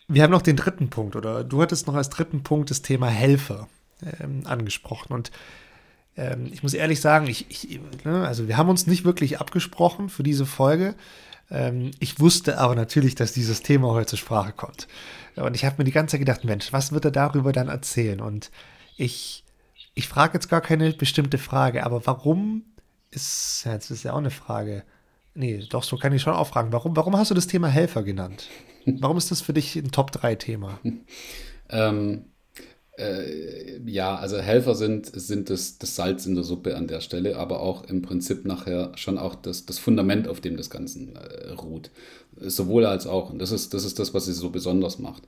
wir 0.07 0.21
haben 0.21 0.31
noch 0.31 0.41
den 0.41 0.55
dritten 0.55 0.89
Punkt, 0.89 1.15
oder 1.15 1.43
du 1.43 1.61
hattest 1.61 1.87
noch 1.87 1.95
als 1.95 2.09
dritten 2.09 2.43
Punkt 2.43 2.69
das 2.69 2.81
Thema 2.81 3.07
Helfer 3.07 3.67
ähm, 4.21 4.41
angesprochen. 4.45 5.13
Und 5.13 5.31
ähm, 6.17 6.49
ich 6.51 6.63
muss 6.63 6.73
ehrlich 6.73 7.01
sagen, 7.01 7.27
ich, 7.27 7.45
ich, 7.49 7.79
ne, 8.03 8.27
also 8.27 8.47
wir 8.47 8.57
haben 8.57 8.69
uns 8.69 8.87
nicht 8.87 9.05
wirklich 9.05 9.39
abgesprochen 9.39 10.09
für 10.09 10.23
diese 10.23 10.45
Folge. 10.45 10.95
Ähm, 11.49 11.91
ich 11.99 12.19
wusste 12.19 12.57
aber 12.57 12.75
natürlich, 12.75 13.15
dass 13.15 13.33
dieses 13.33 13.61
Thema 13.61 13.89
heute 13.89 14.07
zur 14.07 14.19
Sprache 14.19 14.53
kommt. 14.53 14.87
Und 15.35 15.55
ich 15.55 15.65
habe 15.65 15.75
mir 15.77 15.83
die 15.83 15.91
ganze 15.91 16.13
Zeit 16.13 16.19
gedacht, 16.19 16.43
Mensch, 16.43 16.73
was 16.73 16.91
wird 16.91 17.05
er 17.05 17.11
darüber 17.11 17.53
dann 17.53 17.69
erzählen? 17.69 18.19
Und 18.19 18.51
ich, 18.97 19.45
ich 19.93 20.07
frage 20.07 20.33
jetzt 20.33 20.49
gar 20.49 20.61
keine 20.61 20.91
bestimmte 20.93 21.37
Frage, 21.37 21.85
aber 21.85 22.05
warum 22.05 22.63
ist, 23.11 23.65
das 23.65 23.91
ist 23.91 24.03
ja 24.03 24.13
auch 24.13 24.17
eine 24.17 24.31
Frage. 24.31 24.83
Nee, 25.33 25.65
doch, 25.69 25.83
so 25.83 25.97
kann 25.97 26.13
ich 26.13 26.21
schon 26.21 26.33
auch 26.33 26.47
fragen. 26.47 26.73
Warum, 26.73 26.95
warum 26.95 27.15
hast 27.17 27.31
du 27.31 27.35
das 27.35 27.47
Thema 27.47 27.67
Helfer 27.67 28.03
genannt? 28.03 28.47
Warum 28.85 29.17
ist 29.17 29.31
das 29.31 29.41
für 29.41 29.53
dich 29.53 29.75
ein 29.75 29.91
Top-3-Thema? 29.91 30.79
ähm, 31.69 32.25
äh, 33.01 33.79
ja, 33.85 34.15
also 34.15 34.37
Helfer 34.37 34.75
sind, 34.75 35.07
sind 35.07 35.49
das, 35.49 35.77
das 35.77 35.95
Salz 35.95 36.25
in 36.25 36.35
der 36.35 36.43
Suppe 36.43 36.75
an 36.75 36.87
der 36.87 37.01
Stelle, 37.01 37.37
aber 37.37 37.61
auch 37.61 37.83
im 37.85 38.01
Prinzip 38.01 38.45
nachher 38.45 38.91
schon 38.95 39.17
auch 39.17 39.35
das, 39.35 39.65
das 39.65 39.79
Fundament, 39.79 40.27
auf 40.27 40.41
dem 40.41 40.57
das 40.57 40.69
Ganze 40.69 40.99
äh, 40.99 41.51
ruht. 41.51 41.89
Sowohl 42.39 42.85
als 42.85 43.07
auch. 43.07 43.29
Und 43.29 43.39
das 43.39 43.51
ist, 43.51 43.73
das 43.73 43.83
ist 43.83 43.99
das, 43.99 44.13
was 44.13 44.25
sie 44.25 44.33
so 44.33 44.49
besonders 44.49 44.99
macht. 44.99 45.23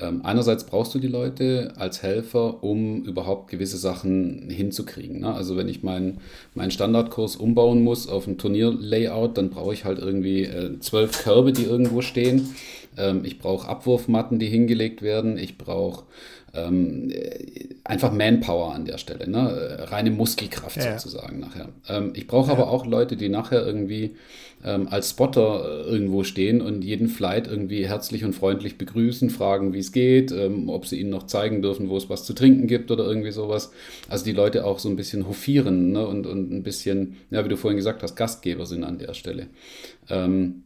Ähm, 0.00 0.22
einerseits 0.24 0.64
brauchst 0.64 0.94
du 0.94 0.98
die 0.98 1.06
Leute 1.06 1.74
als 1.76 2.02
Helfer, 2.02 2.62
um 2.64 3.04
überhaupt 3.04 3.50
gewisse 3.50 3.76
Sachen 3.76 4.48
hinzukriegen. 4.48 5.20
Ne? 5.20 5.34
Also 5.34 5.56
wenn 5.56 5.68
ich 5.68 5.82
meinen 5.82 6.20
mein 6.54 6.70
Standardkurs 6.70 7.36
umbauen 7.36 7.82
muss 7.82 8.08
auf 8.08 8.26
ein 8.26 8.38
Turnierlayout, 8.38 9.36
dann 9.36 9.50
brauche 9.50 9.74
ich 9.74 9.84
halt 9.84 9.98
irgendwie 9.98 10.44
äh, 10.44 10.78
zwölf 10.80 11.24
Körbe, 11.24 11.52
die 11.52 11.64
irgendwo 11.64 12.00
stehen. 12.00 12.54
Ähm, 12.96 13.24
ich 13.24 13.38
brauche 13.38 13.68
Abwurfmatten, 13.68 14.38
die 14.38 14.46
hingelegt 14.46 15.02
werden. 15.02 15.38
Ich 15.38 15.58
brauche 15.58 16.04
ähm, 16.56 17.12
einfach 17.84 18.12
Manpower 18.12 18.74
an 18.74 18.84
der 18.84 18.98
Stelle, 18.98 19.28
ne? 19.28 19.86
reine 19.90 20.10
Muskelkraft 20.10 20.76
ja. 20.76 20.98
sozusagen 20.98 21.40
nachher. 21.40 21.68
Ähm, 21.88 22.12
ich 22.14 22.26
brauche 22.26 22.48
ja. 22.48 22.52
aber 22.54 22.70
auch 22.70 22.86
Leute, 22.86 23.16
die 23.16 23.28
nachher 23.28 23.64
irgendwie 23.64 24.16
ähm, 24.64 24.88
als 24.88 25.10
Spotter 25.10 25.64
äh, 25.64 25.90
irgendwo 25.90 26.24
stehen 26.24 26.60
und 26.60 26.82
jeden 26.82 27.08
Flight 27.08 27.46
irgendwie 27.46 27.86
herzlich 27.86 28.24
und 28.24 28.32
freundlich 28.32 28.78
begrüßen, 28.78 29.30
fragen, 29.30 29.72
wie 29.72 29.78
es 29.78 29.92
geht, 29.92 30.32
ähm, 30.32 30.68
ob 30.68 30.86
sie 30.86 31.00
ihnen 31.00 31.10
noch 31.10 31.26
zeigen 31.26 31.62
dürfen, 31.62 31.88
wo 31.88 31.96
es 31.96 32.10
was 32.10 32.24
zu 32.24 32.32
trinken 32.32 32.66
gibt 32.66 32.90
oder 32.90 33.04
irgendwie 33.04 33.30
sowas. 33.30 33.72
Also 34.08 34.24
die 34.24 34.32
Leute 34.32 34.64
auch 34.64 34.78
so 34.78 34.88
ein 34.88 34.96
bisschen 34.96 35.28
hofieren 35.28 35.92
ne? 35.92 36.06
und, 36.06 36.26
und 36.26 36.50
ein 36.50 36.62
bisschen, 36.62 37.16
ja, 37.30 37.44
wie 37.44 37.48
du 37.48 37.56
vorhin 37.56 37.76
gesagt 37.76 38.02
hast, 38.02 38.16
Gastgeber 38.16 38.66
sind 38.66 38.82
an 38.84 38.98
der 38.98 39.14
Stelle. 39.14 39.46
Ähm, 40.08 40.64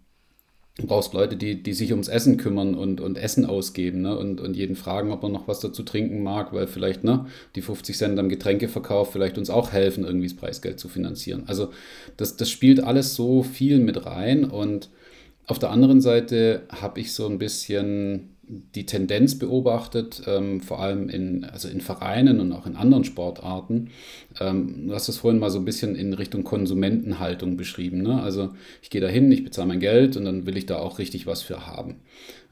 Du 0.80 0.86
brauchst 0.86 1.12
Leute, 1.12 1.36
die, 1.36 1.62
die 1.62 1.74
sich 1.74 1.90
ums 1.90 2.08
Essen 2.08 2.38
kümmern 2.38 2.74
und, 2.74 3.02
und 3.02 3.18
Essen 3.18 3.44
ausgeben 3.44 4.00
ne? 4.00 4.16
und, 4.16 4.40
und 4.40 4.56
jeden 4.56 4.76
fragen, 4.76 5.12
ob 5.12 5.22
er 5.22 5.28
noch 5.28 5.46
was 5.46 5.60
dazu 5.60 5.82
trinken 5.82 6.22
mag, 6.22 6.54
weil 6.54 6.66
vielleicht 6.66 7.04
ne, 7.04 7.26
die 7.54 7.60
50 7.60 7.96
Cent 7.96 8.18
am 8.18 8.30
Getränkeverkauf 8.30 9.12
vielleicht 9.12 9.36
uns 9.36 9.50
auch 9.50 9.72
helfen, 9.72 10.04
irgendwie 10.04 10.28
das 10.28 10.36
Preisgeld 10.36 10.80
zu 10.80 10.88
finanzieren. 10.88 11.44
Also 11.46 11.70
das, 12.16 12.36
das 12.36 12.48
spielt 12.48 12.82
alles 12.82 13.14
so 13.14 13.42
viel 13.42 13.78
mit 13.78 14.06
rein 14.06 14.44
und 14.44 14.88
auf 15.46 15.58
der 15.58 15.70
anderen 15.70 16.00
Seite 16.00 16.62
habe 16.70 17.00
ich 17.00 17.12
so 17.12 17.26
ein 17.26 17.38
bisschen 17.38 18.30
die 18.74 18.86
Tendenz 18.86 19.38
beobachtet, 19.38 20.22
ähm, 20.26 20.60
vor 20.60 20.80
allem 20.80 21.08
in, 21.08 21.44
also 21.44 21.68
in 21.68 21.80
Vereinen 21.80 22.40
und 22.40 22.52
auch 22.52 22.66
in 22.66 22.76
anderen 22.76 23.04
Sportarten. 23.04 23.90
Ähm, 24.40 24.88
du 24.88 24.94
hast 24.94 25.08
das 25.08 25.18
vorhin 25.18 25.40
mal 25.40 25.50
so 25.50 25.58
ein 25.58 25.64
bisschen 25.64 25.94
in 25.94 26.12
Richtung 26.12 26.42
Konsumentenhaltung 26.42 27.56
beschrieben. 27.56 28.02
Ne? 28.02 28.20
Also 28.22 28.50
ich 28.82 28.90
gehe 28.90 29.00
da 29.00 29.08
hin, 29.08 29.30
ich 29.30 29.44
bezahle 29.44 29.68
mein 29.68 29.80
Geld 29.80 30.16
und 30.16 30.24
dann 30.24 30.46
will 30.46 30.56
ich 30.56 30.66
da 30.66 30.78
auch 30.78 30.98
richtig 30.98 31.26
was 31.26 31.42
für 31.42 31.66
haben. 31.66 31.96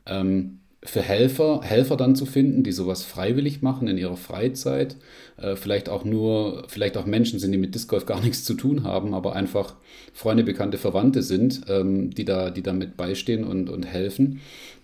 Ähm, 0.07 0.61
für 0.85 1.03
Helfer, 1.03 1.61
Helfer 1.63 1.97
dann 1.97 2.15
zu 2.15 2.25
finden, 2.25 2.63
die 2.63 2.71
sowas 2.71 3.03
freiwillig 3.03 3.63
machen 3.63 3.89
in 3.89 3.99
ihrer 3.99 4.17
Freizeit, 4.17 4.97
äh, 5.37 5.57
vielleicht 5.57 5.89
auch 5.89 6.05
nur, 6.05 6.65
vielleicht 6.69 6.97
auch 6.97 7.05
Menschen 7.05 7.41
sind, 7.41 7.51
die 7.51 7.59
mit 7.59 7.75
Disc 7.75 7.89
Golf 7.89 8.07
gar 8.07 8.21
nichts 8.25 8.45
zu 8.45 8.55
tun 8.55 8.85
haben, 8.85 9.13
aber 9.13 9.35
einfach 9.35 9.75
Freunde, 10.13 10.45
Bekannte, 10.45 10.79
Verwandte 10.79 11.23
sind, 11.23 11.63
ähm, 11.69 12.11
die, 12.11 12.25
da, 12.25 12.51
die 12.51 12.63
da 12.63 12.73
mit 12.73 12.97
beistehen 12.97 13.45
und, 13.45 13.69
und 13.71 13.85
helfen, 13.85 14.41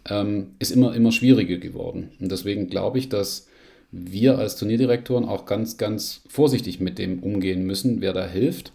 ähm, 0.09 0.55
ist 0.59 0.71
immer, 0.71 0.95
immer 0.95 1.13
schwieriger 1.13 1.59
geworden. 1.59 2.11
Und 2.21 2.31
deswegen 2.31 2.69
glaube 2.69 2.99
ich, 2.99 3.09
dass 3.09 3.49
wir 3.91 4.39
als 4.39 4.57
Turnierdirektoren 4.57 5.25
auch 5.25 5.47
ganz, 5.47 5.77
ganz 5.77 6.23
vorsichtig 6.29 6.81
mit 6.81 6.99
dem 6.99 7.23
umgehen 7.23 7.65
müssen, 7.65 8.01
wer 8.01 8.13
da 8.13 8.27
hilft. 8.27 8.73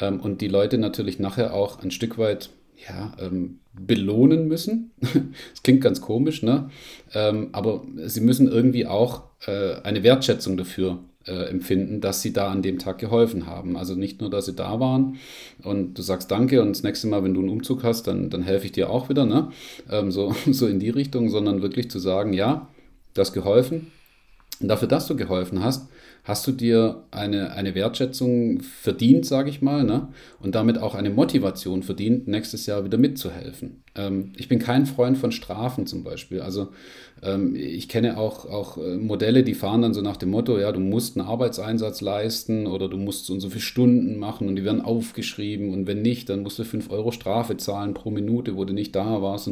Ähm, 0.00 0.20
und 0.20 0.40
die 0.40 0.48
Leute 0.48 0.78
natürlich 0.78 1.18
nachher 1.18 1.54
auch 1.54 1.82
ein 1.82 1.90
Stück 1.90 2.18
weit 2.18 2.50
ja, 2.88 3.14
ähm, 3.20 3.60
belohnen 3.72 4.48
müssen. 4.48 4.92
das 5.00 5.62
klingt 5.62 5.80
ganz 5.80 6.00
komisch, 6.00 6.42
ne? 6.42 6.70
Ähm, 7.12 7.48
aber 7.52 7.84
sie 8.04 8.20
müssen 8.20 8.48
irgendwie 8.48 8.86
auch 8.86 9.24
äh, 9.46 9.74
eine 9.82 10.02
Wertschätzung 10.02 10.56
dafür 10.56 11.00
äh, 11.26 11.48
empfinden, 11.48 12.00
dass 12.00 12.22
sie 12.22 12.32
da 12.32 12.50
an 12.50 12.62
dem 12.62 12.78
Tag 12.78 12.98
geholfen 12.98 13.46
haben. 13.46 13.76
Also 13.76 13.94
nicht 13.94 14.20
nur, 14.20 14.30
dass 14.30 14.46
sie 14.46 14.54
da 14.54 14.80
waren 14.80 15.16
und 15.62 15.94
du 15.94 16.02
sagst 16.02 16.30
Danke 16.30 16.60
und 16.60 16.70
das 16.70 16.82
nächste 16.82 17.06
Mal, 17.06 17.24
wenn 17.24 17.34
du 17.34 17.40
einen 17.40 17.48
Umzug 17.48 17.82
hast, 17.82 18.06
dann, 18.06 18.30
dann 18.30 18.42
helfe 18.42 18.66
ich 18.66 18.72
dir 18.72 18.90
auch 18.90 19.08
wieder, 19.08 19.26
ne? 19.26 19.50
Ähm, 19.90 20.10
so, 20.10 20.34
so 20.50 20.66
in 20.66 20.80
die 20.80 20.90
Richtung, 20.90 21.30
sondern 21.30 21.62
wirklich 21.62 21.90
zu 21.90 21.98
sagen, 21.98 22.32
ja, 22.32 22.68
du 23.14 23.20
hast 23.20 23.32
geholfen. 23.32 23.90
Und 24.60 24.68
dafür, 24.68 24.88
dass 24.88 25.06
du 25.06 25.16
geholfen 25.16 25.64
hast, 25.64 25.88
hast 26.24 26.46
du 26.46 26.52
dir 26.52 27.04
eine, 27.10 27.52
eine 27.52 27.74
Wertschätzung 27.74 28.60
verdient, 28.60 29.26
sage 29.26 29.50
ich 29.50 29.60
mal, 29.60 29.84
ne? 29.84 30.08
und 30.40 30.54
damit 30.54 30.78
auch 30.78 30.94
eine 30.94 31.10
Motivation 31.10 31.82
verdient, 31.82 32.28
nächstes 32.28 32.66
Jahr 32.66 32.84
wieder 32.84 32.98
mitzuhelfen. 32.98 33.82
Ähm, 33.94 34.32
ich 34.36 34.48
bin 34.48 34.58
kein 34.58 34.86
Freund 34.86 35.18
von 35.18 35.32
Strafen 35.32 35.86
zum 35.86 36.02
Beispiel. 36.02 36.40
Also 36.40 36.68
ähm, 37.22 37.54
ich 37.56 37.88
kenne 37.88 38.18
auch, 38.18 38.44
auch 38.44 38.76
äh, 38.76 38.96
Modelle, 38.96 39.44
die 39.44 39.54
fahren 39.54 39.82
dann 39.82 39.94
so 39.94 40.02
nach 40.02 40.16
dem 40.16 40.30
Motto, 40.30 40.58
ja, 40.58 40.72
du 40.72 40.80
musst 40.80 41.16
einen 41.16 41.26
Arbeitseinsatz 41.26 42.00
leisten 42.00 42.66
oder 42.66 42.88
du 42.88 42.96
musst 42.96 43.26
so 43.26 43.32
und 43.32 43.40
so 43.40 43.48
viele 43.48 43.60
Stunden 43.60 44.18
machen 44.18 44.48
und 44.48 44.56
die 44.56 44.64
werden 44.64 44.80
aufgeschrieben 44.80 45.72
und 45.72 45.86
wenn 45.86 46.02
nicht, 46.02 46.28
dann 46.28 46.42
musst 46.42 46.58
du 46.58 46.64
5 46.64 46.90
Euro 46.90 47.12
Strafe 47.12 47.56
zahlen 47.56 47.94
pro 47.94 48.10
Minute, 48.10 48.56
wo 48.56 48.64
du 48.64 48.74
nicht 48.74 48.96
da 48.96 49.22
warst. 49.22 49.44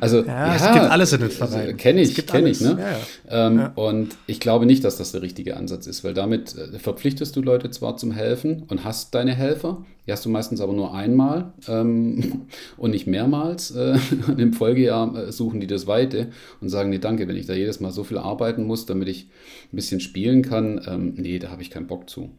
also 0.00 0.18
ja, 0.18 0.24
ja, 0.24 0.56
es 0.56 0.72
gibt 0.72 0.90
alles 0.90 1.12
in 1.12 1.20
den 1.20 1.30
Verein. 1.30 1.76
Kenne 1.76 2.00
ich, 2.00 2.26
kenne 2.26 2.50
ich. 2.50 2.60
Ne? 2.60 2.96
Ja, 3.28 3.46
ähm, 3.46 3.70
und 3.74 4.16
ich 4.26 4.40
glaube 4.40 4.51
nicht, 4.60 4.84
dass 4.84 4.96
das 4.96 5.12
der 5.12 5.22
richtige 5.22 5.56
Ansatz 5.56 5.86
ist, 5.86 6.04
weil 6.04 6.14
damit 6.14 6.56
äh, 6.56 6.78
verpflichtest 6.78 7.34
du 7.36 7.42
Leute 7.42 7.70
zwar 7.70 7.96
zum 7.96 8.12
Helfen 8.12 8.64
und 8.68 8.84
hast 8.84 9.14
deine 9.14 9.34
Helfer, 9.34 9.84
die 10.06 10.12
hast 10.12 10.24
du 10.24 10.30
meistens 10.30 10.60
aber 10.60 10.72
nur 10.72 10.94
einmal 10.94 11.52
ähm, 11.68 12.42
und 12.76 12.90
nicht 12.90 13.06
mehrmals. 13.06 13.70
Äh, 13.70 13.98
Im 14.36 14.52
Folgejahr 14.52 15.16
äh, 15.16 15.32
suchen 15.32 15.60
die 15.60 15.66
das 15.66 15.86
Weite 15.86 16.28
und 16.60 16.68
sagen, 16.68 16.90
nee, 16.90 16.98
danke, 16.98 17.28
wenn 17.28 17.36
ich 17.36 17.46
da 17.46 17.54
jedes 17.54 17.80
Mal 17.80 17.92
so 17.92 18.04
viel 18.04 18.18
arbeiten 18.18 18.64
muss, 18.64 18.86
damit 18.86 19.08
ich 19.08 19.28
ein 19.72 19.76
bisschen 19.76 20.00
spielen 20.00 20.42
kann, 20.42 20.80
ähm, 20.86 21.14
nee, 21.16 21.38
da 21.38 21.50
habe 21.50 21.62
ich 21.62 21.70
keinen 21.70 21.86
Bock 21.86 22.10
zu. 22.10 22.30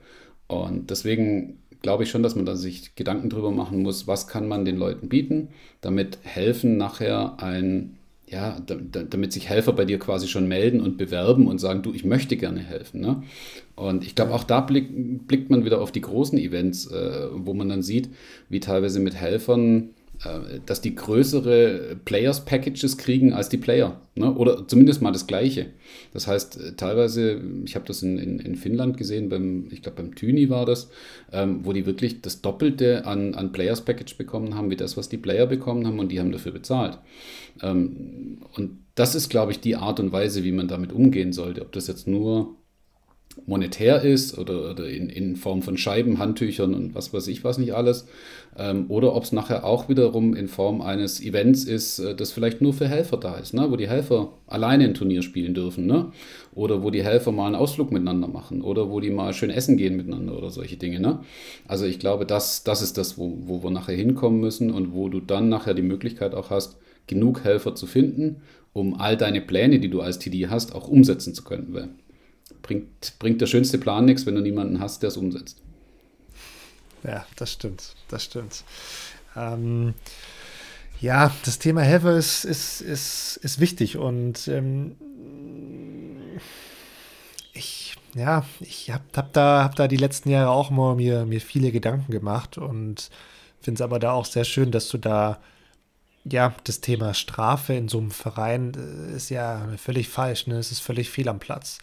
Und 0.47 0.89
deswegen 0.89 1.59
glaube 1.81 2.03
ich 2.03 2.09
schon, 2.09 2.23
dass 2.23 2.35
man 2.35 2.45
da 2.45 2.55
sich 2.55 2.95
Gedanken 2.95 3.29
drüber 3.29 3.51
machen 3.51 3.81
muss, 3.81 4.07
was 4.07 4.27
kann 4.27 4.47
man 4.47 4.65
den 4.65 4.77
Leuten 4.77 5.09
bieten, 5.09 5.49
damit 5.81 6.17
helfen 6.23 6.77
nachher 6.77 7.41
ein 7.41 7.97
ja, 8.27 8.57
damit 8.65 9.33
sich 9.33 9.49
Helfer 9.49 9.73
bei 9.73 9.85
dir 9.85 9.99
quasi 9.99 10.27
schon 10.27 10.47
melden 10.47 10.81
und 10.81 10.97
bewerben 10.97 11.47
und 11.47 11.59
sagen, 11.59 11.83
du, 11.83 11.93
ich 11.93 12.05
möchte 12.05 12.37
gerne 12.37 12.61
helfen. 12.61 13.01
Ne? 13.01 13.23
Und 13.75 14.03
ich 14.03 14.15
glaube, 14.15 14.33
auch 14.33 14.43
da 14.43 14.61
blick, 14.61 14.87
blickt 15.27 15.49
man 15.49 15.65
wieder 15.65 15.81
auf 15.81 15.91
die 15.91 16.01
großen 16.01 16.39
Events, 16.39 16.87
äh, 16.87 17.27
wo 17.31 17.53
man 17.53 17.69
dann 17.69 17.83
sieht, 17.83 18.09
wie 18.49 18.59
teilweise 18.59 18.99
mit 18.99 19.15
Helfern 19.15 19.89
dass 20.65 20.81
die 20.81 20.95
größere 20.95 21.97
Players-Packages 22.05 22.97
kriegen 22.97 23.33
als 23.33 23.49
die 23.49 23.57
Player. 23.57 23.99
Ne? 24.15 24.33
Oder 24.33 24.67
zumindest 24.67 25.01
mal 25.01 25.11
das 25.11 25.27
Gleiche. 25.27 25.67
Das 26.13 26.27
heißt, 26.27 26.61
äh, 26.61 26.75
teilweise, 26.75 27.41
ich 27.65 27.75
habe 27.75 27.85
das 27.85 28.03
in, 28.03 28.17
in, 28.17 28.39
in, 28.39 28.55
Finnland 28.55 28.97
gesehen, 28.97 29.29
beim, 29.29 29.67
ich 29.71 29.81
glaube 29.81 30.01
beim 30.01 30.15
Thyni 30.15 30.49
war 30.49 30.65
das, 30.65 30.89
ähm, 31.31 31.61
wo 31.63 31.73
die 31.73 31.85
wirklich 31.85 32.21
das 32.21 32.41
Doppelte 32.41 33.05
an, 33.05 33.33
an 33.33 33.51
Players-Package 33.51 34.17
bekommen 34.17 34.55
haben, 34.55 34.69
wie 34.69 34.75
das, 34.75 34.95
was 34.97 35.09
die 35.09 35.17
Player 35.17 35.47
bekommen 35.47 35.85
haben 35.87 35.99
und 35.99 36.11
die 36.11 36.19
haben 36.19 36.31
dafür 36.31 36.51
bezahlt. 36.51 36.99
Ähm, 37.61 38.37
und 38.55 38.79
das 38.95 39.15
ist, 39.15 39.29
glaube 39.29 39.51
ich, 39.51 39.59
die 39.59 39.75
Art 39.75 39.99
und 39.99 40.11
Weise, 40.11 40.43
wie 40.43 40.51
man 40.51 40.67
damit 40.67 40.93
umgehen 40.93 41.33
sollte. 41.33 41.61
Ob 41.61 41.71
das 41.71 41.87
jetzt 41.87 42.07
nur 42.07 42.55
monetär 43.45 44.01
ist 44.03 44.37
oder, 44.37 44.71
oder 44.71 44.87
in, 44.87 45.09
in, 45.09 45.35
Form 45.35 45.61
von 45.61 45.77
Scheiben, 45.77 46.19
Handtüchern 46.19 46.73
und 46.73 46.95
was 46.95 47.13
weiß 47.13 47.27
ich 47.27 47.43
was 47.43 47.57
nicht 47.57 47.73
alles. 47.73 48.07
Ähm, 48.57 48.85
oder 48.89 49.15
ob 49.15 49.23
es 49.23 49.31
nachher 49.31 49.65
auch 49.65 49.89
wiederum 49.89 50.35
in 50.35 50.47
Form 50.47 50.81
eines 50.81 51.21
Events 51.21 51.63
ist, 51.63 51.99
äh, 51.99 52.15
das 52.15 52.31
vielleicht 52.31 52.61
nur 52.61 52.73
für 52.73 52.87
Helfer 52.87 53.17
da 53.17 53.35
ist, 53.35 53.53
ne? 53.53 53.71
wo 53.71 53.75
die 53.75 53.89
Helfer 53.89 54.33
alleine 54.47 54.83
ein 54.83 54.93
Turnier 54.93 55.23
spielen 55.23 55.53
dürfen. 55.53 55.87
Ne? 55.87 56.11
Oder 56.53 56.83
wo 56.83 56.91
die 56.91 57.03
Helfer 57.03 57.31
mal 57.31 57.47
einen 57.47 57.55
Ausflug 57.55 57.91
miteinander 57.91 58.27
machen. 58.27 58.61
Oder 58.61 58.89
wo 58.89 58.99
die 58.99 59.09
mal 59.09 59.33
schön 59.33 59.49
essen 59.49 59.77
gehen 59.77 59.97
miteinander 59.97 60.37
oder 60.37 60.51
solche 60.51 60.77
Dinge. 60.77 60.99
Ne? 60.99 61.19
Also 61.67 61.85
ich 61.85 61.99
glaube, 61.99 62.25
das, 62.25 62.63
das 62.63 62.81
ist 62.81 62.97
das, 62.97 63.17
wo, 63.17 63.37
wo 63.45 63.63
wir 63.63 63.71
nachher 63.71 63.95
hinkommen 63.95 64.39
müssen 64.39 64.71
und 64.71 64.93
wo 64.93 65.09
du 65.09 65.19
dann 65.19 65.49
nachher 65.49 65.73
die 65.73 65.81
Möglichkeit 65.81 66.35
auch 66.35 66.51
hast, 66.51 66.77
genug 67.07 67.43
Helfer 67.43 67.75
zu 67.75 67.87
finden, 67.87 68.37
um 68.71 68.93
all 68.93 69.17
deine 69.17 69.41
Pläne, 69.41 69.79
die 69.79 69.89
du 69.89 70.01
als 70.01 70.19
TD 70.19 70.47
hast, 70.49 70.73
auch 70.73 70.87
umsetzen 70.87 71.33
zu 71.33 71.43
können. 71.43 71.95
Bringt, 72.61 73.19
bringt 73.19 73.41
der 73.41 73.47
schönste 73.47 73.77
Plan 73.77 74.05
nichts, 74.05 74.25
wenn 74.25 74.35
du 74.35 74.41
niemanden 74.41 74.79
hast, 74.79 75.01
der 75.01 75.09
es 75.09 75.17
umsetzt. 75.17 75.57
Ja, 77.03 77.25
das 77.35 77.51
stimmt. 77.51 77.95
Das 78.07 78.23
stimmt. 78.23 78.63
Ähm, 79.35 79.93
ja, 81.01 81.31
das 81.43 81.59
Thema 81.59 81.81
Helfer 81.81 82.15
ist, 82.15 82.45
ist, 82.45 82.81
ist, 82.81 83.37
ist 83.37 83.59
wichtig 83.59 83.97
und 83.97 84.47
ähm, 84.47 84.95
ich, 87.53 87.95
ja, 88.15 88.45
ich 88.61 88.91
habe 88.91 89.03
hab 89.15 89.33
da, 89.33 89.63
hab 89.63 89.75
da 89.75 89.87
die 89.87 89.97
letzten 89.97 90.29
Jahre 90.29 90.49
auch 90.49 90.71
immer 90.71 90.95
mir, 90.95 91.25
mir 91.25 91.41
viele 91.41 91.71
Gedanken 91.71 92.11
gemacht 92.11 92.57
und 92.57 93.09
finde 93.59 93.79
es 93.79 93.81
aber 93.81 93.99
da 93.99 94.13
auch 94.13 94.25
sehr 94.25 94.45
schön, 94.45 94.71
dass 94.71 94.87
du 94.89 94.97
da 94.97 95.39
ja, 96.25 96.53
das 96.63 96.79
Thema 96.79 97.13
Strafe 97.13 97.73
in 97.73 97.89
so 97.89 97.97
einem 97.97 98.11
Verein 98.11 98.71
äh, 98.75 99.15
ist 99.15 99.29
ja 99.29 99.67
völlig 99.77 100.07
falsch. 100.07 100.47
Ne? 100.47 100.55
Es 100.55 100.71
ist 100.71 100.79
völlig 100.79 101.09
fehl 101.09 101.27
am 101.27 101.39
Platz. 101.39 101.79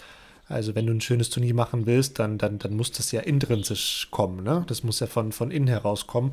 Also 0.50 0.74
wenn 0.74 0.86
du 0.86 0.92
ein 0.92 1.00
schönes 1.00 1.30
Turnier 1.30 1.54
machen 1.54 1.86
willst, 1.86 2.18
dann, 2.18 2.36
dann, 2.36 2.58
dann 2.58 2.74
muss 2.76 2.90
das 2.90 3.12
ja 3.12 3.20
intrinsisch 3.20 4.08
kommen. 4.10 4.42
Ne? 4.42 4.64
Das 4.66 4.82
muss 4.82 4.98
ja 4.98 5.06
von, 5.06 5.30
von 5.30 5.50
innen 5.50 5.68
heraus 5.68 6.06
kommen. 6.06 6.32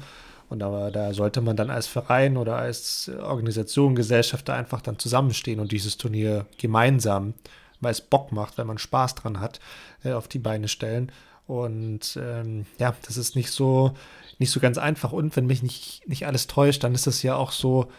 Und 0.50 0.64
aber 0.64 0.92
da 0.92 1.14
sollte 1.14 1.42
man 1.42 1.56
dann 1.56 1.70
als 1.70 1.88
Verein 1.88 2.36
oder 2.36 2.56
als 2.56 3.12
Organisation, 3.22 3.96
Gesellschaft 3.96 4.50
da 4.50 4.56
einfach 4.56 4.82
dann 4.82 4.98
zusammenstehen 4.98 5.60
und 5.60 5.72
dieses 5.72 5.98
Turnier 5.98 6.48
gemeinsam, 6.58 7.34
weil 7.80 7.92
es 7.92 8.02
Bock 8.02 8.32
macht, 8.32 8.58
weil 8.58 8.66
man 8.66 8.78
Spaß 8.78 9.16
dran 9.16 9.40
hat, 9.40 9.60
äh, 10.04 10.14
auf 10.14 10.28
die 10.28 10.40
Beine 10.40 10.68
stellen. 10.68 11.12
Und 11.46 12.20
ähm, 12.22 12.66
ja, 12.80 12.96
das 13.06 13.18
ist 13.18 13.36
nicht 13.36 13.52
so, 13.52 13.94
nicht 14.40 14.52
so 14.52 14.60
ganz 14.60 14.78
einfach. 14.78 15.12
Und 15.12 15.36
wenn 15.36 15.46
mich 15.46 15.62
nicht, 15.62 16.08
nicht 16.08 16.26
alles 16.26 16.48
täuscht, 16.48 16.84
dann 16.84 16.96
ist 16.96 17.08
das 17.08 17.22
ja 17.24 17.36
auch 17.36 17.52
so, 17.52 17.92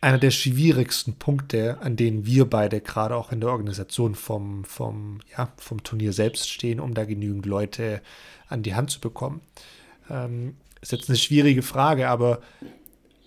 einer 0.00 0.18
der 0.18 0.30
schwierigsten 0.30 1.14
Punkte, 1.14 1.78
an 1.80 1.96
denen 1.96 2.26
wir 2.26 2.44
beide 2.44 2.80
gerade 2.80 3.16
auch 3.16 3.32
in 3.32 3.40
der 3.40 3.50
Organisation 3.50 4.14
vom, 4.14 4.64
vom, 4.64 5.20
ja, 5.36 5.52
vom 5.56 5.82
Turnier 5.82 6.12
selbst 6.12 6.50
stehen, 6.50 6.80
um 6.80 6.94
da 6.94 7.04
genügend 7.04 7.46
Leute 7.46 8.02
an 8.48 8.62
die 8.62 8.74
Hand 8.74 8.90
zu 8.90 9.00
bekommen. 9.00 9.40
Ähm, 10.10 10.56
ist 10.80 10.92
jetzt 10.92 11.08
eine 11.08 11.18
schwierige 11.18 11.62
Frage, 11.62 12.08
aber 12.08 12.40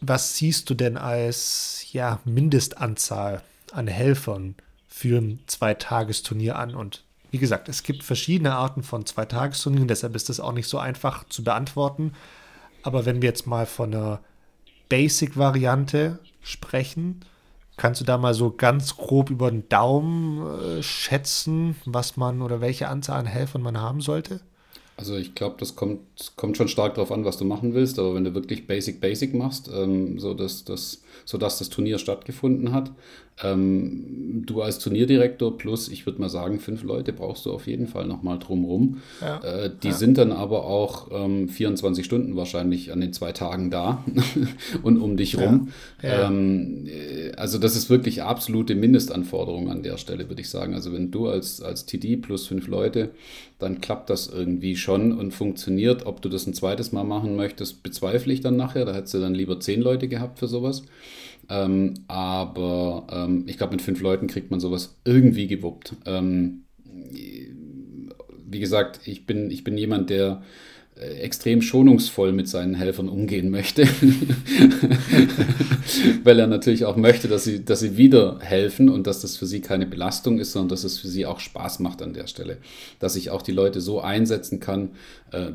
was 0.02 0.38
siehst 0.38 0.70
du 0.70 0.76
denn 0.76 0.96
als 0.96 1.88
ja, 1.92 2.20
Mindestanzahl 2.24 3.42
an 3.72 3.88
Helfern 3.88 4.56
für 4.88 5.20
ein 5.20 5.40
Zweitagesturnier 5.48 6.58
an? 6.58 6.76
Und 6.76 7.04
wie 7.32 7.40
gesagt, 7.40 7.68
es 7.68 7.84
gibt 7.84 8.04
verschiedene 8.04 8.54
Arten 8.54 8.84
von 8.84 9.06
Zweitagesturnieren, 9.06 9.88
deshalb 9.88 10.16
ist 10.16 10.30
das 10.30 10.40
auch 10.40 10.54
nicht 10.54 10.68
so 10.68 10.78
einfach 10.78 11.28
zu 11.28 11.44
beantworten. 11.44 12.14
Aber 12.84 13.06
wenn 13.06 13.22
wir 13.22 13.30
jetzt 13.30 13.46
mal 13.46 13.66
von 13.66 13.94
einer 13.94 14.22
Basic-Variante 14.88 16.20
sprechen. 16.42 17.22
Kannst 17.78 18.02
du 18.02 18.06
da 18.06 18.18
mal 18.18 18.34
so 18.34 18.52
ganz 18.52 18.98
grob 18.98 19.30
über 19.30 19.50
den 19.50 19.70
Daumen 19.70 20.46
äh, 20.80 20.84
schätzen, 20.84 21.76
was 21.86 22.18
man 22.18 22.42
oder 22.42 22.60
welche 22.60 22.90
Anzahl 22.90 23.20
an 23.20 23.26
Helfern 23.26 23.62
man 23.62 23.80
haben 23.80 24.02
sollte? 24.02 24.42
Also 24.98 25.16
ich 25.16 25.34
glaube, 25.34 25.56
das 25.60 25.78
kommt, 25.78 26.02
kommt 26.36 26.58
schon 26.58 26.68
stark 26.68 26.96
darauf 26.96 27.14
an, 27.14 27.24
was 27.24 27.38
du 27.38 27.46
machen 27.46 27.74
willst, 27.74 28.00
aber 28.00 28.16
wenn 28.16 28.26
du 28.26 28.34
wirklich 28.34 28.68
Basic 28.68 29.00
Basic 29.00 29.34
machst, 29.34 29.70
ähm, 29.74 30.20
so 30.20 30.34
dass 30.34 30.66
das 30.66 31.02
sodass 31.30 31.60
das 31.60 31.70
Turnier 31.70 32.00
stattgefunden 32.00 32.72
hat. 32.72 32.92
Ähm, 33.44 34.44
du 34.46 34.62
als 34.62 34.80
Turnierdirektor 34.80 35.58
plus, 35.58 35.90
ich 35.90 36.06
würde 36.06 36.22
mal 36.22 36.30
sagen, 36.30 36.60
fünf 36.60 36.84
Leute 36.84 37.14
brauchst 37.14 37.46
du 37.46 37.52
auf 37.52 37.68
jeden 37.68 37.88
Fall 37.88 38.06
nochmal 38.06 38.38
drumrum. 38.40 39.02
Ja. 39.22 39.40
Äh, 39.40 39.72
die 39.82 39.88
ja. 39.88 39.94
sind 39.94 40.18
dann 40.18 40.32
aber 40.32 40.66
auch 40.66 41.08
ähm, 41.12 41.50
24 41.50 42.06
Stunden 42.06 42.36
wahrscheinlich 42.36 42.92
an 42.92 43.02
den 43.02 43.14
zwei 43.14 43.32
Tagen 43.32 43.72
da 43.72 44.04
und 44.84 45.02
um 45.02 45.18
dich 45.18 45.38
rum. 45.38 45.70
Ja. 46.04 46.28
Ähm, 46.28 46.88
äh, 46.88 47.32
also 47.36 47.58
das 47.58 47.76
ist 47.76 47.90
wirklich 47.90 48.24
absolute 48.24 48.76
Mindestanforderung 48.76 49.72
an 49.72 49.84
der 49.84 49.98
Stelle, 49.98 50.28
würde 50.30 50.42
ich 50.42 50.50
sagen. 50.50 50.74
Also 50.74 50.94
wenn 50.94 51.10
du 51.10 51.28
als, 51.28 51.62
als 51.62 51.86
TD 51.86 52.18
plus 52.18 52.48
fünf 52.48 52.68
Leute, 52.68 53.12
dann 53.58 53.82
klappt 53.82 54.10
das 54.10 54.28
irgendwie 54.28 54.76
schon 54.76 54.90
schon 54.90 55.12
und 55.12 55.32
funktioniert. 55.34 56.06
Ob 56.06 56.22
du 56.22 56.30
das 56.30 56.48
ein 56.48 56.54
zweites 56.54 56.92
Mal 56.92 57.04
machen 57.04 57.36
möchtest, 57.36 57.84
bezweifle 57.84 58.34
ich 58.34 58.42
dann 58.42 58.56
nachher. 58.56 58.86
Da 58.86 58.94
hättest 58.94 59.14
du 59.14 59.20
dann 59.20 59.36
lieber 59.36 59.60
zehn 59.60 59.82
Leute 59.82 60.08
gehabt 60.08 60.40
für 60.40 60.48
sowas. 60.48 60.84
Ähm, 61.50 61.96
aber 62.08 63.08
ähm, 63.12 63.46
ich 63.48 63.58
glaube, 63.58 63.74
mit 63.74 63.82
fünf 63.82 64.02
Leuten 64.02 64.28
kriegt 64.28 64.52
man 64.52 64.60
sowas 64.60 65.00
irgendwie 65.04 65.48
gewuppt. 65.48 65.96
Ähm, 66.06 66.66
wie 68.52 68.60
gesagt, 68.60 69.02
ich 69.06 69.26
bin, 69.26 69.52
ich 69.52 69.64
bin 69.64 69.78
jemand, 69.78 70.10
der 70.10 70.42
äh, 71.00 71.20
extrem 71.20 71.62
schonungsvoll 71.62 72.34
mit 72.34 72.50
seinen 72.50 72.76
Helfern 72.76 73.08
umgehen 73.08 73.50
möchte, 73.50 73.84
weil 76.24 76.40
er 76.40 76.48
natürlich 76.48 76.84
auch 76.84 76.98
möchte, 76.98 77.30
dass 77.30 77.46
sie, 77.46 77.64
dass 77.64 77.80
sie 77.80 77.96
wieder 77.96 78.40
helfen 78.42 78.90
und 78.90 79.08
dass 79.08 79.22
das 79.22 79.38
für 79.38 79.46
sie 79.46 79.62
keine 79.62 79.86
Belastung 79.86 80.40
ist, 80.40 80.52
sondern 80.52 80.70
dass 80.70 80.84
es 80.84 80.98
für 80.98 81.08
sie 81.08 81.26
auch 81.26 81.40
Spaß 81.40 81.80
macht 81.80 82.02
an 82.02 82.14
der 82.14 82.28
Stelle. 82.28 82.58
Dass 83.00 83.16
ich 83.16 83.30
auch 83.30 83.42
die 83.42 83.54
Leute 83.54 83.80
so 83.80 84.02
einsetzen 84.02 84.60
kann, 84.60 84.90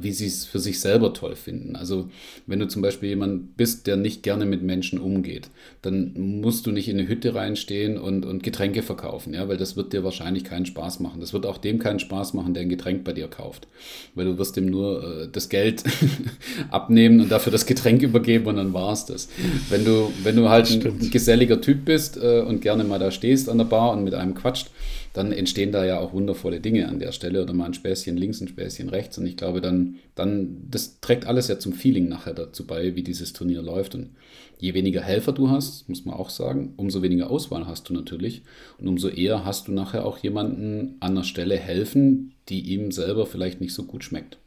wie 0.00 0.12
sie 0.12 0.26
es 0.26 0.44
für 0.44 0.58
sich 0.58 0.80
selber 0.80 1.12
toll 1.12 1.36
finden. 1.36 1.76
Also 1.76 2.10
wenn 2.46 2.58
du 2.58 2.68
zum 2.68 2.82
Beispiel 2.82 3.10
jemand 3.10 3.56
bist, 3.56 3.86
der 3.86 3.96
nicht 3.96 4.22
gerne 4.22 4.46
mit 4.46 4.62
Menschen 4.62 4.98
umgeht, 4.98 5.48
dann 5.82 6.12
musst 6.40 6.66
du 6.66 6.72
nicht 6.72 6.88
in 6.88 6.98
eine 6.98 7.08
Hütte 7.08 7.34
reinstehen 7.34 7.98
und, 7.98 8.24
und 8.24 8.42
Getränke 8.42 8.82
verkaufen, 8.82 9.34
ja, 9.34 9.48
weil 9.48 9.56
das 9.56 9.76
wird 9.76 9.92
dir 9.92 10.04
wahrscheinlich 10.04 10.44
keinen 10.44 10.66
Spaß 10.66 11.00
machen. 11.00 11.20
Das 11.20 11.32
wird 11.32 11.46
auch 11.46 11.58
dem 11.58 11.78
keinen 11.78 11.98
Spaß 11.98 12.34
machen, 12.34 12.54
der 12.54 12.62
ein 12.62 12.68
Getränk 12.68 13.04
bei 13.04 13.12
dir 13.12 13.28
kauft, 13.28 13.68
weil 14.14 14.26
du 14.26 14.38
wirst 14.38 14.56
ihm 14.56 14.66
nur 14.66 15.02
äh, 15.02 15.28
das 15.30 15.48
Geld 15.48 15.84
abnehmen 16.70 17.20
und 17.20 17.30
dafür 17.30 17.52
das 17.52 17.66
Getränk 17.66 18.02
übergeben 18.02 18.46
und 18.46 18.56
dann 18.56 18.72
war 18.72 18.92
es 18.92 19.06
das. 19.06 19.28
Wenn 19.70 19.84
du, 19.84 20.12
wenn 20.22 20.36
du 20.36 20.48
halt 20.48 20.70
ein, 20.70 20.84
ein 20.84 21.10
geselliger 21.10 21.60
Typ 21.60 21.84
bist 21.84 22.16
äh, 22.16 22.40
und 22.40 22.60
gerne 22.60 22.84
mal 22.84 22.98
da 22.98 23.10
stehst 23.10 23.48
an 23.48 23.58
der 23.58 23.64
Bar 23.64 23.92
und 23.92 24.04
mit 24.04 24.14
einem 24.14 24.34
quatscht, 24.34 24.70
dann 25.14 25.30
entstehen 25.30 25.70
da 25.70 25.84
ja 25.84 26.00
auch 26.00 26.12
wundervolle 26.12 26.60
Dinge 26.60 26.88
an 26.88 26.98
der 26.98 27.12
Stelle 27.12 27.40
oder 27.40 27.54
mal 27.54 27.66
ein 27.66 27.74
Späßchen 27.74 28.16
links, 28.16 28.40
ein 28.40 28.48
Späßchen 28.48 28.88
rechts. 28.88 29.16
Und 29.16 29.26
ich 29.26 29.36
glaube, 29.36 29.60
dann, 29.60 29.94
dann, 30.16 30.66
das 30.68 31.00
trägt 31.00 31.26
alles 31.26 31.46
ja 31.46 31.56
zum 31.60 31.72
Feeling 31.72 32.08
nachher 32.08 32.34
dazu 32.34 32.66
bei, 32.66 32.96
wie 32.96 33.04
dieses 33.04 33.32
Turnier 33.32 33.62
läuft. 33.62 33.94
Und 33.94 34.10
je 34.58 34.74
weniger 34.74 35.02
Helfer 35.02 35.30
du 35.30 35.50
hast, 35.50 35.88
muss 35.88 36.04
man 36.04 36.16
auch 36.16 36.30
sagen, 36.30 36.74
umso 36.76 37.00
weniger 37.00 37.30
Auswahl 37.30 37.68
hast 37.68 37.88
du 37.88 37.94
natürlich. 37.94 38.42
Und 38.78 38.88
umso 38.88 39.08
eher 39.08 39.44
hast 39.44 39.68
du 39.68 39.72
nachher 39.72 40.04
auch 40.04 40.18
jemanden 40.18 40.96
an 40.98 41.14
der 41.14 41.22
Stelle 41.22 41.56
helfen, 41.58 42.34
die 42.48 42.62
ihm 42.72 42.90
selber 42.90 43.24
vielleicht 43.24 43.60
nicht 43.60 43.72
so 43.72 43.84
gut 43.84 44.02
schmeckt. 44.02 44.38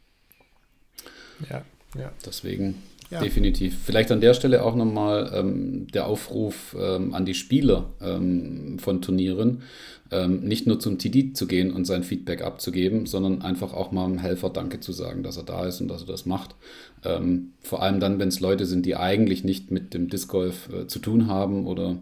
Ja, 1.48 1.64
ja. 1.98 2.12
Deswegen 2.26 2.74
ja. 3.10 3.20
definitiv. 3.20 3.76
Vielleicht 3.84 4.10
an 4.12 4.20
der 4.20 4.34
Stelle 4.34 4.62
auch 4.62 4.74
nochmal 4.74 5.30
ähm, 5.34 5.86
der 5.88 6.06
Aufruf 6.06 6.76
ähm, 6.78 7.14
an 7.14 7.24
die 7.24 7.34
Spieler 7.34 7.90
ähm, 8.00 8.78
von 8.78 9.00
Turnieren, 9.00 9.62
ähm, 10.10 10.40
nicht 10.40 10.66
nur 10.66 10.80
zum 10.80 10.98
TD 10.98 11.36
zu 11.36 11.46
gehen 11.46 11.72
und 11.72 11.84
sein 11.84 12.02
Feedback 12.02 12.42
abzugeben, 12.42 13.06
sondern 13.06 13.42
einfach 13.42 13.74
auch 13.74 13.92
mal 13.92 14.04
einem 14.04 14.18
Helfer 14.18 14.50
Danke 14.50 14.80
zu 14.80 14.92
sagen, 14.92 15.22
dass 15.22 15.36
er 15.36 15.42
da 15.42 15.66
ist 15.66 15.80
und 15.80 15.88
dass 15.88 16.02
er 16.02 16.06
das 16.06 16.26
macht. 16.26 16.54
Ähm, 17.04 17.52
vor 17.60 17.82
allem 17.82 18.00
dann, 18.00 18.18
wenn 18.18 18.28
es 18.28 18.40
Leute 18.40 18.66
sind, 18.66 18.86
die 18.86 18.96
eigentlich 18.96 19.44
nicht 19.44 19.70
mit 19.70 19.94
dem 19.94 20.08
Disc 20.08 20.28
Golf 20.28 20.68
äh, 20.72 20.86
zu 20.86 20.98
tun 20.98 21.26
haben 21.26 21.66
oder 21.66 21.98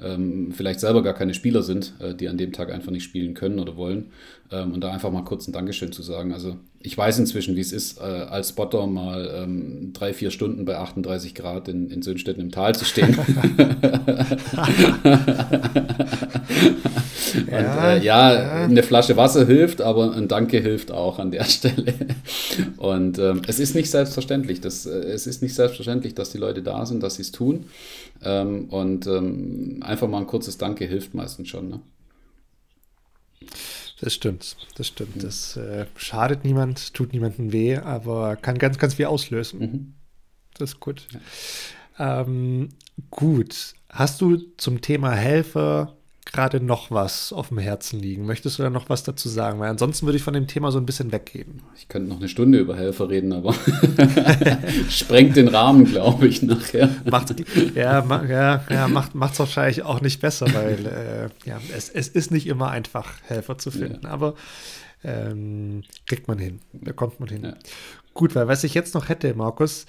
ähm, 0.00 0.52
vielleicht 0.52 0.80
selber 0.80 1.02
gar 1.02 1.14
keine 1.14 1.34
Spieler 1.34 1.62
sind, 1.62 1.94
äh, 2.00 2.14
die 2.14 2.28
an 2.28 2.38
dem 2.38 2.52
Tag 2.52 2.72
einfach 2.72 2.90
nicht 2.90 3.04
spielen 3.04 3.34
können 3.34 3.58
oder 3.58 3.76
wollen. 3.76 4.06
Ähm, 4.54 4.72
und 4.72 4.80
da 4.82 4.92
einfach 4.92 5.10
mal 5.10 5.24
kurz 5.24 5.48
ein 5.48 5.52
Dankeschön 5.52 5.90
zu 5.90 6.02
sagen. 6.02 6.32
Also 6.32 6.56
ich 6.80 6.96
weiß 6.96 7.18
inzwischen, 7.18 7.56
wie 7.56 7.60
es 7.60 7.72
ist, 7.72 7.98
äh, 7.98 8.02
als 8.02 8.50
Spotter 8.50 8.86
mal 8.86 9.28
ähm, 9.34 9.92
drei, 9.92 10.14
vier 10.14 10.30
Stunden 10.30 10.64
bei 10.64 10.76
38 10.76 11.34
Grad 11.34 11.66
in, 11.68 11.90
in 11.90 12.02
Sönstetten 12.02 12.40
im 12.40 12.52
Tal 12.52 12.74
zu 12.74 12.84
stehen. 12.84 13.18
Und, 17.34 17.50
ja, 17.50 17.92
äh, 17.92 18.04
ja, 18.04 18.34
ja, 18.34 18.64
eine 18.64 18.82
Flasche 18.84 19.16
Wasser 19.16 19.44
hilft, 19.46 19.80
aber 19.80 20.14
ein 20.14 20.28
Danke 20.28 20.60
hilft 20.60 20.92
auch 20.92 21.18
an 21.18 21.32
der 21.32 21.44
Stelle. 21.48 21.94
Und 22.76 23.18
ähm, 23.18 23.42
es 23.48 23.58
ist 23.58 23.74
nicht 23.74 23.90
selbstverständlich. 23.90 24.60
Das, 24.60 24.86
äh, 24.86 24.90
es 24.90 25.26
ist 25.26 25.42
nicht 25.42 25.54
selbstverständlich, 25.54 26.14
dass 26.14 26.30
die 26.30 26.38
Leute 26.38 26.62
da 26.62 26.86
sind, 26.86 27.02
dass 27.02 27.16
sie 27.16 27.22
es 27.22 27.32
tun. 27.32 27.64
Ähm, 28.22 28.66
und 28.68 29.06
ähm, 29.08 29.80
einfach 29.82 30.06
mal 30.06 30.18
ein 30.18 30.26
kurzes 30.26 30.58
Danke 30.58 30.84
hilft 30.84 31.14
meistens 31.14 31.48
schon. 31.48 31.70
Ne? 31.70 31.80
Das 34.04 34.12
stimmt, 34.12 34.58
das 34.74 34.88
stimmt. 34.88 35.16
Mhm. 35.16 35.20
Das 35.20 35.56
äh, 35.56 35.86
schadet 35.96 36.44
niemand, 36.44 36.92
tut 36.92 37.14
niemandem 37.14 37.52
weh, 37.52 37.78
aber 37.78 38.36
kann 38.36 38.58
ganz, 38.58 38.76
ganz 38.76 38.92
viel 38.92 39.06
auslösen. 39.06 39.60
Mhm. 39.60 39.94
Das 40.58 40.72
ist 40.72 40.80
gut. 40.80 41.06
Ja. 41.98 42.20
Ähm, 42.20 42.68
gut. 43.08 43.72
Hast 43.88 44.20
du 44.20 44.36
zum 44.58 44.82
Thema 44.82 45.12
Helfer 45.12 45.96
gerade 46.24 46.60
noch 46.60 46.90
was 46.90 47.32
auf 47.32 47.48
dem 47.48 47.58
Herzen 47.58 48.00
liegen? 48.00 48.26
Möchtest 48.26 48.58
du 48.58 48.62
da 48.62 48.70
noch 48.70 48.88
was 48.88 49.02
dazu 49.02 49.28
sagen? 49.28 49.60
Weil 49.60 49.70
ansonsten 49.70 50.06
würde 50.06 50.16
ich 50.16 50.22
von 50.22 50.34
dem 50.34 50.46
Thema 50.46 50.72
so 50.72 50.78
ein 50.78 50.86
bisschen 50.86 51.12
weggehen. 51.12 51.62
Ich 51.76 51.88
könnte 51.88 52.08
noch 52.08 52.18
eine 52.18 52.28
Stunde 52.28 52.58
über 52.58 52.76
Helfer 52.76 53.08
reden, 53.08 53.32
aber 53.32 53.54
sprengt 54.90 55.36
den 55.36 55.48
Rahmen, 55.48 55.84
glaube 55.84 56.26
ich, 56.26 56.42
nachher. 56.42 56.88
Macht, 57.10 57.34
ja, 57.74 58.02
ma, 58.02 58.24
ja, 58.24 58.64
ja 58.70 58.88
macht 58.88 59.14
es 59.32 59.38
wahrscheinlich 59.38 59.82
auch 59.82 60.00
nicht 60.00 60.20
besser, 60.20 60.46
weil 60.52 60.86
äh, 60.86 61.48
ja, 61.48 61.60
es, 61.74 61.88
es 61.88 62.08
ist 62.08 62.30
nicht 62.30 62.46
immer 62.46 62.70
einfach, 62.70 63.12
Helfer 63.24 63.58
zu 63.58 63.70
finden. 63.70 64.00
Ja. 64.04 64.10
Aber 64.10 64.34
ähm, 65.04 65.82
kriegt 66.06 66.28
man 66.28 66.38
hin, 66.38 66.60
bekommt 66.72 67.20
man 67.20 67.28
hin. 67.28 67.44
Ja. 67.44 67.54
Gut, 68.14 68.34
weil 68.34 68.48
was 68.48 68.64
ich 68.64 68.74
jetzt 68.74 68.94
noch 68.94 69.08
hätte, 69.08 69.34
Markus, 69.34 69.86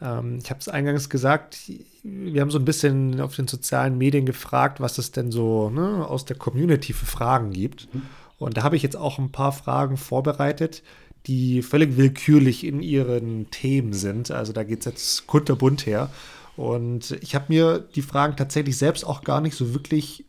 ähm, 0.00 0.38
ich 0.42 0.50
habe 0.50 0.60
es 0.60 0.68
eingangs 0.68 1.08
gesagt, 1.08 1.58
wir 2.02 2.40
haben 2.40 2.50
so 2.50 2.58
ein 2.58 2.64
bisschen 2.64 3.20
auf 3.20 3.34
den 3.36 3.48
sozialen 3.48 3.98
Medien 3.98 4.26
gefragt, 4.26 4.80
was 4.80 4.98
es 4.98 5.12
denn 5.12 5.30
so 5.30 5.70
ne, 5.70 6.06
aus 6.06 6.24
der 6.24 6.36
Community 6.36 6.92
für 6.92 7.06
Fragen 7.06 7.52
gibt. 7.52 7.92
Mhm. 7.94 8.02
Und 8.38 8.56
da 8.56 8.62
habe 8.62 8.76
ich 8.76 8.82
jetzt 8.82 8.96
auch 8.96 9.18
ein 9.18 9.32
paar 9.32 9.52
Fragen 9.52 9.96
vorbereitet, 9.96 10.82
die 11.26 11.62
völlig 11.62 11.96
willkürlich 11.96 12.64
in 12.64 12.80
ihren 12.80 13.50
Themen 13.50 13.92
sind. 13.92 14.30
Also 14.30 14.52
da 14.52 14.62
geht 14.62 14.80
es 14.80 14.84
jetzt 14.84 15.26
kunterbunt 15.26 15.86
her. 15.86 16.10
Und 16.56 17.12
ich 17.20 17.34
habe 17.34 17.46
mir 17.48 17.78
die 17.78 18.02
Fragen 18.02 18.36
tatsächlich 18.36 18.76
selbst 18.76 19.04
auch 19.04 19.22
gar 19.22 19.40
nicht 19.40 19.56
so 19.56 19.74
wirklich 19.74 20.24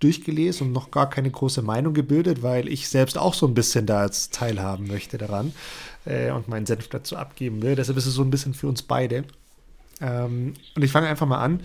durchgelesen 0.00 0.68
und 0.68 0.72
noch 0.72 0.90
gar 0.90 1.10
keine 1.10 1.30
große 1.30 1.62
Meinung 1.62 1.94
gebildet, 1.94 2.42
weil 2.42 2.68
ich 2.68 2.88
selbst 2.88 3.18
auch 3.18 3.34
so 3.34 3.46
ein 3.46 3.54
bisschen 3.54 3.86
da 3.86 4.04
jetzt 4.04 4.34
teilhaben 4.34 4.86
möchte 4.86 5.18
daran 5.18 5.52
äh, 6.04 6.30
und 6.30 6.48
meinen 6.48 6.66
Senf 6.66 6.88
dazu 6.88 7.16
abgeben 7.16 7.62
will. 7.62 7.74
Deshalb 7.74 7.98
ist 7.98 8.06
es 8.06 8.14
so 8.14 8.22
ein 8.22 8.30
bisschen 8.30 8.54
für 8.54 8.68
uns 8.68 8.82
beide. 8.82 9.24
Ähm, 10.00 10.54
und 10.74 10.82
ich 10.82 10.92
fange 10.92 11.08
einfach 11.08 11.26
mal 11.26 11.42
an 11.42 11.60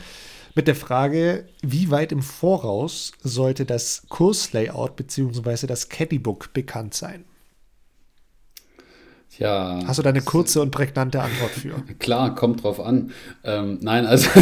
mit 0.56 0.68
der 0.68 0.76
Frage, 0.76 1.46
wie 1.62 1.90
weit 1.90 2.12
im 2.12 2.22
Voraus 2.22 3.12
sollte 3.24 3.66
das 3.66 4.04
Kurslayout 4.10 4.96
bzw. 4.96 5.68
das 5.68 5.90
Caddybook 5.90 6.54
bekannt 6.54 6.94
sein? 6.94 7.26
Tja. 9.36 9.80
Hast 9.88 9.98
du 9.98 10.04
da 10.04 10.10
eine 10.10 10.22
kurze 10.22 10.62
und 10.62 10.70
prägnante 10.70 11.20
Antwort 11.20 11.50
für? 11.50 11.74
Klar, 12.00 12.36
kommt 12.36 12.64
drauf 12.64 12.80
an. 12.80 13.10
Ähm, 13.44 13.80
nein, 13.82 14.06
also. 14.06 14.30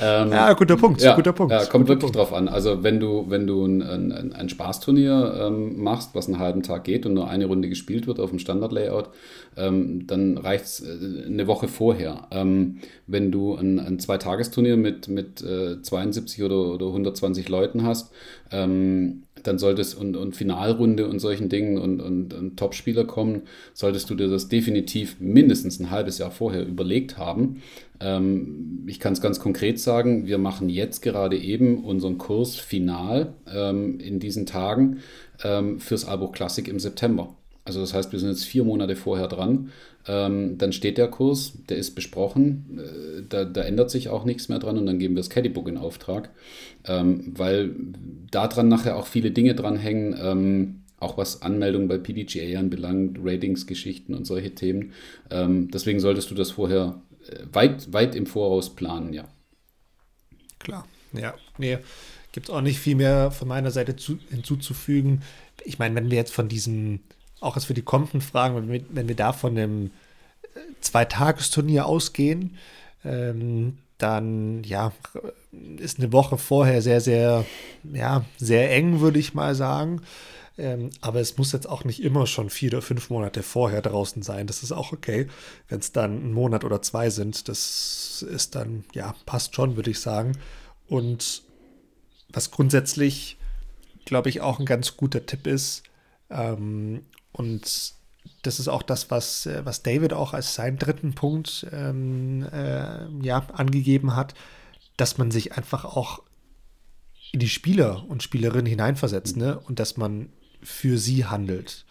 ähm, 0.00 0.30
ja, 0.30 0.52
guter 0.52 0.76
Punkt. 0.76 1.02
Ja, 1.02 1.16
guter 1.16 1.32
Punkt. 1.32 1.52
Ja, 1.52 1.64
kommt 1.64 1.88
wirklich 1.88 2.12
Punkt. 2.12 2.16
drauf 2.16 2.32
an. 2.32 2.46
Also, 2.46 2.84
wenn 2.84 3.00
du, 3.00 3.26
wenn 3.28 3.48
du 3.48 3.64
ein, 3.66 3.82
ein, 3.82 4.32
ein 4.32 4.48
Spaßturnier 4.48 5.48
ähm, 5.48 5.82
machst, 5.82 6.14
was 6.14 6.28
einen 6.28 6.38
halben 6.38 6.62
Tag 6.62 6.84
geht 6.84 7.06
und 7.06 7.14
nur 7.14 7.28
eine 7.28 7.46
Runde 7.46 7.68
gespielt 7.68 8.06
wird 8.06 8.20
auf 8.20 8.30
dem 8.30 8.38
Standard-Layout, 8.38 9.10
ähm, 9.56 10.06
dann 10.06 10.38
reicht 10.38 10.66
es 10.66 10.80
äh, 10.80 11.26
eine 11.26 11.48
Woche 11.48 11.66
vorher. 11.66 12.28
Ähm, 12.30 12.78
wenn 13.08 13.32
du 13.32 13.56
ein, 13.56 13.80
ein 13.80 13.98
Zweitagesturnier 13.98 14.76
mit, 14.76 15.08
mit 15.08 15.42
äh, 15.42 15.82
72 15.82 16.44
oder, 16.44 16.72
oder 16.74 16.86
120 16.86 17.48
Leuten 17.48 17.84
hast, 17.84 18.12
ähm, 18.52 19.24
dann 19.42 19.58
solltest 19.58 19.96
und, 19.96 20.16
und 20.16 20.36
Finalrunde 20.36 21.08
und 21.08 21.18
solchen 21.18 21.48
Dingen 21.48 21.78
und, 21.78 22.00
und, 22.00 22.34
und 22.34 22.56
Topspieler 22.56 23.04
kommen, 23.04 23.42
solltest 23.74 24.10
du 24.10 24.14
dir 24.14 24.28
das 24.28 24.48
definitiv 24.48 25.16
mindestens 25.20 25.80
ein 25.80 25.90
halbes 25.90 26.18
Jahr 26.18 26.30
vorher 26.30 26.66
überlegt 26.66 27.18
haben. 27.18 27.62
Ähm, 28.00 28.84
ich 28.86 29.00
kann 29.00 29.12
es 29.12 29.20
ganz 29.20 29.40
konkret 29.40 29.78
sagen, 29.78 30.26
wir 30.26 30.38
machen 30.38 30.68
jetzt 30.68 31.02
gerade 31.02 31.38
eben 31.38 31.84
unseren 31.84 32.18
Kurs 32.18 32.56
final 32.56 33.34
ähm, 33.52 34.00
in 34.00 34.20
diesen 34.20 34.46
Tagen 34.46 34.98
ähm, 35.44 35.80
fürs 35.80 36.04
Albuch 36.04 36.32
Classic 36.32 36.66
im 36.66 36.80
September. 36.80 37.34
Also 37.64 37.80
das 37.80 37.94
heißt, 37.94 38.10
wir 38.12 38.18
sind 38.18 38.30
jetzt 38.30 38.44
vier 38.44 38.64
Monate 38.64 38.96
vorher 38.96 39.28
dran. 39.28 39.70
Ähm, 40.10 40.58
dann 40.58 40.72
steht 40.72 40.98
der 40.98 41.06
Kurs, 41.06 41.52
der 41.68 41.76
ist 41.76 41.94
besprochen, 41.94 42.80
äh, 42.80 43.22
da, 43.28 43.44
da, 43.44 43.62
ändert 43.62 43.92
sich 43.92 44.08
auch 44.08 44.24
nichts 44.24 44.48
mehr 44.48 44.58
dran 44.58 44.76
und 44.76 44.86
dann 44.86 44.98
geben 44.98 45.14
wir 45.14 45.20
das 45.20 45.30
Caddybook 45.30 45.68
in 45.68 45.78
Auftrag, 45.78 46.30
ähm, 46.84 47.32
weil 47.36 47.76
daran 48.28 48.66
nachher 48.66 48.96
auch 48.96 49.06
viele 49.06 49.30
Dinge 49.30 49.54
dranhängen, 49.54 50.18
ähm, 50.20 50.82
auch 50.98 51.16
was 51.16 51.42
Anmeldungen 51.42 51.86
bei 51.86 51.98
PDGA 51.98 52.58
anbelangt, 52.58 53.18
Ratingsgeschichten 53.22 54.12
und 54.16 54.26
solche 54.26 54.52
Themen. 54.52 54.94
Ähm, 55.30 55.70
deswegen 55.70 56.00
solltest 56.00 56.28
du 56.32 56.34
das 56.34 56.50
vorher 56.50 57.00
äh, 57.28 57.44
weit, 57.52 57.92
weit 57.92 58.16
im 58.16 58.26
Voraus 58.26 58.74
planen, 58.74 59.12
ja. 59.12 59.28
Klar, 60.58 60.88
ja. 61.12 61.34
Nee, 61.56 61.78
gibt 62.32 62.48
es 62.48 62.54
auch 62.54 62.62
nicht 62.62 62.80
viel 62.80 62.96
mehr 62.96 63.30
von 63.30 63.46
meiner 63.46 63.70
Seite 63.70 63.94
zu, 63.94 64.18
hinzuzufügen. 64.28 65.22
Ich 65.64 65.78
meine, 65.78 65.94
wenn 65.94 66.10
wir 66.10 66.16
jetzt 66.16 66.32
von 66.32 66.48
diesen 66.48 67.00
auch 67.40 67.56
als 67.56 67.64
für 67.64 67.74
die 67.74 67.82
kommenden 67.82 68.20
Fragen, 68.20 68.56
wenn 68.56 68.72
wir, 68.72 68.82
wenn 68.90 69.08
wir 69.08 69.16
da 69.16 69.32
von 69.32 69.56
einem 69.56 69.86
äh, 70.42 70.58
Zweitagesturnier 70.80 71.86
ausgehen, 71.86 72.56
ähm, 73.04 73.78
dann 73.98 74.62
ja, 74.64 74.92
ist 75.78 75.98
eine 75.98 76.12
Woche 76.12 76.38
vorher 76.38 76.82
sehr, 76.82 77.00
sehr, 77.00 77.44
ja, 77.92 78.24
sehr 78.38 78.70
eng, 78.72 79.00
würde 79.00 79.18
ich 79.18 79.34
mal 79.34 79.54
sagen. 79.54 80.02
Ähm, 80.58 80.90
aber 81.00 81.20
es 81.20 81.38
muss 81.38 81.52
jetzt 81.52 81.68
auch 81.68 81.84
nicht 81.84 82.02
immer 82.02 82.26
schon 82.26 82.50
vier 82.50 82.70
oder 82.72 82.82
fünf 82.82 83.08
Monate 83.10 83.42
vorher 83.42 83.82
draußen 83.82 84.22
sein. 84.22 84.46
Das 84.46 84.62
ist 84.62 84.72
auch 84.72 84.92
okay. 84.92 85.26
Wenn 85.68 85.80
es 85.80 85.92
dann 85.92 86.30
ein 86.30 86.32
Monat 86.32 86.64
oder 86.64 86.82
zwei 86.82 87.10
sind, 87.10 87.48
das 87.48 88.22
ist 88.28 88.54
dann, 88.54 88.84
ja, 88.92 89.14
passt 89.26 89.54
schon, 89.54 89.76
würde 89.76 89.90
ich 89.90 90.00
sagen. 90.00 90.32
Und 90.86 91.42
was 92.28 92.50
grundsätzlich, 92.50 93.38
glaube 94.04 94.28
ich, 94.28 94.40
auch 94.40 94.58
ein 94.58 94.66
ganz 94.66 94.96
guter 94.96 95.24
Tipp 95.24 95.46
ist, 95.46 95.82
ähm, 96.30 97.02
und 97.32 97.94
das 98.42 98.60
ist 98.60 98.68
auch 98.68 98.82
das, 98.82 99.10
was, 99.10 99.46
äh, 99.46 99.64
was 99.64 99.82
David 99.82 100.12
auch 100.12 100.34
als 100.34 100.54
seinen 100.54 100.78
dritten 100.78 101.14
Punkt 101.14 101.66
ähm, 101.72 102.46
äh, 102.52 103.06
ja, 103.22 103.46
angegeben 103.52 104.16
hat, 104.16 104.34
dass 104.96 105.18
man 105.18 105.30
sich 105.30 105.56
einfach 105.56 105.84
auch 105.84 106.22
in 107.32 107.40
die 107.40 107.48
Spieler 107.48 108.04
und 108.08 108.22
Spielerinnen 108.22 108.66
hineinversetzt 108.66 109.36
ne? 109.36 109.58
und 109.60 109.78
dass 109.78 109.96
man 109.96 110.30
für 110.62 110.98
sie 110.98 111.26
handelt. 111.26 111.86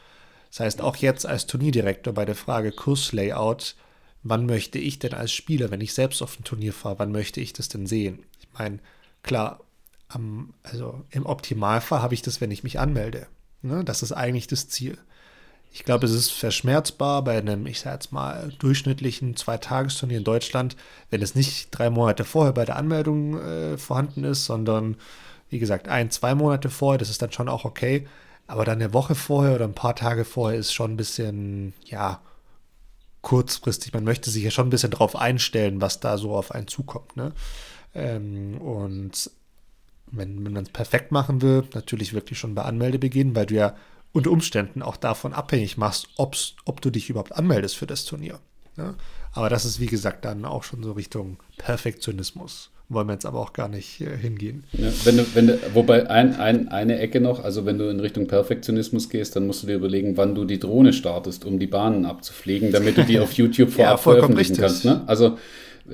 Das 0.49 0.59
heißt, 0.61 0.81
auch 0.81 0.95
jetzt 0.97 1.25
als 1.25 1.47
Turnierdirektor 1.47 2.13
bei 2.13 2.25
der 2.25 2.35
Frage 2.35 2.71
Kurslayout, 2.71 3.75
wann 4.23 4.45
möchte 4.45 4.79
ich 4.79 4.99
denn 4.99 5.13
als 5.13 5.31
Spieler, 5.31 5.71
wenn 5.71 5.81
ich 5.81 5.93
selbst 5.93 6.21
auf 6.21 6.39
ein 6.39 6.43
Turnier 6.43 6.73
fahre, 6.73 6.99
wann 6.99 7.11
möchte 7.11 7.39
ich 7.39 7.53
das 7.53 7.69
denn 7.69 7.87
sehen? 7.87 8.23
Ich 8.39 8.47
meine, 8.57 8.79
klar, 9.23 9.61
am, 10.07 10.53
also 10.63 11.03
im 11.11 11.25
Optimalfall 11.25 12.01
habe 12.01 12.15
ich 12.15 12.21
das, 12.21 12.41
wenn 12.41 12.51
ich 12.51 12.63
mich 12.63 12.79
anmelde. 12.79 13.27
Ne? 13.61 13.83
Das 13.83 14.03
ist 14.03 14.11
eigentlich 14.11 14.47
das 14.47 14.67
Ziel. 14.67 14.97
Ich 15.71 15.83
glaube, 15.83 16.07
es 16.07 16.13
ist 16.13 16.31
verschmerzbar 16.31 17.23
bei 17.23 17.37
einem, 17.37 17.67
ich 17.67 17.79
sage 17.79 17.95
jetzt 17.95 18.11
mal, 18.11 18.51
durchschnittlichen 18.57 19.35
Zweitagesturnier 19.35 20.17
in 20.17 20.23
Deutschland, 20.23 20.75
wenn 21.11 21.21
es 21.21 21.35
nicht 21.35 21.69
drei 21.71 21.89
Monate 21.89 22.25
vorher 22.25 22.53
bei 22.53 22.65
der 22.65 22.75
Anmeldung 22.75 23.39
äh, 23.39 23.77
vorhanden 23.77 24.23
ist, 24.23 24.45
sondern 24.45 24.97
wie 25.49 25.59
gesagt, 25.59 25.87
ein, 25.87 26.11
zwei 26.11 26.35
Monate 26.35 26.69
vorher, 26.69 26.97
das 26.97 27.09
ist 27.09 27.21
dann 27.21 27.31
schon 27.31 27.49
auch 27.49 27.65
okay. 27.65 28.07
Aber 28.47 28.65
dann 28.65 28.81
eine 28.81 28.93
Woche 28.93 29.13
vorher 29.13 29.55
oder 29.55 29.65
ein 29.65 29.75
paar 29.75 29.95
Tage 29.95 30.25
vorher 30.25 30.59
ist 30.59 30.73
schon 30.73 30.93
ein 30.93 30.97
bisschen, 30.97 31.73
ja, 31.85 32.19
kurzfristig. 33.21 33.93
Man 33.93 34.03
möchte 34.03 34.29
sich 34.29 34.43
ja 34.43 34.51
schon 34.51 34.67
ein 34.67 34.71
bisschen 34.71 34.91
drauf 34.91 35.15
einstellen, 35.15 35.81
was 35.81 35.99
da 35.99 36.17
so 36.17 36.35
auf 36.35 36.51
einen 36.51 36.67
zukommt. 36.67 37.15
Ne? 37.17 37.31
Ähm, 37.93 38.59
und 38.59 39.29
wenn, 40.11 40.43
wenn 40.45 40.53
man 40.53 40.63
es 40.63 40.69
perfekt 40.69 41.11
machen 41.11 41.41
will, 41.41 41.63
natürlich 41.73 42.13
wirklich 42.13 42.39
schon 42.39 42.55
bei 42.55 42.63
Anmeldebeginn, 42.63 43.35
weil 43.35 43.45
du 43.45 43.55
ja 43.55 43.75
unter 44.11 44.31
Umständen 44.31 44.81
auch 44.81 44.97
davon 44.97 45.33
abhängig 45.33 45.77
machst, 45.77 46.07
ob's, 46.17 46.55
ob 46.65 46.81
du 46.81 46.89
dich 46.89 47.09
überhaupt 47.09 47.35
anmeldest 47.35 47.75
für 47.75 47.87
das 47.87 48.05
Turnier. 48.05 48.39
Ne? 48.75 48.95
Aber 49.33 49.49
das 49.49 49.65
ist, 49.65 49.79
wie 49.79 49.87
gesagt, 49.87 50.25
dann 50.25 50.45
auch 50.45 50.63
schon 50.63 50.83
so 50.83 50.93
Richtung 50.93 51.37
Perfektionismus 51.57 52.71
wollen 52.89 53.07
wir 53.07 53.13
jetzt 53.13 53.25
aber 53.25 53.39
auch 53.39 53.53
gar 53.53 53.67
nicht 53.69 54.01
äh, 54.01 54.17
hingehen. 54.17 54.63
Ja, 54.73 54.89
wenn 55.03 55.17
du, 55.17 55.25
wenn 55.35 55.47
du, 55.47 55.59
wobei 55.73 56.09
ein, 56.09 56.35
ein, 56.35 56.67
eine 56.69 56.97
Ecke 56.97 57.21
noch, 57.21 57.43
also 57.43 57.65
wenn 57.65 57.77
du 57.77 57.87
in 57.87 57.99
Richtung 57.99 58.27
Perfektionismus 58.27 59.09
gehst, 59.09 59.35
dann 59.35 59.45
musst 59.45 59.63
du 59.63 59.67
dir 59.67 59.75
überlegen, 59.75 60.17
wann 60.17 60.33
du 60.33 60.43
die 60.43 60.59
Drohne 60.59 60.91
startest, 60.91 61.45
um 61.45 61.59
die 61.59 61.67
Bahnen 61.67 62.05
abzufliegen, 62.05 62.71
damit 62.71 62.97
du 62.97 63.03
die 63.03 63.19
auf 63.19 63.33
YouTube 63.33 63.69
vorab 63.69 63.91
ja, 63.91 63.97
veröffentlichen 63.97 64.55
richtig. 64.55 64.59
kannst. 64.59 64.85
Ne? 64.85 65.03
Also 65.05 65.37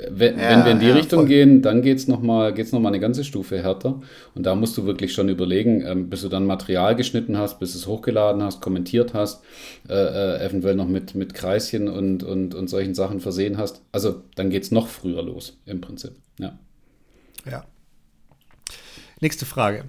wenn, 0.10 0.38
ja, 0.38 0.50
wenn, 0.50 0.66
wir 0.66 0.72
in 0.74 0.80
die 0.80 0.88
ja, 0.88 0.94
Richtung 0.94 1.22
voll. 1.22 1.28
gehen, 1.28 1.62
dann 1.62 1.82
geht 1.82 1.98
es 1.98 2.08
nochmal 2.08 2.52
noch 2.54 2.86
eine 2.86 3.00
ganze 3.00 3.24
Stufe 3.24 3.62
härter. 3.62 4.02
Und 4.34 4.46
da 4.46 4.56
musst 4.56 4.78
du 4.78 4.86
wirklich 4.86 5.14
schon 5.14 5.30
überlegen, 5.30 5.82
ähm, 5.86 6.10
bis 6.10 6.22
du 6.22 6.30
dann 6.30 6.46
Material 6.46 6.96
geschnitten 6.96 7.38
hast, 7.38 7.60
bis 7.60 7.74
du 7.74 7.80
es 7.80 7.88
hochgeladen 7.88 8.44
hast, 8.44 8.62
kommentiert 8.62 9.14
hast, 9.14 9.44
äh, 9.90 9.94
äh, 9.94 10.46
eventuell 10.46 10.76
noch 10.76 10.88
mit, 10.88 11.16
mit 11.16 11.34
Kreischen 11.34 11.88
und, 11.88 12.24
und, 12.24 12.56
und 12.56 12.70
solchen 12.70 12.96
Sachen 12.96 13.20
versehen 13.20 13.58
hast. 13.58 13.82
Also 13.92 14.22
dann 14.36 14.50
geht 14.50 14.64
es 14.64 14.72
noch 14.72 14.88
früher 14.88 15.24
los, 15.24 15.58
im 15.66 15.82
Prinzip. 15.82 16.12
Ja. 16.40 16.58
Ja. 17.50 17.66
Nächste 19.22 19.46
Frage. 19.46 19.86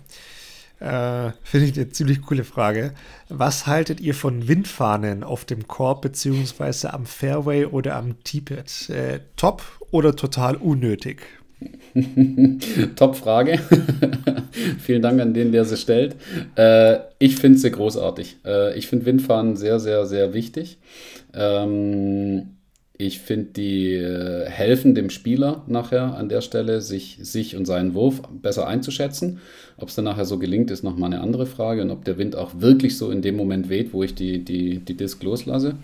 Äh, 0.79 1.31
Finde 1.43 1.67
ich 1.67 1.77
eine 1.77 1.89
ziemlich 1.89 2.23
coole 2.23 2.45
Frage. 2.45 2.93
Was 3.29 3.67
haltet 3.67 4.01
ihr 4.01 4.15
von 4.15 4.47
Windfahnen 4.47 5.25
auf 5.25 5.45
dem 5.45 5.67
Korb 5.67 6.03
beziehungsweise 6.03 6.93
am 6.93 7.07
Fairway 7.07 7.65
oder 7.65 7.97
am 7.97 8.23
Teepad? 8.25 8.91
Äh, 8.91 9.21
top 9.37 9.63
oder 9.91 10.15
total 10.15 10.57
unnötig? 10.57 11.23
Top-Frage. 12.97 13.59
Vielen 14.79 15.01
Dank 15.01 15.21
an 15.21 15.33
den, 15.33 15.53
der 15.53 15.65
sie 15.65 15.79
stellt. 15.79 16.17
Äh, 16.57 16.99
ich 17.19 17.37
finde 17.37 17.59
sie 17.59 17.71
großartig. 17.71 18.37
Äh, 18.45 18.77
ich 18.79 18.87
finde 18.89 19.07
Windfahnen 19.07 19.57
sehr, 19.57 19.81
sehr, 19.81 20.05
sehr 20.05 20.35
wichtig. 20.35 20.79
Ähm, 21.33 22.56
ich 22.99 23.21
finde, 23.21 23.51
die 23.55 23.93
äh, 23.95 24.49
helfen 24.49 24.95
dem 24.95 25.11
Spieler 25.11 25.63
nachher 25.67 26.17
an 26.17 26.29
der 26.29 26.41
Stelle, 26.41 26.81
sich, 26.81 27.19
sich 27.21 27.57
und 27.57 27.67
seinen 27.67 27.95
Wurf 27.95 28.23
besser 28.43 28.67
einzuschätzen. 28.67 29.41
Ob 29.77 29.89
es 29.89 29.95
dann 29.95 30.07
nachher 30.07 30.25
so 30.25 30.39
gelingt, 30.39 30.71
ist 30.71 30.83
nochmal 30.83 31.13
eine 31.13 31.21
andere 31.21 31.47
Frage 31.47 31.83
und 31.83 31.91
ob 31.91 32.05
der 32.05 32.17
Wind 32.17 32.37
auch 32.37 32.53
wirklich 32.61 32.97
so 32.97 33.11
in 33.11 33.21
dem 33.21 33.37
Moment 33.37 33.69
weht, 33.69 33.93
wo 33.93 34.03
ich 34.03 34.15
die, 34.15 34.43
die, 34.45 34.79
die 34.79 34.97
Disc 34.97 35.23
loslasse. 35.23 35.75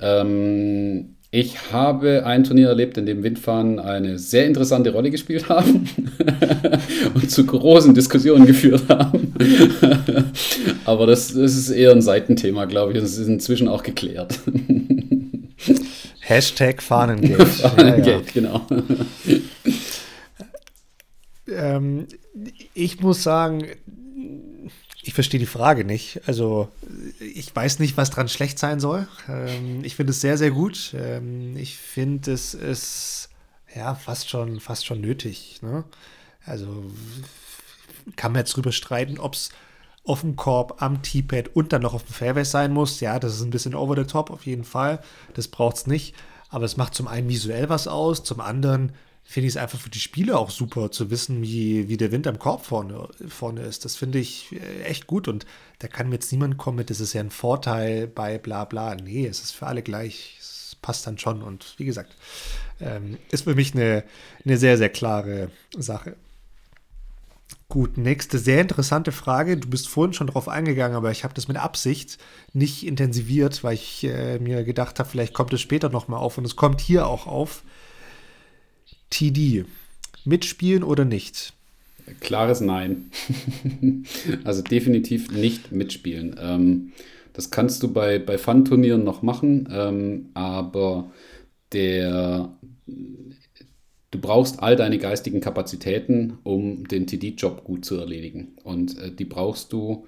Ähm, 0.00 1.16
ich 1.36 1.72
habe 1.72 2.24
ein 2.24 2.44
Turnier 2.44 2.68
erlebt, 2.68 2.96
in 2.96 3.06
dem 3.06 3.24
Windfahren 3.24 3.80
eine 3.80 4.20
sehr 4.20 4.46
interessante 4.46 4.92
Rolle 4.92 5.10
gespielt 5.10 5.48
haben 5.48 5.88
und 7.14 7.28
zu 7.28 7.44
großen 7.44 7.92
Diskussionen 7.92 8.46
geführt 8.46 8.84
haben. 8.88 9.34
Aber 10.84 11.08
das, 11.08 11.34
das 11.34 11.56
ist 11.56 11.70
eher 11.70 11.90
ein 11.90 12.02
Seitenthema, 12.02 12.66
glaube 12.66 12.92
ich. 12.92 13.00
Das 13.00 13.18
ist 13.18 13.26
inzwischen 13.26 13.66
auch 13.66 13.82
geklärt. 13.82 14.38
Hashtag 16.34 16.82
Fahnengate. 16.82 17.46
Fahnengate, 17.46 18.10
ja, 18.10 18.18
ja. 18.18 18.22
genau. 18.32 18.66
ähm, 21.46 22.08
ich 22.74 23.00
muss 23.00 23.22
sagen, 23.22 23.68
ich 25.02 25.14
verstehe 25.14 25.38
die 25.38 25.46
Frage 25.46 25.84
nicht. 25.84 26.22
Also, 26.26 26.68
ich 27.20 27.54
weiß 27.54 27.78
nicht, 27.78 27.96
was 27.96 28.10
dran 28.10 28.28
schlecht 28.28 28.58
sein 28.58 28.80
soll. 28.80 29.06
Ähm, 29.28 29.84
ich 29.84 29.94
finde 29.94 30.10
es 30.10 30.20
sehr, 30.20 30.36
sehr 30.36 30.50
gut. 30.50 30.92
Ähm, 30.98 31.56
ich 31.56 31.76
finde, 31.76 32.32
es 32.32 32.54
ist 32.54 33.28
ja 33.72 33.94
fast 33.94 34.28
schon, 34.28 34.58
fast 34.58 34.86
schon 34.86 35.00
nötig. 35.00 35.60
Ne? 35.62 35.84
Also, 36.46 36.90
kann 38.16 38.32
man 38.32 38.40
jetzt 38.40 38.56
drüber 38.56 38.72
streiten, 38.72 39.18
ob 39.18 39.34
es 39.34 39.50
auf 40.04 40.20
dem 40.20 40.36
Korb, 40.36 40.82
am 40.82 41.02
T-Pad 41.02 41.50
und 41.54 41.72
dann 41.72 41.82
noch 41.82 41.94
auf 41.94 42.04
dem 42.04 42.12
Fairway 42.12 42.44
sein 42.44 42.72
muss. 42.72 43.00
Ja, 43.00 43.18
das 43.18 43.36
ist 43.36 43.42
ein 43.42 43.50
bisschen 43.50 43.74
over 43.74 43.96
the 43.96 44.04
top 44.04 44.30
auf 44.30 44.46
jeden 44.46 44.64
Fall. 44.64 45.00
Das 45.34 45.48
braucht 45.48 45.76
es 45.76 45.86
nicht. 45.86 46.14
Aber 46.50 46.66
es 46.66 46.76
macht 46.76 46.94
zum 46.94 47.08
einen 47.08 47.28
visuell 47.28 47.68
was 47.68 47.88
aus, 47.88 48.22
zum 48.22 48.40
anderen 48.40 48.92
finde 49.24 49.48
ich 49.48 49.54
es 49.54 49.56
einfach 49.56 49.80
für 49.80 49.90
die 49.90 49.98
Spieler 49.98 50.38
auch 50.38 50.50
super 50.50 50.90
zu 50.90 51.10
wissen, 51.10 51.42
wie, 51.42 51.88
wie 51.88 51.96
der 51.96 52.12
Wind 52.12 52.26
am 52.26 52.38
Korb 52.38 52.64
vorne, 52.64 53.08
vorne 53.26 53.62
ist. 53.62 53.84
Das 53.84 53.96
finde 53.96 54.18
ich 54.18 54.52
äh, 54.52 54.84
echt 54.84 55.06
gut 55.06 55.26
und 55.28 55.46
da 55.78 55.88
kann 55.88 56.08
mir 56.08 56.16
jetzt 56.16 56.30
niemand 56.30 56.58
kommen 56.58 56.76
mit, 56.76 56.90
das 56.90 57.00
ist 57.00 57.14
ja 57.14 57.20
ein 57.20 57.30
Vorteil 57.30 58.06
bei 58.06 58.38
bla 58.38 58.66
bla. 58.66 58.94
Nee, 58.94 59.26
es 59.26 59.42
ist 59.42 59.52
für 59.52 59.66
alle 59.66 59.82
gleich. 59.82 60.36
Es 60.38 60.76
passt 60.80 61.06
dann 61.06 61.18
schon 61.18 61.42
und 61.42 61.74
wie 61.78 61.86
gesagt, 61.86 62.14
ähm, 62.80 63.16
ist 63.30 63.44
für 63.44 63.54
mich 63.54 63.74
eine, 63.74 64.04
eine 64.44 64.58
sehr, 64.58 64.76
sehr 64.76 64.90
klare 64.90 65.50
Sache. 65.76 66.16
Gut, 67.68 67.96
nächste 67.96 68.38
sehr 68.38 68.60
interessante 68.60 69.10
Frage. 69.10 69.56
Du 69.56 69.68
bist 69.68 69.88
vorhin 69.88 70.12
schon 70.12 70.26
drauf 70.26 70.48
eingegangen, 70.48 70.96
aber 70.96 71.10
ich 71.10 71.24
habe 71.24 71.34
das 71.34 71.48
mit 71.48 71.56
Absicht 71.56 72.18
nicht 72.52 72.86
intensiviert, 72.86 73.64
weil 73.64 73.74
ich 73.74 74.04
äh, 74.04 74.38
mir 74.38 74.64
gedacht 74.64 74.98
habe, 74.98 75.08
vielleicht 75.08 75.34
kommt 75.34 75.52
es 75.52 75.60
später 75.60 75.88
nochmal 75.88 76.20
auf 76.20 76.38
und 76.38 76.44
es 76.44 76.56
kommt 76.56 76.80
hier 76.80 77.06
auch 77.06 77.26
auf. 77.26 77.62
TD, 79.10 79.64
mitspielen 80.24 80.82
oder 80.82 81.04
nicht? 81.04 81.52
Klares 82.20 82.60
Nein. 82.60 83.10
also 84.44 84.62
definitiv 84.62 85.30
nicht 85.30 85.72
mitspielen. 85.72 86.36
Ähm, 86.38 86.92
das 87.32 87.50
kannst 87.50 87.82
du 87.82 87.92
bei, 87.92 88.18
bei 88.18 88.38
Fun-Turnieren 88.38 89.04
noch 89.04 89.22
machen, 89.22 89.68
ähm, 89.70 90.28
aber 90.34 91.10
der, 91.72 92.56
du 94.14 94.20
brauchst 94.20 94.62
all 94.62 94.76
deine 94.76 94.98
geistigen 94.98 95.40
Kapazitäten, 95.40 96.38
um 96.44 96.86
den 96.86 97.08
TD-Job 97.08 97.64
gut 97.64 97.84
zu 97.84 97.96
erledigen. 97.96 98.52
Und 98.62 98.96
äh, 98.98 99.10
die 99.10 99.24
brauchst 99.24 99.72
du 99.72 100.06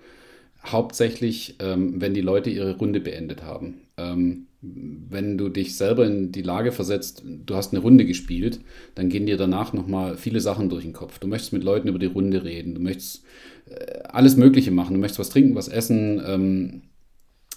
hauptsächlich, 0.64 1.56
ähm, 1.58 2.00
wenn 2.00 2.14
die 2.14 2.20
Leute 2.20 2.50
ihre 2.50 2.76
Runde 2.76 3.00
beendet 3.00 3.42
haben. 3.42 3.80
Ähm, 3.96 4.46
wenn 4.60 5.36
du 5.36 5.48
dich 5.48 5.76
selber 5.76 6.06
in 6.06 6.30
die 6.30 6.42
Lage 6.42 6.70
versetzt, 6.70 7.24
du 7.24 7.54
hast 7.56 7.72
eine 7.72 7.82
Runde 7.82 8.04
gespielt, 8.06 8.60
dann 8.94 9.08
gehen 9.08 9.26
dir 9.26 9.36
danach 9.36 9.72
nochmal 9.72 10.16
viele 10.16 10.40
Sachen 10.40 10.68
durch 10.68 10.84
den 10.84 10.92
Kopf. 10.92 11.18
Du 11.18 11.26
möchtest 11.26 11.52
mit 11.52 11.64
Leuten 11.64 11.88
über 11.88 11.98
die 11.98 12.06
Runde 12.06 12.44
reden, 12.44 12.76
du 12.76 12.80
möchtest 12.80 13.24
äh, 13.68 14.02
alles 14.04 14.36
Mögliche 14.36 14.70
machen, 14.70 14.94
du 14.94 15.00
möchtest 15.00 15.18
was 15.18 15.30
trinken, 15.30 15.56
was 15.56 15.66
essen, 15.66 16.22
ähm, 16.24 16.82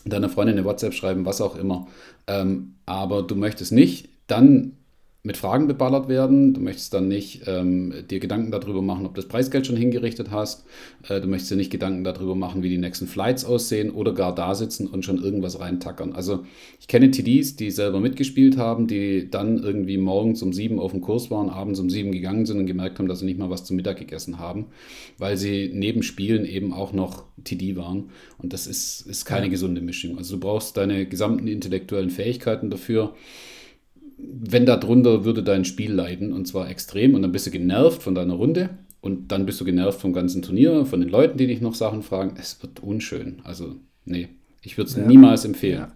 deiner 0.06 0.30
Freundin 0.30 0.58
eine 0.58 0.66
WhatsApp 0.66 0.96
schreiben, 0.96 1.26
was 1.26 1.42
auch 1.42 1.56
immer. 1.56 1.88
Ähm, 2.26 2.76
aber 2.88 3.22
du 3.22 3.36
möchtest 3.36 3.72
nicht 3.72 4.10
dann 4.26 4.79
mit 5.22 5.36
Fragen 5.36 5.68
beballert 5.68 6.08
werden. 6.08 6.54
Du 6.54 6.62
möchtest 6.62 6.94
dann 6.94 7.10
nicht 7.10 7.42
ähm, 7.46 7.94
dir 8.10 8.22
Gedanken 8.22 8.52
darüber 8.52 8.82
machen, 8.82 9.06
ob 9.06 9.16
das 9.16 9.28
Preisgeld 9.28 9.68
schon 9.68 9.76
hingerichtet 9.76 10.32
hast. 10.32 10.66
Äh, 11.10 11.20
du 11.20 11.28
möchtest 11.28 11.52
dir 11.52 11.58
nicht 11.58 11.72
Gedanken 11.72 12.06
darüber 12.06 12.36
machen, 12.36 12.64
wie 12.64 12.70
die 12.70 12.78
nächsten 12.78 13.06
Flights 13.06 13.44
aussehen 13.44 13.92
oder 13.92 14.14
gar 14.14 14.34
da 14.34 14.56
sitzen 14.56 14.88
und 14.88 15.04
schon 15.04 15.22
irgendwas 15.22 15.60
reintackern. 15.60 16.14
Also 16.14 16.46
ich 16.80 16.88
kenne 16.88 17.12
TDs, 17.12 17.58
die 17.58 17.70
selber 17.70 18.00
mitgespielt 18.00 18.56
haben, 18.56 18.88
die 18.88 19.30
dann 19.30 19.62
irgendwie 19.62 19.98
morgens 19.98 20.42
um 20.42 20.54
sieben 20.54 20.80
auf 20.80 20.92
dem 20.92 21.02
Kurs 21.02 21.30
waren, 21.30 21.50
abends 21.50 21.82
um 21.82 21.90
sieben 21.90 22.14
gegangen 22.14 22.46
sind 22.46 22.58
und 22.58 22.66
gemerkt 22.66 22.98
haben, 22.98 23.10
dass 23.10 23.20
sie 23.20 23.26
nicht 23.26 23.40
mal 23.40 23.50
was 23.50 23.66
zum 23.66 23.76
Mittag 23.76 23.98
gegessen 23.98 24.40
haben, 24.40 24.68
weil 25.18 25.36
sie 25.36 25.70
neben 25.74 26.02
Spielen 26.02 26.46
eben 26.46 26.72
auch 26.72 26.94
noch 26.94 27.26
TD 27.44 27.76
waren. 27.76 28.10
Und 28.38 28.54
das 28.54 28.68
ist, 28.68 29.02
ist 29.02 29.26
keine 29.26 29.48
ja. 29.48 29.52
gesunde 29.52 29.82
Mischung. 29.82 30.18
Also 30.18 30.36
du 30.36 30.40
brauchst 30.40 30.78
deine 30.78 31.06
gesamten 31.06 31.48
intellektuellen 31.48 32.10
Fähigkeiten 32.10 32.70
dafür 32.70 33.14
wenn 34.22 34.66
darunter 34.66 35.26
würde 35.26 35.44
dein 35.44 35.66
Spiel 35.66 35.94
leiden 35.94 36.34
und 36.34 36.48
zwar 36.48 36.70
extrem 36.70 37.16
und 37.16 37.22
dann 37.22 37.32
bist 37.32 37.48
du 37.48 37.52
genervt 37.52 38.02
von 38.02 38.16
deiner 38.16 38.36
Runde 38.36 38.70
und 39.02 39.32
dann 39.32 39.46
bist 39.46 39.62
du 39.62 39.66
genervt 39.66 40.02
vom 40.02 40.14
ganzen 40.14 40.42
Turnier, 40.42 40.86
von 40.86 41.00
den 41.00 41.10
Leuten, 41.10 41.38
die 41.38 41.48
dich 41.48 41.62
noch 41.62 41.76
Sachen 41.76 42.04
fragen. 42.04 42.36
Es 42.40 42.62
wird 42.62 42.82
unschön. 42.82 43.42
Also, 43.44 43.76
nee, 44.06 44.30
ich 44.62 44.78
würde 44.78 44.90
es 44.90 44.98
ja. 44.98 45.06
niemals 45.06 45.46
empfehlen. 45.46 45.80
Ja. 45.80 45.92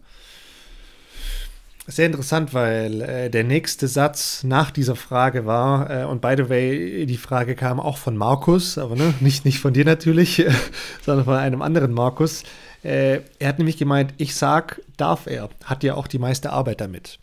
Sehr 1.86 2.06
interessant, 2.06 2.54
weil 2.54 3.02
äh, 3.02 3.30
der 3.30 3.44
nächste 3.44 3.90
Satz 3.90 4.45
nach 4.45 4.72
dieser 4.72 4.95
Frage 4.95 5.45
war, 5.45 5.90
äh, 5.90 6.06
und 6.06 6.22
by 6.22 6.36
the 6.38 6.48
way, 6.48 7.06
die 7.06 7.18
Frage 7.18 7.56
kam 7.56 7.82
auch 7.82 7.98
von 7.98 8.16
Markus, 8.16 8.78
aber 8.78 8.95
ne, 8.95 9.14
nicht, 9.20 9.44
nicht 9.44 9.60
von 9.60 9.74
dir 9.74 9.84
natürlich, 9.84 10.45
sondern 11.06 11.26
von 11.26 11.36
einem 11.36 11.62
anderen 11.62 11.91
Markus. 11.91 12.44
Äh, 12.84 13.20
er 13.38 13.50
hat 13.50 13.58
nämlich 13.58 13.76
gemeint, 13.76 14.14
ich 14.18 14.34
sag, 14.34 14.82
darf 14.95 15.28
er, 15.28 15.50
hat 15.66 15.84
ja 15.84 15.95
auch 15.95 16.08
die 16.08 16.20
meiste 16.20 16.54
Arbeit 16.54 16.80
damit 16.80 17.20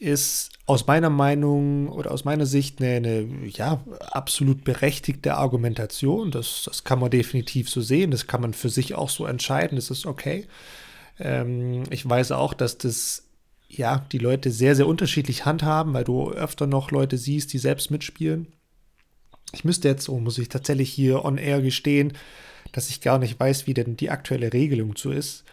ist 0.00 0.50
aus 0.64 0.86
meiner 0.86 1.10
Meinung 1.10 1.88
oder 1.88 2.10
aus 2.10 2.24
meiner 2.24 2.46
Sicht 2.46 2.80
eine, 2.80 2.96
eine 2.96 3.46
ja, 3.48 3.84
absolut 4.10 4.64
berechtigte 4.64 5.34
Argumentation. 5.34 6.30
Das, 6.30 6.62
das 6.64 6.84
kann 6.84 6.98
man 6.98 7.10
definitiv 7.10 7.68
so 7.68 7.82
sehen. 7.82 8.10
Das 8.10 8.26
kann 8.26 8.40
man 8.40 8.54
für 8.54 8.70
sich 8.70 8.94
auch 8.94 9.10
so 9.10 9.26
entscheiden. 9.26 9.76
Das 9.76 9.90
ist 9.90 10.06
okay. 10.06 10.46
Ähm, 11.18 11.84
ich 11.90 12.08
weiß 12.08 12.32
auch, 12.32 12.54
dass 12.54 12.78
das 12.78 13.24
ja 13.68 14.06
die 14.10 14.18
Leute 14.18 14.50
sehr, 14.50 14.74
sehr 14.74 14.86
unterschiedlich 14.86 15.44
handhaben, 15.44 15.92
weil 15.92 16.04
du 16.04 16.30
öfter 16.30 16.66
noch 16.66 16.90
Leute 16.90 17.18
siehst, 17.18 17.52
die 17.52 17.58
selbst 17.58 17.90
mitspielen. 17.90 18.46
Ich 19.52 19.64
müsste 19.64 19.88
jetzt, 19.88 20.04
so 20.04 20.18
muss 20.18 20.38
ich 20.38 20.48
tatsächlich 20.48 20.90
hier 20.90 21.24
on 21.24 21.36
air 21.36 21.60
gestehen, 21.60 22.14
dass 22.72 22.88
ich 22.88 23.02
gar 23.02 23.18
nicht 23.18 23.38
weiß, 23.38 23.66
wie 23.66 23.74
denn 23.74 23.96
die 23.96 24.10
aktuelle 24.10 24.52
Regelung 24.52 24.94
so 24.96 25.10
ist 25.10 25.44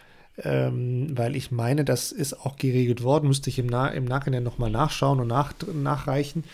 ähm, 0.44 1.16
weil 1.16 1.34
ich 1.34 1.50
meine, 1.50 1.84
das 1.84 2.12
ist 2.12 2.44
auch 2.44 2.56
geregelt 2.56 3.02
worden, 3.02 3.28
müsste 3.28 3.50
ich 3.50 3.58
im, 3.58 3.66
Na 3.66 3.88
im 3.88 4.04
Nachhinein 4.04 4.42
nochmal 4.42 4.70
nachschauen 4.70 5.20
und 5.20 5.28
nach 5.28 5.54
nachreichen. 5.74 6.44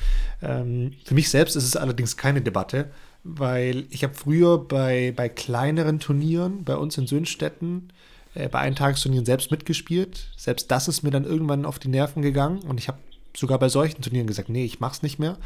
Ähm, 0.42 0.92
für 1.04 1.14
mich 1.14 1.28
selbst 1.30 1.56
ist 1.56 1.64
es 1.64 1.76
allerdings 1.76 2.16
keine 2.16 2.40
Debatte, 2.40 2.90
weil 3.24 3.84
ich 3.90 4.02
habe 4.02 4.14
früher 4.14 4.58
bei, 4.58 5.12
bei 5.14 5.28
kleineren 5.28 6.00
Turnieren 6.00 6.64
bei 6.64 6.76
uns 6.76 6.96
in 6.96 7.06
Sönstetten 7.06 7.90
äh, 8.34 8.48
bei 8.48 8.60
Eintagesturnieren 8.60 9.26
selbst 9.26 9.50
mitgespielt. 9.50 10.28
Selbst 10.36 10.70
das 10.70 10.88
ist 10.88 11.02
mir 11.02 11.10
dann 11.10 11.24
irgendwann 11.24 11.66
auf 11.66 11.78
die 11.78 11.88
Nerven 11.88 12.22
gegangen 12.22 12.60
und 12.60 12.78
ich 12.78 12.88
habe 12.88 12.98
sogar 13.36 13.58
bei 13.58 13.68
solchen 13.68 14.02
Turnieren 14.02 14.26
gesagt, 14.26 14.48
nee, 14.48 14.64
ich 14.64 14.80
mache 14.80 14.94
es 14.94 15.02
nicht 15.02 15.18
mehr, 15.18 15.36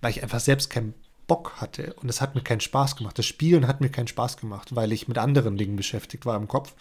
weil 0.00 0.10
ich 0.10 0.22
einfach 0.22 0.40
selbst 0.40 0.68
keinen 0.70 0.94
Bock 1.30 1.52
hatte 1.58 1.94
und 2.02 2.08
es 2.08 2.20
hat 2.20 2.34
mir 2.34 2.40
keinen 2.40 2.58
Spaß 2.58 2.96
gemacht. 2.96 3.16
Das 3.16 3.24
Spielen 3.24 3.68
hat 3.68 3.80
mir 3.80 3.88
keinen 3.88 4.08
Spaß 4.08 4.36
gemacht, 4.36 4.74
weil 4.74 4.90
ich 4.90 5.06
mit 5.06 5.16
anderen 5.16 5.56
Dingen 5.56 5.76
beschäftigt 5.76 6.26
war 6.26 6.36
im 6.36 6.48
Kopf. 6.48 6.74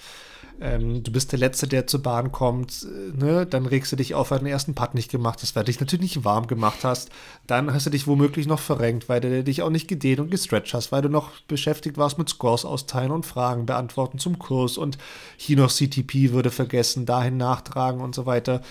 Ähm, 0.59 1.03
du 1.03 1.11
bist 1.11 1.31
der 1.31 1.37
Letzte, 1.37 1.67
der 1.67 1.85
zur 1.85 2.01
Bahn 2.01 2.31
kommt, 2.31 2.83
äh, 2.83 3.15
ne? 3.15 3.45
dann 3.45 3.67
regst 3.67 3.91
du 3.91 3.95
dich 3.95 4.15
auf, 4.15 4.31
weil 4.31 4.39
du 4.39 4.45
den 4.45 4.51
ersten 4.51 4.73
Putt 4.73 4.95
nicht 4.95 5.11
gemacht 5.11 5.43
hast, 5.43 5.55
weil 5.55 5.65
du 5.65 5.71
dich 5.71 5.79
natürlich 5.79 6.15
nicht 6.15 6.25
warm 6.25 6.47
gemacht 6.47 6.83
hast. 6.83 7.11
Dann 7.45 7.71
hast 7.71 7.85
du 7.85 7.91
dich 7.91 8.07
womöglich 8.07 8.47
noch 8.47 8.59
verrenkt, 8.59 9.07
weil 9.07 9.21
du 9.21 9.43
dich 9.43 9.61
auch 9.61 9.69
nicht 9.69 9.87
gedehnt 9.87 10.19
und 10.19 10.31
gestretcht 10.31 10.73
hast, 10.73 10.91
weil 10.91 11.03
du 11.03 11.09
noch 11.09 11.29
beschäftigt 11.41 11.99
warst 11.99 12.17
mit 12.17 12.29
Scores 12.29 12.65
austeilen 12.65 13.11
und 13.11 13.27
Fragen 13.27 13.67
beantworten 13.67 14.17
zum 14.17 14.39
Kurs 14.39 14.79
und 14.79 14.97
hier 15.37 15.57
noch 15.57 15.71
CTP 15.71 16.31
würde 16.31 16.49
vergessen, 16.49 17.05
dahin 17.05 17.37
nachtragen 17.37 18.01
und 18.01 18.15
so 18.15 18.25
weiter. 18.25 18.63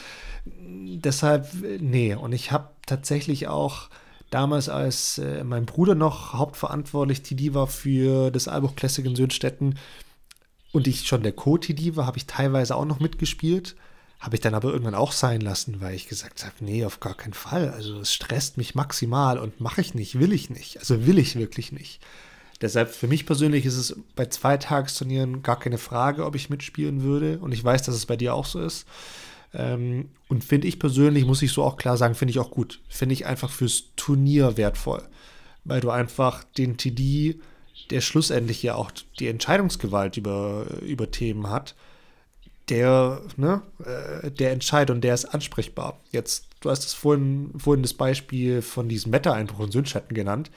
Deshalb, 0.44 1.46
nee, 1.78 2.16
und 2.16 2.32
ich 2.32 2.50
habe 2.50 2.70
tatsächlich 2.84 3.46
auch 3.46 3.90
damals, 4.30 4.68
als 4.68 5.18
äh, 5.18 5.44
mein 5.44 5.66
Bruder 5.66 5.94
noch 5.94 6.34
hauptverantwortlich 6.34 7.22
TD 7.22 7.55
war 7.55 7.66
für 7.66 8.30
das 8.30 8.48
Albuch 8.48 8.76
Classic 8.76 9.05
in 9.05 9.16
Sönstetten, 9.16 9.74
und 10.72 10.86
ich 10.86 11.06
schon 11.06 11.22
der 11.22 11.32
Co-TD 11.32 11.96
war, 11.96 12.06
habe 12.06 12.18
ich 12.18 12.26
teilweise 12.26 12.76
auch 12.76 12.84
noch 12.84 13.00
mitgespielt. 13.00 13.76
Habe 14.20 14.36
ich 14.36 14.40
dann 14.40 14.55
aber 14.55 14.70
irgendwann 14.70 14.96
auch 14.96 15.12
sein 15.12 15.40
lassen, 15.40 15.80
weil 15.80 15.94
ich 15.94 16.09
gesagt 16.09 16.44
habe, 16.44 16.55
nee, 16.60 16.84
auf 16.84 17.00
gar 17.00 17.14
keinen 17.14 17.34
Fall. 17.34 17.70
Also 17.70 18.00
es 18.00 18.12
stresst 18.12 18.56
mich 18.59 18.74
maximal 18.74 19.38
und 19.38 19.60
mache 19.60 19.80
ich 19.80 19.94
nicht, 19.94 20.18
will 20.18 20.32
ich 20.32 20.50
nicht. 20.50 20.78
Also 20.78 21.06
will 21.06 21.18
ich 21.18 21.36
wirklich 21.36 21.72
nicht. 21.72 22.00
Deshalb 22.60 22.90
für 22.90 23.06
mich 23.06 23.26
persönlich 23.26 23.64
ist 23.64 23.76
es 23.76 23.96
bei 24.16 24.26
Zweitagesturnieren 24.26 25.42
gar 25.42 25.59
keine 25.59 25.78
Frage, 25.78 26.26
ob 26.26 26.34
ich 26.34 26.50
mitspielen 26.50 27.02
würde. 27.02 27.38
Und 27.38 27.52
ich 27.52 27.62
weiß, 27.62 27.84
dass 27.84 27.94
es 27.94 28.06
bei 28.06 28.16
dir 28.16 28.34
auch 28.34 28.46
so 28.46 28.60
ist. 28.60 28.86
Ähm, 29.54 30.10
und 30.28 30.44
finde 30.44 30.68
ich 30.68 30.78
persönlich, 30.78 31.24
muss 31.24 31.42
ich 31.42 31.52
so 31.52 31.62
auch 31.62 31.76
klar 31.76 31.96
sagen, 31.96 32.14
finde 32.14 32.30
ich 32.30 32.38
auch 32.38 32.50
gut. 32.50 32.80
Finde 32.88 33.14
ich 33.14 33.26
einfach 33.26 33.50
fürs 33.50 33.84
Turnier 33.96 34.56
wertvoll. 34.56 35.02
Weil 35.64 35.80
du 35.80 35.90
einfach 35.90 36.44
den 36.44 36.76
TD 36.76 37.40
der 37.90 38.00
schlussendlich 38.00 38.62
ja 38.62 38.74
auch 38.74 38.90
die 39.18 39.28
Entscheidungsgewalt 39.28 40.16
über, 40.16 40.66
über 40.82 41.10
Themen 41.10 41.48
hat, 41.48 41.74
der, 42.68 43.22
ne, 43.36 43.62
äh, 43.84 44.30
der 44.30 44.52
entscheidet 44.52 44.94
und 44.94 45.02
der 45.02 45.14
ist 45.14 45.24
ansprechbar. 45.24 45.98
Jetzt, 46.12 46.46
du 46.60 46.70
hast 46.70 46.84
es 46.84 46.92
vorhin, 46.92 47.52
vorhin 47.56 47.82
das 47.82 47.94
Beispiel 47.94 48.60
von 48.60 48.88
diesem 48.88 49.12
Wettereinbruch 49.12 49.66
in 49.66 49.72
Sündschatten 49.72 50.14
genannt. 50.14 50.50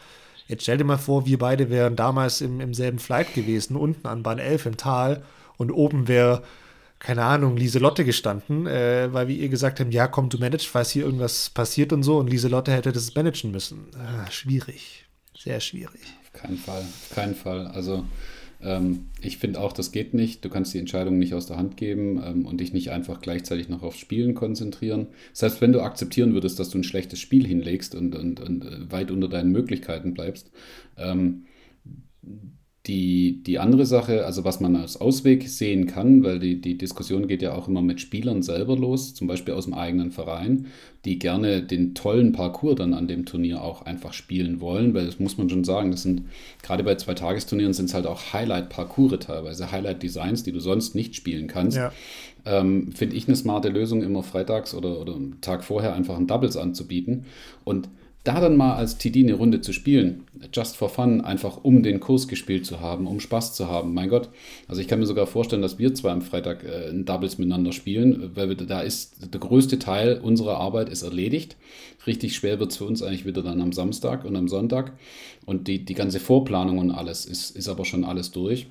Jetzt 0.48 0.64
stell 0.64 0.78
dir 0.78 0.84
mal 0.84 0.98
vor, 0.98 1.26
wir 1.26 1.38
beide 1.38 1.70
wären 1.70 1.96
damals 1.96 2.42
im, 2.42 2.60
im 2.60 2.74
selben 2.74 3.00
Flight 3.00 3.34
gewesen, 3.34 3.78
unten 3.78 4.08
an 4.08 4.24
Bahn 4.24 4.40
11 4.40 4.66
im 4.66 4.78
Tal 4.78 5.24
und 5.58 5.72
oben 5.72 6.10
wäre, 6.10 6.44
keine 7.02 7.24
Ahnung, 7.24 7.58
Lieselotte 7.58 8.06
gestanden, 8.06 8.68
äh, 8.68 9.12
weil 9.12 9.28
wir 9.28 9.36
ihr 9.36 9.50
gesagt 9.50 9.80
haben, 9.80 9.92
ja, 9.92 10.08
komm, 10.08 10.30
du 10.30 10.38
managst, 10.38 10.68
falls 10.68 10.92
hier 10.92 11.04
irgendwas 11.04 11.50
passiert 11.50 11.92
und 11.92 12.04
so 12.04 12.18
und 12.18 12.30
Lieselotte 12.30 12.72
hätte 12.72 12.92
das 12.92 13.14
managen 13.16 13.52
müssen. 13.52 13.88
Ah, 13.98 14.30
schwierig, 14.32 15.06
sehr 15.36 15.60
schwierig 15.60 16.02
keinen 16.34 16.58
Fall, 16.58 16.82
auf 16.82 17.12
keinen 17.14 17.36
Fall. 17.36 17.68
Also 17.68 18.06
ähm, 18.62 19.10
ich 19.22 19.38
finde 19.38 19.60
auch, 19.60 19.74
das 19.74 19.92
geht 19.92 20.14
nicht. 20.14 20.44
Du 20.46 20.50
kannst 20.50 20.74
die 20.74 20.80
Entscheidung 20.80 21.20
nicht 21.20 21.34
aus 21.34 21.46
der 21.46 21.58
Hand 21.58 21.78
geben 21.78 22.22
ähm, 22.24 22.46
und 22.46 22.60
dich 22.60 22.74
nicht 22.74 22.92
einfach 22.92 23.22
gleichzeitig 23.22 23.70
noch 23.70 23.84
aufs 23.84 24.00
Spielen 24.00 24.34
konzentrieren. 24.34 25.08
Selbst 25.34 25.62
wenn 25.62 25.74
du 25.74 25.82
akzeptieren 25.82 26.34
würdest, 26.34 26.60
dass 26.60 26.70
du 26.70 26.78
ein 26.78 26.84
schlechtes 26.84 27.20
Spiel 27.20 27.46
hinlegst 27.46 27.96
und, 27.96 28.16
und, 28.16 28.40
und 28.40 28.66
äh, 28.66 28.92
weit 28.92 29.12
unter 29.12 29.28
deinen 29.28 29.52
Möglichkeiten 29.52 30.14
bleibst, 30.14 30.52
ähm, 30.98 31.46
die, 32.88 33.44
die 33.44 33.60
andere 33.60 33.86
Sache, 33.86 34.26
also 34.26 34.44
was 34.44 34.60
man 34.60 34.76
als 34.76 35.00
Ausweg 35.00 35.48
sehen 35.48 35.86
kann, 35.86 36.24
weil 36.24 36.40
die, 36.40 36.60
die 36.60 36.80
Diskussion 36.80 37.28
geht 37.28 37.44
ja 37.44 37.54
auch 37.54 37.68
immer 37.68 37.84
mit 37.84 38.02
Spielern 38.02 38.42
selber 38.42 38.76
los, 38.76 39.14
zum 39.14 39.28
Beispiel 39.28 39.54
aus 39.54 39.66
dem 39.66 39.76
eigenen 39.76 40.12
Verein, 40.12 40.66
die 41.06 41.20
gerne 41.20 41.62
den 41.62 41.94
tollen 41.94 42.32
Parcours 42.32 42.76
dann 42.76 42.96
an 42.96 43.08
dem 43.08 43.26
Turnier 43.26 43.62
auch 43.62 43.84
einfach 43.84 44.14
spielen 44.14 44.62
wollen, 44.62 44.96
weil 44.96 45.06
das 45.06 45.20
muss 45.20 45.38
man 45.38 45.48
schon 45.48 45.64
sagen, 45.64 45.92
das 45.92 46.02
sind 46.02 46.24
gerade 46.64 46.84
bei 46.84 46.96
zwei 46.96 47.14
Tagesturnieren 47.14 47.74
sind 47.74 47.86
es 47.86 47.94
halt 47.94 48.08
auch 48.08 48.34
Highlight-Parcours 48.34 49.20
teilweise, 49.20 49.72
Highlight-Designs, 49.72 50.42
die 50.42 50.52
du 50.52 50.60
sonst 50.60 50.96
nicht 50.96 51.16
spielen 51.16 51.46
kannst. 51.48 51.78
Ja. 51.78 51.92
Ähm, 52.46 52.92
Finde 52.94 53.16
ich 53.16 53.28
eine 53.28 53.36
smarte 53.36 53.70
Lösung, 53.70 54.02
immer 54.02 54.24
freitags 54.24 54.74
oder, 54.74 55.00
oder 55.00 55.16
einen 55.16 55.40
Tag 55.42 55.64
vorher 55.64 55.94
einfach 55.94 56.18
ein 56.18 56.26
Doubles 56.26 56.58
anzubieten. 56.58 57.26
Und 57.64 57.90
da 58.24 58.40
dann 58.40 58.56
mal 58.56 58.76
als 58.76 58.98
TD 59.00 59.24
eine 59.24 59.34
Runde 59.34 59.62
zu 59.62 59.74
spielen, 59.74 60.26
just 60.54 60.78
for 60.78 60.90
fun, 60.90 61.22
einfach 61.22 61.64
um 61.64 61.82
den 61.82 62.00
Kurs 62.00 62.28
gespielt 62.28 62.68
zu 62.68 62.80
haben, 62.80 63.08
um 63.08 63.20
Spaß 63.20 63.56
zu 63.56 63.68
haben, 63.68 63.96
mein 63.96 64.10
Gott. 64.10 64.30
Also 64.68 64.80
ich 64.80 64.88
kann 64.88 65.00
mir 65.00 65.08
sogar 65.08 65.26
vorstellen, 65.26 65.64
dass 65.64 65.80
wir 65.80 65.96
zwar 65.96 66.12
am 66.12 66.22
Freitag 66.22 66.64
äh, 66.64 66.90
ein 66.90 67.06
Doubles 67.06 67.40
miteinander 67.40 67.72
spielen, 67.72 68.32
weil 68.36 68.50
wir, 68.50 68.56
da 68.56 68.82
ist 68.82 69.34
der 69.34 69.40
größte 69.40 69.80
Teil 69.80 70.20
unserer 70.22 70.58
Arbeit 70.58 70.90
ist 70.90 71.02
erledigt. 71.02 71.58
Richtig 72.06 72.36
schwer 72.36 72.60
wird 72.60 72.72
es 72.72 72.78
für 72.78 72.86
uns 72.86 73.02
eigentlich 73.02 73.26
wieder 73.26 73.42
dann 73.42 73.62
am 73.62 73.72
Samstag 73.72 74.24
und 74.24 74.36
am 74.36 74.48
Sonntag. 74.48 74.94
Und 75.46 75.68
die, 75.68 75.84
die 75.84 75.96
ganze 75.96 76.20
Vorplanung 76.20 76.78
und 76.78 76.92
alles 76.92 77.26
ist, 77.26 77.56
ist 77.56 77.70
aber 77.70 77.86
schon 77.86 78.04
alles 78.04 78.32
durch. 78.32 78.68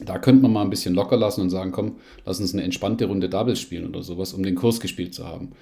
Da 0.00 0.18
könnte 0.18 0.42
man 0.42 0.52
mal 0.52 0.62
ein 0.62 0.70
bisschen 0.70 0.94
locker 0.94 1.16
lassen 1.16 1.40
und 1.40 1.48
sagen, 1.48 1.72
komm, 1.72 1.96
lass 2.26 2.40
uns 2.40 2.52
eine 2.52 2.62
entspannte 2.62 3.06
Runde 3.06 3.30
Doubles 3.30 3.58
spielen 3.58 3.88
oder 3.88 4.02
sowas, 4.02 4.34
um 4.34 4.42
den 4.42 4.54
Kurs 4.54 4.80
gespielt 4.80 5.14
zu 5.14 5.26
haben. 5.26 5.52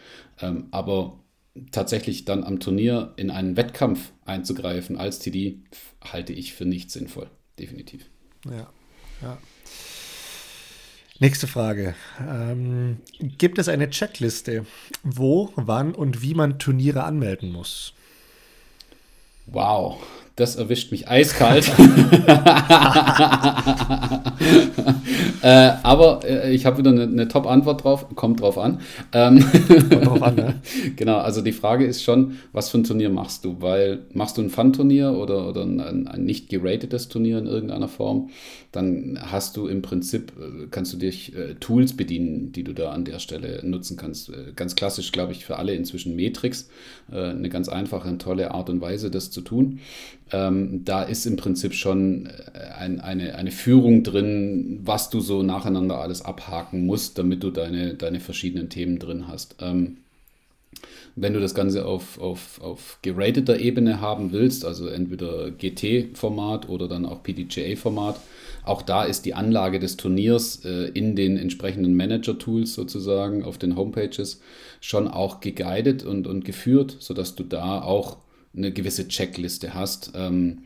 Ähm, 0.42 0.64
aber 0.72 1.20
tatsächlich 1.70 2.24
dann 2.24 2.44
am 2.44 2.60
Turnier 2.60 3.12
in 3.16 3.30
einen 3.30 3.56
Wettkampf 3.56 4.12
einzugreifen 4.24 4.96
als 4.96 5.18
TD, 5.18 5.58
halte 6.02 6.32
ich 6.32 6.54
für 6.54 6.64
nicht 6.64 6.90
sinnvoll. 6.90 7.30
Definitiv. 7.58 8.06
Ja, 8.44 8.68
ja. 9.22 9.38
Nächste 11.20 11.46
Frage. 11.46 11.94
Ähm, 12.20 12.98
gibt 13.20 13.58
es 13.58 13.68
eine 13.68 13.88
Checkliste, 13.88 14.66
wo, 15.04 15.52
wann 15.54 15.94
und 15.94 16.22
wie 16.22 16.34
man 16.34 16.58
Turniere 16.58 17.04
anmelden 17.04 17.52
muss? 17.52 17.94
Wow, 19.46 20.02
das 20.36 20.56
erwischt 20.56 20.90
mich 20.90 21.08
eiskalt. 21.08 21.70
äh, 25.42 25.70
aber 25.82 26.22
äh, 26.24 26.52
ich 26.52 26.66
habe 26.66 26.78
wieder 26.78 26.90
eine, 26.90 27.04
eine 27.04 27.28
Top-Antwort 27.28 27.84
drauf, 27.84 28.06
kommt 28.16 28.40
drauf 28.40 28.58
an. 28.58 28.80
Ähm, 29.12 29.44
kommt 29.90 30.06
drauf 30.06 30.22
an, 30.22 30.34
ne? 30.34 30.60
Genau, 30.96 31.18
also 31.18 31.40
die 31.40 31.52
Frage 31.52 31.84
ist 31.86 32.02
schon, 32.02 32.38
was 32.52 32.68
für 32.68 32.78
ein 32.78 32.84
Turnier 32.84 33.10
machst 33.10 33.44
du? 33.44 33.58
Weil 33.60 34.00
machst 34.12 34.36
du 34.36 34.42
ein 34.42 34.50
Fun-Turnier 34.50 35.12
oder, 35.12 35.48
oder 35.48 35.62
ein, 35.62 36.08
ein 36.08 36.24
nicht 36.24 36.48
geratetes 36.48 37.08
Turnier 37.08 37.38
in 37.38 37.46
irgendeiner 37.46 37.88
Form, 37.88 38.30
dann 38.72 39.18
hast 39.20 39.56
du 39.56 39.68
im 39.68 39.82
Prinzip, 39.82 40.32
äh, 40.36 40.66
kannst 40.68 40.92
du 40.92 40.96
dich 40.96 41.32
äh, 41.36 41.54
Tools 41.60 41.96
bedienen, 41.96 42.50
die 42.50 42.64
du 42.64 42.72
da 42.72 42.90
an 42.90 43.04
der 43.04 43.20
Stelle 43.20 43.60
nutzen 43.64 43.96
kannst. 43.96 44.30
Äh, 44.30 44.52
ganz 44.56 44.74
klassisch, 44.74 45.12
glaube 45.12 45.30
ich, 45.30 45.44
für 45.44 45.58
alle 45.58 45.76
inzwischen 45.76 46.16
Matrix. 46.16 46.68
Äh, 47.12 47.30
eine 47.30 47.50
ganz 47.50 47.68
einfache 47.68 48.08
und 48.08 48.20
tolle 48.20 48.50
Art 48.50 48.68
und 48.68 48.80
Weise, 48.80 49.12
das 49.12 49.30
zu 49.30 49.42
tun. 49.42 49.78
Ähm, 50.34 50.84
da 50.84 51.04
ist 51.04 51.26
im 51.26 51.36
Prinzip 51.36 51.74
schon 51.74 52.26
äh, 52.26 52.58
ein, 52.76 53.00
eine, 53.00 53.36
eine 53.36 53.52
Führung 53.52 54.02
drin, 54.02 54.80
was 54.82 55.08
du 55.08 55.20
so 55.20 55.44
nacheinander 55.44 56.00
alles 56.00 56.24
abhaken 56.24 56.86
musst, 56.86 57.18
damit 57.18 57.44
du 57.44 57.50
deine, 57.50 57.94
deine 57.94 58.18
verschiedenen 58.18 58.68
Themen 58.68 58.98
drin 58.98 59.28
hast. 59.28 59.56
Ähm, 59.60 59.98
wenn 61.14 61.34
du 61.34 61.38
das 61.40 61.54
Ganze 61.54 61.86
auf, 61.86 62.18
auf, 62.18 62.60
auf 62.60 62.98
gerateter 63.02 63.60
Ebene 63.60 64.00
haben 64.00 64.32
willst, 64.32 64.64
also 64.64 64.88
entweder 64.88 65.52
GT-Format 65.52 66.68
oder 66.68 66.88
dann 66.88 67.06
auch 67.06 67.22
PDGA-Format, 67.22 68.18
auch 68.64 68.82
da 68.82 69.04
ist 69.04 69.24
die 69.24 69.34
Anlage 69.34 69.78
des 69.78 69.96
Turniers 69.96 70.64
äh, 70.64 70.88
in 70.94 71.14
den 71.14 71.36
entsprechenden 71.36 71.94
Manager-Tools 71.94 72.74
sozusagen 72.74 73.44
auf 73.44 73.56
den 73.56 73.76
Homepages 73.76 74.40
schon 74.80 75.06
auch 75.06 75.38
geguidet 75.38 76.02
und, 76.02 76.26
und 76.26 76.44
geführt, 76.44 76.96
sodass 76.98 77.36
du 77.36 77.44
da 77.44 77.80
auch 77.82 78.16
eine 78.56 78.72
gewisse 78.72 79.08
Checkliste 79.08 79.74
hast. 79.74 80.12
Ähm, 80.14 80.58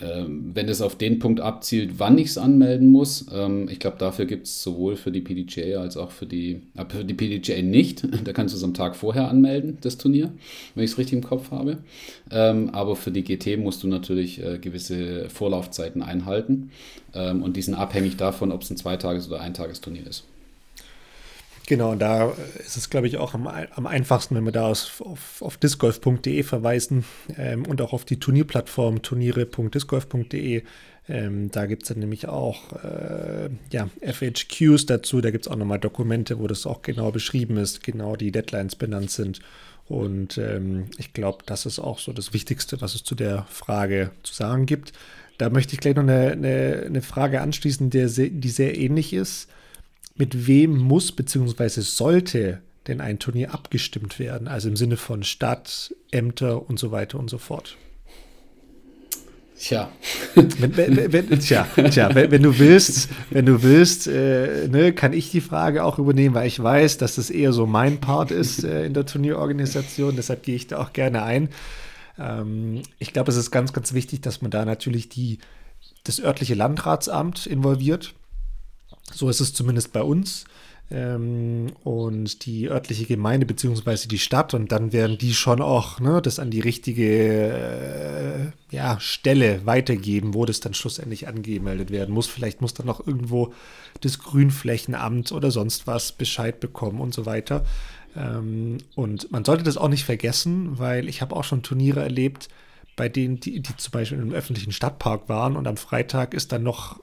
ähm, 0.00 0.52
wenn 0.54 0.70
es 0.70 0.80
auf 0.80 0.96
den 0.96 1.18
Punkt 1.18 1.40
abzielt, 1.40 1.98
wann 1.98 2.16
ich 2.16 2.28
es 2.28 2.38
anmelden 2.38 2.90
muss, 2.90 3.26
ähm, 3.30 3.68
ich 3.70 3.78
glaube, 3.78 3.98
dafür 3.98 4.24
gibt 4.24 4.46
es 4.46 4.62
sowohl 4.62 4.96
für 4.96 5.10
die 5.12 5.20
PDGA 5.20 5.82
als 5.82 5.98
auch 5.98 6.10
für 6.10 6.24
die, 6.24 6.62
äh, 6.76 6.84
für 6.88 7.04
die 7.04 7.12
PDGA 7.14 7.60
nicht. 7.60 8.02
Da 8.24 8.32
kannst 8.32 8.54
du 8.54 8.58
es 8.58 8.64
am 8.64 8.72
Tag 8.72 8.96
vorher 8.96 9.28
anmelden, 9.28 9.78
das 9.82 9.98
Turnier, 9.98 10.32
wenn 10.74 10.84
ich 10.84 10.92
es 10.92 10.98
richtig 10.98 11.14
im 11.14 11.24
Kopf 11.24 11.50
habe. 11.50 11.78
Ähm, 12.30 12.70
aber 12.70 12.96
für 12.96 13.10
die 13.10 13.22
GT 13.22 13.58
musst 13.58 13.82
du 13.82 13.88
natürlich 13.88 14.42
äh, 14.42 14.58
gewisse 14.58 15.28
Vorlaufzeiten 15.28 16.02
einhalten. 16.02 16.70
Ähm, 17.14 17.42
und 17.42 17.56
die 17.56 17.62
sind 17.62 17.74
abhängig 17.74 18.16
davon, 18.16 18.52
ob 18.52 18.62
es 18.62 18.70
ein 18.70 18.76
Zweitages- 18.76 19.28
oder 19.28 19.40
Eintagesturnier 19.40 20.06
ist. 20.06 20.24
Genau, 21.72 21.94
da 21.94 22.34
ist 22.58 22.76
es, 22.76 22.90
glaube 22.90 23.06
ich, 23.06 23.16
auch 23.16 23.32
am, 23.32 23.46
am 23.46 23.86
einfachsten, 23.86 24.34
wenn 24.34 24.44
wir 24.44 24.52
da 24.52 24.66
aus, 24.66 25.00
auf, 25.00 25.40
auf 25.40 25.56
discgolf.de 25.56 26.42
verweisen 26.42 27.06
ähm, 27.38 27.64
und 27.64 27.80
auch 27.80 27.94
auf 27.94 28.04
die 28.04 28.20
Turnierplattform 28.20 29.00
turniere.discgolf.de. 29.00 30.64
Ähm, 31.08 31.50
da 31.50 31.64
gibt 31.64 31.84
es 31.84 31.88
dann 31.88 32.00
nämlich 32.00 32.28
auch 32.28 32.74
äh, 32.74 33.48
ja, 33.70 33.88
FHQs 34.02 34.84
dazu. 34.84 35.22
Da 35.22 35.30
gibt 35.30 35.46
es 35.46 35.50
auch 35.50 35.56
nochmal 35.56 35.78
Dokumente, 35.78 36.38
wo 36.38 36.46
das 36.46 36.66
auch 36.66 36.82
genau 36.82 37.10
beschrieben 37.10 37.56
ist, 37.56 37.82
genau 37.82 38.16
die 38.16 38.32
Deadlines 38.32 38.76
benannt 38.76 39.10
sind. 39.10 39.40
Und 39.88 40.36
ähm, 40.36 40.88
ich 40.98 41.14
glaube, 41.14 41.38
das 41.46 41.64
ist 41.64 41.78
auch 41.78 42.00
so 42.00 42.12
das 42.12 42.34
Wichtigste, 42.34 42.82
was 42.82 42.94
es 42.94 43.02
zu 43.02 43.14
der 43.14 43.46
Frage 43.48 44.10
zu 44.24 44.34
sagen 44.34 44.66
gibt. 44.66 44.92
Da 45.38 45.48
möchte 45.48 45.72
ich 45.72 45.80
gleich 45.80 45.94
noch 45.94 46.02
eine, 46.02 46.32
eine, 46.32 46.82
eine 46.84 47.00
Frage 47.00 47.40
anschließen, 47.40 47.88
der, 47.88 48.08
die 48.08 48.50
sehr 48.50 48.76
ähnlich 48.76 49.14
ist 49.14 49.48
mit 50.14 50.46
wem 50.46 50.76
muss 50.76 51.12
bzw. 51.12 51.80
sollte 51.80 52.60
denn 52.86 53.00
ein 53.00 53.18
Turnier 53.18 53.54
abgestimmt 53.54 54.18
werden? 54.18 54.48
Also 54.48 54.68
im 54.68 54.76
Sinne 54.76 54.96
von 54.96 55.22
Stadt, 55.22 55.94
Ämter 56.10 56.68
und 56.68 56.78
so 56.78 56.90
weiter 56.90 57.18
und 57.18 57.30
so 57.30 57.38
fort. 57.38 57.76
Tja. 59.62 59.92
Wenn, 60.34 60.76
wenn, 60.76 61.12
wenn, 61.12 61.38
tja, 61.38 61.68
tja 61.90 62.12
wenn, 62.14 62.32
wenn, 62.32 62.42
du 62.42 62.58
willst, 62.58 63.08
wenn 63.30 63.46
du 63.46 63.62
willst, 63.62 64.08
äh, 64.08 64.66
ne, 64.66 64.92
kann 64.92 65.12
ich 65.12 65.30
die 65.30 65.40
Frage 65.40 65.84
auch 65.84 66.00
übernehmen, 66.00 66.34
weil 66.34 66.48
ich 66.48 66.60
weiß, 66.60 66.98
dass 66.98 67.14
das 67.14 67.30
eher 67.30 67.52
so 67.52 67.64
mein 67.64 68.00
Part 68.00 68.32
ist 68.32 68.64
äh, 68.64 68.84
in 68.84 68.92
der 68.92 69.06
Turnierorganisation. 69.06 70.16
Deshalb 70.16 70.42
gehe 70.42 70.56
ich 70.56 70.66
da 70.66 70.78
auch 70.78 70.92
gerne 70.92 71.22
ein. 71.22 71.48
Ähm, 72.18 72.82
ich 72.98 73.12
glaube, 73.12 73.30
es 73.30 73.36
ist 73.36 73.52
ganz, 73.52 73.72
ganz 73.72 73.92
wichtig, 73.92 74.20
dass 74.22 74.42
man 74.42 74.50
da 74.50 74.64
natürlich 74.64 75.08
die, 75.08 75.38
das 76.02 76.20
örtliche 76.20 76.54
Landratsamt 76.54 77.46
involviert. 77.46 78.14
So 79.12 79.28
ist 79.28 79.40
es 79.40 79.54
zumindest 79.54 79.92
bei 79.92 80.02
uns. 80.02 80.44
Ähm, 80.90 81.72
und 81.84 82.44
die 82.44 82.68
örtliche 82.68 83.06
Gemeinde 83.06 83.46
beziehungsweise 83.46 84.08
die 84.08 84.18
Stadt 84.18 84.52
und 84.52 84.72
dann 84.72 84.92
werden 84.92 85.16
die 85.16 85.32
schon 85.32 85.62
auch 85.62 86.00
ne, 86.00 86.20
das 86.20 86.38
an 86.38 86.50
die 86.50 86.60
richtige 86.60 88.52
äh, 88.70 88.74
ja, 88.74 89.00
Stelle 89.00 89.64
weitergeben, 89.64 90.34
wo 90.34 90.44
das 90.44 90.60
dann 90.60 90.74
schlussendlich 90.74 91.28
angemeldet 91.28 91.90
werden 91.90 92.12
muss. 92.14 92.26
Vielleicht 92.26 92.60
muss 92.60 92.74
dann 92.74 92.86
noch 92.86 93.06
irgendwo 93.06 93.54
das 94.02 94.18
Grünflächenamt 94.18 95.32
oder 95.32 95.50
sonst 95.50 95.86
was 95.86 96.12
Bescheid 96.12 96.60
bekommen 96.60 97.00
und 97.00 97.14
so 97.14 97.24
weiter. 97.24 97.64
Ähm, 98.14 98.78
und 98.94 99.32
man 99.32 99.46
sollte 99.46 99.64
das 99.64 99.78
auch 99.78 99.88
nicht 99.88 100.04
vergessen, 100.04 100.78
weil 100.78 101.08
ich 101.08 101.22
habe 101.22 101.34
auch 101.34 101.44
schon 101.44 101.62
Turniere 101.62 102.02
erlebt, 102.02 102.48
bei 102.96 103.08
denen, 103.08 103.40
die, 103.40 103.60
die 103.60 103.76
zum 103.76 103.92
Beispiel 103.92 104.18
im 104.18 104.32
öffentlichen 104.32 104.72
Stadtpark 104.72 105.30
waren 105.30 105.56
und 105.56 105.66
am 105.66 105.78
Freitag 105.78 106.34
ist 106.34 106.52
dann 106.52 106.62
noch 106.62 107.00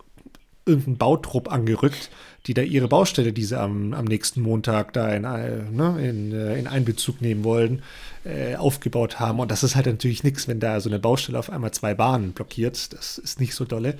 irgendein 0.69 0.97
Bautrupp 0.97 1.51
angerückt, 1.51 2.09
die 2.45 2.53
da 2.53 2.61
ihre 2.61 2.87
Baustelle, 2.87 3.33
die 3.33 3.43
sie 3.43 3.59
am, 3.59 3.93
am 3.93 4.05
nächsten 4.05 4.41
Montag 4.41 4.93
da 4.93 5.09
in, 5.09 5.23
äh, 5.23 5.63
ne, 5.69 5.97
in, 6.01 6.31
äh, 6.31 6.57
in 6.57 6.67
Einbezug 6.67 7.21
nehmen 7.21 7.43
wollen, 7.43 7.81
äh, 8.23 8.55
aufgebaut 8.55 9.19
haben. 9.19 9.39
Und 9.39 9.51
das 9.51 9.63
ist 9.63 9.75
halt 9.75 9.87
natürlich 9.87 10.23
nichts, 10.23 10.47
wenn 10.47 10.59
da 10.59 10.79
so 10.79 10.89
eine 10.89 10.99
Baustelle 10.99 11.37
auf 11.37 11.49
einmal 11.49 11.71
zwei 11.71 11.93
Bahnen 11.93 12.31
blockiert. 12.31 12.93
Das 12.93 13.17
ist 13.17 13.39
nicht 13.39 13.55
so 13.55 13.65
dolle. 13.65 13.95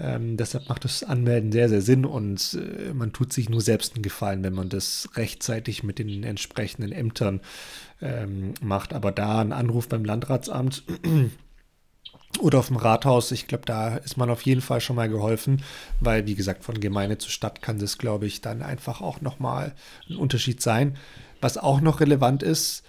Ähm, 0.00 0.36
deshalb 0.36 0.68
macht 0.68 0.84
das 0.84 1.02
Anmelden 1.02 1.52
sehr, 1.52 1.68
sehr 1.68 1.82
Sinn 1.82 2.04
und 2.04 2.58
äh, 2.58 2.94
man 2.94 3.12
tut 3.12 3.32
sich 3.32 3.48
nur 3.48 3.60
selbst 3.60 3.94
einen 3.94 4.02
Gefallen, 4.02 4.42
wenn 4.42 4.54
man 4.54 4.68
das 4.68 5.08
rechtzeitig 5.16 5.82
mit 5.82 5.98
den 5.98 6.24
entsprechenden 6.24 6.92
Ämtern 6.92 7.40
ähm, 8.00 8.54
macht. 8.62 8.94
Aber 8.94 9.12
da 9.12 9.40
ein 9.40 9.52
Anruf 9.52 9.88
beim 9.88 10.04
Landratsamt 10.04 10.84
oder 12.40 12.58
auf 12.58 12.68
dem 12.68 12.76
Rathaus. 12.76 13.30
Ich 13.32 13.46
glaube, 13.46 13.64
da 13.66 13.96
ist 13.96 14.16
man 14.16 14.30
auf 14.30 14.42
jeden 14.42 14.60
Fall 14.60 14.80
schon 14.80 14.96
mal 14.96 15.08
geholfen, 15.08 15.62
weil, 16.00 16.26
wie 16.26 16.34
gesagt, 16.34 16.64
von 16.64 16.80
Gemeinde 16.80 17.18
zu 17.18 17.30
Stadt 17.30 17.62
kann 17.62 17.78
das, 17.78 17.98
glaube 17.98 18.26
ich, 18.26 18.40
dann 18.40 18.62
einfach 18.62 19.00
auch 19.00 19.20
nochmal 19.20 19.74
ein 20.08 20.16
Unterschied 20.16 20.62
sein. 20.62 20.96
Was 21.40 21.58
auch 21.58 21.80
noch 21.80 22.00
relevant 22.00 22.42
ist, 22.42 22.84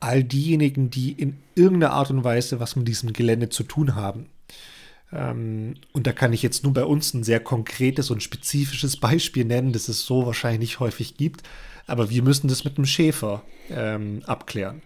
all 0.00 0.24
diejenigen, 0.24 0.90
die 0.90 1.12
in 1.12 1.38
irgendeiner 1.54 1.92
Art 1.92 2.10
und 2.10 2.24
Weise 2.24 2.60
was 2.60 2.76
mit 2.76 2.88
diesem 2.88 3.12
Gelände 3.12 3.48
zu 3.48 3.62
tun 3.62 3.94
haben. 3.94 4.26
Ähm, 5.12 5.74
und 5.92 6.06
da 6.06 6.12
kann 6.12 6.32
ich 6.32 6.42
jetzt 6.42 6.64
nur 6.64 6.72
bei 6.72 6.84
uns 6.84 7.14
ein 7.14 7.22
sehr 7.22 7.40
konkretes 7.40 8.10
und 8.10 8.22
spezifisches 8.22 8.96
Beispiel 8.96 9.44
nennen, 9.44 9.72
das 9.72 9.88
es 9.88 10.04
so 10.04 10.26
wahrscheinlich 10.26 10.60
nicht 10.60 10.80
häufig 10.80 11.16
gibt. 11.16 11.42
Aber 11.86 12.10
wir 12.10 12.22
müssen 12.22 12.48
das 12.48 12.64
mit 12.64 12.76
einem 12.76 12.86
Schäfer 12.86 13.42
ähm, 13.70 14.22
abklären. 14.26 14.82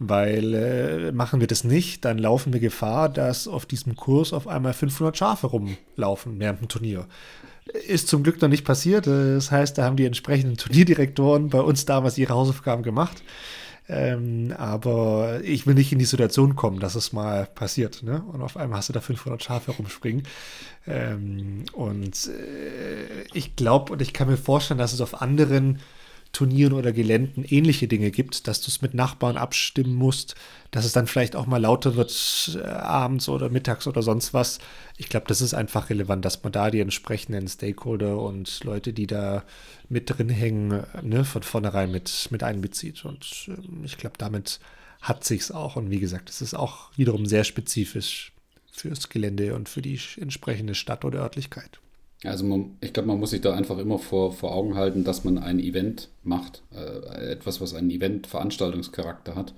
Weil 0.00 0.54
äh, 0.54 1.12
machen 1.12 1.40
wir 1.40 1.48
das 1.48 1.64
nicht, 1.64 2.04
dann 2.04 2.18
laufen 2.18 2.52
wir 2.52 2.60
Gefahr, 2.60 3.08
dass 3.08 3.48
auf 3.48 3.66
diesem 3.66 3.96
Kurs 3.96 4.32
auf 4.32 4.46
einmal 4.46 4.72
500 4.72 5.16
Schafe 5.16 5.48
rumlaufen 5.48 6.38
während 6.38 6.60
dem 6.60 6.68
Turnier. 6.68 7.06
Ist 7.86 8.08
zum 8.08 8.22
Glück 8.22 8.40
noch 8.40 8.48
nicht 8.48 8.64
passiert. 8.64 9.06
Das 9.06 9.50
heißt, 9.50 9.76
da 9.76 9.84
haben 9.84 9.96
die 9.96 10.06
entsprechenden 10.06 10.56
Turnierdirektoren 10.56 11.48
bei 11.48 11.60
uns 11.60 11.84
damals 11.84 12.16
ihre 12.16 12.32
Hausaufgaben 12.34 12.82
gemacht. 12.82 13.22
Ähm, 13.90 14.54
aber 14.56 15.40
ich 15.42 15.66
will 15.66 15.74
nicht 15.74 15.92
in 15.92 15.98
die 15.98 16.04
Situation 16.04 16.56
kommen, 16.56 16.78
dass 16.78 16.94
es 16.94 17.12
mal 17.12 17.46
passiert. 17.46 18.02
Ne? 18.02 18.22
Und 18.32 18.42
auf 18.42 18.56
einmal 18.56 18.78
hast 18.78 18.90
du 18.90 18.92
da 18.92 19.00
500 19.00 19.42
Schafe 19.42 19.72
rumspringen. 19.72 20.24
Ähm, 20.86 21.64
und 21.72 22.28
äh, 22.28 23.24
ich 23.32 23.56
glaube 23.56 23.94
und 23.94 24.02
ich 24.02 24.12
kann 24.12 24.28
mir 24.28 24.36
vorstellen, 24.36 24.78
dass 24.78 24.92
es 24.92 25.00
auf 25.00 25.22
anderen 25.22 25.78
Turnieren 26.32 26.74
oder 26.74 26.92
Geländen 26.92 27.44
ähnliche 27.44 27.88
Dinge 27.88 28.10
gibt, 28.10 28.46
dass 28.46 28.60
du 28.60 28.68
es 28.68 28.82
mit 28.82 28.94
Nachbarn 28.94 29.36
abstimmen 29.36 29.94
musst, 29.94 30.34
dass 30.70 30.84
es 30.84 30.92
dann 30.92 31.06
vielleicht 31.06 31.34
auch 31.34 31.46
mal 31.46 31.60
lauter 31.60 31.96
wird 31.96 32.58
äh, 32.62 32.66
abends 32.66 33.28
oder 33.28 33.48
mittags 33.48 33.86
oder 33.86 34.02
sonst 34.02 34.34
was. 34.34 34.58
Ich 34.96 35.08
glaube, 35.08 35.26
das 35.26 35.40
ist 35.40 35.54
einfach 35.54 35.90
relevant, 35.90 36.24
dass 36.24 36.42
man 36.42 36.52
da 36.52 36.70
die 36.70 36.80
entsprechenden 36.80 37.48
Stakeholder 37.48 38.20
und 38.20 38.62
Leute, 38.64 38.92
die 38.92 39.06
da 39.06 39.44
mit 39.88 40.10
drin 40.10 40.28
hängen, 40.28 40.84
ne, 41.02 41.24
von 41.24 41.42
vornherein 41.42 41.90
mit, 41.90 42.28
mit 42.30 42.42
einbezieht. 42.42 43.04
Und 43.04 43.48
äh, 43.48 43.84
ich 43.84 43.96
glaube, 43.96 44.16
damit 44.18 44.60
hat 45.00 45.24
sich's 45.24 45.50
auch. 45.50 45.76
Und 45.76 45.90
wie 45.90 46.00
gesagt, 46.00 46.30
es 46.30 46.42
ist 46.42 46.54
auch 46.54 46.90
wiederum 46.96 47.26
sehr 47.26 47.44
spezifisch 47.44 48.32
fürs 48.70 49.08
Gelände 49.08 49.54
und 49.54 49.68
für 49.68 49.82
die 49.82 49.98
entsprechende 50.20 50.74
Stadt 50.74 51.04
oder 51.04 51.20
Örtlichkeit. 51.20 51.80
Also 52.24 52.44
man, 52.44 52.76
ich 52.80 52.92
glaube, 52.92 53.08
man 53.08 53.20
muss 53.20 53.30
sich 53.30 53.40
da 53.40 53.54
einfach 53.54 53.78
immer 53.78 53.98
vor, 53.98 54.32
vor 54.32 54.52
Augen 54.52 54.74
halten, 54.74 55.04
dass 55.04 55.24
man 55.24 55.38
ein 55.38 55.60
Event 55.60 56.08
macht, 56.24 56.62
äh, 56.74 57.30
etwas, 57.30 57.60
was 57.60 57.74
einen 57.74 57.90
Event-Veranstaltungscharakter 57.90 59.36
hat. 59.36 59.54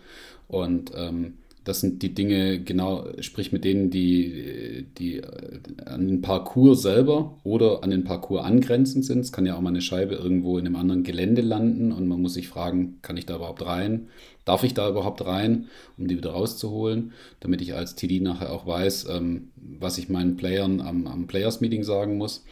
Und 0.47 0.93
ähm, 0.95 1.35
das 1.65 1.81
sind 1.81 2.03
die 2.03 2.15
Dinge, 2.15 2.61
genau, 2.61 3.07
sprich 3.20 3.53
mit 3.53 3.65
denen, 3.65 3.91
die, 3.91 4.87
die 4.99 5.16
äh, 5.19 5.61
an 5.87 6.07
den 6.07 6.20
Parcours 6.20 6.82
selber 6.82 7.39
oder 7.45 7.82
an 7.82 7.91
den 7.91 8.05
Parcours 8.05 8.45
angrenzend 8.45 9.07
sind. 9.07 9.20
Es 9.20 9.32
kann 9.32 9.47
ja 9.47 9.57
auch 9.57 9.61
mal 9.61 9.70
eine 9.70 9.82
Scheibe 9.82 10.15
irgendwo 10.15 10.59
in 10.59 10.66
einem 10.66 10.77
anderen 10.77 11.03
Gelände 11.03 11.43
landen 11.43 11.93
und 11.93 12.09
man 12.09 12.20
muss 12.20 12.35
sich 12.35 12.49
fragen, 12.49 12.99
kann 13.01 13.16
ich 13.16 13.24
da 13.24 13.37
überhaupt 13.37 13.65
rein? 13.65 14.09
darf 14.45 14.65
ich 14.65 14.74
da 14.74 14.89
überhaupt 14.89 15.24
rein, 15.24 15.69
um 15.97 16.09
die 16.09 16.16
wieder 16.16 16.31
rauszuholen, 16.31 17.12
damit 17.41 17.61
ich 17.61 17.74
als 17.74 17.95
TD 17.95 18.20
nachher 18.20 18.53
auch 18.53 18.66
weiß, 18.66 19.07
ähm, 19.09 19.50
was 19.62 19.99
ich 19.99 20.09
meinen 20.09 20.37
Playern 20.37 20.81
am, 20.81 21.07
am 21.07 21.27
Players-Meeting 21.27 21.85
sagen 21.85 22.16
muss. 22.16 22.45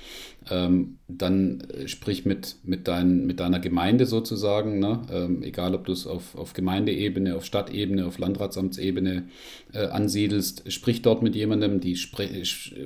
Ähm, 0.51 0.99
dann 1.09 1.61
äh, 1.61 1.89
sprich 1.89 2.25
mit, 2.25 2.57
mit, 2.65 2.89
dein, 2.89 3.27
mit 3.27 3.41
deiner 3.41 3.61
Gemeinde 3.61 4.07
sozusagen, 4.07 4.79
ne? 4.79 5.03
ähm, 5.13 5.43
egal 5.43 5.75
ob 5.75 5.85
du 5.85 5.93
es 5.93 6.07
auf, 6.07 6.37
auf 6.37 6.55
Gemeindeebene, 6.55 7.37
auf 7.37 7.45
Stadtebene, 7.45 8.07
auf 8.07 8.19
Landratsamtsebene 8.19 9.25
äh, 9.75 9.87
ansiedelst, 9.87 10.71
sprich 10.73 11.03
dort 11.03 11.23
mit 11.23 11.35
jemandem, 11.35 11.81
die 11.81 11.99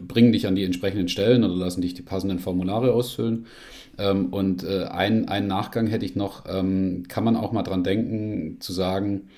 bringen 0.07 0.32
dich 0.32 0.47
an 0.47 0.57
die 0.57 0.65
entsprechenden 0.65 1.09
Stellen 1.09 1.44
oder 1.44 1.55
lassen 1.55 1.82
dich 1.82 1.94
die 1.94 2.03
passenden 2.03 2.39
Formulare 2.39 2.93
ausfüllen. 2.93 3.47
Ähm, 3.99 4.32
und 4.32 4.65
äh, 4.65 4.85
ein, 4.85 5.28
einen 5.28 5.47
Nachgang 5.47 5.86
hätte 5.86 6.05
ich 6.05 6.16
noch, 6.16 6.44
ähm, 6.49 7.05
kann 7.09 7.24
man 7.24 7.36
auch 7.36 7.53
mal 7.53 7.62
dran 7.62 7.85
denken, 7.85 8.57
zu 8.61 8.73
sagen, 8.73 9.28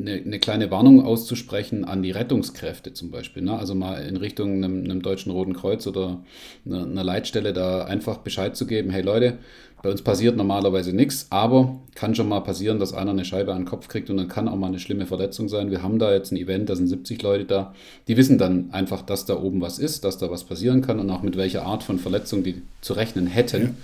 eine, 0.00 0.12
eine, 0.12 0.38
kleine 0.38 0.70
Warnung 0.70 1.04
auszusprechen 1.04 1.84
an 1.84 2.02
die 2.02 2.10
Rettungskräfte 2.10 2.92
zum 2.92 3.10
Beispiel. 3.10 3.42
Ne? 3.42 3.58
Also 3.58 3.74
mal 3.74 4.02
in 4.02 4.16
Richtung 4.16 4.62
einem, 4.62 4.84
einem 4.84 5.02
Deutschen 5.02 5.32
Roten 5.32 5.54
Kreuz 5.54 5.86
oder 5.86 6.22
einer, 6.66 6.84
einer 6.84 7.04
Leitstelle 7.04 7.52
da 7.52 7.84
einfach 7.84 8.18
Bescheid 8.18 8.56
zu 8.56 8.66
geben, 8.66 8.90
hey 8.90 9.02
Leute, 9.02 9.38
bei 9.84 9.90
uns 9.90 10.00
passiert 10.00 10.34
normalerweise 10.38 10.96
nichts, 10.96 11.26
aber 11.28 11.78
kann 11.94 12.14
schon 12.14 12.26
mal 12.26 12.40
passieren, 12.40 12.78
dass 12.78 12.94
einer 12.94 13.10
eine 13.10 13.26
Scheibe 13.26 13.52
an 13.52 13.60
den 13.60 13.68
Kopf 13.68 13.86
kriegt 13.88 14.08
und 14.08 14.16
dann 14.16 14.28
kann 14.28 14.48
auch 14.48 14.56
mal 14.56 14.68
eine 14.68 14.78
schlimme 14.78 15.04
Verletzung 15.04 15.46
sein. 15.50 15.70
Wir 15.70 15.82
haben 15.82 15.98
da 15.98 16.10
jetzt 16.14 16.32
ein 16.32 16.38
Event, 16.38 16.70
da 16.70 16.74
sind 16.74 16.86
70 16.86 17.20
Leute 17.20 17.44
da. 17.44 17.74
Die 18.08 18.16
wissen 18.16 18.38
dann 18.38 18.70
einfach, 18.70 19.02
dass 19.02 19.26
da 19.26 19.38
oben 19.38 19.60
was 19.60 19.78
ist, 19.78 20.04
dass 20.04 20.16
da 20.16 20.30
was 20.30 20.44
passieren 20.44 20.80
kann 20.80 21.00
und 21.00 21.10
auch 21.10 21.20
mit 21.20 21.36
welcher 21.36 21.66
Art 21.66 21.82
von 21.82 21.98
Verletzung 21.98 22.42
die 22.42 22.62
zu 22.80 22.94
rechnen 22.94 23.26
hätten. 23.26 23.76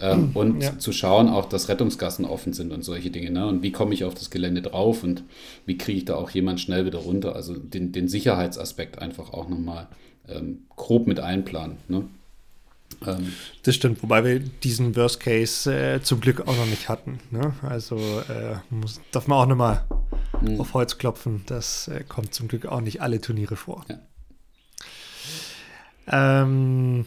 Ja. 0.00 0.12
Ähm, 0.14 0.30
und 0.32 0.62
ja. 0.62 0.78
zu 0.78 0.90
schauen 0.90 1.28
auch, 1.28 1.44
dass 1.44 1.68
Rettungsgassen 1.68 2.24
offen 2.24 2.54
sind 2.54 2.72
und 2.72 2.82
solche 2.82 3.10
Dinge. 3.10 3.30
Ne? 3.30 3.46
Und 3.46 3.62
wie 3.62 3.72
komme 3.72 3.92
ich 3.92 4.04
auf 4.04 4.14
das 4.14 4.30
Gelände 4.30 4.62
drauf 4.62 5.04
und 5.04 5.22
wie 5.66 5.76
kriege 5.76 5.98
ich 5.98 6.06
da 6.06 6.14
auch 6.14 6.30
jemand 6.30 6.60
schnell 6.60 6.86
wieder 6.86 7.00
runter? 7.00 7.36
Also 7.36 7.56
den, 7.56 7.92
den 7.92 8.08
Sicherheitsaspekt 8.08 9.00
einfach 9.00 9.34
auch 9.34 9.50
nochmal 9.50 9.88
ähm, 10.30 10.62
grob 10.76 11.06
mit 11.06 11.20
einplanen. 11.20 11.76
Ne? 11.88 12.04
Ähm, 13.06 13.32
das 13.62 13.74
stimmt, 13.74 14.02
wobei 14.02 14.24
wir 14.24 14.38
diesen 14.38 14.96
Worst 14.96 15.20
Case 15.20 15.72
äh, 15.72 16.02
zum 16.02 16.20
Glück 16.20 16.40
auch 16.40 16.56
noch 16.56 16.66
nicht 16.66 16.88
hatten. 16.88 17.20
Ne? 17.30 17.54
Also 17.62 17.96
äh, 17.96 18.56
muss, 18.70 19.00
darf 19.10 19.26
man 19.26 19.38
auch 19.38 19.46
nochmal 19.46 19.84
mhm. 20.40 20.60
auf 20.60 20.74
Holz 20.74 20.98
klopfen. 20.98 21.42
Das 21.46 21.88
äh, 21.88 22.04
kommt 22.06 22.34
zum 22.34 22.48
Glück 22.48 22.66
auch 22.66 22.80
nicht 22.80 23.02
alle 23.02 23.20
Turniere 23.20 23.56
vor. 23.56 23.84
Ja. 23.88 23.98
Ähm, 26.42 27.06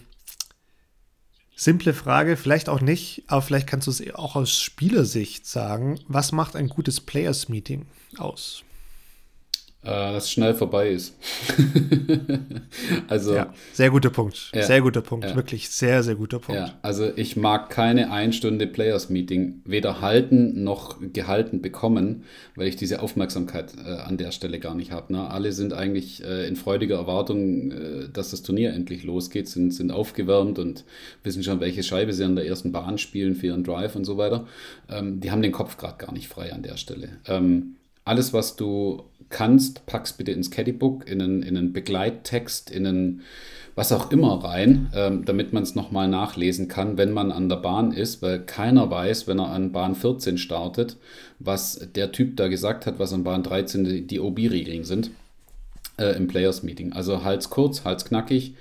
simple 1.56 1.94
Frage, 1.94 2.38
vielleicht 2.38 2.70
auch 2.70 2.82
nicht, 2.82 3.24
aber 3.28 3.42
vielleicht 3.42 3.68
kannst 3.68 3.88
du 3.88 3.92
es 3.92 4.16
auch 4.16 4.36
aus 4.36 4.60
Spielersicht 4.60 5.46
sagen. 5.46 6.00
Was 6.08 6.32
macht 6.32 6.56
ein 6.56 6.70
gutes 6.70 7.02
Players 7.02 7.50
Meeting 7.50 7.86
aus? 8.18 8.64
Äh, 9.86 10.14
dass 10.14 10.26
es 10.26 10.32
schnell 10.32 10.54
vorbei 10.56 10.90
ist. 10.90 11.16
also 13.08 13.36
ja, 13.36 13.54
sehr 13.72 13.92
guter 13.92 14.10
Punkt. 14.10 14.52
Ja, 14.54 14.64
sehr 14.64 14.82
guter 14.82 15.02
Punkt. 15.02 15.26
Ja. 15.26 15.36
Wirklich 15.36 15.70
sehr, 15.70 16.02
sehr 16.04 16.16
guter 16.16 16.40
Punkt. 16.40 16.76
Also 16.82 17.12
ich 17.16 17.36
mag 17.36 17.70
keine 17.70 18.12
Einstunde 18.12 18.68
Players 18.68 19.10
Meeting 19.10 19.62
weder 19.64 20.02
halten 20.02 20.64
noch 20.64 20.98
gehalten 21.14 21.62
bekommen, 21.62 22.24
weil 22.56 22.68
ich 22.68 22.76
diese 22.76 23.02
Aufmerksamkeit 23.02 23.74
äh, 23.86 23.90
an 23.90 24.18
der 24.18 24.32
Stelle 24.32 24.60
gar 24.60 24.76
nicht 24.76 24.92
habe. 24.92 25.14
Ne? 25.14 25.30
Alle 25.30 25.52
sind 25.52 25.74
eigentlich 25.74 26.24
äh, 26.24 26.48
in 26.48 26.56
freudiger 26.56 26.96
Erwartung, 26.96 27.72
äh, 27.72 28.10
dass 28.12 28.32
das 28.32 28.42
Turnier 28.42 28.74
endlich 28.74 29.04
losgeht, 29.04 29.48
sind, 29.48 29.72
sind 29.72 29.92
aufgewärmt 29.92 30.58
und 30.58 30.84
wissen 31.24 31.44
schon, 31.44 31.60
welche 31.60 31.84
Scheibe 31.84 32.14
sie 32.14 32.24
an 32.24 32.36
der 32.36 32.48
ersten 32.48 32.72
Bahn 32.72 32.98
spielen 32.98 33.36
für 33.36 33.48
ihren 33.48 33.64
Drive 33.64 33.96
und 33.96 34.06
so 34.06 34.18
weiter. 34.18 34.48
Ähm, 34.90 35.20
die 35.20 35.32
haben 35.32 35.42
den 35.42 35.52
Kopf 35.52 35.78
gerade 35.78 35.98
gar 35.98 36.12
nicht 36.12 36.28
frei 36.28 36.52
an 36.52 36.64
der 36.64 36.78
Stelle. 36.78 37.10
Ähm, 37.28 37.76
alles, 38.06 38.34
was 38.34 38.56
du 38.56 39.04
kannst, 39.30 39.86
pack's 39.86 40.14
bitte 40.14 40.32
ins 40.32 40.52
Caddybook, 40.52 41.10
in 41.10 41.22
einen, 41.22 41.44
in 41.44 41.58
einen 41.58 41.74
Begleittext, 41.74 42.72
in 42.72 42.88
einen 42.88 43.22
was 43.76 43.92
auch 43.92 44.10
immer 44.10 44.42
rein, 44.42 44.90
ähm, 44.96 45.26
damit 45.26 45.52
man 45.52 45.64
es 45.64 45.76
nochmal 45.76 46.08
nachlesen 46.08 46.70
kann, 46.70 46.98
wenn 46.98 47.12
man 47.12 47.34
an 47.34 47.50
der 47.50 47.58
Bahn 47.58 47.92
ist, 47.92 48.22
weil 48.22 48.40
keiner 48.40 48.90
weiß, 48.90 49.28
wenn 49.28 49.38
er 49.38 49.50
an 49.50 49.74
Bahn 49.74 49.96
14 49.96 50.38
startet, 50.38 50.96
was 51.40 51.86
der 51.94 52.14
Typ 52.14 52.38
da 52.38 52.48
gesagt 52.48 52.86
hat, 52.86 53.00
was 53.00 53.12
an 53.12 53.26
Bahn 53.26 53.44
13 53.44 53.84
die, 53.84 54.08
die 54.08 54.22
OB-Regeln 54.22 54.86
sind 54.86 55.12
äh, 55.98 56.16
im 56.16 56.28
Players 56.28 56.64
Meeting. 56.64 56.94
Also 56.94 57.26
Hals 57.26 57.50
kurz, 57.50 57.84
Hals 57.84 58.06
knackig 58.06 58.56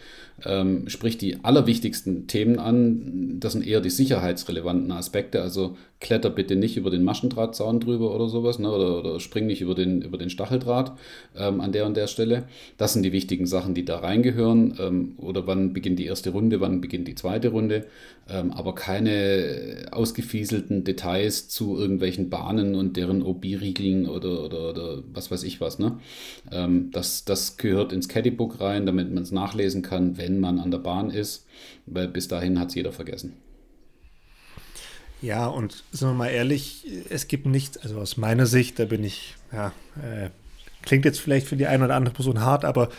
ähm, 0.45 0.89
spricht 0.89 1.21
die 1.21 1.45
allerwichtigsten 1.45 2.27
Themen 2.27 2.59
an. 2.59 3.39
Das 3.39 3.53
sind 3.53 3.65
eher 3.65 3.81
die 3.81 3.91
sicherheitsrelevanten 3.91 4.91
Aspekte. 4.91 5.43
Also 5.43 5.77
kletter 6.05 6.29
bitte 6.29 6.55
nicht 6.55 6.77
über 6.77 6.91
den 6.91 7.03
Maschendrahtzaun 7.03 7.81
drüber 7.81 8.15
oder 8.15 8.29
sowas, 8.29 8.59
ne? 8.59 8.71
oder, 8.71 8.99
oder 8.99 9.21
spring 9.21 9.47
nicht 9.47 9.63
über 9.63 9.75
den, 9.75 10.03
über 10.03 10.19
den 10.19 10.29
Stacheldraht 10.29 10.93
ähm, 11.35 11.63
an 11.63 11.73
der 11.73 11.87
und 11.87 11.97
der 11.97 12.09
Stelle. 12.09 12.45
Das 12.77 12.93
sind 12.93 13.05
die 13.05 13.13
wichtigen 13.13 13.47
Sachen, 13.47 13.75
die 13.75 13.87
da 13.87 14.01
reingehören. 14.01 14.77
Ähm, 14.79 15.15
oder 15.17 15.47
wann 15.47 15.73
beginnt 15.73 15.99
die 15.99 16.05
erste 16.05 16.31
Runde, 16.31 16.61
wann 16.61 16.83
beginnt 16.83 17.09
die 17.09 17.15
zweite 17.15 17.49
Runde. 17.49 17.87
Ähm, 18.29 18.51
aber 18.53 18.75
keine 18.75 19.87
ausgefieselten 19.93 20.85
Details 20.85 21.49
zu 21.49 21.79
irgendwelchen 21.79 22.29
Bahnen 22.29 22.75
und 22.75 22.99
deren 22.99 23.23
OB-Riegeln 23.23 24.07
oder, 24.07 24.45
oder, 24.45 24.71
oder 24.71 25.03
was 25.11 25.31
weiß 25.31 25.43
ich 25.43 25.63
was. 25.63 25.79
Ne? 25.79 25.99
Ähm, 26.53 26.91
das, 26.93 27.25
das 27.25 27.57
gehört 27.57 27.95
ins 27.95 28.09
Caddybook 28.09 28.61
rein, 28.61 28.85
damit 28.85 29.11
man 29.11 29.23
es 29.23 29.33
nachlesen 29.33 29.81
kann, 29.81 30.19
wenn 30.19 30.39
man 30.39 30.59
an 30.59 30.71
der 30.71 30.79
Bahn 30.79 31.09
ist, 31.09 31.47
weil 31.87 32.09
bis 32.09 32.29
dahin 32.29 32.61
hat 32.61 32.69
es 32.69 32.75
jeder 32.75 32.93
vergessen. 32.93 33.33
Ja, 35.25 35.47
und 35.47 35.85
sind 35.91 36.09
wir 36.09 36.13
mal 36.13 36.29
ehrlich, 36.29 36.87
es 37.09 37.29
gibt 37.29 37.47
nichts, 37.47 37.79
also 37.79 37.99
aus 37.99 38.19
meiner 38.19 38.45
Sicht, 38.45 38.79
da 38.79 38.85
bin 38.85 39.03
ich, 39.03 39.37
ja, 39.53 39.69
äh, 39.97 40.29
klingt 40.83 41.07
jetzt 41.07 41.19
vielleicht 41.19 41.47
für 41.47 41.57
die 41.57 41.67
eine 41.67 41.87
oder 41.87 41.95
andere 41.95 42.15
Person 42.15 42.43
hart, 42.43 42.67
aber 42.67 42.91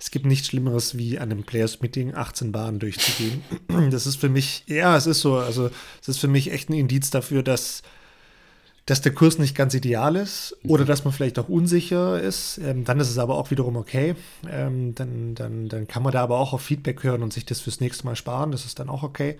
es 0.00 0.10
gibt 0.10 0.26
nichts 0.26 0.48
Schlimmeres, 0.48 0.98
wie 0.98 1.20
an 1.20 1.30
einem 1.30 1.44
Players-Meeting 1.44 2.16
18 2.16 2.50
Bahnen 2.50 2.80
durchzugehen. 2.80 3.44
Das 3.92 4.08
ist 4.08 4.16
für 4.16 4.28
mich, 4.28 4.64
ja, 4.66 4.96
es 4.96 5.06
ist 5.06 5.20
so, 5.20 5.36
also 5.36 5.70
es 6.02 6.08
ist 6.08 6.18
für 6.18 6.26
mich 6.26 6.50
echt 6.50 6.68
ein 6.68 6.72
Indiz 6.72 7.10
dafür, 7.10 7.44
dass, 7.44 7.82
dass 8.86 9.00
der 9.00 9.14
Kurs 9.14 9.38
nicht 9.38 9.54
ganz 9.54 9.72
ideal 9.74 10.16
ist 10.16 10.56
oder 10.64 10.84
dass 10.84 11.04
man 11.04 11.12
vielleicht 11.12 11.38
auch 11.38 11.48
unsicher 11.48 12.20
ist. 12.20 12.58
Ähm, 12.58 12.84
dann 12.84 12.98
ist 12.98 13.10
es 13.10 13.18
aber 13.18 13.36
auch 13.36 13.52
wiederum 13.52 13.76
okay. 13.76 14.16
Ähm, 14.50 14.96
dann, 14.96 15.36
dann, 15.36 15.68
dann 15.68 15.86
kann 15.86 16.02
man 16.02 16.12
da 16.12 16.24
aber 16.24 16.38
auch 16.38 16.54
auf 16.54 16.62
Feedback 16.62 17.04
hören 17.04 17.22
und 17.22 17.32
sich 17.32 17.46
das 17.46 17.60
fürs 17.60 17.78
nächste 17.78 18.04
Mal 18.04 18.16
sparen. 18.16 18.50
Das 18.50 18.64
ist 18.64 18.80
dann 18.80 18.88
auch 18.88 19.04
okay. 19.04 19.38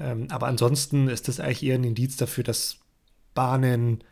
Ähm, 0.00 0.28
aber 0.30 0.46
ansonsten 0.46 1.08
ist 1.08 1.28
das 1.28 1.40
eigentlich 1.40 1.62
eher 1.64 1.76
ein 1.76 1.84
Indiz 1.84 2.16
dafür, 2.16 2.44
dass 2.44 2.78
Bahnen 3.34 4.02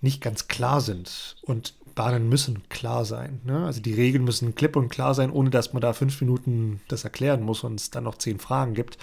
nicht 0.00 0.20
ganz 0.20 0.48
klar 0.48 0.80
sind. 0.80 1.36
Und 1.42 1.74
Bahnen 1.94 2.28
müssen 2.28 2.68
klar 2.68 3.04
sein. 3.04 3.40
Ne? 3.44 3.66
Also 3.66 3.80
die 3.80 3.94
Regeln 3.94 4.24
müssen 4.24 4.54
klipp 4.54 4.76
und 4.76 4.88
klar 4.88 5.14
sein, 5.14 5.30
ohne 5.30 5.50
dass 5.50 5.72
man 5.72 5.82
da 5.82 5.92
fünf 5.92 6.20
Minuten 6.20 6.80
das 6.88 7.04
erklären 7.04 7.42
muss 7.42 7.64
und 7.64 7.80
es 7.80 7.90
dann 7.90 8.04
noch 8.04 8.18
zehn 8.18 8.38
Fragen 8.38 8.74
gibt. 8.74 8.98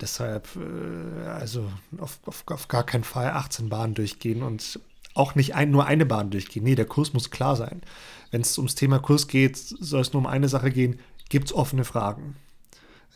Deshalb, 0.00 0.48
äh, 0.56 1.26
also 1.26 1.68
auf, 1.98 2.20
auf, 2.26 2.44
auf 2.46 2.68
gar 2.68 2.84
keinen 2.84 3.04
Fall 3.04 3.30
18 3.30 3.68
Bahnen 3.68 3.94
durchgehen 3.94 4.42
und 4.42 4.78
auch 5.14 5.34
nicht 5.34 5.56
ein, 5.56 5.72
nur 5.72 5.86
eine 5.86 6.06
Bahn 6.06 6.30
durchgehen. 6.30 6.62
Nee, 6.62 6.76
der 6.76 6.86
Kurs 6.86 7.12
muss 7.12 7.30
klar 7.30 7.56
sein. 7.56 7.82
Wenn 8.30 8.42
es 8.42 8.56
ums 8.56 8.76
Thema 8.76 9.00
Kurs 9.00 9.26
geht, 9.26 9.56
soll 9.56 10.00
es 10.00 10.12
nur 10.12 10.22
um 10.22 10.26
eine 10.26 10.48
Sache 10.48 10.70
gehen, 10.70 11.00
gibt 11.28 11.48
es 11.48 11.52
offene 11.52 11.84
Fragen. 11.84 12.36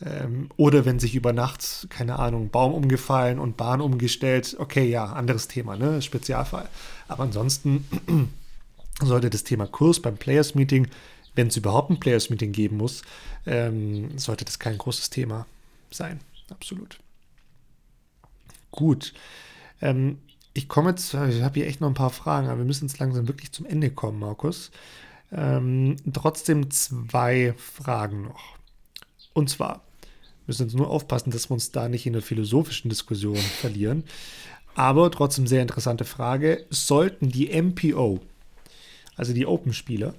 Ähm, 0.01 0.49
oder 0.57 0.85
wenn 0.85 0.99
sich 0.99 1.15
über 1.15 1.33
Nacht, 1.33 1.87
keine 1.89 2.19
Ahnung, 2.19 2.49
Baum 2.49 2.73
umgefallen 2.73 3.39
und 3.39 3.57
Bahn 3.57 3.81
umgestellt, 3.81 4.55
okay, 4.59 4.89
ja, 4.89 5.05
anderes 5.05 5.47
Thema, 5.47 5.77
ne? 5.77 6.01
Spezialfall. 6.01 6.67
Aber 7.07 7.23
ansonsten 7.23 7.85
sollte 9.01 9.29
das 9.29 9.43
Thema 9.43 9.67
Kurs 9.67 10.01
beim 10.01 10.17
Players 10.17 10.55
Meeting, 10.55 10.87
wenn 11.35 11.47
es 11.47 11.57
überhaupt 11.57 11.89
ein 11.89 11.99
Players 11.99 12.29
Meeting 12.29 12.51
geben 12.51 12.77
muss, 12.77 13.01
ähm, 13.45 14.17
sollte 14.17 14.45
das 14.45 14.59
kein 14.59 14.77
großes 14.77 15.09
Thema 15.09 15.45
sein. 15.91 16.19
Absolut. 16.49 16.99
Gut. 18.71 19.13
Ähm, 19.81 20.17
ich 20.53 20.67
komme 20.67 20.91
jetzt, 20.91 21.13
ich 21.13 21.41
habe 21.41 21.55
hier 21.55 21.67
echt 21.67 21.81
noch 21.81 21.87
ein 21.87 21.95
paar 21.95 22.11
Fragen, 22.11 22.47
aber 22.47 22.59
wir 22.59 22.65
müssen 22.65 22.87
jetzt 22.87 22.99
langsam 22.99 23.27
wirklich 23.27 23.51
zum 23.51 23.65
Ende 23.65 23.89
kommen, 23.89 24.19
Markus. 24.19 24.71
Ähm, 25.31 25.95
trotzdem 26.13 26.69
zwei 26.69 27.53
Fragen 27.57 28.23
noch. 28.23 28.57
Und 29.33 29.49
zwar, 29.49 29.83
müssen 30.47 30.63
uns 30.63 30.73
nur 30.73 30.89
aufpassen, 30.89 31.31
dass 31.31 31.49
wir 31.49 31.53
uns 31.53 31.71
da 31.71 31.89
nicht 31.89 32.05
in 32.05 32.13
einer 32.13 32.21
philosophischen 32.21 32.89
Diskussion 32.89 33.35
verlieren. 33.61 34.03
Aber 34.75 35.11
trotzdem 35.11 35.47
sehr 35.47 35.61
interessante 35.61 36.05
Frage. 36.05 36.65
Sollten 36.69 37.29
die 37.29 37.49
MPO, 37.61 38.19
also 39.15 39.33
die 39.33 39.45
Open-Spieler, 39.45 40.15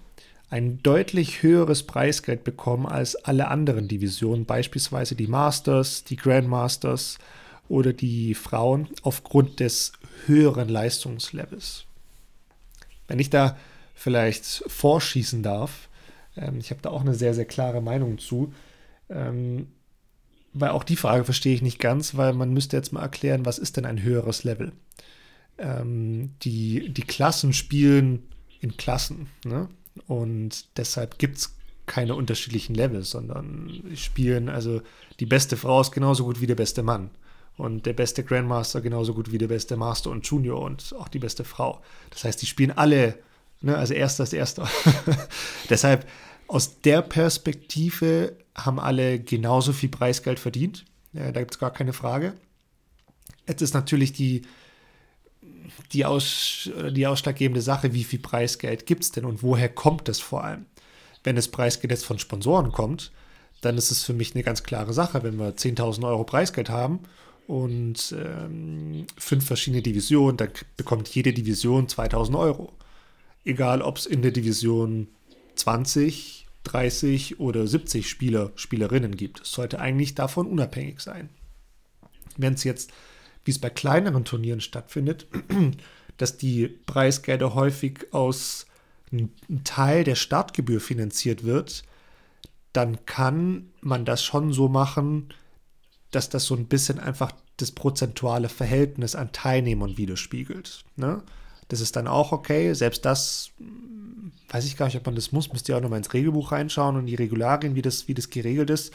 ein 0.51 0.81
deutlich 0.83 1.43
höheres 1.43 1.83
Preisgeld 1.83 2.45
bekommen 2.45 2.87
als 2.87 3.17
alle 3.17 3.49
anderen 3.49 3.89
Divisionen, 3.89 4.45
beispielsweise 4.45 5.17
die 5.17 5.27
Masters, 5.27 6.05
die 6.05 6.17
Grandmasters 6.17 7.19
oder 7.69 7.93
die 7.93 8.35
Frauen, 8.35 8.89
aufgrund 9.03 9.59
des 9.59 9.93
höheren 10.27 10.69
Leistungslevels? 10.69 11.87
Wenn 13.09 13.19
ich 13.19 13.31
da 13.31 13.57
vielleicht 13.95 14.45
vorschießen 14.67 15.43
darf, 15.43 15.89
ähm, 16.37 16.59
ich 16.59 16.71
habe 16.71 16.83
da 16.83 16.91
auch 16.91 17.01
eine 17.01 17.15
sehr, 17.15 17.35
sehr 17.35 17.47
klare 17.47 17.81
Meinung 17.81 18.19
zu, 18.19 18.53
ähm, 19.09 19.69
weil 20.53 20.71
auch 20.71 20.85
die 20.85 20.97
Frage 20.97 21.25
verstehe 21.25 21.55
ich 21.55 21.63
nicht 21.63 21.81
ganz, 21.81 22.17
weil 22.17 22.33
man 22.33 22.53
müsste 22.53 22.77
jetzt 22.77 22.93
mal 22.93 23.03
erklären, 23.03 23.45
was 23.45 23.59
ist 23.59 23.77
denn 23.77 23.87
ein 23.87 24.03
höheres 24.03 24.45
Level? 24.45 24.73
ähm, 25.59 26.35
die, 26.43 26.93
die 26.93 27.03
Klassen 27.03 27.53
spielen 27.53 28.25
in 28.61 28.77
Klassen. 28.77 29.29
Ne? 29.45 29.69
Und 30.07 30.77
deshalb 30.77 31.19
gibt 31.19 31.39
es 31.39 31.57
keine 31.87 32.15
unterschiedlichen 32.15 32.75
Levels, 32.75 33.11
sondern 33.11 33.83
spielen, 33.95 34.49
also 34.49 34.81
die 35.21 35.27
beste 35.27 35.57
Frau 35.57 35.81
ist 35.81 35.93
genauso 35.93 36.25
gut 36.25 36.41
wie 36.41 36.47
der 36.47 36.55
beste 36.55 36.83
Mann. 36.83 37.11
Und 37.57 37.87
der 37.87 37.93
beste 37.93 38.25
Grandmaster 38.25 38.81
genauso 38.81 39.15
gut 39.15 39.31
wie 39.31 39.39
der 39.39 39.47
beste 39.47 39.77
Master 39.77 40.11
und 40.11 40.27
Junior 40.27 40.61
und 40.61 40.93
auch 40.99 41.07
die 41.07 41.21
beste 41.21 41.45
Frau. 41.45 41.83
Das 42.11 42.25
heißt, 42.25 42.43
die 42.43 42.47
spielen 42.47 42.73
alle, 42.73 43.17
ne, 43.61 43.77
also 43.77 43.95
erster 43.95 44.25
ist 44.25 44.33
erster. 44.33 44.69
Deshalb, 45.71 46.09
aus 46.49 46.81
der 46.81 47.01
Perspektive 47.03 48.37
haben 48.55 48.79
alle 48.79 49.19
genauso 49.19 49.73
viel 49.73 49.89
Preisgeld 49.89 50.39
verdient. 50.39 50.85
Da 51.13 51.31
gibt 51.33 51.53
es 51.53 51.59
gar 51.59 51.73
keine 51.73 51.93
Frage. 51.93 52.35
Jetzt 53.47 53.63
ist 53.63 53.75
natürlich 53.75 54.13
die, 54.13 54.43
die, 55.93 56.05
Aus, 56.05 56.71
die 56.91 57.07
ausschlaggebende 57.07 57.63
Sache, 57.63 57.93
wie 57.93 58.05
viel 58.05 58.19
Preisgeld 58.19 58.87
gibt 58.87 59.05
es 59.05 59.13
denn 59.13 59.25
und 59.25 59.43
woher 59.43 59.69
kommt 59.69 60.09
es 60.09 60.21
vor 60.21 60.45
allem? 60.45 60.67
Wenn 61.23 61.37
das 61.37 61.49
Preisgeld 61.49 61.91
jetzt 61.91 62.05
von 62.05 62.19
Sponsoren 62.19 62.73
kommt, 62.73 63.13
dann 63.61 63.79
ist 63.79 63.91
es 63.91 64.03
für 64.05 64.13
mich 64.13 64.35
eine 64.35 64.45
ganz 64.45 64.63
klare 64.63 64.93
Sache, 64.93 65.23
wenn 65.23 65.39
wir 65.39 65.57
10.000 65.57 66.07
Euro 66.07 66.25
Preisgeld 66.25 66.69
haben 66.69 67.01
und 67.47 68.15
ähm, 68.19 69.07
fünf 69.17 69.47
verschiedene 69.47 69.83
Divisionen, 69.83 70.37
dann 70.37 70.51
bekommt 70.77 71.09
jede 71.09 71.33
Division 71.33 71.87
2.000 71.87 72.39
Euro. 72.39 72.73
Egal, 73.45 73.83
ob 73.83 73.99
es 73.99 74.07
in 74.07 74.23
der 74.23 74.33
Division 74.33 75.09
20, 75.57 76.44
30 76.65 77.41
oder 77.41 77.67
70 77.67 78.09
Spieler, 78.09 78.53
Spielerinnen 78.57 79.17
gibt. 79.17 79.43
Es 79.43 79.53
sollte 79.53 79.81
eigentlich 79.81 80.15
davon 80.15 80.47
unabhängig 80.47 81.01
sein. 81.01 81.29
Wenn 82.37 82.55
es 82.55 82.65
jetzt 82.65 82.91
wie 83.45 83.51
es 83.51 83.59
bei 83.59 83.71
kleineren 83.71 84.25
Turnieren 84.25 84.61
stattfindet, 84.61 85.27
dass 86.17 86.37
die 86.37 86.69
Preisgelder 86.69 87.55
häufig 87.55 88.13
aus 88.13 88.67
einem 89.13 89.31
Teil 89.65 90.05
der 90.05 90.15
Startgebühr 90.15 90.81
finanziert 90.81 91.45
wird, 91.45 91.85
dann 92.73 93.07
kann 93.07 93.71
man 93.81 94.05
das 94.05 94.25
schon 94.25 94.53
so 94.53 94.69
machen, 94.69 95.33
dass 96.11 96.29
das 96.29 96.45
so 96.45 96.57
ein 96.57 96.67
bisschen 96.67 96.99
einfach 96.99 97.33
das 97.59 97.71
prozentuale 97.71 98.49
Verhältnis 98.49 99.15
an 99.15 99.31
Teilnehmern 99.33 99.97
widerspiegelt. 99.97 100.85
Ne? 100.97 101.23
Das 101.75 101.83
ist 101.83 101.97
dann 101.97 102.09
auch 102.09 102.33
okay. 102.33 102.73
Selbst 102.75 103.05
das 103.05 103.51
hm, 103.59 104.33
weiß 104.49 104.65
ich 104.65 104.77
gar 104.77 104.87
nicht, 104.87 104.97
ob 104.97 105.07
man 105.07 105.15
das 105.15 105.33
muss. 105.33 105.53
Müsst 105.53 105.69
ihr 105.69 105.77
auch 105.77 105.81
nochmal 105.83 105.99
ins 105.99 106.13
Regelbuch 106.15 106.53
reinschauen 106.53 106.97
und 106.97 107.07
die 107.07 107.15
Regularien, 107.15 107.75
wie 107.75 107.83
das, 107.83 108.09
wie 108.09 108.15
das 108.15 108.31
geregelt 108.31 108.71
ist 108.71 108.93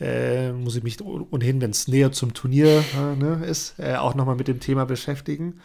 äh, 0.00 0.52
muss 0.52 0.76
ich 0.76 0.82
mich 0.82 1.00
ohnehin, 1.04 1.60
wenn 1.60 1.70
es 1.70 1.88
näher 1.88 2.12
zum 2.12 2.34
Turnier 2.34 2.84
äh, 2.96 3.16
ne, 3.16 3.44
ist, 3.46 3.78
äh, 3.78 3.96
auch 3.96 4.14
nochmal 4.14 4.36
mit 4.36 4.48
dem 4.48 4.60
Thema 4.60 4.86
beschäftigen. 4.86 5.60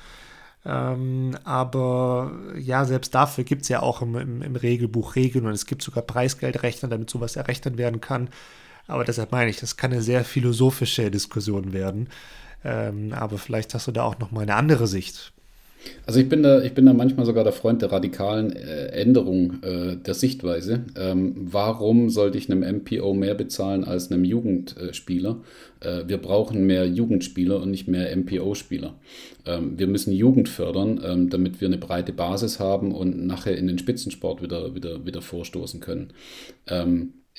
Ähm, 0.66 1.38
aber 1.46 2.34
ja, 2.58 2.86
selbst 2.86 3.16
dafür 3.16 3.44
gibt 3.44 3.64
es 3.64 3.70
ja 3.70 3.82
auch 3.82 4.02
im, 4.02 4.16
im, 4.16 4.42
im, 4.42 4.56
Regelbuch 4.56 5.16
Regeln 5.16 5.46
und 5.46 5.54
es 5.54 5.66
gibt 5.66 5.82
sogar 5.82 6.04
Preisgeldrechner, 6.04 6.90
damit 6.90 7.10
sowas 7.10 7.38
errechnet 7.38 7.78
werden 7.78 8.02
kann. 8.02 8.30
Aber 8.88 9.06
deshalb 9.06 9.32
meine 9.32 9.50
ich, 9.50 9.60
das 9.60 9.78
kann 9.78 9.92
eine 9.92 10.02
sehr 10.02 10.26
philosophische 10.26 11.10
Diskussion 11.12 11.74
werden. 11.74 12.10
Ähm, 12.64 13.14
aber 13.14 13.38
vielleicht 13.38 13.74
hast 13.74 13.88
du 13.88 13.92
da 13.92 14.04
auch 14.04 14.20
nochmal 14.20 14.44
eine 14.44 14.56
andere 14.56 14.86
Sicht. 14.88 15.32
Also 16.06 16.20
ich 16.20 16.28
bin 16.28 16.44
da, 16.44 16.62
ich 16.62 16.74
bin 16.74 16.86
da 16.86 16.94
manchmal 16.94 17.26
sogar 17.26 17.44
der 17.44 17.54
Freund 17.54 17.82
der 17.82 17.92
radikalen 17.92 18.56
äh, 18.56 18.88
Änderung 18.88 19.62
äh, 19.64 19.96
der 19.96 20.14
Sichtweise. 20.14 20.86
Ähm, 20.98 21.36
warum 21.36 22.10
sollte 22.10 22.38
ich 22.38 22.52
einem 22.52 22.62
MPO 22.78 23.14
mehr 23.14 23.36
bezahlen 23.36 23.84
als 23.84 24.12
einem 24.12 24.24
Jugendspieler? 24.26 25.42
Äh, 25.80 26.04
wir 26.08 26.18
brauchen 26.18 26.66
mehr 26.66 26.88
Jugendspieler 26.88 27.62
und 27.62 27.72
nicht 27.72 27.88
mehr 27.88 28.16
MPO-Spieler. 28.16 28.96
Ähm, 29.46 29.78
wir 29.78 29.88
müssen 29.88 30.12
Jugend 30.12 30.50
fördern, 30.50 31.00
ähm, 31.04 31.30
damit 31.30 31.62
wir 31.62 31.68
eine 31.68 31.78
breite 31.78 32.12
Basis 32.12 32.60
haben 32.60 32.92
und 32.94 33.26
nachher 33.26 33.58
in 33.58 33.68
den 33.68 33.78
Spitzensport 33.78 34.42
wieder, 34.42 34.76
wieder, 34.76 35.06
wieder 35.06 35.22
vorstoßen 35.22 35.80
können. 35.80 36.14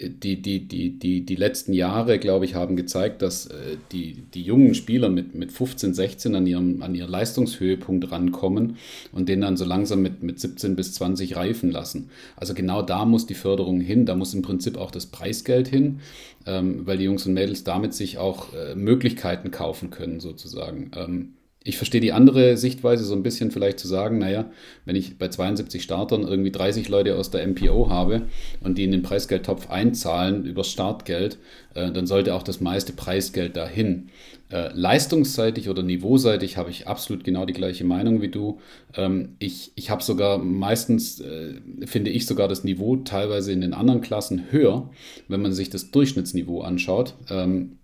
Die, 0.08 0.40
die, 0.40 0.66
die, 0.66 0.98
die, 0.98 1.24
die 1.26 1.34
letzten 1.36 1.72
Jahre, 1.72 2.18
glaube 2.18 2.44
ich, 2.44 2.54
haben 2.54 2.76
gezeigt, 2.76 3.22
dass 3.22 3.46
äh, 3.46 3.76
die, 3.92 4.22
die 4.34 4.42
jungen 4.42 4.74
Spieler 4.74 5.10
mit, 5.10 5.34
mit 5.34 5.52
15, 5.52 5.94
16 5.94 6.34
an 6.34 6.46
ihrem, 6.46 6.82
an 6.82 6.94
ihren 6.94 7.10
Leistungshöhepunkt 7.10 8.10
rankommen 8.10 8.76
und 9.12 9.28
den 9.28 9.42
dann 9.42 9.56
so 9.56 9.64
langsam 9.64 10.00
mit, 10.00 10.22
mit 10.22 10.40
17 10.40 10.74
bis 10.74 10.94
20 10.94 11.36
reifen 11.36 11.70
lassen. 11.70 12.08
Also 12.36 12.54
genau 12.54 12.82
da 12.82 13.04
muss 13.04 13.26
die 13.26 13.34
Förderung 13.34 13.80
hin, 13.80 14.06
da 14.06 14.14
muss 14.14 14.32
im 14.32 14.42
Prinzip 14.42 14.78
auch 14.78 14.90
das 14.90 15.06
Preisgeld 15.06 15.68
hin, 15.68 16.00
ähm, 16.46 16.86
weil 16.86 16.96
die 16.96 17.04
Jungs 17.04 17.26
und 17.26 17.34
Mädels 17.34 17.64
damit 17.64 17.92
sich 17.92 18.18
auch 18.18 18.54
äh, 18.54 18.74
Möglichkeiten 18.74 19.50
kaufen 19.50 19.90
können, 19.90 20.20
sozusagen. 20.20 20.90
Ähm, 20.96 21.34
ich 21.62 21.76
verstehe 21.76 22.00
die 22.00 22.12
andere 22.12 22.56
Sichtweise 22.56 23.04
so 23.04 23.14
ein 23.14 23.22
bisschen 23.22 23.50
vielleicht 23.50 23.78
zu 23.78 23.86
sagen, 23.86 24.16
naja, 24.18 24.50
wenn 24.86 24.96
ich 24.96 25.18
bei 25.18 25.28
72 25.28 25.82
Startern 25.82 26.22
irgendwie 26.22 26.50
30 26.50 26.88
Leute 26.88 27.16
aus 27.16 27.30
der 27.30 27.46
MPO 27.46 27.90
habe 27.90 28.22
und 28.62 28.78
die 28.78 28.84
in 28.84 28.92
den 28.92 29.02
Preisgeldtopf 29.02 29.68
einzahlen 29.68 30.46
über 30.46 30.64
Startgeld, 30.64 31.36
äh, 31.74 31.92
dann 31.92 32.06
sollte 32.06 32.34
auch 32.34 32.42
das 32.42 32.62
meiste 32.62 32.94
Preisgeld 32.94 33.56
dahin. 33.56 34.08
Äh, 34.48 34.70
leistungsseitig 34.72 35.68
oder 35.68 35.82
niveauseitig 35.82 36.56
habe 36.56 36.70
ich 36.70 36.88
absolut 36.88 37.24
genau 37.24 37.44
die 37.44 37.52
gleiche 37.52 37.84
Meinung 37.84 38.22
wie 38.22 38.30
du. 38.30 38.58
Ähm, 38.96 39.36
ich 39.38 39.72
ich 39.74 39.90
habe 39.90 40.02
sogar 40.02 40.38
meistens, 40.38 41.20
äh, 41.20 41.60
finde 41.84 42.10
ich 42.10 42.24
sogar 42.24 42.48
das 42.48 42.64
Niveau 42.64 42.96
teilweise 42.96 43.52
in 43.52 43.60
den 43.60 43.74
anderen 43.74 44.00
Klassen 44.00 44.50
höher, 44.50 44.88
wenn 45.28 45.42
man 45.42 45.52
sich 45.52 45.68
das 45.68 45.90
Durchschnittsniveau 45.90 46.62
anschaut. 46.62 47.14
Ähm, 47.28 47.79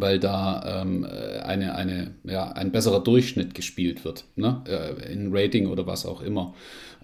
weil 0.00 0.18
da 0.18 0.82
ähm, 0.82 1.04
äh, 1.04 1.40
eine, 1.40 1.74
eine, 1.74 2.14
ja, 2.24 2.52
ein 2.52 2.72
besserer 2.72 3.00
Durchschnitt 3.00 3.54
gespielt 3.54 4.04
wird, 4.04 4.24
ne? 4.36 4.62
Äh, 4.66 5.12
in 5.12 5.34
Rating 5.34 5.66
oder 5.68 5.86
was 5.86 6.06
auch 6.06 6.22
immer. 6.22 6.54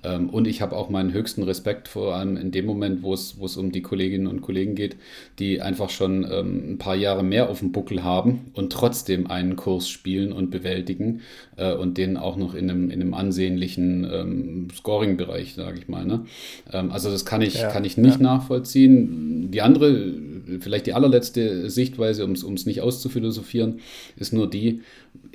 Ähm, 0.02 0.30
und 0.30 0.46
ich 0.46 0.62
habe 0.62 0.76
auch 0.76 0.88
meinen 0.88 1.12
höchsten 1.12 1.42
Respekt, 1.42 1.88
vor 1.88 2.14
allem 2.14 2.36
in 2.36 2.50
dem 2.50 2.66
Moment, 2.66 3.02
wo 3.02 3.12
es, 3.12 3.38
wo 3.38 3.46
es 3.46 3.56
um 3.56 3.72
die 3.72 3.82
Kolleginnen 3.82 4.26
und 4.26 4.40
Kollegen 4.40 4.74
geht, 4.74 4.96
die 5.38 5.60
einfach 5.60 5.90
schon 5.90 6.26
ähm, 6.30 6.72
ein 6.72 6.78
paar 6.78 6.96
Jahre 6.96 7.22
mehr 7.22 7.50
auf 7.50 7.60
dem 7.60 7.72
Buckel 7.72 8.02
haben 8.02 8.50
und 8.54 8.72
trotzdem 8.72 9.26
einen 9.26 9.56
Kurs 9.56 9.88
spielen 9.88 10.32
und 10.32 10.50
bewältigen 10.50 11.20
äh, 11.56 11.74
und 11.74 11.98
den 11.98 12.16
auch 12.16 12.36
noch 12.36 12.54
in 12.54 12.70
einem, 12.70 12.90
in 12.90 13.00
einem 13.00 13.14
ansehnlichen 13.14 14.08
ähm, 14.10 14.68
Scoring-Bereich, 14.74 15.54
sage 15.54 15.78
ich 15.78 15.88
mal. 15.88 16.04
Ne? 16.04 16.24
Also 16.70 17.10
das 17.10 17.24
kann 17.24 17.42
ich, 17.42 17.54
ja, 17.54 17.68
kann 17.68 17.84
ich 17.84 17.96
nicht 17.96 18.20
ja. 18.20 18.22
nachvollziehen. 18.22 19.50
Die 19.50 19.62
andere, 19.62 20.14
vielleicht 20.60 20.86
die 20.86 20.94
allerletzte 20.94 21.68
Sichtweise, 21.70 22.24
um 22.24 22.32
es 22.32 22.66
nicht 22.66 22.80
auszuphilosophieren, 22.80 23.80
ist 24.16 24.32
nur 24.32 24.48
die, 24.48 24.80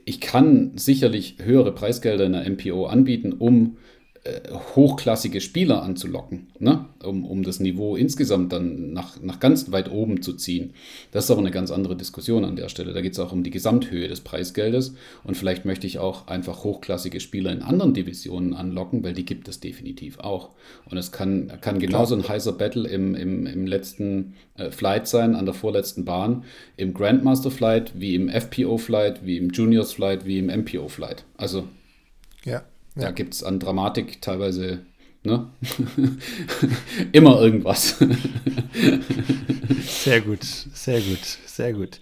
ich 0.06 0.22
kann 0.22 0.72
sicherlich 0.76 1.36
höhere 1.44 1.74
Preisgelder 1.74 2.26
in 2.26 2.34
der 2.34 2.50
MPO 2.50 2.86
anbieten, 2.86 3.34
um 3.34 3.78
hochklassige 4.76 5.40
Spieler 5.40 5.84
anzulocken, 5.84 6.48
ne? 6.58 6.86
um, 7.04 7.26
um 7.26 7.44
das 7.44 7.60
Niveau 7.60 7.96
insgesamt 7.96 8.52
dann 8.52 8.92
nach, 8.92 9.22
nach 9.22 9.40
ganz 9.40 9.72
weit 9.72 9.92
oben 9.92 10.24
zu 10.24 10.34
ziehen. 10.34 10.74
Das 11.12 11.26
ist 11.26 11.32
aber 11.32 11.42
eine 11.42 11.52
ganz 11.52 11.70
andere 11.70 11.96
Diskussion 11.96 12.44
an 12.44 12.56
der 12.56 12.70
Stelle. 12.70 12.94
Da 12.94 13.02
geht 13.02 13.14
es 13.14 13.20
auch 13.20 13.32
um 13.32 13.44
die 13.44 13.52
Gesamthöhe 13.52 14.08
des 14.08 14.22
Preisgeldes 14.22 14.96
und 15.24 15.38
vielleicht 15.38 15.66
möchte 15.66 15.86
ich 15.86 16.00
auch 16.00 16.28
einfach 16.28 16.64
hochklassige 16.64 17.20
Spieler 17.20 17.52
in 17.52 17.62
anderen 17.62 17.94
Divisionen 17.94 18.56
anlocken, 18.56 19.04
weil 19.04 19.14
die 19.14 19.26
gibt 19.26 19.48
es 19.48 19.60
definitiv 19.60 20.18
auch. 20.18 20.50
Und 20.90 20.98
es 20.98 21.12
kann, 21.12 21.52
kann 21.62 21.78
genauso 21.78 22.16
ein 22.16 22.28
heißer 22.28 22.54
Battle 22.54 22.90
im, 22.90 23.14
im, 23.14 23.46
im 23.46 23.68
letzten 23.68 24.34
äh, 24.58 24.72
Flight 24.72 25.08
sein, 25.08 25.36
an 25.36 25.46
der 25.46 25.54
vorletzten 25.54 26.04
Bahn, 26.04 26.46
im 26.78 26.96
Grandmaster 26.96 27.52
Flight, 27.52 27.94
wie 27.96 28.16
im 28.16 28.30
FPO 28.30 28.80
Flight, 28.80 29.24
wie 29.24 29.38
im 29.38 29.52
Juniors 29.52 29.94
Flight, 29.94 30.26
wie 30.26 30.40
im 30.40 30.48
MPO 30.48 30.88
Flight. 30.88 31.26
Also 31.38 31.68
ja. 32.44 32.64
Da 32.96 33.12
gibt 33.12 33.34
es 33.34 33.44
an 33.44 33.60
Dramatik 33.60 34.22
teilweise 34.22 34.86
ne? 35.26 35.50
immer 37.12 37.42
irgendwas. 37.42 37.98
sehr 39.82 40.22
gut, 40.22 40.44
sehr 40.44 41.02
gut, 41.02 41.26
sehr 41.46 41.74
gut. 41.74 42.00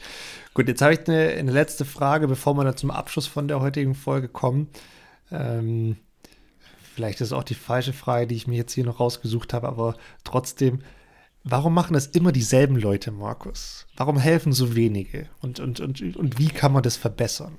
Gut, 0.53 0.67
jetzt 0.67 0.81
habe 0.81 0.93
ich 0.93 1.07
eine, 1.07 1.29
eine, 1.29 1.51
letzte 1.51 1.85
Frage, 1.85 2.27
bevor 2.27 2.53
wir 2.55 2.63
dann 2.63 2.77
zum 2.77 2.91
Abschluss 2.91 3.25
von 3.25 3.47
der 3.47 3.59
heutigen 3.59 3.95
Folge 3.95 4.27
kommen. 4.27 4.67
Ähm, 5.31 5.97
vielleicht 6.93 7.21
ist 7.21 7.27
es 7.27 7.33
auch 7.33 7.43
die 7.43 7.55
falsche 7.55 7.93
Frage, 7.93 8.27
die 8.27 8.35
ich 8.35 8.47
mir 8.47 8.57
jetzt 8.57 8.73
hier 8.73 8.83
noch 8.83 8.99
rausgesucht 8.99 9.53
habe, 9.53 9.67
aber 9.67 9.97
trotzdem, 10.23 10.83
warum 11.43 11.73
machen 11.73 11.93
das 11.93 12.05
immer 12.07 12.31
dieselben 12.31 12.75
Leute, 12.75 13.11
Markus? 13.11 13.87
Warum 13.95 14.17
helfen 14.17 14.53
so 14.53 14.75
wenige? 14.75 15.27
Und, 15.41 15.59
und, 15.59 15.79
und, 15.79 16.01
und 16.15 16.37
wie 16.37 16.49
kann 16.49 16.71
man 16.71 16.83
das 16.83 16.97
verbessern? 16.97 17.57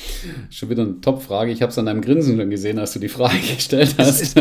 Schon 0.50 0.70
wieder 0.70 0.82
eine 0.82 1.00
Top-Frage. 1.00 1.52
Ich 1.52 1.62
habe 1.62 1.70
es 1.70 1.78
an 1.78 1.86
deinem 1.86 2.00
Grinsen 2.00 2.36
schon 2.36 2.50
gesehen, 2.50 2.78
als 2.78 2.92
du 2.92 2.98
die 2.98 3.08
Frage 3.08 3.38
gestellt 3.54 3.94
hast. 3.98 4.36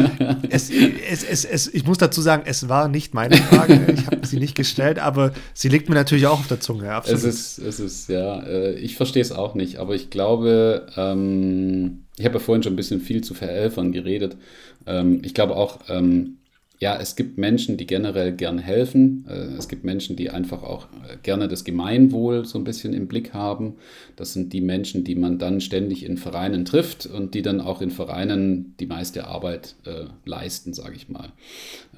Es, 0.50 0.70
es, 0.70 1.46
es, 1.46 1.74
ich 1.74 1.86
muss 1.86 1.98
dazu 1.98 2.22
sagen, 2.22 2.44
es 2.46 2.70
war 2.70 2.88
nicht 2.88 3.14
meine 3.14 3.36
Frage. 3.38 3.94
Ich 3.94 4.06
habe 4.08 4.26
sie 4.26 4.38
nicht 4.38 4.56
gestellt, 4.56 5.00
aber 5.00 5.32
sie 5.54 5.70
liegt 5.70 5.90
mir 5.90 5.96
natürlich 5.96 6.28
auch 6.28 6.40
auf 6.40 6.48
der 6.48 6.60
Zunge. 6.60 6.92
Absolut. 6.92 7.24
Es 7.24 7.26
ist, 7.26 7.60
es 7.60 7.80
ist 7.80 8.10
ja, 8.10 8.42
äh, 8.44 8.74
ich 8.76 8.96
verstehe 8.96 9.22
es 9.22 9.32
auch 9.32 9.56
nicht, 9.56 9.78
aber 9.78 9.96
ich 9.96 10.10
glaube, 10.10 10.88
ähm, 10.96 12.06
ich 12.18 12.26
habe 12.26 12.36
ja 12.36 12.40
vorhin 12.40 12.64
schon 12.64 12.74
ein 12.74 12.78
bisschen 12.78 13.02
viel 13.02 13.22
zu 13.22 13.34
Verelfern 13.34 13.92
geredet. 13.92 14.38
Ähm, 14.86 15.22
ich 15.24 15.34
glaube 15.34 15.56
auch, 15.56 15.80
ähm, 15.90 16.38
ja, 16.82 16.98
es 17.00 17.16
gibt 17.16 17.38
Menschen, 17.38 17.78
die 17.78 17.86
generell 17.86 18.32
gern 18.32 18.58
helfen. 18.58 19.24
Äh, 19.30 19.56
es 19.56 19.68
gibt 19.68 19.84
Menschen, 19.84 20.16
die 20.16 20.32
einfach 20.32 20.64
auch 20.64 20.88
äh, 21.08 21.16
gerne 21.22 21.48
das 21.48 21.64
Gemeinwohl 21.64 22.44
so 22.44 22.58
ein 22.58 22.64
bisschen 22.64 22.94
im 22.94 23.08
Blick 23.08 23.36
haben. 23.36 23.76
Das 24.16 24.34
sind 24.34 24.52
die 24.52 24.62
Menschen, 24.62 25.04
die 25.04 25.14
man 25.14 25.38
dann 25.38 25.62
ständig 25.62 26.04
in 26.04 26.18
Vereinen 26.18 26.66
trifft 26.66 27.06
und 27.06 27.36
die 27.36 27.44
dann 27.44 27.62
auch 27.62 27.84
in 27.84 27.92
Vereinen 27.92 28.74
die 28.80 28.88
meiste 28.88 29.28
Arbeit 29.28 29.76
äh, 29.86 30.06
leisten, 30.26 30.74
sage 30.74 30.96
ich 30.96 31.08
mal. 31.08 31.32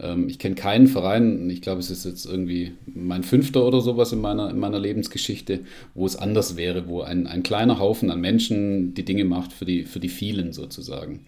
Ähm, 0.02 0.28
ich 0.28 0.38
kenne 0.38 0.56
keinen 0.56 0.88
Verein, 0.88 1.50
ich 1.50 1.62
glaube, 1.62 1.80
es 1.80 1.90
ist 1.90 2.04
jetzt 2.04 2.26
irgendwie 2.26 2.74
mein 2.86 3.24
fünfter 3.24 3.66
oder 3.66 3.80
sowas 3.80 4.12
in 4.12 4.20
meiner, 4.20 4.50
in 4.50 4.60
meiner 4.60 4.80
Lebensgeschichte, 4.80 5.62
wo 5.94 6.06
es 6.06 6.18
anders 6.18 6.58
wäre, 6.58 6.90
wo 6.90 7.00
ein, 7.00 7.26
ein 7.26 7.42
kleiner 7.42 7.80
Haufen 7.80 8.12
an 8.12 8.20
Menschen 8.20 8.94
die 8.94 9.06
Dinge 9.06 9.24
macht 9.24 9.54
für 9.54 9.64
die, 9.64 9.86
für 9.86 10.02
die 10.02 10.10
vielen 10.10 10.52
sozusagen. 10.52 11.22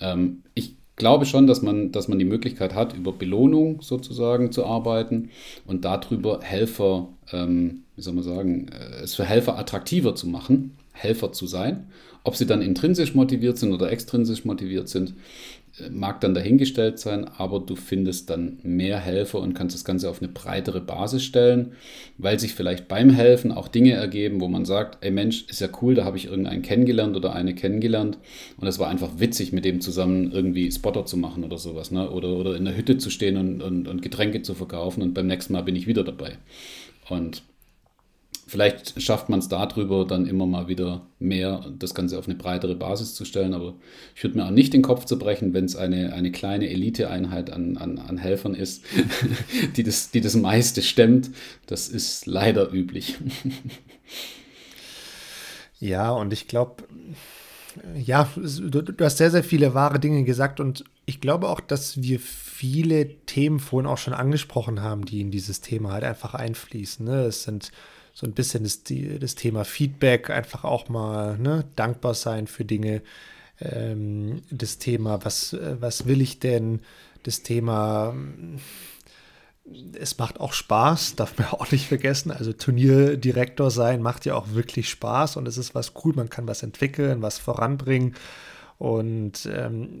Ähm, 0.00 0.42
ich 0.54 0.77
glaube 0.98 1.24
schon, 1.24 1.46
dass 1.46 1.62
man, 1.62 1.92
dass 1.92 2.08
man 2.08 2.18
die 2.18 2.24
Möglichkeit 2.24 2.74
hat, 2.74 2.94
über 2.94 3.12
Belohnung 3.12 3.80
sozusagen 3.80 4.52
zu 4.52 4.66
arbeiten 4.66 5.30
und 5.66 5.84
darüber 5.84 6.40
Helfer, 6.42 7.08
ähm, 7.32 7.84
wie 7.96 8.02
soll 8.02 8.14
man 8.14 8.24
sagen, 8.24 8.68
äh, 8.68 9.02
es 9.02 9.14
für 9.14 9.24
Helfer 9.24 9.58
attraktiver 9.58 10.14
zu 10.14 10.28
machen, 10.28 10.76
Helfer 10.92 11.32
zu 11.32 11.46
sein. 11.46 11.86
Ob 12.24 12.36
sie 12.36 12.46
dann 12.46 12.60
intrinsisch 12.60 13.14
motiviert 13.14 13.56
sind 13.58 13.72
oder 13.72 13.90
extrinsisch 13.90 14.44
motiviert 14.44 14.88
sind, 14.88 15.14
mag 15.90 16.20
dann 16.20 16.34
dahingestellt 16.34 16.98
sein, 16.98 17.26
aber 17.36 17.60
du 17.60 17.76
findest 17.76 18.30
dann 18.30 18.58
mehr 18.62 18.98
Helfer 18.98 19.38
und 19.40 19.54
kannst 19.54 19.74
das 19.74 19.84
Ganze 19.84 20.10
auf 20.10 20.20
eine 20.20 20.30
breitere 20.30 20.80
Basis 20.80 21.24
stellen, 21.24 21.72
weil 22.16 22.38
sich 22.38 22.54
vielleicht 22.54 22.88
beim 22.88 23.10
Helfen 23.10 23.52
auch 23.52 23.68
Dinge 23.68 23.92
ergeben, 23.92 24.40
wo 24.40 24.48
man 24.48 24.64
sagt, 24.64 25.04
ey 25.04 25.10
Mensch, 25.10 25.44
ist 25.48 25.60
ja 25.60 25.68
cool, 25.82 25.94
da 25.94 26.04
habe 26.04 26.16
ich 26.16 26.26
irgendeinen 26.26 26.62
kennengelernt 26.62 27.16
oder 27.16 27.32
eine 27.32 27.54
kennengelernt 27.54 28.18
und 28.58 28.66
es 28.66 28.78
war 28.78 28.88
einfach 28.88 29.18
witzig, 29.18 29.52
mit 29.52 29.64
dem 29.64 29.80
zusammen 29.80 30.32
irgendwie 30.32 30.70
Spotter 30.70 31.06
zu 31.06 31.16
machen 31.16 31.44
oder 31.44 31.58
sowas, 31.58 31.90
ne? 31.90 32.10
oder, 32.10 32.28
oder 32.28 32.56
in 32.56 32.64
der 32.64 32.76
Hütte 32.76 32.98
zu 32.98 33.10
stehen 33.10 33.36
und, 33.36 33.62
und, 33.62 33.88
und 33.88 34.02
Getränke 34.02 34.42
zu 34.42 34.54
verkaufen 34.54 35.02
und 35.02 35.14
beim 35.14 35.26
nächsten 35.26 35.52
Mal 35.52 35.62
bin 35.62 35.76
ich 35.76 35.86
wieder 35.86 36.04
dabei. 36.04 36.38
Und 37.08 37.42
Vielleicht 38.48 39.00
schafft 39.02 39.28
man 39.28 39.40
es 39.40 39.48
darüber 39.48 40.06
dann 40.06 40.24
immer 40.24 40.46
mal 40.46 40.68
wieder 40.68 41.06
mehr, 41.18 41.66
das 41.78 41.94
Ganze 41.94 42.18
auf 42.18 42.26
eine 42.26 42.34
breitere 42.34 42.74
Basis 42.74 43.14
zu 43.14 43.26
stellen. 43.26 43.52
Aber 43.52 43.74
ich 44.16 44.24
würde 44.24 44.38
mir 44.38 44.46
auch 44.46 44.50
nicht 44.50 44.72
den 44.72 44.80
Kopf 44.80 45.04
zu 45.04 45.18
brechen, 45.18 45.52
wenn 45.52 45.66
es 45.66 45.76
eine, 45.76 46.14
eine 46.14 46.32
kleine 46.32 46.70
Eliteeinheit 46.70 47.50
an, 47.50 47.76
an, 47.76 47.98
an 47.98 48.16
Helfern 48.16 48.54
ist, 48.54 48.84
die, 49.76 49.82
das, 49.82 50.12
die 50.12 50.22
das 50.22 50.34
meiste 50.34 50.80
stemmt. 50.80 51.30
Das 51.66 51.88
ist 51.88 52.24
leider 52.24 52.72
üblich. 52.72 53.18
ja, 55.78 56.10
und 56.10 56.32
ich 56.32 56.48
glaube, 56.48 56.84
ja, 57.96 58.30
du, 58.34 58.80
du, 58.80 59.04
hast 59.04 59.18
sehr, 59.18 59.30
sehr 59.30 59.44
viele 59.44 59.74
wahre 59.74 60.00
Dinge 60.00 60.24
gesagt 60.24 60.58
und 60.58 60.84
ich 61.04 61.20
glaube 61.20 61.50
auch, 61.50 61.60
dass 61.60 62.00
wir 62.00 62.18
viele 62.18 63.14
Themen 63.26 63.60
vorhin 63.60 63.86
auch 63.86 63.98
schon 63.98 64.14
angesprochen 64.14 64.80
haben, 64.80 65.04
die 65.04 65.20
in 65.20 65.30
dieses 65.30 65.60
Thema 65.60 65.92
halt 65.92 66.04
einfach 66.04 66.32
einfließen. 66.34 67.04
Ne? 67.04 67.24
Es 67.24 67.42
sind 67.42 67.72
so 68.18 68.26
ein 68.26 68.32
bisschen 68.32 68.64
das, 68.64 68.82
das 69.20 69.36
Thema 69.36 69.64
Feedback, 69.64 70.28
einfach 70.28 70.64
auch 70.64 70.88
mal 70.88 71.38
ne, 71.38 71.64
dankbar 71.76 72.14
sein 72.14 72.48
für 72.48 72.64
Dinge. 72.64 73.00
Ähm, 73.60 74.42
das 74.50 74.78
Thema, 74.78 75.24
was, 75.24 75.56
was 75.78 76.04
will 76.06 76.20
ich 76.20 76.40
denn? 76.40 76.80
Das 77.22 77.44
Thema, 77.44 78.16
es 79.96 80.18
macht 80.18 80.40
auch 80.40 80.52
Spaß, 80.52 81.14
darf 81.16 81.38
man 81.38 81.46
auch 81.50 81.70
nicht 81.70 81.86
vergessen. 81.86 82.32
Also 82.32 82.52
Turnierdirektor 82.52 83.70
sein 83.70 84.02
macht 84.02 84.26
ja 84.26 84.34
auch 84.34 84.50
wirklich 84.50 84.88
Spaß 84.88 85.36
und 85.36 85.46
es 85.46 85.56
ist 85.56 85.76
was 85.76 85.92
cool, 86.02 86.12
man 86.16 86.28
kann 86.28 86.48
was 86.48 86.64
entwickeln, 86.64 87.22
was 87.22 87.38
voranbringen. 87.38 88.16
Und 88.78 89.48
ähm, 89.52 90.00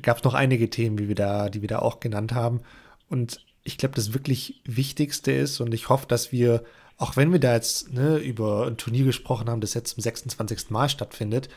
gab 0.00 0.18
es 0.18 0.22
noch 0.22 0.34
einige 0.34 0.70
Themen, 0.70 0.96
wie 1.00 1.08
wir 1.08 1.16
da, 1.16 1.48
die 1.48 1.60
wir 1.60 1.68
da 1.68 1.80
auch 1.80 1.98
genannt 1.98 2.34
haben. 2.34 2.60
Und 3.08 3.44
ich 3.64 3.78
glaube, 3.78 3.96
das 3.96 4.14
wirklich 4.14 4.60
Wichtigste 4.64 5.32
ist, 5.32 5.60
und 5.60 5.74
ich 5.74 5.88
hoffe, 5.88 6.06
dass 6.06 6.30
wir 6.30 6.62
auch 6.96 7.16
wenn 7.16 7.32
wir 7.32 7.40
da 7.40 7.54
jetzt 7.54 7.92
ne, 7.92 8.18
über 8.18 8.66
ein 8.66 8.76
Turnier 8.76 9.04
gesprochen 9.04 9.48
haben, 9.48 9.60
das 9.60 9.74
jetzt 9.74 9.94
zum 9.94 10.02
26. 10.02 10.70
Mal 10.70 10.88
stattfindet, 10.88 11.48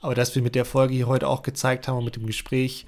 aber 0.00 0.14
dass 0.14 0.34
wir 0.34 0.42
mit 0.42 0.54
der 0.54 0.64
Folge 0.64 0.94
hier 0.94 1.06
heute 1.06 1.28
auch 1.28 1.42
gezeigt 1.42 1.88
haben 1.88 1.98
und 1.98 2.04
mit 2.04 2.16
dem 2.16 2.26
Gespräch, 2.26 2.86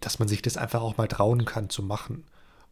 dass 0.00 0.18
man 0.18 0.28
sich 0.28 0.42
das 0.42 0.56
einfach 0.56 0.82
auch 0.82 0.96
mal 0.96 1.08
trauen 1.08 1.44
kann 1.44 1.70
zu 1.70 1.82
machen. 1.82 2.24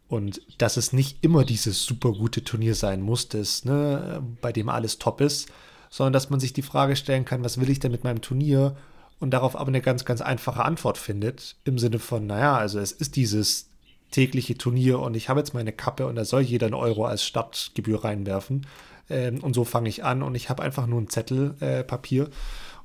Und 0.08 0.42
dass 0.58 0.76
es 0.76 0.92
nicht 0.92 1.22
immer 1.22 1.44
dieses 1.44 1.84
super 1.84 2.12
gute 2.12 2.42
Turnier 2.42 2.74
sein 2.74 3.00
muss, 3.00 3.28
das, 3.28 3.64
ne, 3.64 4.22
bei 4.40 4.52
dem 4.52 4.68
alles 4.68 4.98
top 4.98 5.20
ist, 5.20 5.48
sondern 5.88 6.12
dass 6.12 6.30
man 6.30 6.40
sich 6.40 6.52
die 6.52 6.62
Frage 6.62 6.96
stellen 6.96 7.24
kann, 7.24 7.44
was 7.44 7.60
will 7.60 7.70
ich 7.70 7.78
denn 7.78 7.92
mit 7.92 8.04
meinem 8.04 8.20
Turnier? 8.20 8.76
Und 9.20 9.30
darauf 9.30 9.54
aber 9.54 9.68
eine 9.68 9.82
ganz, 9.82 10.04
ganz 10.04 10.20
einfache 10.20 10.64
Antwort 10.64 10.98
findet, 10.98 11.56
im 11.64 11.78
Sinne 11.78 11.98
von, 11.98 12.26
naja, 12.26 12.56
also 12.56 12.80
es 12.80 12.90
ist 12.90 13.16
dieses 13.16 13.69
tägliche 14.10 14.56
Turnier 14.56 14.98
und 14.98 15.16
ich 15.16 15.28
habe 15.28 15.40
jetzt 15.40 15.54
meine 15.54 15.72
Kappe 15.72 16.06
und 16.06 16.16
da 16.16 16.24
soll 16.24 16.42
jeder 16.42 16.66
einen 16.66 16.74
Euro 16.74 17.04
als 17.04 17.24
Stadtgebühr 17.24 18.04
reinwerfen. 18.04 18.66
Ähm, 19.08 19.42
und 19.42 19.54
so 19.54 19.64
fange 19.64 19.88
ich 19.88 20.04
an 20.04 20.22
und 20.22 20.34
ich 20.34 20.48
habe 20.50 20.62
einfach 20.62 20.86
nur 20.86 21.00
ein 21.00 21.08
Zettel 21.08 21.54
äh, 21.60 21.84
Papier 21.84 22.28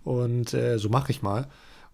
und 0.03 0.53
äh, 0.53 0.77
so 0.77 0.89
mache 0.89 1.11
ich 1.11 1.21
mal. 1.21 1.47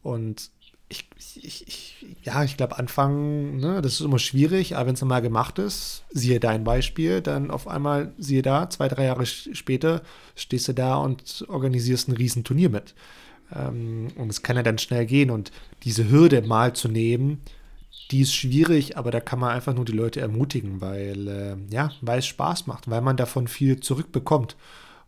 Und 0.04 0.52
ich, 0.90 1.08
ich, 1.36 1.68
ich 1.68 2.06
ja, 2.24 2.44
ich 2.44 2.58
glaube, 2.58 2.78
anfangen, 2.78 3.58
ne, 3.58 3.82
das 3.82 3.94
ist 3.94 4.02
immer 4.02 4.20
schwierig, 4.20 4.76
aber 4.76 4.88
wenn 4.88 4.96
es 4.96 5.04
mal 5.04 5.22
gemacht 5.22 5.58
ist, 5.60 6.04
siehe 6.12 6.40
dein 6.40 6.64
Beispiel, 6.64 7.22
dann 7.22 7.50
auf 7.50 7.68
einmal, 7.68 8.14
siehe 8.18 8.42
da, 8.42 8.70
zwei, 8.70 8.88
drei 8.88 9.06
Jahre 9.06 9.26
später 9.26 10.02
stehst 10.36 10.68
du 10.68 10.74
da 10.74 10.96
und 10.96 11.46
organisierst 11.48 12.10
ein 12.10 12.18
Riesenturnier 12.18 12.70
mit. 12.70 12.94
Ähm, 13.56 14.10
und 14.18 14.30
es 14.30 14.44
kann 14.44 14.58
ja 14.58 14.64
dann 14.64 14.78
schnell 14.78 15.06
gehen 15.06 15.30
und 15.30 15.52
diese 15.84 16.10
Hürde 16.10 16.42
mal 16.42 16.74
zu 16.74 16.90
nehmen, 16.90 17.42
die 18.12 18.22
ist 18.22 18.34
schwierig, 18.34 18.98
aber 18.98 19.12
da 19.12 19.20
kann 19.20 19.40
man 19.40 19.52
einfach 19.52 19.74
nur 19.74 19.86
die 19.86 19.92
Leute 19.94 20.20
ermutigen, 20.20 20.82
weil, 20.82 21.28
äh, 21.28 21.74
ja, 21.74 21.92
weil 22.02 22.20
es 22.20 22.28
Spaß 22.28 22.68
macht, 22.68 22.90
weil 22.90 23.02
man 23.02 23.18
davon 23.18 23.48
viel 23.48 23.80
zurückbekommt. 23.80 24.58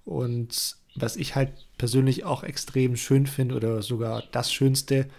Und 0.05 0.77
was 0.95 1.15
ich 1.15 1.35
halt 1.35 1.51
persönlich 1.77 2.23
auch 2.23 2.43
extrem 2.43 2.95
schön 2.95 3.27
finde 3.27 3.55
oder 3.55 3.81
sogar 3.81 4.23
das 4.31 4.53
Schönste, 4.53 5.09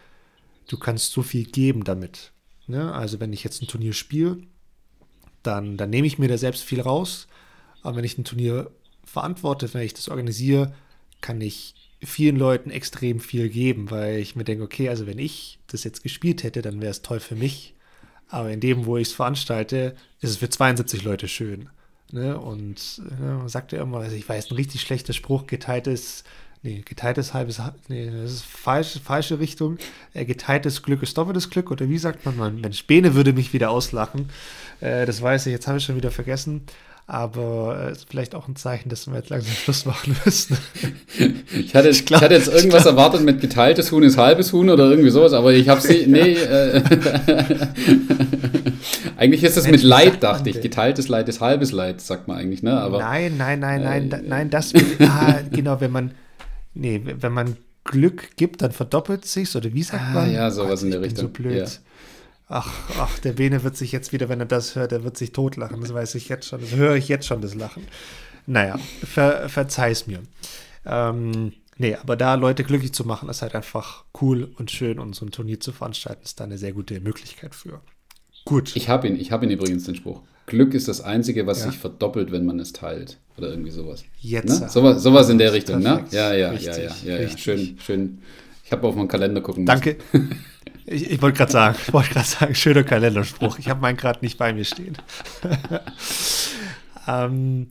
du 0.68 0.78
kannst 0.78 1.12
so 1.12 1.22
viel 1.22 1.44
geben 1.44 1.84
damit. 1.84 2.32
Ne? 2.66 2.92
Also 2.92 3.20
wenn 3.20 3.32
ich 3.32 3.44
jetzt 3.44 3.62
ein 3.62 3.68
Turnier 3.68 3.92
spiele, 3.92 4.38
dann, 5.42 5.76
dann 5.76 5.90
nehme 5.90 6.06
ich 6.06 6.18
mir 6.18 6.28
da 6.28 6.38
selbst 6.38 6.64
viel 6.64 6.80
raus. 6.80 7.26
Aber 7.82 7.96
wenn 7.96 8.04
ich 8.04 8.16
ein 8.16 8.24
Turnier 8.24 8.70
verantworte, 9.04 9.72
wenn 9.74 9.82
ich 9.82 9.94
das 9.94 10.08
organisiere, 10.08 10.74
kann 11.20 11.40
ich 11.40 11.74
vielen 12.02 12.36
Leuten 12.36 12.70
extrem 12.70 13.20
viel 13.20 13.48
geben, 13.48 13.90
weil 13.90 14.18
ich 14.18 14.36
mir 14.36 14.44
denke, 14.44 14.64
okay, 14.64 14.88
also 14.88 15.06
wenn 15.06 15.18
ich 15.18 15.58
das 15.66 15.84
jetzt 15.84 16.02
gespielt 16.02 16.42
hätte, 16.42 16.62
dann 16.62 16.80
wäre 16.80 16.90
es 16.90 17.02
toll 17.02 17.20
für 17.20 17.34
mich. 17.34 17.73
Aber 18.34 18.50
in 18.50 18.58
dem, 18.58 18.84
wo 18.84 18.96
ich 18.96 19.08
es 19.08 19.14
veranstalte, 19.14 19.94
ist 20.20 20.30
es 20.30 20.36
für 20.38 20.48
72 20.48 21.04
Leute 21.04 21.28
schön. 21.28 21.68
Ne? 22.10 22.36
Und 22.36 23.00
ne, 23.20 23.34
man 23.38 23.48
sagt 23.48 23.70
ja 23.70 23.80
immer, 23.80 23.98
also 23.98 24.16
ich 24.16 24.28
weiß, 24.28 24.50
ein 24.50 24.56
richtig 24.56 24.80
schlechter 24.80 25.12
Spruch, 25.12 25.46
geteiltes, 25.46 26.24
nee, 26.64 26.82
geteiltes 26.84 27.32
halbes, 27.32 27.62
nee, 27.86 28.10
das 28.10 28.32
ist 28.32 28.44
falsch, 28.44 28.98
falsche 29.04 29.38
Richtung. 29.38 29.78
Äh, 30.14 30.24
geteiltes 30.24 30.82
Glück 30.82 31.04
ist 31.04 31.16
doppeltes 31.16 31.48
Glück. 31.48 31.70
Oder 31.70 31.88
wie 31.88 31.98
sagt 31.98 32.26
man, 32.26 32.36
man 32.36 32.60
Mensch, 32.60 32.84
Bene 32.88 33.14
würde 33.14 33.32
mich 33.32 33.52
wieder 33.52 33.70
auslachen. 33.70 34.30
Äh, 34.80 35.06
das 35.06 35.22
weiß 35.22 35.46
ich, 35.46 35.52
jetzt 35.52 35.68
habe 35.68 35.78
ich 35.78 35.84
schon 35.84 35.96
wieder 35.96 36.10
vergessen. 36.10 36.62
Aber 37.06 37.76
es 37.82 37.86
äh, 37.88 37.92
ist 37.92 38.10
vielleicht 38.10 38.34
auch 38.34 38.48
ein 38.48 38.56
Zeichen, 38.56 38.88
dass 38.88 39.06
wir 39.06 39.16
jetzt 39.16 39.28
langsam 39.28 39.52
Schluss 39.52 39.84
machen 39.84 40.16
müssen. 40.24 40.56
Ich 41.56 41.74
hatte, 41.76 41.88
ich, 41.90 42.04
glaub, 42.04 42.20
ich 42.20 42.24
hatte 42.24 42.34
jetzt 42.34 42.48
irgendwas 42.48 42.86
erwartet 42.86 43.22
mit 43.22 43.40
geteiltes 43.40 43.92
Huhn 43.92 44.02
ist 44.02 44.18
halbes 44.18 44.52
Huhn 44.52 44.68
oder 44.68 44.90
irgendwie 44.90 45.10
sowas, 45.10 45.32
aber 45.32 45.52
ich 45.52 45.68
habe 45.68 45.80
sie. 45.80 46.06
Nee. 46.14 46.32
Äh, 46.32 46.82
eigentlich 49.16 49.44
ist 49.44 49.56
es 49.56 49.68
mit 49.68 49.82
Leid, 49.82 50.22
dachte 50.22 50.50
ich. 50.50 50.60
Geteiltes 50.60 51.08
Leid 51.08 51.28
ist 51.28 51.40
halbes 51.40 51.70
Leid, 51.72 52.00
sagt 52.00 52.26
man 52.26 52.38
eigentlich, 52.38 52.62
ne? 52.62 52.80
Aber, 52.80 52.98
nein, 52.98 53.36
nein, 53.36 53.60
nein, 53.60 53.82
nein, 53.82 54.10
äh, 54.10 54.22
nein, 54.26 54.50
das. 54.50 54.72
Ah, 55.00 55.38
genau, 55.52 55.80
wenn 55.80 55.92
man. 55.92 56.12
Nee, 56.74 57.00
wenn 57.04 57.32
man 57.32 57.56
Glück 57.84 58.36
gibt, 58.36 58.62
dann 58.62 58.72
verdoppelt 58.72 59.24
sich's, 59.24 59.54
oder 59.54 59.72
wie 59.72 59.82
sagt 59.82 60.02
ah, 60.02 60.14
man? 60.14 60.32
Ja, 60.32 60.50
sowas 60.50 60.80
Gott, 60.80 60.82
in 60.82 60.90
der 60.90 61.02
Richtung. 61.02 61.26
so 61.26 61.28
blöd. 61.28 61.58
Ja. 61.58 61.66
Ach, 62.48 62.70
ach, 62.98 63.18
der 63.20 63.32
Bene 63.32 63.64
wird 63.64 63.76
sich 63.76 63.92
jetzt 63.92 64.12
wieder, 64.12 64.28
wenn 64.28 64.40
er 64.40 64.46
das 64.46 64.76
hört, 64.76 64.92
er 64.92 65.02
wird 65.02 65.16
sich 65.16 65.32
totlachen. 65.32 65.80
Das 65.80 65.94
weiß 65.94 66.14
ich 66.14 66.28
jetzt 66.28 66.46
schon. 66.46 66.60
Das 66.60 66.74
höre 66.74 66.94
ich 66.94 67.08
jetzt 67.08 67.26
schon, 67.26 67.40
das 67.40 67.54
Lachen. 67.54 67.86
Naja, 68.46 68.78
ver, 69.02 69.48
verzeih's 69.48 70.06
mir. 70.06 70.20
Ähm, 70.84 71.52
nee, 71.78 71.94
aber 71.94 72.16
da 72.16 72.34
Leute 72.34 72.62
glücklich 72.64 72.92
zu 72.92 73.04
machen, 73.04 73.28
ist 73.30 73.40
halt 73.40 73.54
einfach 73.54 74.04
cool 74.20 74.50
und 74.58 74.70
schön 74.70 74.98
und 74.98 75.14
so 75.14 75.24
ein 75.24 75.30
Turnier 75.30 75.60
zu 75.60 75.72
veranstalten, 75.72 76.22
ist 76.24 76.38
da 76.38 76.44
eine 76.44 76.58
sehr 76.58 76.72
gute 76.72 77.00
Möglichkeit 77.00 77.54
für. 77.54 77.80
Gut. 78.44 78.76
Ich 78.76 78.90
habe 78.90 79.08
ihn, 79.08 79.18
ich 79.18 79.32
habe 79.32 79.46
ihn 79.46 79.50
übrigens 79.50 79.84
den 79.84 79.94
Spruch. 79.94 80.20
Glück 80.46 80.74
ist 80.74 80.88
das 80.88 81.00
Einzige, 81.00 81.46
was 81.46 81.60
ja. 81.60 81.70
sich 81.70 81.78
verdoppelt, 81.78 82.30
wenn 82.30 82.44
man 82.44 82.60
es 82.60 82.74
teilt. 82.74 83.18
Oder 83.38 83.48
irgendwie 83.48 83.70
sowas. 83.70 84.04
Jetzt. 84.20 84.60
Ne? 84.60 84.68
Sowas, 84.68 85.02
sowas 85.02 85.30
in 85.30 85.38
der 85.38 85.54
Richtung, 85.54 85.80
ne? 85.80 86.04
Ja, 86.10 86.34
ja, 86.34 86.50
richtig, 86.50 86.76
ja, 86.76 86.82
ja, 86.82 87.16
ja, 87.16 87.22
ja. 87.22 87.38
Schön, 87.38 87.78
schön. 87.80 88.18
Ich 88.62 88.70
habe 88.70 88.86
auf 88.86 88.94
meinen 88.94 89.08
Kalender 89.08 89.40
gucken 89.40 89.64
müssen. 89.64 89.80
Danke. 89.80 89.96
Ich, 90.86 91.10
ich 91.10 91.22
wollte 91.22 91.38
gerade 91.38 91.52
sagen, 91.52 91.78
wollte 91.92 92.20
sagen, 92.20 92.54
schöner 92.54 92.84
Kalenderspruch. 92.84 93.58
Ich 93.58 93.68
habe 93.68 93.80
meinen 93.80 93.96
gerade 93.96 94.20
nicht 94.22 94.38
bei 94.38 94.52
mir 94.52 94.64
stehen. 94.64 94.96
ähm, 97.08 97.68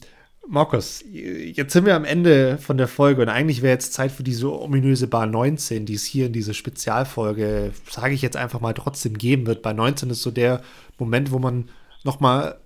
Markus, 0.47 1.03
jetzt 1.09 1.71
sind 1.71 1.85
wir 1.85 1.95
am 1.95 2.03
Ende 2.03 2.57
von 2.57 2.77
der 2.77 2.89
Folge 2.89 3.21
und 3.21 3.29
eigentlich 3.29 3.61
wäre 3.61 3.73
jetzt 3.73 3.93
Zeit 3.93 4.11
für 4.11 4.23
diese 4.23 4.51
ominöse 4.51 5.07
Bar 5.07 5.25
19, 5.25 5.85
die 5.85 5.93
es 5.93 6.03
hier 6.03 6.25
in 6.25 6.33
dieser 6.33 6.53
Spezialfolge, 6.53 7.71
sage 7.89 8.13
ich 8.13 8.21
jetzt 8.21 8.35
einfach 8.35 8.59
mal, 8.59 8.73
trotzdem 8.73 9.17
geben 9.17 9.47
wird. 9.47 9.61
Bei 9.61 9.71
19 9.71 10.09
ist 10.09 10.21
so 10.21 10.31
der 10.31 10.61
Moment, 10.97 11.31
wo 11.31 11.39
man 11.39 11.69
nochmal, 12.03 12.57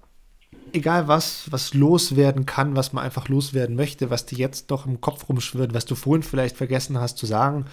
egal 0.74 1.08
was, 1.08 1.52
was 1.52 1.76
loswerden 1.76 2.48
kann, 2.48 2.76
was 2.76 2.94
man 2.94 3.04
einfach 3.04 3.28
loswerden 3.28 3.76
möchte, 3.76 4.10
was 4.10 4.26
dir 4.26 4.40
jetzt 4.40 4.72
noch 4.72 4.88
im 4.88 5.00
Kopf 5.00 5.30
rumschwirrt, 5.30 5.76
was 5.76 5.86
du 5.86 5.94
vorhin 5.94 6.24
vielleicht 6.24 6.58
vergessen 6.58 7.00
hast 7.00 7.20
zu 7.20 7.28
sagen. 7.28 7.66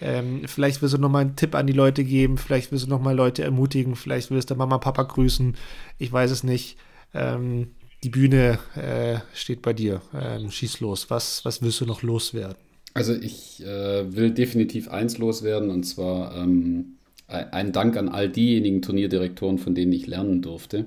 Ähm, 0.00 0.42
vielleicht 0.46 0.82
willst 0.82 0.94
du 0.94 0.98
nochmal 0.98 1.22
einen 1.22 1.36
Tipp 1.36 1.54
an 1.54 1.66
die 1.66 1.72
Leute 1.72 2.04
geben, 2.04 2.38
vielleicht 2.38 2.72
willst 2.72 2.86
du 2.86 2.90
nochmal 2.90 3.16
Leute 3.16 3.42
ermutigen, 3.42 3.96
vielleicht 3.96 4.30
willst 4.30 4.50
du 4.50 4.54
Mama, 4.54 4.78
Papa 4.78 5.02
grüßen, 5.02 5.56
ich 5.98 6.12
weiß 6.12 6.30
es 6.30 6.44
nicht. 6.44 6.76
Ähm, 7.14 7.68
die 8.04 8.10
Bühne 8.10 8.58
äh, 8.76 9.18
steht 9.34 9.62
bei 9.62 9.72
dir. 9.72 10.00
Ähm, 10.14 10.50
schieß 10.50 10.80
los. 10.80 11.10
Was, 11.10 11.44
was 11.44 11.62
willst 11.62 11.80
du 11.80 11.86
noch 11.86 12.02
loswerden? 12.02 12.56
Also 12.94 13.14
ich 13.14 13.62
äh, 13.64 14.14
will 14.14 14.30
definitiv 14.30 14.88
eins 14.88 15.18
loswerden 15.18 15.70
und 15.70 15.84
zwar 15.84 16.36
ähm, 16.36 16.98
ein 17.26 17.72
Dank 17.72 17.96
an 17.96 18.08
all 18.08 18.28
diejenigen 18.28 18.82
Turnierdirektoren, 18.82 19.58
von 19.58 19.74
denen 19.74 19.92
ich 19.92 20.06
lernen 20.06 20.40
durfte 20.42 20.86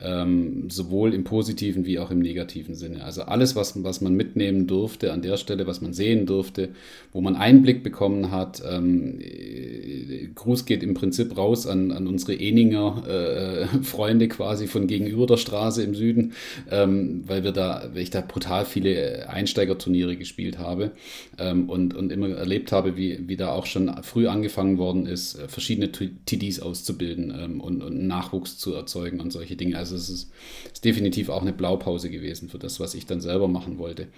ähm, 0.00 0.68
sowohl 0.68 1.14
im 1.14 1.24
positiven 1.24 1.86
wie 1.86 1.98
auch 1.98 2.10
im 2.10 2.18
negativen 2.18 2.74
Sinne. 2.74 3.04
Also 3.04 3.22
alles, 3.22 3.56
was, 3.56 3.82
was 3.82 4.00
man 4.00 4.14
mitnehmen 4.14 4.66
durfte 4.66 5.12
an 5.12 5.22
der 5.22 5.36
Stelle, 5.36 5.66
was 5.66 5.80
man 5.80 5.92
sehen 5.92 6.26
durfte, 6.26 6.70
wo 7.12 7.20
man 7.20 7.36
Einblick 7.36 7.82
bekommen 7.82 8.30
hat. 8.30 8.62
Ähm, 8.68 9.18
äh, 9.20 10.28
Gruß 10.34 10.66
geht 10.66 10.82
im 10.82 10.94
Prinzip 10.94 11.36
raus 11.36 11.66
an, 11.66 11.92
an 11.92 12.06
unsere 12.06 12.34
Eninger 12.34 13.02
äh, 13.08 13.66
Freunde 13.82 14.28
quasi 14.28 14.66
von 14.66 14.86
gegenüber 14.86 15.26
der 15.26 15.38
Straße 15.38 15.82
im 15.82 15.94
Süden, 15.94 16.32
ähm, 16.70 17.24
weil 17.26 17.44
wir 17.44 17.52
da, 17.52 17.90
weil 17.92 18.02
ich 18.02 18.10
da 18.10 18.20
brutal 18.20 18.66
viele 18.66 19.28
Einsteigerturniere 19.30 20.16
gespielt 20.16 20.58
habe 20.58 20.92
ähm, 21.38 21.70
und, 21.70 21.94
und 21.94 22.12
immer 22.12 22.28
erlebt 22.30 22.72
habe, 22.72 22.96
wie, 22.96 23.28
wie 23.28 23.36
da 23.36 23.52
auch 23.52 23.66
schon 23.66 23.90
früh 24.02 24.26
angefangen 24.26 24.78
worden 24.78 25.06
ist, 25.06 25.38
verschiedene 25.48 25.90
TDs 25.90 26.60
auszubilden 26.60 27.34
ähm, 27.38 27.60
und, 27.60 27.82
und 27.82 28.06
Nachwuchs 28.06 28.58
zu 28.58 28.74
erzeugen 28.74 29.20
und 29.20 29.32
solche 29.32 29.56
Dinge. 29.56 29.78
Also 29.78 29.85
also 29.92 29.96
es 29.96 30.22
ist, 30.22 30.32
ist, 30.72 30.84
definitiv 30.84 31.28
auch 31.28 31.42
eine 31.42 31.52
Blaupause 31.52 32.10
gewesen 32.10 32.48
für 32.48 32.58
das, 32.58 32.80
was 32.80 32.94
ich 32.94 33.06
dann 33.06 33.20
selber 33.20 33.48
machen 33.48 33.78
wollte. 33.78 34.08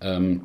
Ähm, 0.00 0.42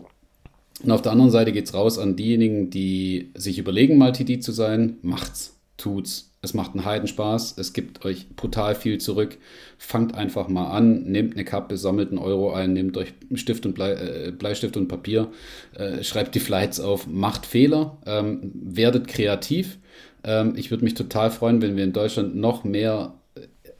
und 0.84 0.92
auf 0.92 1.02
der 1.02 1.12
anderen 1.12 1.32
Seite 1.32 1.52
geht 1.52 1.66
es 1.66 1.74
raus 1.74 2.00
an 2.00 2.16
diejenigen, 2.16 2.70
die 2.70 3.32
sich 3.36 3.60
überlegen, 3.60 3.98
mal 3.98 4.14
TD 4.14 4.42
zu 4.42 4.52
sein. 4.52 4.98
Macht's, 5.02 5.58
tut's. 5.78 6.30
Es 6.42 6.54
macht 6.54 6.72
einen 6.72 6.86
Heidenspaß. 6.86 7.58
Es 7.58 7.74
gibt 7.74 8.06
euch 8.06 8.30
brutal 8.36 8.74
viel 8.76 8.98
zurück. 8.98 9.38
Fangt 9.78 10.16
einfach 10.16 10.48
mal 10.48 10.72
an, 10.72 11.04
nehmt 11.04 11.34
eine 11.34 11.44
Kappe, 11.44 11.76
sammelt 11.76 12.12
einen 12.12 12.18
Euro 12.18 12.54
ein, 12.54 12.72
nehmt 12.72 12.96
euch 12.96 13.14
Stift 13.36 13.66
und 13.66 13.76
Blei, 13.76 13.92
äh, 13.92 14.32
Bleistift 14.32 14.78
und 14.78 14.88
Papier, 14.88 15.32
äh, 15.76 16.02
schreibt 16.02 16.36
die 16.36 16.40
Flights 16.40 16.80
auf, 16.80 17.08
macht 17.08 17.46
Fehler, 17.46 17.98
ähm, 18.06 18.52
werdet 18.54 19.10
kreativ. 19.10 19.80
Ähm, 20.24 20.54
ich 20.56 20.72
würde 20.72 20.86
mich 20.86 20.94
total 20.94 21.30
freuen, 21.30 21.62
wenn 21.62 21.76
wir 21.76 21.84
in 21.84 21.94
Deutschland 21.94 22.38
noch 22.38 22.64
mehr 22.64 23.19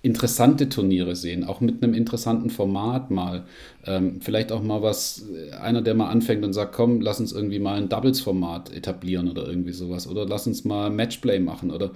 interessante 0.02 0.70
Turniere 0.70 1.16
sehen, 1.16 1.44
auch 1.44 1.60
mit 1.60 1.84
einem 1.84 1.94
interessanten 1.94 2.50
Format 2.50 3.12
mal. 3.12 3.44
Ähm, 3.86 4.22
vielleicht 4.22 4.52
auch 4.52 4.62
mal 4.62 4.82
was, 4.82 5.26
äh, 5.30 5.52
einer, 5.56 5.82
der 5.82 5.94
mal 5.94 6.10
anfängt 6.10 6.44
und 6.46 6.54
sagt, 6.54 6.74
komm, 6.74 7.02
lass 7.02 7.20
uns 7.20 7.32
irgendwie 7.34 7.60
mal 7.60 7.78
ein 7.78 7.90
Doubles-Format 7.90 8.74
etablieren 8.74 9.30
oder 9.30 9.48
irgendwie 9.48 9.74
sowas. 9.74 10.08
Oder 10.08 10.26
lass 10.26 10.48
uns 10.48 10.64
mal 10.64 10.90
Matchplay 10.90 11.40
machen 11.40 11.72
oder 11.72 11.92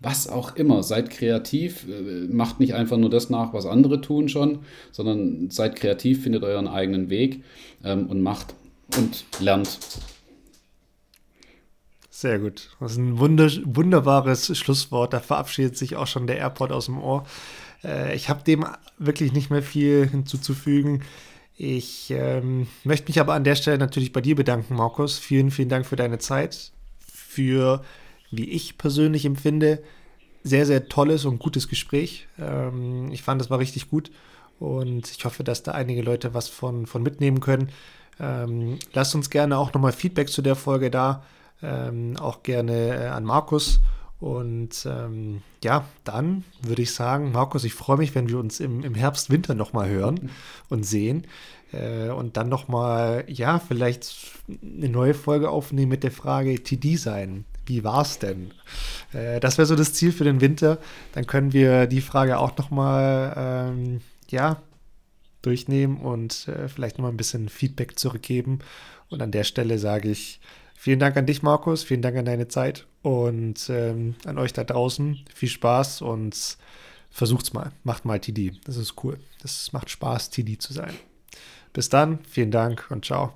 was 0.00 0.28
auch 0.28 0.54
immer. 0.56 0.82
Seid 0.82 1.10
kreativ, 1.10 1.86
äh, 1.88 2.26
macht 2.32 2.60
nicht 2.60 2.74
einfach 2.74 2.96
nur 2.96 3.10
das 3.10 3.28
nach, 3.30 3.52
was 3.52 3.66
andere 3.66 4.00
tun 4.00 4.28
schon, 4.28 4.60
sondern 4.92 5.50
seid 5.50 5.76
kreativ, 5.76 6.22
findet 6.22 6.44
euren 6.44 6.68
eigenen 6.68 7.10
Weg 7.10 7.42
ähm, 7.84 8.06
und 8.06 8.22
macht 8.22 8.54
und 8.96 9.24
lernt. 9.40 9.78
Sehr 12.20 12.40
gut. 12.40 12.70
Das 12.80 12.90
ist 12.92 12.98
ein 12.98 13.20
wunder 13.20 13.48
wunderbares 13.64 14.58
Schlusswort. 14.58 15.12
Da 15.12 15.20
verabschiedet 15.20 15.76
sich 15.76 15.94
auch 15.94 16.08
schon 16.08 16.26
der 16.26 16.38
Airport 16.38 16.72
aus 16.72 16.86
dem 16.86 17.00
Ohr. 17.00 17.24
Äh, 17.84 18.16
ich 18.16 18.28
habe 18.28 18.42
dem 18.42 18.66
wirklich 18.98 19.32
nicht 19.32 19.50
mehr 19.50 19.62
viel 19.62 20.04
hinzuzufügen. 20.08 21.04
Ich 21.56 22.10
ähm, 22.10 22.66
möchte 22.82 23.06
mich 23.08 23.20
aber 23.20 23.34
an 23.34 23.44
der 23.44 23.54
Stelle 23.54 23.78
natürlich 23.78 24.12
bei 24.12 24.20
dir 24.20 24.34
bedanken, 24.34 24.74
Markus. 24.74 25.16
Vielen, 25.16 25.52
vielen 25.52 25.68
Dank 25.68 25.86
für 25.86 25.94
deine 25.94 26.18
Zeit. 26.18 26.72
Für, 26.98 27.84
wie 28.32 28.50
ich 28.50 28.78
persönlich 28.78 29.24
empfinde, 29.24 29.80
sehr, 30.42 30.66
sehr 30.66 30.88
tolles 30.88 31.24
und 31.24 31.38
gutes 31.38 31.68
Gespräch. 31.68 32.26
Ähm, 32.36 33.12
ich 33.12 33.22
fand, 33.22 33.40
das 33.40 33.48
war 33.48 33.60
richtig 33.60 33.90
gut 33.90 34.10
und 34.58 35.08
ich 35.08 35.24
hoffe, 35.24 35.44
dass 35.44 35.62
da 35.62 35.70
einige 35.70 36.02
Leute 36.02 36.34
was 36.34 36.48
von, 36.48 36.86
von 36.86 37.04
mitnehmen 37.04 37.38
können. 37.38 37.68
Ähm, 38.18 38.80
lasst 38.92 39.14
uns 39.14 39.30
gerne 39.30 39.56
auch 39.56 39.72
nochmal 39.72 39.92
Feedback 39.92 40.30
zu 40.30 40.42
der 40.42 40.56
Folge 40.56 40.90
da 40.90 41.22
ähm, 41.62 42.16
auch 42.18 42.42
gerne 42.42 43.04
äh, 43.04 43.06
an 43.08 43.24
Markus. 43.24 43.80
Und 44.20 44.84
ähm, 44.84 45.42
ja, 45.62 45.84
dann 46.02 46.44
würde 46.62 46.82
ich 46.82 46.92
sagen, 46.92 47.30
Markus, 47.30 47.62
ich 47.64 47.74
freue 47.74 47.98
mich, 47.98 48.14
wenn 48.14 48.28
wir 48.28 48.38
uns 48.38 48.58
im, 48.58 48.82
im 48.82 48.94
Herbst, 48.94 49.30
Winter 49.30 49.54
nochmal 49.54 49.88
hören 49.88 50.30
und 50.68 50.84
sehen. 50.84 51.26
Äh, 51.72 52.08
und 52.08 52.36
dann 52.36 52.48
nochmal, 52.48 53.24
ja, 53.28 53.58
vielleicht 53.58 54.16
eine 54.48 54.88
neue 54.88 55.14
Folge 55.14 55.50
aufnehmen 55.50 55.90
mit 55.90 56.02
der 56.02 56.10
Frage 56.10 56.62
TD 56.62 56.96
sein. 56.96 57.44
Wie 57.66 57.84
war 57.84 58.02
es 58.02 58.18
denn? 58.18 58.52
Äh, 59.12 59.38
das 59.40 59.58
wäre 59.58 59.66
so 59.66 59.76
das 59.76 59.92
Ziel 59.92 60.10
für 60.10 60.24
den 60.24 60.40
Winter. 60.40 60.78
Dann 61.12 61.26
können 61.26 61.52
wir 61.52 61.86
die 61.86 62.00
Frage 62.00 62.38
auch 62.38 62.56
nochmal, 62.56 63.34
ähm, 63.36 64.00
ja, 64.30 64.60
durchnehmen 65.42 65.98
und 65.98 66.48
äh, 66.48 66.68
vielleicht 66.68 66.98
nochmal 66.98 67.12
ein 67.12 67.16
bisschen 67.16 67.48
Feedback 67.48 67.98
zurückgeben. 67.98 68.58
Und 69.08 69.22
an 69.22 69.30
der 69.30 69.44
Stelle 69.44 69.78
sage 69.78 70.10
ich, 70.10 70.40
Vielen 70.80 71.00
Dank 71.00 71.16
an 71.16 71.26
dich, 71.26 71.42
Markus. 71.42 71.82
Vielen 71.82 72.02
Dank 72.02 72.16
an 72.16 72.24
deine 72.24 72.46
Zeit 72.46 72.86
und 73.02 73.68
ähm, 73.68 74.14
an 74.24 74.38
euch 74.38 74.52
da 74.52 74.62
draußen. 74.62 75.24
Viel 75.34 75.48
Spaß 75.48 76.02
und 76.02 76.56
versucht's 77.10 77.52
mal. 77.52 77.72
Macht 77.82 78.04
mal 78.04 78.20
TD. 78.20 78.52
Das 78.62 78.76
ist 78.76 78.94
cool. 79.02 79.18
Das 79.42 79.72
macht 79.72 79.90
Spaß, 79.90 80.30
TD 80.30 80.56
zu 80.62 80.72
sein. 80.72 80.94
Bis 81.72 81.88
dann. 81.88 82.20
Vielen 82.30 82.52
Dank 82.52 82.86
und 82.90 83.04
ciao. 83.04 83.32